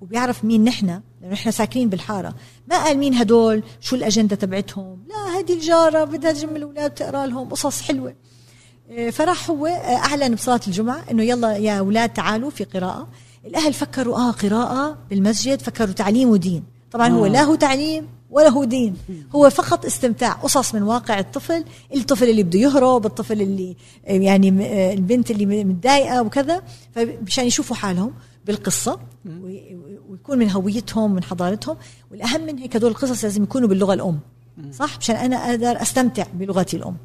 وبيعرف 0.00 0.44
مين 0.44 0.64
نحن. 0.64 1.00
لأنه 1.24 1.34
نحن 1.34 1.50
ساكنين 1.50 1.88
بالحارة. 1.88 2.34
ما 2.68 2.84
قال 2.84 2.98
مين 2.98 3.14
هدول؟ 3.14 3.62
شو 3.80 3.96
الأجندة 3.96 4.36
تبعتهم؟ 4.36 4.98
لا 5.08 5.38
هذه 5.38 5.52
الجارة 5.52 6.04
بدها 6.04 6.32
تجمع 6.32 6.56
الأولاد 6.56 6.90
تقرأ 6.90 7.26
لهم 7.26 7.48
قصص 7.48 7.82
حلوة. 7.82 8.14
آه، 8.90 9.10
فراح 9.10 9.50
هو 9.50 9.66
آه، 9.66 9.96
أعلن 9.96 10.34
بصلاة 10.34 10.60
الجمعة 10.66 11.04
إنه 11.10 11.22
يلا 11.22 11.56
يا 11.56 11.78
أولاد 11.78 12.08
تعالوا 12.08 12.50
في 12.50 12.64
قراءة. 12.64 13.08
الأهل 13.46 13.72
فكروا 13.72 14.16
آه 14.16 14.30
قراءة 14.30 14.98
بالمسجد 15.10 15.60
فكروا 15.62 15.92
تعليم 15.92 16.28
ودين. 16.28 16.64
طبعا 16.92 17.08
هو 17.08 17.26
لا 17.26 17.42
هو 17.42 17.54
تعليم 17.54 18.08
ولا 18.30 18.48
هو 18.48 18.64
دين. 18.64 18.96
هو 19.34 19.50
فقط 19.50 19.84
استمتاع 19.84 20.32
قصص 20.32 20.74
من 20.74 20.82
واقع 20.82 21.18
الطفل 21.18 21.64
الطفل 21.94 22.28
اللي 22.28 22.42
بده 22.42 22.58
يهرب 22.58 23.06
الطفل 23.06 23.42
اللي 23.42 23.76
يعني 24.06 24.48
البنت 24.92 25.30
اللي 25.30 25.64
متضايقة 25.64 26.22
وكذا 26.22 26.62
فمشان 26.94 27.46
يشوفوا 27.46 27.76
حالهم. 27.76 28.12
بالقصة 28.44 28.98
ويكون 30.10 30.38
من 30.38 30.50
هويتهم 30.50 31.14
من 31.14 31.22
حضارتهم 31.24 31.76
والأهم 32.10 32.46
من 32.46 32.58
هيك 32.58 32.76
هدول 32.76 32.90
القصص 32.90 33.24
لازم 33.24 33.42
يكونوا 33.42 33.68
باللغة 33.68 33.94
الأم 33.94 34.18
صح؟ 34.72 34.98
مشان 34.98 35.16
أنا 35.16 35.36
أقدر 35.36 35.82
أستمتع 35.82 36.26
بلغتي 36.34 36.76
الأم. 36.76 36.96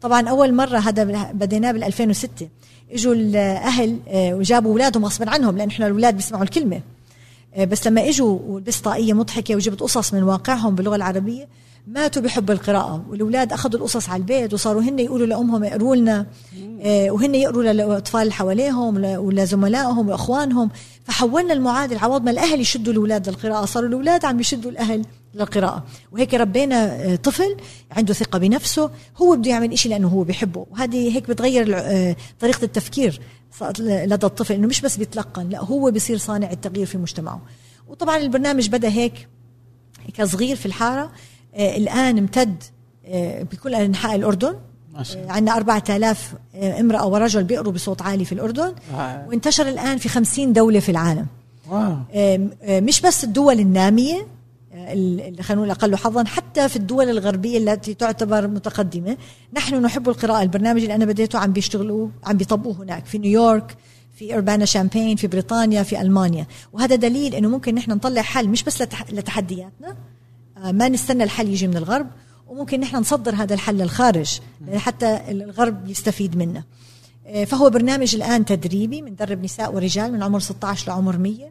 طبعا 0.00 0.28
أول 0.28 0.54
مرة 0.54 0.78
هذا 0.78 1.32
بديناه 1.32 1.72
بال 1.72 1.84
2006 1.84 2.48
إجوا 2.92 3.14
الأهل 3.14 3.98
آه، 4.08 4.34
وجابوا 4.34 4.72
أولادهم 4.72 5.04
غصبا 5.04 5.30
عنهم 5.30 5.56
لأن 5.56 5.68
إحنا 5.68 5.86
الأولاد 5.86 6.16
بيسمعوا 6.16 6.44
الكلمة. 6.44 6.80
آه، 7.54 7.64
بس 7.64 7.86
لما 7.86 8.08
إجوا 8.08 8.38
ولبست 8.46 8.84
طاقيه 8.84 9.12
مضحكة 9.12 9.56
وجبت 9.56 9.80
قصص 9.80 10.14
من 10.14 10.22
واقعهم 10.22 10.74
باللغة 10.74 10.96
العربية 10.96 11.48
ماتوا 11.86 12.22
بحب 12.22 12.50
القراءة. 12.50 13.04
والأولاد 13.08 13.52
أخذوا 13.52 13.80
القصص 13.80 14.08
على 14.08 14.20
البيت 14.20 14.54
وصاروا 14.54 14.82
هن 14.82 14.98
يقولوا 14.98 15.26
لأمهم 15.26 15.64
اقروا 15.64 15.96
لنا 15.96 16.26
آه، 16.82 17.10
وهن 17.10 17.34
يقروا 17.34 17.62
للأطفال 17.62 18.22
اللي 18.22 18.32
حواليهم 18.32 19.04
ولزملائهم 19.04 20.08
وإخوانهم. 20.08 20.70
فحولنا 21.04 21.52
المعادل 21.52 21.98
عوض 21.98 22.22
ما 22.22 22.30
الأهل 22.30 22.60
يشدوا 22.60 22.92
الأولاد 22.92 23.28
للقراءة. 23.28 23.64
صاروا 23.64 23.88
الأولاد 23.88 24.24
عم 24.24 24.40
يشدوا 24.40 24.70
الأهل 24.70 25.04
للقراءة. 25.34 25.84
وهيك 26.12 26.34
ربينا 26.34 26.84
آه، 26.84 27.16
طفل 27.16 27.56
عنده 27.90 28.14
ثقة 28.14 28.38
بنفسه 28.38 28.90
هو 29.16 29.36
بده 29.36 29.50
يعمل 29.50 29.72
إشي 29.72 29.88
لأنه 29.88 30.08
هو 30.08 30.24
بيحبه 30.24 30.66
وهذه 30.70 31.16
هيك 31.16 31.28
بتغير 31.30 31.66
طريقة 32.40 32.64
التفكير 32.64 33.20
لدى 33.80 34.26
الطفل 34.26 34.54
إنه 34.54 34.66
مش 34.66 34.80
بس 34.80 34.96
بيتلقن 34.96 35.48
لا 35.48 35.64
هو 35.64 35.90
بيصير 35.90 36.18
صانع 36.18 36.50
التغيير 36.50 36.86
في 36.86 36.98
مجتمعه. 36.98 37.42
وطبعا 37.88 38.16
البرنامج 38.16 38.68
بدأ 38.68 38.88
هيك 38.88 39.28
كصغير 40.14 40.56
في 40.56 40.66
الحارة. 40.66 41.12
آه 41.56 41.76
الآن 41.76 42.18
امتد 42.18 42.62
آه 43.06 43.42
بكل 43.42 43.74
أنحاء 43.74 44.16
الأردن. 44.16 44.54
آه 45.16 45.30
عندنا 45.32 45.56
4000 45.56 46.34
آه 46.54 46.80
امرأة 46.80 47.06
ورجل 47.06 47.44
بيقروا 47.44 47.72
بصوت 47.72 48.02
عالي 48.02 48.24
في 48.24 48.32
الأردن. 48.32 48.74
وانتشر 49.28 49.68
الآن 49.68 49.98
في 49.98 50.08
50 50.08 50.52
دولة 50.52 50.80
في 50.80 50.88
العالم. 50.88 51.26
واو. 51.70 51.96
مش 52.64 53.00
بس 53.00 53.24
الدول 53.24 53.60
النامية 53.60 54.26
اللي 54.74 55.42
خلينا 55.42 55.62
نقول 55.62 55.70
أقل 55.70 55.96
حظا 55.96 56.24
حتى 56.24 56.68
في 56.68 56.76
الدول 56.76 57.10
الغربية 57.10 57.58
التي 57.58 57.94
تعتبر 57.94 58.46
متقدمة. 58.48 59.16
نحن 59.52 59.74
نحب 59.82 60.08
القراءة 60.08 60.42
البرنامج 60.42 60.80
اللي 60.80 60.94
أنا 60.94 61.04
بديته 61.04 61.38
عم 61.38 61.52
بيشتغلوا 61.52 62.08
عم 62.24 62.36
بيطبقوه 62.36 62.82
هناك. 62.82 63.06
في 63.06 63.18
نيويورك 63.18 63.76
في 64.14 64.34
اربانا 64.34 64.64
شامبين 64.64 65.16
في 65.16 65.26
بريطانيا 65.26 65.82
في 65.82 66.00
ألمانيا. 66.00 66.46
وهذا 66.72 66.96
دليل 66.96 67.34
إنه 67.34 67.48
ممكن 67.48 67.74
نحن 67.74 67.90
نطلع 67.90 68.22
حل 68.22 68.48
مش 68.48 68.62
بس 68.62 68.82
لتحدياتنا 69.12 69.96
ما 70.72 70.88
نستنى 70.88 71.24
الحل 71.24 71.48
يجي 71.48 71.66
من 71.66 71.76
الغرب 71.76 72.06
وممكن 72.46 72.80
نحن 72.80 72.96
نصدر 72.96 73.34
هذا 73.34 73.54
الحل 73.54 73.74
للخارج 73.74 74.40
حتى 74.74 75.20
الغرب 75.28 75.88
يستفيد 75.88 76.36
منه. 76.36 76.62
آه، 77.26 77.44
فهو 77.44 77.70
برنامج 77.70 78.14
الآن 78.14 78.44
تدريبي 78.44 79.02
بندرب 79.02 79.44
نساء 79.44 79.74
ورجال 79.74 80.12
من 80.12 80.22
عمر 80.22 80.40
16 80.40 80.88
لعمر 80.88 81.18
100 81.18 81.50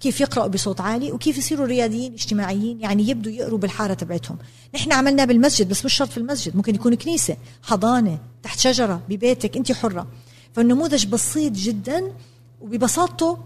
كيف 0.00 0.20
يقرأوا 0.20 0.48
بصوت 0.48 0.80
عالي 0.80 1.12
وكيف 1.12 1.38
يصيروا 1.38 1.66
رياديين 1.66 2.12
اجتماعيين 2.12 2.80
يعني 2.80 3.08
يبدوا 3.08 3.32
يقروا 3.32 3.58
بالحارة 3.58 3.94
تبعتهم. 3.94 4.38
نحن 4.74 4.92
عملنا 4.92 5.24
بالمسجد 5.24 5.68
بس 5.68 5.84
مش 5.84 5.94
شرط 5.94 6.08
في 6.08 6.18
المسجد 6.18 6.56
ممكن 6.56 6.74
يكون 6.74 6.94
كنيسة 6.94 7.36
حضانة 7.62 8.18
تحت 8.42 8.58
شجرة 8.58 9.00
ببيتك 9.08 9.56
أنت 9.56 9.72
حرة. 9.72 10.06
فالنموذج 10.52 11.06
بسيط 11.06 11.52
جدا 11.52 12.12
وببساطته 12.60 13.38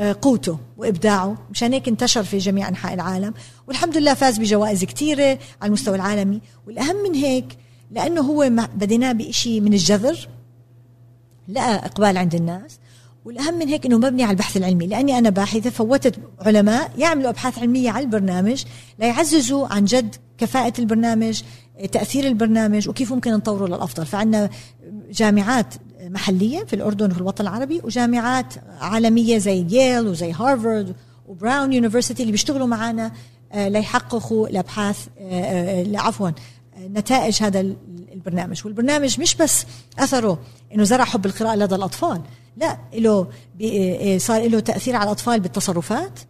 قوته 0.00 0.58
وإبداعه 0.76 1.38
مشان 1.50 1.72
هيك 1.72 1.88
انتشر 1.88 2.22
في 2.22 2.38
جميع 2.38 2.68
أنحاء 2.68 2.94
العالم. 2.94 3.34
والحمد 3.68 3.96
لله 3.96 4.14
فاز 4.14 4.38
بجوائز 4.38 4.84
كثيره 4.84 5.38
على 5.62 5.68
المستوى 5.68 5.94
العالمي. 5.94 6.40
والأهم 6.66 6.96
من 7.02 7.14
هيك 7.14 7.56
لأنه 7.90 8.20
هو 8.20 8.50
بديناه 8.74 9.12
بشيء 9.12 9.60
من 9.60 9.72
الجذر 9.72 10.28
لقى 11.48 11.74
إقبال 11.74 12.16
عند 12.16 12.34
الناس. 12.34 12.78
والأهم 13.24 13.54
من 13.58 13.68
هيك 13.68 13.86
إنه 13.86 13.98
مبني 13.98 14.22
على 14.22 14.32
البحث 14.32 14.56
العلمي. 14.56 14.86
لأني 14.86 15.18
أنا 15.18 15.30
باحثة 15.30 15.70
فوتت 15.70 16.14
علماء 16.40 16.90
يعملوا 16.98 17.30
أبحاث 17.30 17.58
علمية 17.58 17.90
على 17.90 18.04
البرنامج 18.04 18.64
ليعززوا 18.98 19.66
عن 19.66 19.84
جد 19.84 20.16
كفاءة 20.38 20.72
البرنامج 20.78 21.42
تأثير 21.92 22.26
البرنامج 22.26 22.88
وكيف 22.88 23.12
ممكن 23.12 23.32
نطوره 23.32 23.66
للأفضل. 23.66 24.06
فعندنا 24.06 24.50
جامعات 25.10 25.74
محلية 26.08 26.64
في 26.64 26.76
الأردن 26.76 27.10
وفي 27.10 27.18
الوطن 27.18 27.44
العربي 27.44 27.80
وجامعات 27.84 28.54
عالمية 28.80 29.38
زي 29.38 29.66
ييل 29.70 30.08
وزي 30.08 30.32
هارفارد 30.32 30.94
وبراون 31.28 31.72
يونيفرسيتي 31.72 32.22
اللي 32.22 32.32
بيشتغلوا 32.32 32.66
معنا 32.66 33.12
آه، 33.52 33.68
ليحققوا 33.68 34.48
الابحاث 34.48 35.06
آه، 35.18 35.84
آه، 35.94 35.98
عفوا 35.98 36.30
نتائج 36.78 37.42
هذا 37.42 37.60
البرنامج. 38.12 38.60
والبرنامج 38.64 39.20
مش 39.20 39.34
بس 39.34 39.66
أثره 39.98 40.38
إنه 40.74 40.84
زرع 40.84 41.04
حب 41.04 41.26
القراءة 41.26 41.56
لدى 41.56 41.74
الأطفال 41.74 42.22
لا 42.56 42.78
له 42.94 43.26
صار 44.18 44.48
له 44.48 44.60
تأثير 44.60 44.96
على 44.96 45.04
الأطفال 45.04 45.40
بالتصرفات 45.40 46.20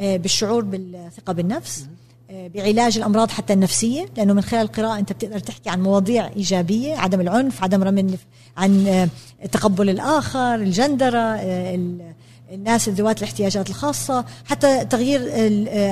بالشعور 0.00 0.64
بالثقة 0.64 1.32
بالنفس 1.32 1.86
بعلاج 2.30 2.96
الأمراض 2.96 3.30
حتى 3.30 3.52
النفسية 3.52 4.06
لأنه 4.16 4.32
من 4.32 4.42
خلال 4.42 4.62
القراءة 4.62 4.98
أنت 4.98 5.12
بتقدر 5.12 5.38
تحكي 5.38 5.70
عن 5.70 5.82
مواضيع 5.82 6.28
إيجابية 6.28 6.96
عدم 6.96 7.20
العنف 7.20 7.62
عدم 7.62 7.82
رمي 7.82 8.18
عن 8.56 9.08
تقبل 9.52 9.90
الآخر 9.90 10.54
الجندرة 10.54 11.40
الناس 12.52 12.88
ذوات 12.88 13.18
الاحتياجات 13.18 13.70
الخاصة 13.70 14.24
حتى 14.44 14.84
تغيير 14.84 15.20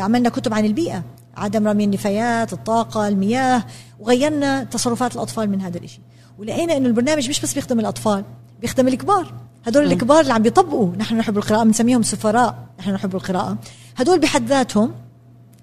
عملنا 0.00 0.28
كتب 0.28 0.54
عن 0.54 0.64
البيئة 0.64 1.02
عدم 1.36 1.68
رمي 1.68 1.84
النفايات 1.84 2.52
الطاقة 2.52 3.08
المياه 3.08 3.64
وغيرنا 4.00 4.64
تصرفات 4.64 5.14
الأطفال 5.14 5.50
من 5.50 5.60
هذا 5.60 5.78
الشيء 5.78 6.00
ولقينا 6.38 6.76
إنه 6.76 6.86
البرنامج 6.88 7.28
مش 7.28 7.40
بس 7.40 7.54
بيخدم 7.54 7.80
الأطفال 7.80 8.24
بيخدم 8.60 8.88
الكبار. 8.88 9.32
هدول 9.66 9.92
الكبار 9.92 10.20
اللي 10.20 10.32
عم 10.32 10.42
بيطبقوا. 10.42 10.96
نحن 10.96 11.16
نحب 11.16 11.38
القراءة 11.38 11.64
بنسميهم 11.64 12.02
سفراء. 12.02 12.58
نحن 12.78 12.90
نحب 12.90 13.16
القراءة. 13.16 13.58
هدول 13.96 14.18
بحد 14.18 14.46
ذاتهم 14.46 14.92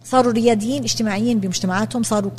صاروا 0.04 0.32
رياديين 0.32 0.84
اجتماعيين 0.84 1.40
بمجتمعاتهم 1.40 2.04
صاروا 2.04 2.32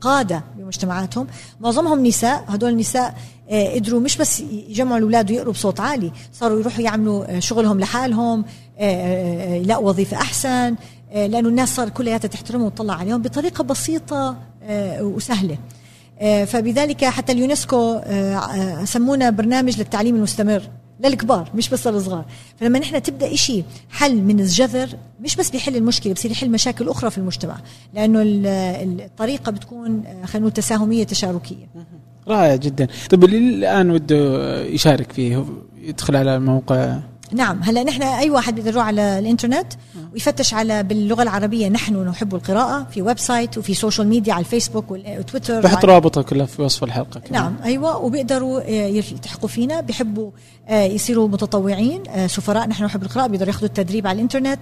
قادة 0.00 0.44
بمجتمعاتهم. 0.58 1.26
معظمهم 1.60 2.06
نساء 2.06 2.44
هدول 2.48 2.70
النساء 2.70 3.14
آه، 3.50 3.74
قدروا 3.74 4.00
مش 4.00 4.16
بس 4.16 4.40
يجمعوا 4.40 4.98
الأولاد 4.98 5.30
ويقروا 5.30 5.52
بصوت 5.52 5.80
عالي 5.80 6.12
صاروا 6.32 6.60
يروحوا 6.60 6.82
يعملوا 6.82 7.36
آه، 7.36 7.38
شغلهم 7.38 7.80
لحالهم 7.80 8.44
آه، 8.78 9.54
يلاقوا 9.54 9.88
وظيفة 9.88 10.16
أحسن 10.16 10.76
لأنه 11.14 11.48
الناس 11.48 11.76
صار 11.76 11.88
كلياتها 11.88 12.28
تحترمهم 12.28 12.66
وتطلع 12.66 12.94
عليهم 12.94 13.22
بطريقة 13.22 13.64
بسيطة 13.64 14.36
وسهلة. 15.00 15.58
آه، 16.20 16.44
فبذلك 16.44 17.04
حتى 17.04 17.32
اليونسكو 17.32 17.92
آه، 18.04 18.36
آه، 18.36 18.84
سمونا 18.84 19.30
برنامج 19.30 19.78
للتعليم 19.78 20.16
المستمر. 20.16 20.62
للكبار 21.04 21.50
مش 21.54 21.68
بس 21.68 21.86
للصغار. 21.86 22.24
فلما 22.56 22.78
نحن 22.78 23.02
تبدأ 23.02 23.36
شيء 23.36 23.64
حل 23.90 24.22
من 24.22 24.40
الجذر 24.40 24.88
مش 25.20 25.36
بس 25.36 25.50
بيحل 25.50 25.76
المشكلة 25.76 26.12
بصير 26.12 26.30
يحل 26.30 26.50
مشاكل 26.50 26.88
أخرى 26.88 27.10
في 27.10 27.18
المجتمع. 27.18 27.56
لأنه 27.94 28.22
الطريقة 28.24 29.52
بتكون 29.52 30.02
خلينا 30.04 30.38
نقول 30.38 30.52
تساهمية 30.52 31.04
تشاركية. 31.04 31.66
رائع 32.28 32.56
جدا. 32.56 32.88
طيب 33.10 33.24
اللي 33.24 33.38
الآن 33.38 33.90
وده 33.90 34.62
يشارك 34.62 35.12
فيه 35.12 35.44
يدخل 35.82 36.16
على 36.16 36.36
الموقع 36.36 36.98
نعم 37.32 37.62
هلا 37.62 37.82
نحن 37.82 38.02
أي 38.02 38.30
واحد 38.30 38.54
بيقدر 38.54 38.70
يروح 38.70 38.86
على 38.86 39.18
الإنترنت 39.18 39.72
ويفتش 40.12 40.54
على 40.54 40.82
باللغة 40.82 41.22
العربية 41.22 41.68
نحن 41.68 42.08
نحب 42.08 42.34
القراءة 42.34 42.86
في 42.90 43.02
website 43.02 43.58
وفي 43.58 43.74
social 43.74 44.08
media 44.08 44.32
على 44.32 44.40
الفيسبوك 44.40 44.90
وتويتر 44.90 45.60
بحط 45.60 45.84
رابطة 45.84 46.22
كلها 46.22 46.46
في 46.46 46.62
وصف 46.62 46.84
الحلقة 46.84 47.20
كمان. 47.20 47.42
نعم 47.42 47.56
أيوه 47.64 47.96
وبيقدروا 47.96 48.60
آه، 48.60 48.86
يلتحقوا 48.86 49.48
فينا 49.48 49.80
بيحبوا 49.80 50.30
آه، 50.68 50.84
يصيروا 50.84 51.28
متطوعين 51.28 52.02
آه، 52.08 52.26
سفراء 52.26 52.68
نحن 52.68 52.84
نحب 52.84 53.02
القراءة 53.02 53.26
بيقدروا 53.26 53.48
ياخذوا 53.48 53.68
التدريب 53.68 54.06
على 54.06 54.16
الإنترنت 54.16 54.60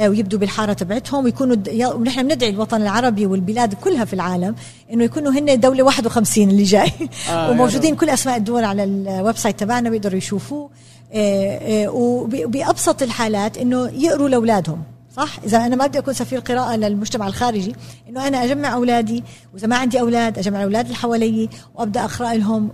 ويبدوا 0.00 0.38
بالحارة 0.38 0.72
تبعتهم 0.72 1.24
ويكونوا 1.24 1.56
ونحن 1.94 2.28
بندعي 2.28 2.50
الوطن 2.50 2.82
العربي 2.82 3.26
والبلاد 3.26 3.74
كلها 3.74 4.04
في 4.04 4.12
العالم 4.12 4.54
إنه 4.92 5.04
يكونوا 5.04 5.32
هن 5.32 5.60
دولة 5.60 5.82
51 5.82 6.50
اللي 6.50 6.62
جاي. 6.62 6.92
آه 7.30 7.50
وموجودين 7.50 7.96
كل 7.96 8.10
أسماء 8.10 8.36
الدول 8.36 8.64
على 8.64 8.84
ال 8.84 9.36
website 9.36 9.60
تبعنا 9.60 9.90
بيقدروا 9.90 10.18
يشوفوه. 10.18 10.62
آه، 10.62 10.68
آه، 10.68 10.97
وبابسط 11.88 13.02
الحالات 13.02 13.58
إنه 13.58 13.88
يقروا 13.88 14.28
لأولادهم 14.28 14.82
صح؟ 15.16 15.38
إذا 15.44 15.66
أنا 15.66 15.76
ما 15.76 15.86
بدي 15.86 15.98
أكون 15.98 16.14
سفير 16.14 16.40
قراءة 16.40 16.76
للمجتمع 16.76 17.28
الخارجي 17.28 17.74
إنه 18.08 18.28
أنا 18.28 18.44
أجمع 18.44 18.74
أولادي 18.74 19.24
وإذا 19.54 19.66
ما 19.66 19.76
عندي 19.76 20.00
أولاد 20.00 20.38
أجمع 20.38 20.58
الأولاد 20.58 20.84
اللي 20.84 20.96
حوالي 20.96 21.48
وأبدأ 21.74 22.04
أقرأ 22.04 22.34
لهم 22.34 22.70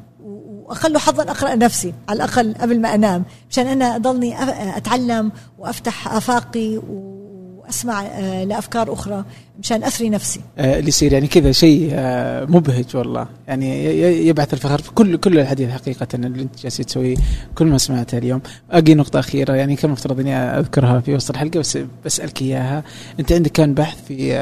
واقل 0.64 0.98
حظا 0.98 1.22
أقرأ 1.22 1.54
نفسي 1.54 1.94
على 2.08 2.16
الأقل 2.16 2.54
قبل 2.54 2.80
ما 2.80 2.94
أنام 2.94 3.24
مشان 3.50 3.66
أنا 3.66 3.96
أضلني 3.96 4.42
أتعلم 4.76 5.32
وأفتح 5.58 6.14
آفاقي 6.14 6.80
وأسمع 7.64 8.02
آه، 8.02 8.44
لأفكار 8.44 8.92
أخرى 8.92 9.24
مشان 9.58 9.84
أثري 9.84 10.08
نفسي. 10.08 10.40
آه، 10.58 10.78
اللي 10.78 10.88
يصير 10.88 11.12
يعني 11.12 11.26
كذا 11.26 11.52
شيء 11.52 11.90
آه، 11.92 12.44
مبهج 12.44 12.96
والله. 12.96 13.26
يعني 13.48 13.84
يبعث 14.28 14.54
الفخر 14.54 14.82
في 14.82 14.90
كل 14.92 15.16
كل 15.16 15.38
الحديث 15.38 15.70
حقيقة 15.70 16.06
اللي 16.14 16.42
أنت 16.42 16.62
جالس 16.62 16.76
تسويه. 16.76 17.16
كل 17.54 17.66
ما 17.66 17.78
سمعته 17.78 18.18
اليوم. 18.18 18.40
اقي 18.70 18.94
نقطة 18.94 19.18
أخيرة 19.18 19.54
يعني 19.54 19.76
كان 19.76 19.90
مفترض 19.90 20.20
إني 20.20 20.34
أذكرها 20.34 21.00
في 21.00 21.14
وسط 21.14 21.30
الحلقة 21.30 21.58
بس 21.60 21.78
بسألك 22.04 22.42
إياها. 22.42 22.84
أنت 23.20 23.32
عندك 23.32 23.50
كان 23.50 23.74
بحث 23.74 24.04
في 24.08 24.34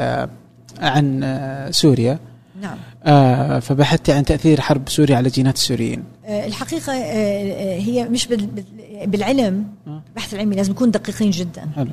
عن 0.79 1.67
سوريا. 1.71 2.19
نعم. 2.61 2.77
آه 3.03 3.59
فبحثت 3.59 4.09
عن 4.09 4.25
تأثير 4.25 4.61
حرب 4.61 4.89
سوريا 4.89 5.17
على 5.17 5.29
جينات 5.29 5.55
السوريين. 5.55 6.03
الحقيقة 6.25 6.93
هي 7.73 8.07
مش 8.09 8.27
بالعلم. 9.05 9.65
البحث 9.87 10.33
العلمي 10.33 10.55
لازم 10.55 10.71
نكون 10.71 10.91
دقيقين 10.91 11.31
جدا. 11.31 11.69
حلو. 11.75 11.91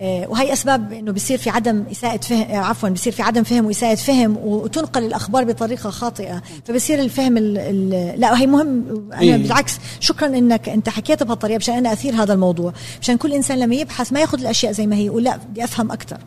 وهي 0.00 0.52
أسباب 0.52 0.92
إنه 0.92 1.12
بيصير 1.12 1.38
في 1.38 1.50
عدم 1.50 1.84
إساءة 1.92 2.16
فهم 2.16 2.50
آه، 2.50 2.56
عفوا 2.56 2.88
بيصير 2.88 3.12
في 3.12 3.22
عدم 3.22 3.42
فهم 3.42 3.66
وإساءة 3.66 3.94
فهم 3.94 4.36
وتنقل 4.36 5.04
الأخبار 5.04 5.44
بطريقة 5.44 5.90
خاطئة. 5.90 6.42
فبصير 6.64 7.00
الفهم 7.00 7.36
ال 7.36 7.58
ال 7.58 8.20
لا 8.20 8.40
هي 8.40 8.46
مهم. 8.46 8.84
أنا 9.12 9.20
إيه. 9.20 9.36
بالعكس 9.36 9.78
شكرا 10.00 10.26
إنك 10.26 10.68
أنت 10.68 10.88
حكيت 10.88 11.22
بهالطريقة 11.22 11.56
مشان 11.56 11.74
أنا 11.74 11.92
أثير 11.92 12.14
هذا 12.14 12.32
الموضوع. 12.32 12.72
مشان 13.00 13.16
كل 13.16 13.32
إنسان 13.32 13.58
لما 13.58 13.74
يبحث 13.74 14.12
ما 14.12 14.20
يأخذ 14.20 14.40
الأشياء 14.40 14.72
زي 14.72 14.86
ما 14.86 14.96
هي 14.96 15.06
يقول 15.06 15.24
لا 15.24 15.36
بدي 15.36 15.64
أفهم 15.64 15.92
أكثر 15.92 16.18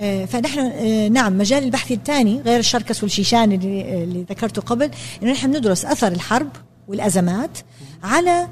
آه، 0.00 0.24
فنحن 0.24 1.12
نعم 1.12 1.38
مجال 1.38 1.64
البحث 1.64 1.92
الثاني 1.92 2.40
غير 2.40 2.58
الشركس 2.58 3.02
والشيشان 3.02 3.52
اللي, 3.52 4.04
اللي 4.04 4.26
ذكرته 4.30 4.62
قبل 4.62 4.90
إنه 5.22 5.32
نحن 5.32 5.52
بندرس 5.52 5.84
أثر 5.84 6.08
الحرب 6.08 6.48
والأزمات 6.88 7.58
على 8.02 8.48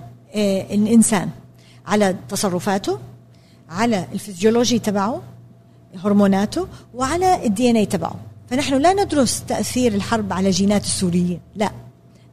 الإنسان 0.71 1.29
على 1.87 2.16
تصرفاته 2.29 2.99
على 3.75 4.07
الفيزيولوجي 4.13 4.79
تبعه 4.79 5.23
هرموناته 6.05 6.67
وعلى 6.95 7.47
ال 7.47 7.71
DNA 7.71 7.87
تبعه. 7.87 8.15
فنحن 8.51 8.75
لا 8.75 8.93
ندرس 8.93 9.45
تأثير 9.49 9.95
الحرب 9.95 10.33
على 10.33 10.51
جينات 10.51 10.85
السوريين 10.85 11.41
لا. 11.57 11.71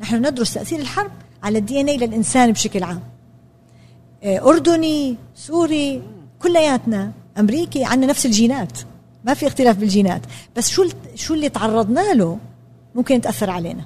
نحن 0.02 0.16
ندرس 0.16 0.54
تأثير 0.54 0.80
الحرب 0.80 1.12
على 1.44 1.58
ال 1.58 1.82
DNA 1.82 1.98
للإنسان 1.98 2.52
بشكل 2.52 2.84
عام. 2.84 3.00
آه، 4.24 4.50
أردني 4.50 5.18
سوري 5.36 6.02
كلياتنا 6.40 7.12
أمريكي 7.40 7.86
عندنا 7.86 8.10
نفس 8.10 8.26
الجينات. 8.26 8.80
ما 9.26 9.34
في 9.34 9.48
اختلاف 9.48 9.78
بالجينات. 9.78 10.22
بس 10.58 10.70
شو 10.70 10.86
شو 11.16 11.34
اللي 11.34 11.50
تعرضنا 11.50 12.14
له 12.14 12.38
ممكن 12.96 13.16
يتأثر 13.16 13.50
علينا. 13.50 13.84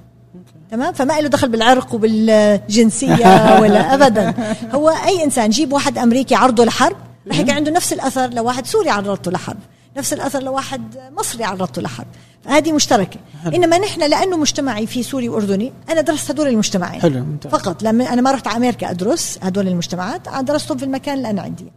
تمام؟ 0.72 0.94
فما 0.94 1.22
له 1.22 1.28
دخل 1.28 1.50
بالعرق 1.50 1.94
وبالجنسية 1.94 3.60
ولا 3.62 3.94
ابدا. 3.94 4.56
هو 4.72 4.90
أي 4.90 5.24
إنسان 5.24 5.50
جيب 5.50 5.74
واحد 5.74 5.98
أمريكي 5.98 6.36
عرضه 6.36 6.66
لحرب 6.66 6.98
رح 7.28 7.40
يكون 7.40 7.54
عنده 7.54 7.72
نفس 7.72 7.94
الأثر 7.94 8.30
لواحد 8.34 8.66
سوري 8.66 8.90
عرضته 8.90 9.32
لحرب 9.32 9.58
نفس 9.98 10.14
الأثر 10.14 10.44
لواحد 10.44 11.12
مصري 11.18 11.44
عرضته 11.44 11.82
لحرب 11.82 12.08
فهذه 12.46 12.72
مشتركة. 12.72 13.20
حلو. 13.44 13.56
إنما 13.56 13.78
نحن 13.78 14.02
لأنه 14.02 14.38
مجتمعي 14.38 14.88
في 14.88 15.04
سوري 15.04 15.30
وأردني 15.30 15.74
أنا 15.90 16.02
درست 16.02 16.32
هدول 16.32 16.48
المجتمعين. 16.48 17.02
حلو 17.02 17.20
ممتاز. 17.20 17.52
فقط. 17.52 17.84
لما 17.84 18.14
أنا 18.14 18.22
ما 18.22 18.32
رحت 18.32 18.48
على 18.48 18.58
أمريكا 18.58 18.90
أدرس 18.90 19.40
هدول 19.42 19.68
المجتمعات 19.68 20.30
درستهم 20.42 20.78
في 20.78 20.86
المكان 20.86 21.18
اللي 21.18 21.30
أنا 21.30 21.42
عندي. 21.42 21.72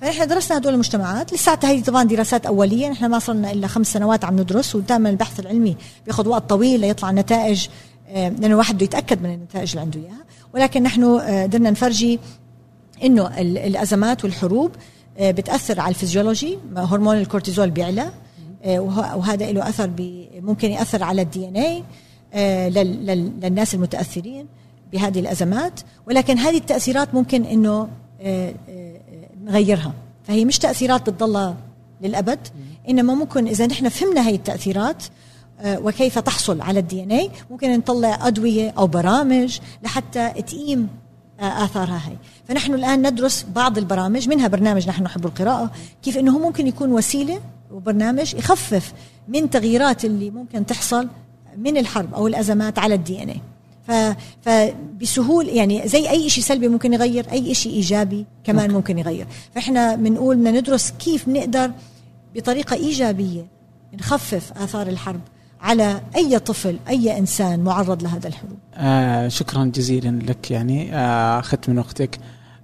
فنحن 0.00 0.26
درسنا 0.26 0.58
هدول 0.58 0.74
المجتمعات. 0.74 1.32
لساتها 1.32 1.70
هي 1.70 1.80
طبعا 1.80 2.04
دراسات 2.04 2.46
أولية. 2.46 2.88
نحن 2.88 3.06
ما 3.06 3.18
صرنا 3.18 3.52
إلا 3.52 3.66
خمس 3.66 3.92
سنوات 3.92 4.24
عم 4.24 4.40
ندرس 4.40 4.74
ودائما 4.74 5.10
البحث 5.10 5.40
العلمي 5.40 5.76
بياخذ 6.06 6.28
وقت 6.28 6.50
طويل 6.50 6.80
ليطلع 6.80 7.10
نتائج 7.10 7.66
آه، 8.08 8.28
لأنه 8.28 8.46
الواحد 8.46 8.74
بده 8.74 8.84
يتأكد 8.84 9.22
من 9.22 9.34
النتائج 9.34 9.70
اللي 9.70 9.80
عنده 9.80 10.00
إياها. 10.00 10.24
ولكن 10.54 10.82
نحن 10.82 11.04
آه، 11.04 11.42
قدرنا 11.42 11.70
نفرجي 11.70 12.20
إنه 13.04 13.40
الأزمات 13.40 14.24
والحروب 14.24 14.70
آه، 14.70 14.78
بتأثر 15.20 15.80
على 15.80 15.88
الفيزيولوجي 15.88 16.58
هرمون 16.76 17.16
الكورتيزول 17.16 17.70
بيعلى 17.70 18.10
آه، 18.64 18.80
وهذا 19.16 19.52
له 19.52 19.68
أثر 19.68 19.90
ممكن 20.40 20.70
يأثر 20.70 21.02
على 21.02 21.22
ال 21.22 21.48
DNA 21.48 21.84
آه، 22.34 22.68
للناس 22.68 23.74
المتأثرين 23.74 24.46
بهذه 24.92 25.20
الأزمات. 25.20 25.80
ولكن 26.06 26.38
هذه 26.38 26.56
التأثيرات 26.56 27.14
ممكن 27.14 27.44
إنه 27.44 27.88
نغيرها. 29.44 29.92
فهي 30.24 30.44
مش 30.44 30.58
تأثيرات 30.58 31.10
بتضلها 31.10 31.56
للأبد 32.00 32.38
إنما 32.88 33.14
ممكن 33.14 33.46
إذا 33.46 33.66
نحن 33.66 33.88
فهمنا 33.88 34.28
هي 34.28 34.34
التأثيرات 34.34 35.02
وكيف 35.66 36.18
تحصل 36.18 36.60
على 36.60 36.80
الدي 36.80 37.02
ان 37.02 37.12
اي 37.12 37.30
ممكن 37.50 37.76
نطلع 37.76 38.26
أدوية 38.26 38.70
أو 38.78 38.86
برامج 38.86 39.58
لحتى 39.82 40.28
تقيم 40.28 40.88
آثارها 41.46 42.02
هي. 42.08 42.16
فنحن 42.48 42.74
الآن 42.74 43.06
ندرس 43.06 43.46
بعض 43.54 43.78
البرامج 43.78 44.28
منها 44.28 44.48
برنامج 44.48 44.88
نحن 44.88 45.02
نحب 45.02 45.26
القراءة 45.26 45.70
كيف 46.02 46.18
إنه 46.18 46.38
ممكن 46.38 46.66
يكون 46.66 46.92
وسيلة 46.92 47.40
وبرنامج 47.72 48.34
يخفف 48.34 48.92
من 49.28 49.50
تغييرات 49.50 50.04
اللي 50.04 50.30
ممكن 50.30 50.66
تحصل 50.66 51.08
من 51.56 51.76
الحرب 51.76 52.14
أو 52.14 52.26
الأزمات 52.26 52.78
على 52.78 52.94
الدي 52.94 53.22
ان 53.22 53.28
اي 53.28 53.40
فبسهول 54.42 55.48
يعني 55.48 55.88
زي 55.88 56.10
أي 56.10 56.28
شيء 56.28 56.44
سلبي 56.44 56.68
ممكن 56.68 56.92
يغير 56.92 57.32
أي 57.32 57.54
شيء 57.54 57.72
إيجابي 57.72 58.26
كمان 58.44 58.64
ممكن, 58.64 58.74
ممكن 58.74 58.98
يغير. 58.98 59.26
فإحنا 59.54 59.94
بنقول 59.94 60.36
بدنا 60.36 60.50
ندرس 60.50 60.90
كيف 60.90 61.28
نقدر 61.28 61.72
بطريقة 62.34 62.76
إيجابية 62.76 63.46
نخفف 63.94 64.52
آثار 64.52 64.86
الحرب. 64.86 65.20
على 65.62 66.00
أي 66.16 66.38
طفل 66.38 66.76
أي 66.88 67.18
إنسان 67.18 67.60
معرض 67.60 68.02
لهذا 68.02 68.28
الحروب. 68.28 68.58
آه 68.74 69.28
شكرا 69.28 69.64
جزيلا 69.64 70.18
لك 70.22 70.50
يعني 70.50 70.96
آه 70.96 71.38
أخذت 71.38 71.68
من 71.68 71.78
وقتك. 71.78 72.18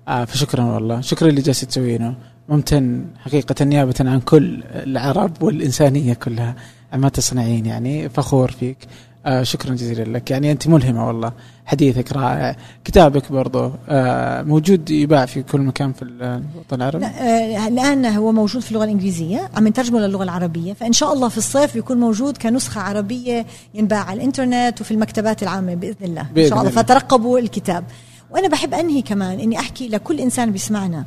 آه 0.09 0.25
فشكرا 0.25 0.65
والله. 0.65 1.01
شكرا 1.01 1.29
اللي 1.29 1.41
جالس 1.41 1.61
تسوينه. 1.61 2.15
ممتن 2.49 3.07
حقيقة 3.19 3.65
نيابة 3.65 3.95
عن 4.01 4.21
كل 4.21 4.63
العرب 4.65 5.43
والإنسانية 5.43 6.15
كلها. 6.15 6.55
ما 6.93 7.09
تصنعين 7.09 7.67
يعني 7.67 8.09
فخور 8.09 8.51
فيك. 8.51 8.79
آه 9.29 9.43
شكرا 9.43 9.75
جزيلا 9.75 10.19
لك. 10.19 10.31
يعني 10.31 10.53
أنت 10.53 10.69
ملهمة 10.69 11.07
والله. 11.07 11.33
حديثك 11.67 12.13
رائع. 12.13 12.57
كتابك 12.85 13.33
برضو 13.33 13.71
آه 13.89 14.43
موجود 14.43 14.91
يباع 14.91 15.27
في 15.27 15.43
كل 15.43 15.61
مكان 15.61 15.93
في 15.93 16.03
الوطن 16.03 16.77
العربي؟ 16.77 17.05
آه 17.07 17.69
الآن 17.69 18.07
هو 18.07 18.33
موجود 18.33 18.63
في 18.63 18.71
اللغة 18.71 18.85
الإنجليزية 18.85 19.51
عم 19.55 19.69
نترجمه 19.69 20.01
للغة 20.01 20.23
العربية 20.23 20.73
فإن 20.73 20.93
شاء 20.93 21.13
الله 21.13 21.29
في 21.29 21.39
الصيف 21.39 21.75
بيكون 21.75 22.01
موجود 22.01 22.37
كنسخة 22.37 22.81
عربية 22.81 23.47
ينباع 23.75 24.05
على 24.05 24.17
الإنترنت 24.17 24.81
وفي 24.81 24.91
المكتبات 24.91 25.43
العامة 25.43 25.75
بإذن 25.75 26.05
الله. 26.05 26.23
بإذن 26.23 26.45
إن 26.45 26.51
شاء 26.51 26.61
الله. 26.61 26.71
فترقبوا 26.71 27.39
الكتاب. 27.39 27.85
وأنا 28.31 28.49
بحب 28.49 28.75
أنهي 28.75 29.03
كمان 29.03 29.41
إني 29.41 29.59
أحكي 29.59 29.89
لكل 29.89 30.21
إنسان 30.21 30.53
بيسمعنا 30.53 31.05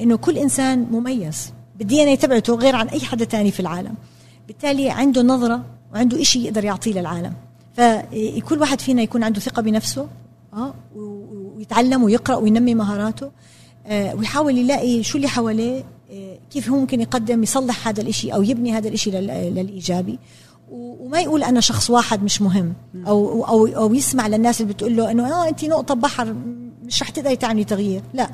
إنه 0.00 0.16
كل 0.16 0.38
إنسان 0.38 0.86
مميز 0.90 1.52
بالدي 1.78 2.12
إن 2.12 2.18
تبعته 2.18 2.54
غير 2.54 2.76
عن 2.76 2.88
أي 2.88 3.00
حدا 3.00 3.24
تاني 3.24 3.50
في 3.50 3.60
العالم. 3.60 3.94
بالتالي 4.46 4.90
عنده 4.90 5.22
نظرة 5.22 5.64
وعنده 5.94 6.20
إشي 6.20 6.44
يقدر 6.44 6.64
يعطيه 6.64 6.92
للعالم. 6.92 7.32
فكل 7.74 8.58
واحد 8.60 8.80
فينا 8.80 9.02
يكون 9.02 9.22
عنده 9.22 9.40
ثقة 9.40 9.62
بنفسه 9.62 10.08
آه 10.52 10.74
ويتعلم 11.56 12.02
ويقرأ 12.02 12.36
وينمي 12.36 12.74
مهاراته 12.74 13.30
آه 13.86 14.14
ويحاول 14.14 14.58
يلاقي 14.58 15.02
شو 15.02 15.16
اللي 15.18 15.28
حواليه 15.28 15.84
آه 16.10 16.38
كيف 16.50 16.68
هو 16.70 16.76
ممكن 16.76 17.00
يقدم 17.00 17.42
يصلح 17.42 17.88
هذا 17.88 18.00
الإشي 18.00 18.34
أو 18.34 18.42
يبني 18.42 18.72
هذا 18.72 18.88
الإشي 18.88 19.10
للإيجابي. 19.10 20.18
وما 20.70 21.20
يقول 21.20 21.42
أنا 21.44 21.60
شخص 21.60 21.90
واحد 21.90 22.22
مش 22.22 22.42
مهم 22.42 22.72
أو 23.06 23.44
أو 23.44 23.66
أو 23.66 23.94
يسمع 23.94 24.26
للناس 24.26 24.60
اللي 24.60 24.72
بتقول 24.72 24.96
له 24.96 25.10
إنه 25.10 25.32
آه 25.32 25.48
أنت 25.48 25.64
نقطة 25.64 25.94
بحر 25.94 26.34
مش 26.84 27.02
رح 27.02 27.10
تقدري 27.10 27.36
تعملي 27.36 27.64
تغيير 27.64 28.02
لا. 28.14 28.30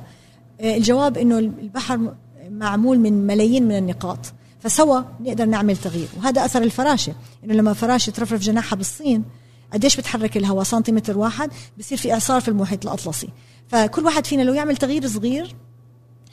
آه 0.61 0.77
الجواب 0.77 1.19
إنه 1.19 1.39
البحر 1.39 2.15
معمول 2.51 2.99
من 2.99 3.27
ملايين 3.27 3.69
من 3.69 3.79
النقاط. 3.79 4.19
فسوا 4.61 5.01
نقدر 5.21 5.45
نعمل 5.45 5.77
تغيير. 5.77 6.09
وهذا 6.19 6.45
أثر 6.45 6.63
الفراشة 6.63 7.15
إنه 7.45 7.55
لما 7.55 7.73
فراشة 7.73 8.11
ترفرف 8.11 8.41
جناحها 8.41 8.77
بالصين 8.77 9.25
قديش 9.73 9.97
بتحرك 9.97 10.37
الهواء؟ 10.37 10.65
سنتيمتر 10.65 11.19
واحد 11.19 11.51
بصير 11.79 11.99
في 11.99 12.13
إعصار 12.13 12.41
في 12.41 12.49
المحيط 12.49 12.87
الأطلسي. 12.87 13.29
فكل 13.69 14.05
واحد 14.05 14.27
فينا 14.27 14.43
لو 14.43 14.55
يعمل 14.55 14.77
تغيير 14.77 15.07
صغير 15.07 15.55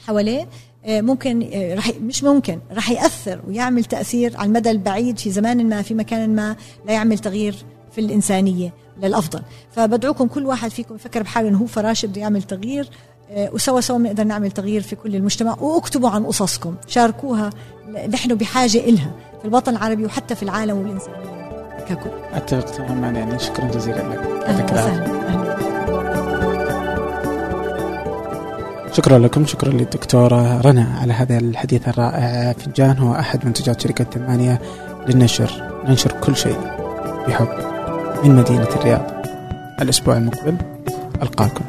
حواليه 0.06 0.50
آه، 0.86 1.02
ممكن 1.02 1.50
آه، 1.54 1.76
رح 1.76 1.92
مش 2.02 2.24
ممكن 2.24 2.60
رح 2.72 2.92
يأثر 2.92 3.42
ويعمل 3.48 3.86
تأثير 3.86 4.38
على 4.38 4.48
المدى 4.48 4.72
البعيد 4.72 5.20
في 5.20 5.32
زمان 5.32 5.70
ما 5.70 5.82
في 5.82 5.94
مكان 5.94 6.36
ما 6.36 6.56
لا 6.86 6.94
يعمل 6.94 7.20
تغيير 7.20 7.56
في 7.92 8.02
الإنسانية 8.02 8.74
للأفضل. 9.02 9.42
فبدعوكم 9.72 10.28
كل 10.28 10.46
واحد 10.46 10.72
فيكم 10.72 10.96
يفكر 10.96 11.24
بحاله 11.24 11.50
إنه 11.50 11.58
هو 11.58 11.66
فراشة 11.66 12.06
بده 12.06 12.22
يعمل 12.22 12.44
تغيير 12.44 12.90
وسوا 13.32 13.82
سوا 13.82 13.98
بنقدر 13.98 14.24
نعمل 14.24 14.52
تغيير 14.52 14.82
في 14.82 14.96
كل 14.96 15.16
المجتمع. 15.16 15.56
واكتبوا 15.60 16.10
عن 16.10 16.26
قصصكم. 16.26 16.76
شاركوها. 16.88 17.50
نحن 18.14 18.36
بحاجة 18.36 18.78
إلها 18.78 19.12
في 19.42 19.48
الوطن 19.48 19.72
العربي 19.72 20.06
وحتى 20.06 20.36
في 20.36 20.44
العالم 20.44 20.78
والإنسانية 20.78 21.38
ككل 21.90 22.10
أتفق 22.34 22.72
تماما 22.72 23.20
يعني 23.20 23.40
شكرا 23.40 23.66
جزيلا 23.66 23.98
لك. 23.98 24.22
شكرا 28.94 29.18
لكم. 29.18 29.46
شكرا 29.46 29.70
للدكتورة 29.70 30.62
رنا 30.62 30.98
على 31.02 31.14
هذا 31.14 31.38
الحديث 31.38 31.88
الرائع. 31.88 32.54
فنجان 32.54 32.98
هو 32.98 33.16
أحد 33.16 33.46
منتجات 33.46 33.82
شركة 33.82 34.04
ثمانية 34.04 34.62
للنشر. 35.08 35.82
ننشر 35.86 36.12
كل 36.12 36.36
شيء 36.36 36.58
بحب 37.28 37.48
من 38.24 38.36
مدينة 38.36 38.68
الرياض. 38.76 39.26
الأسبوع 39.82 40.18
المقبل. 40.18 40.58
ألقاكم. 41.22 41.66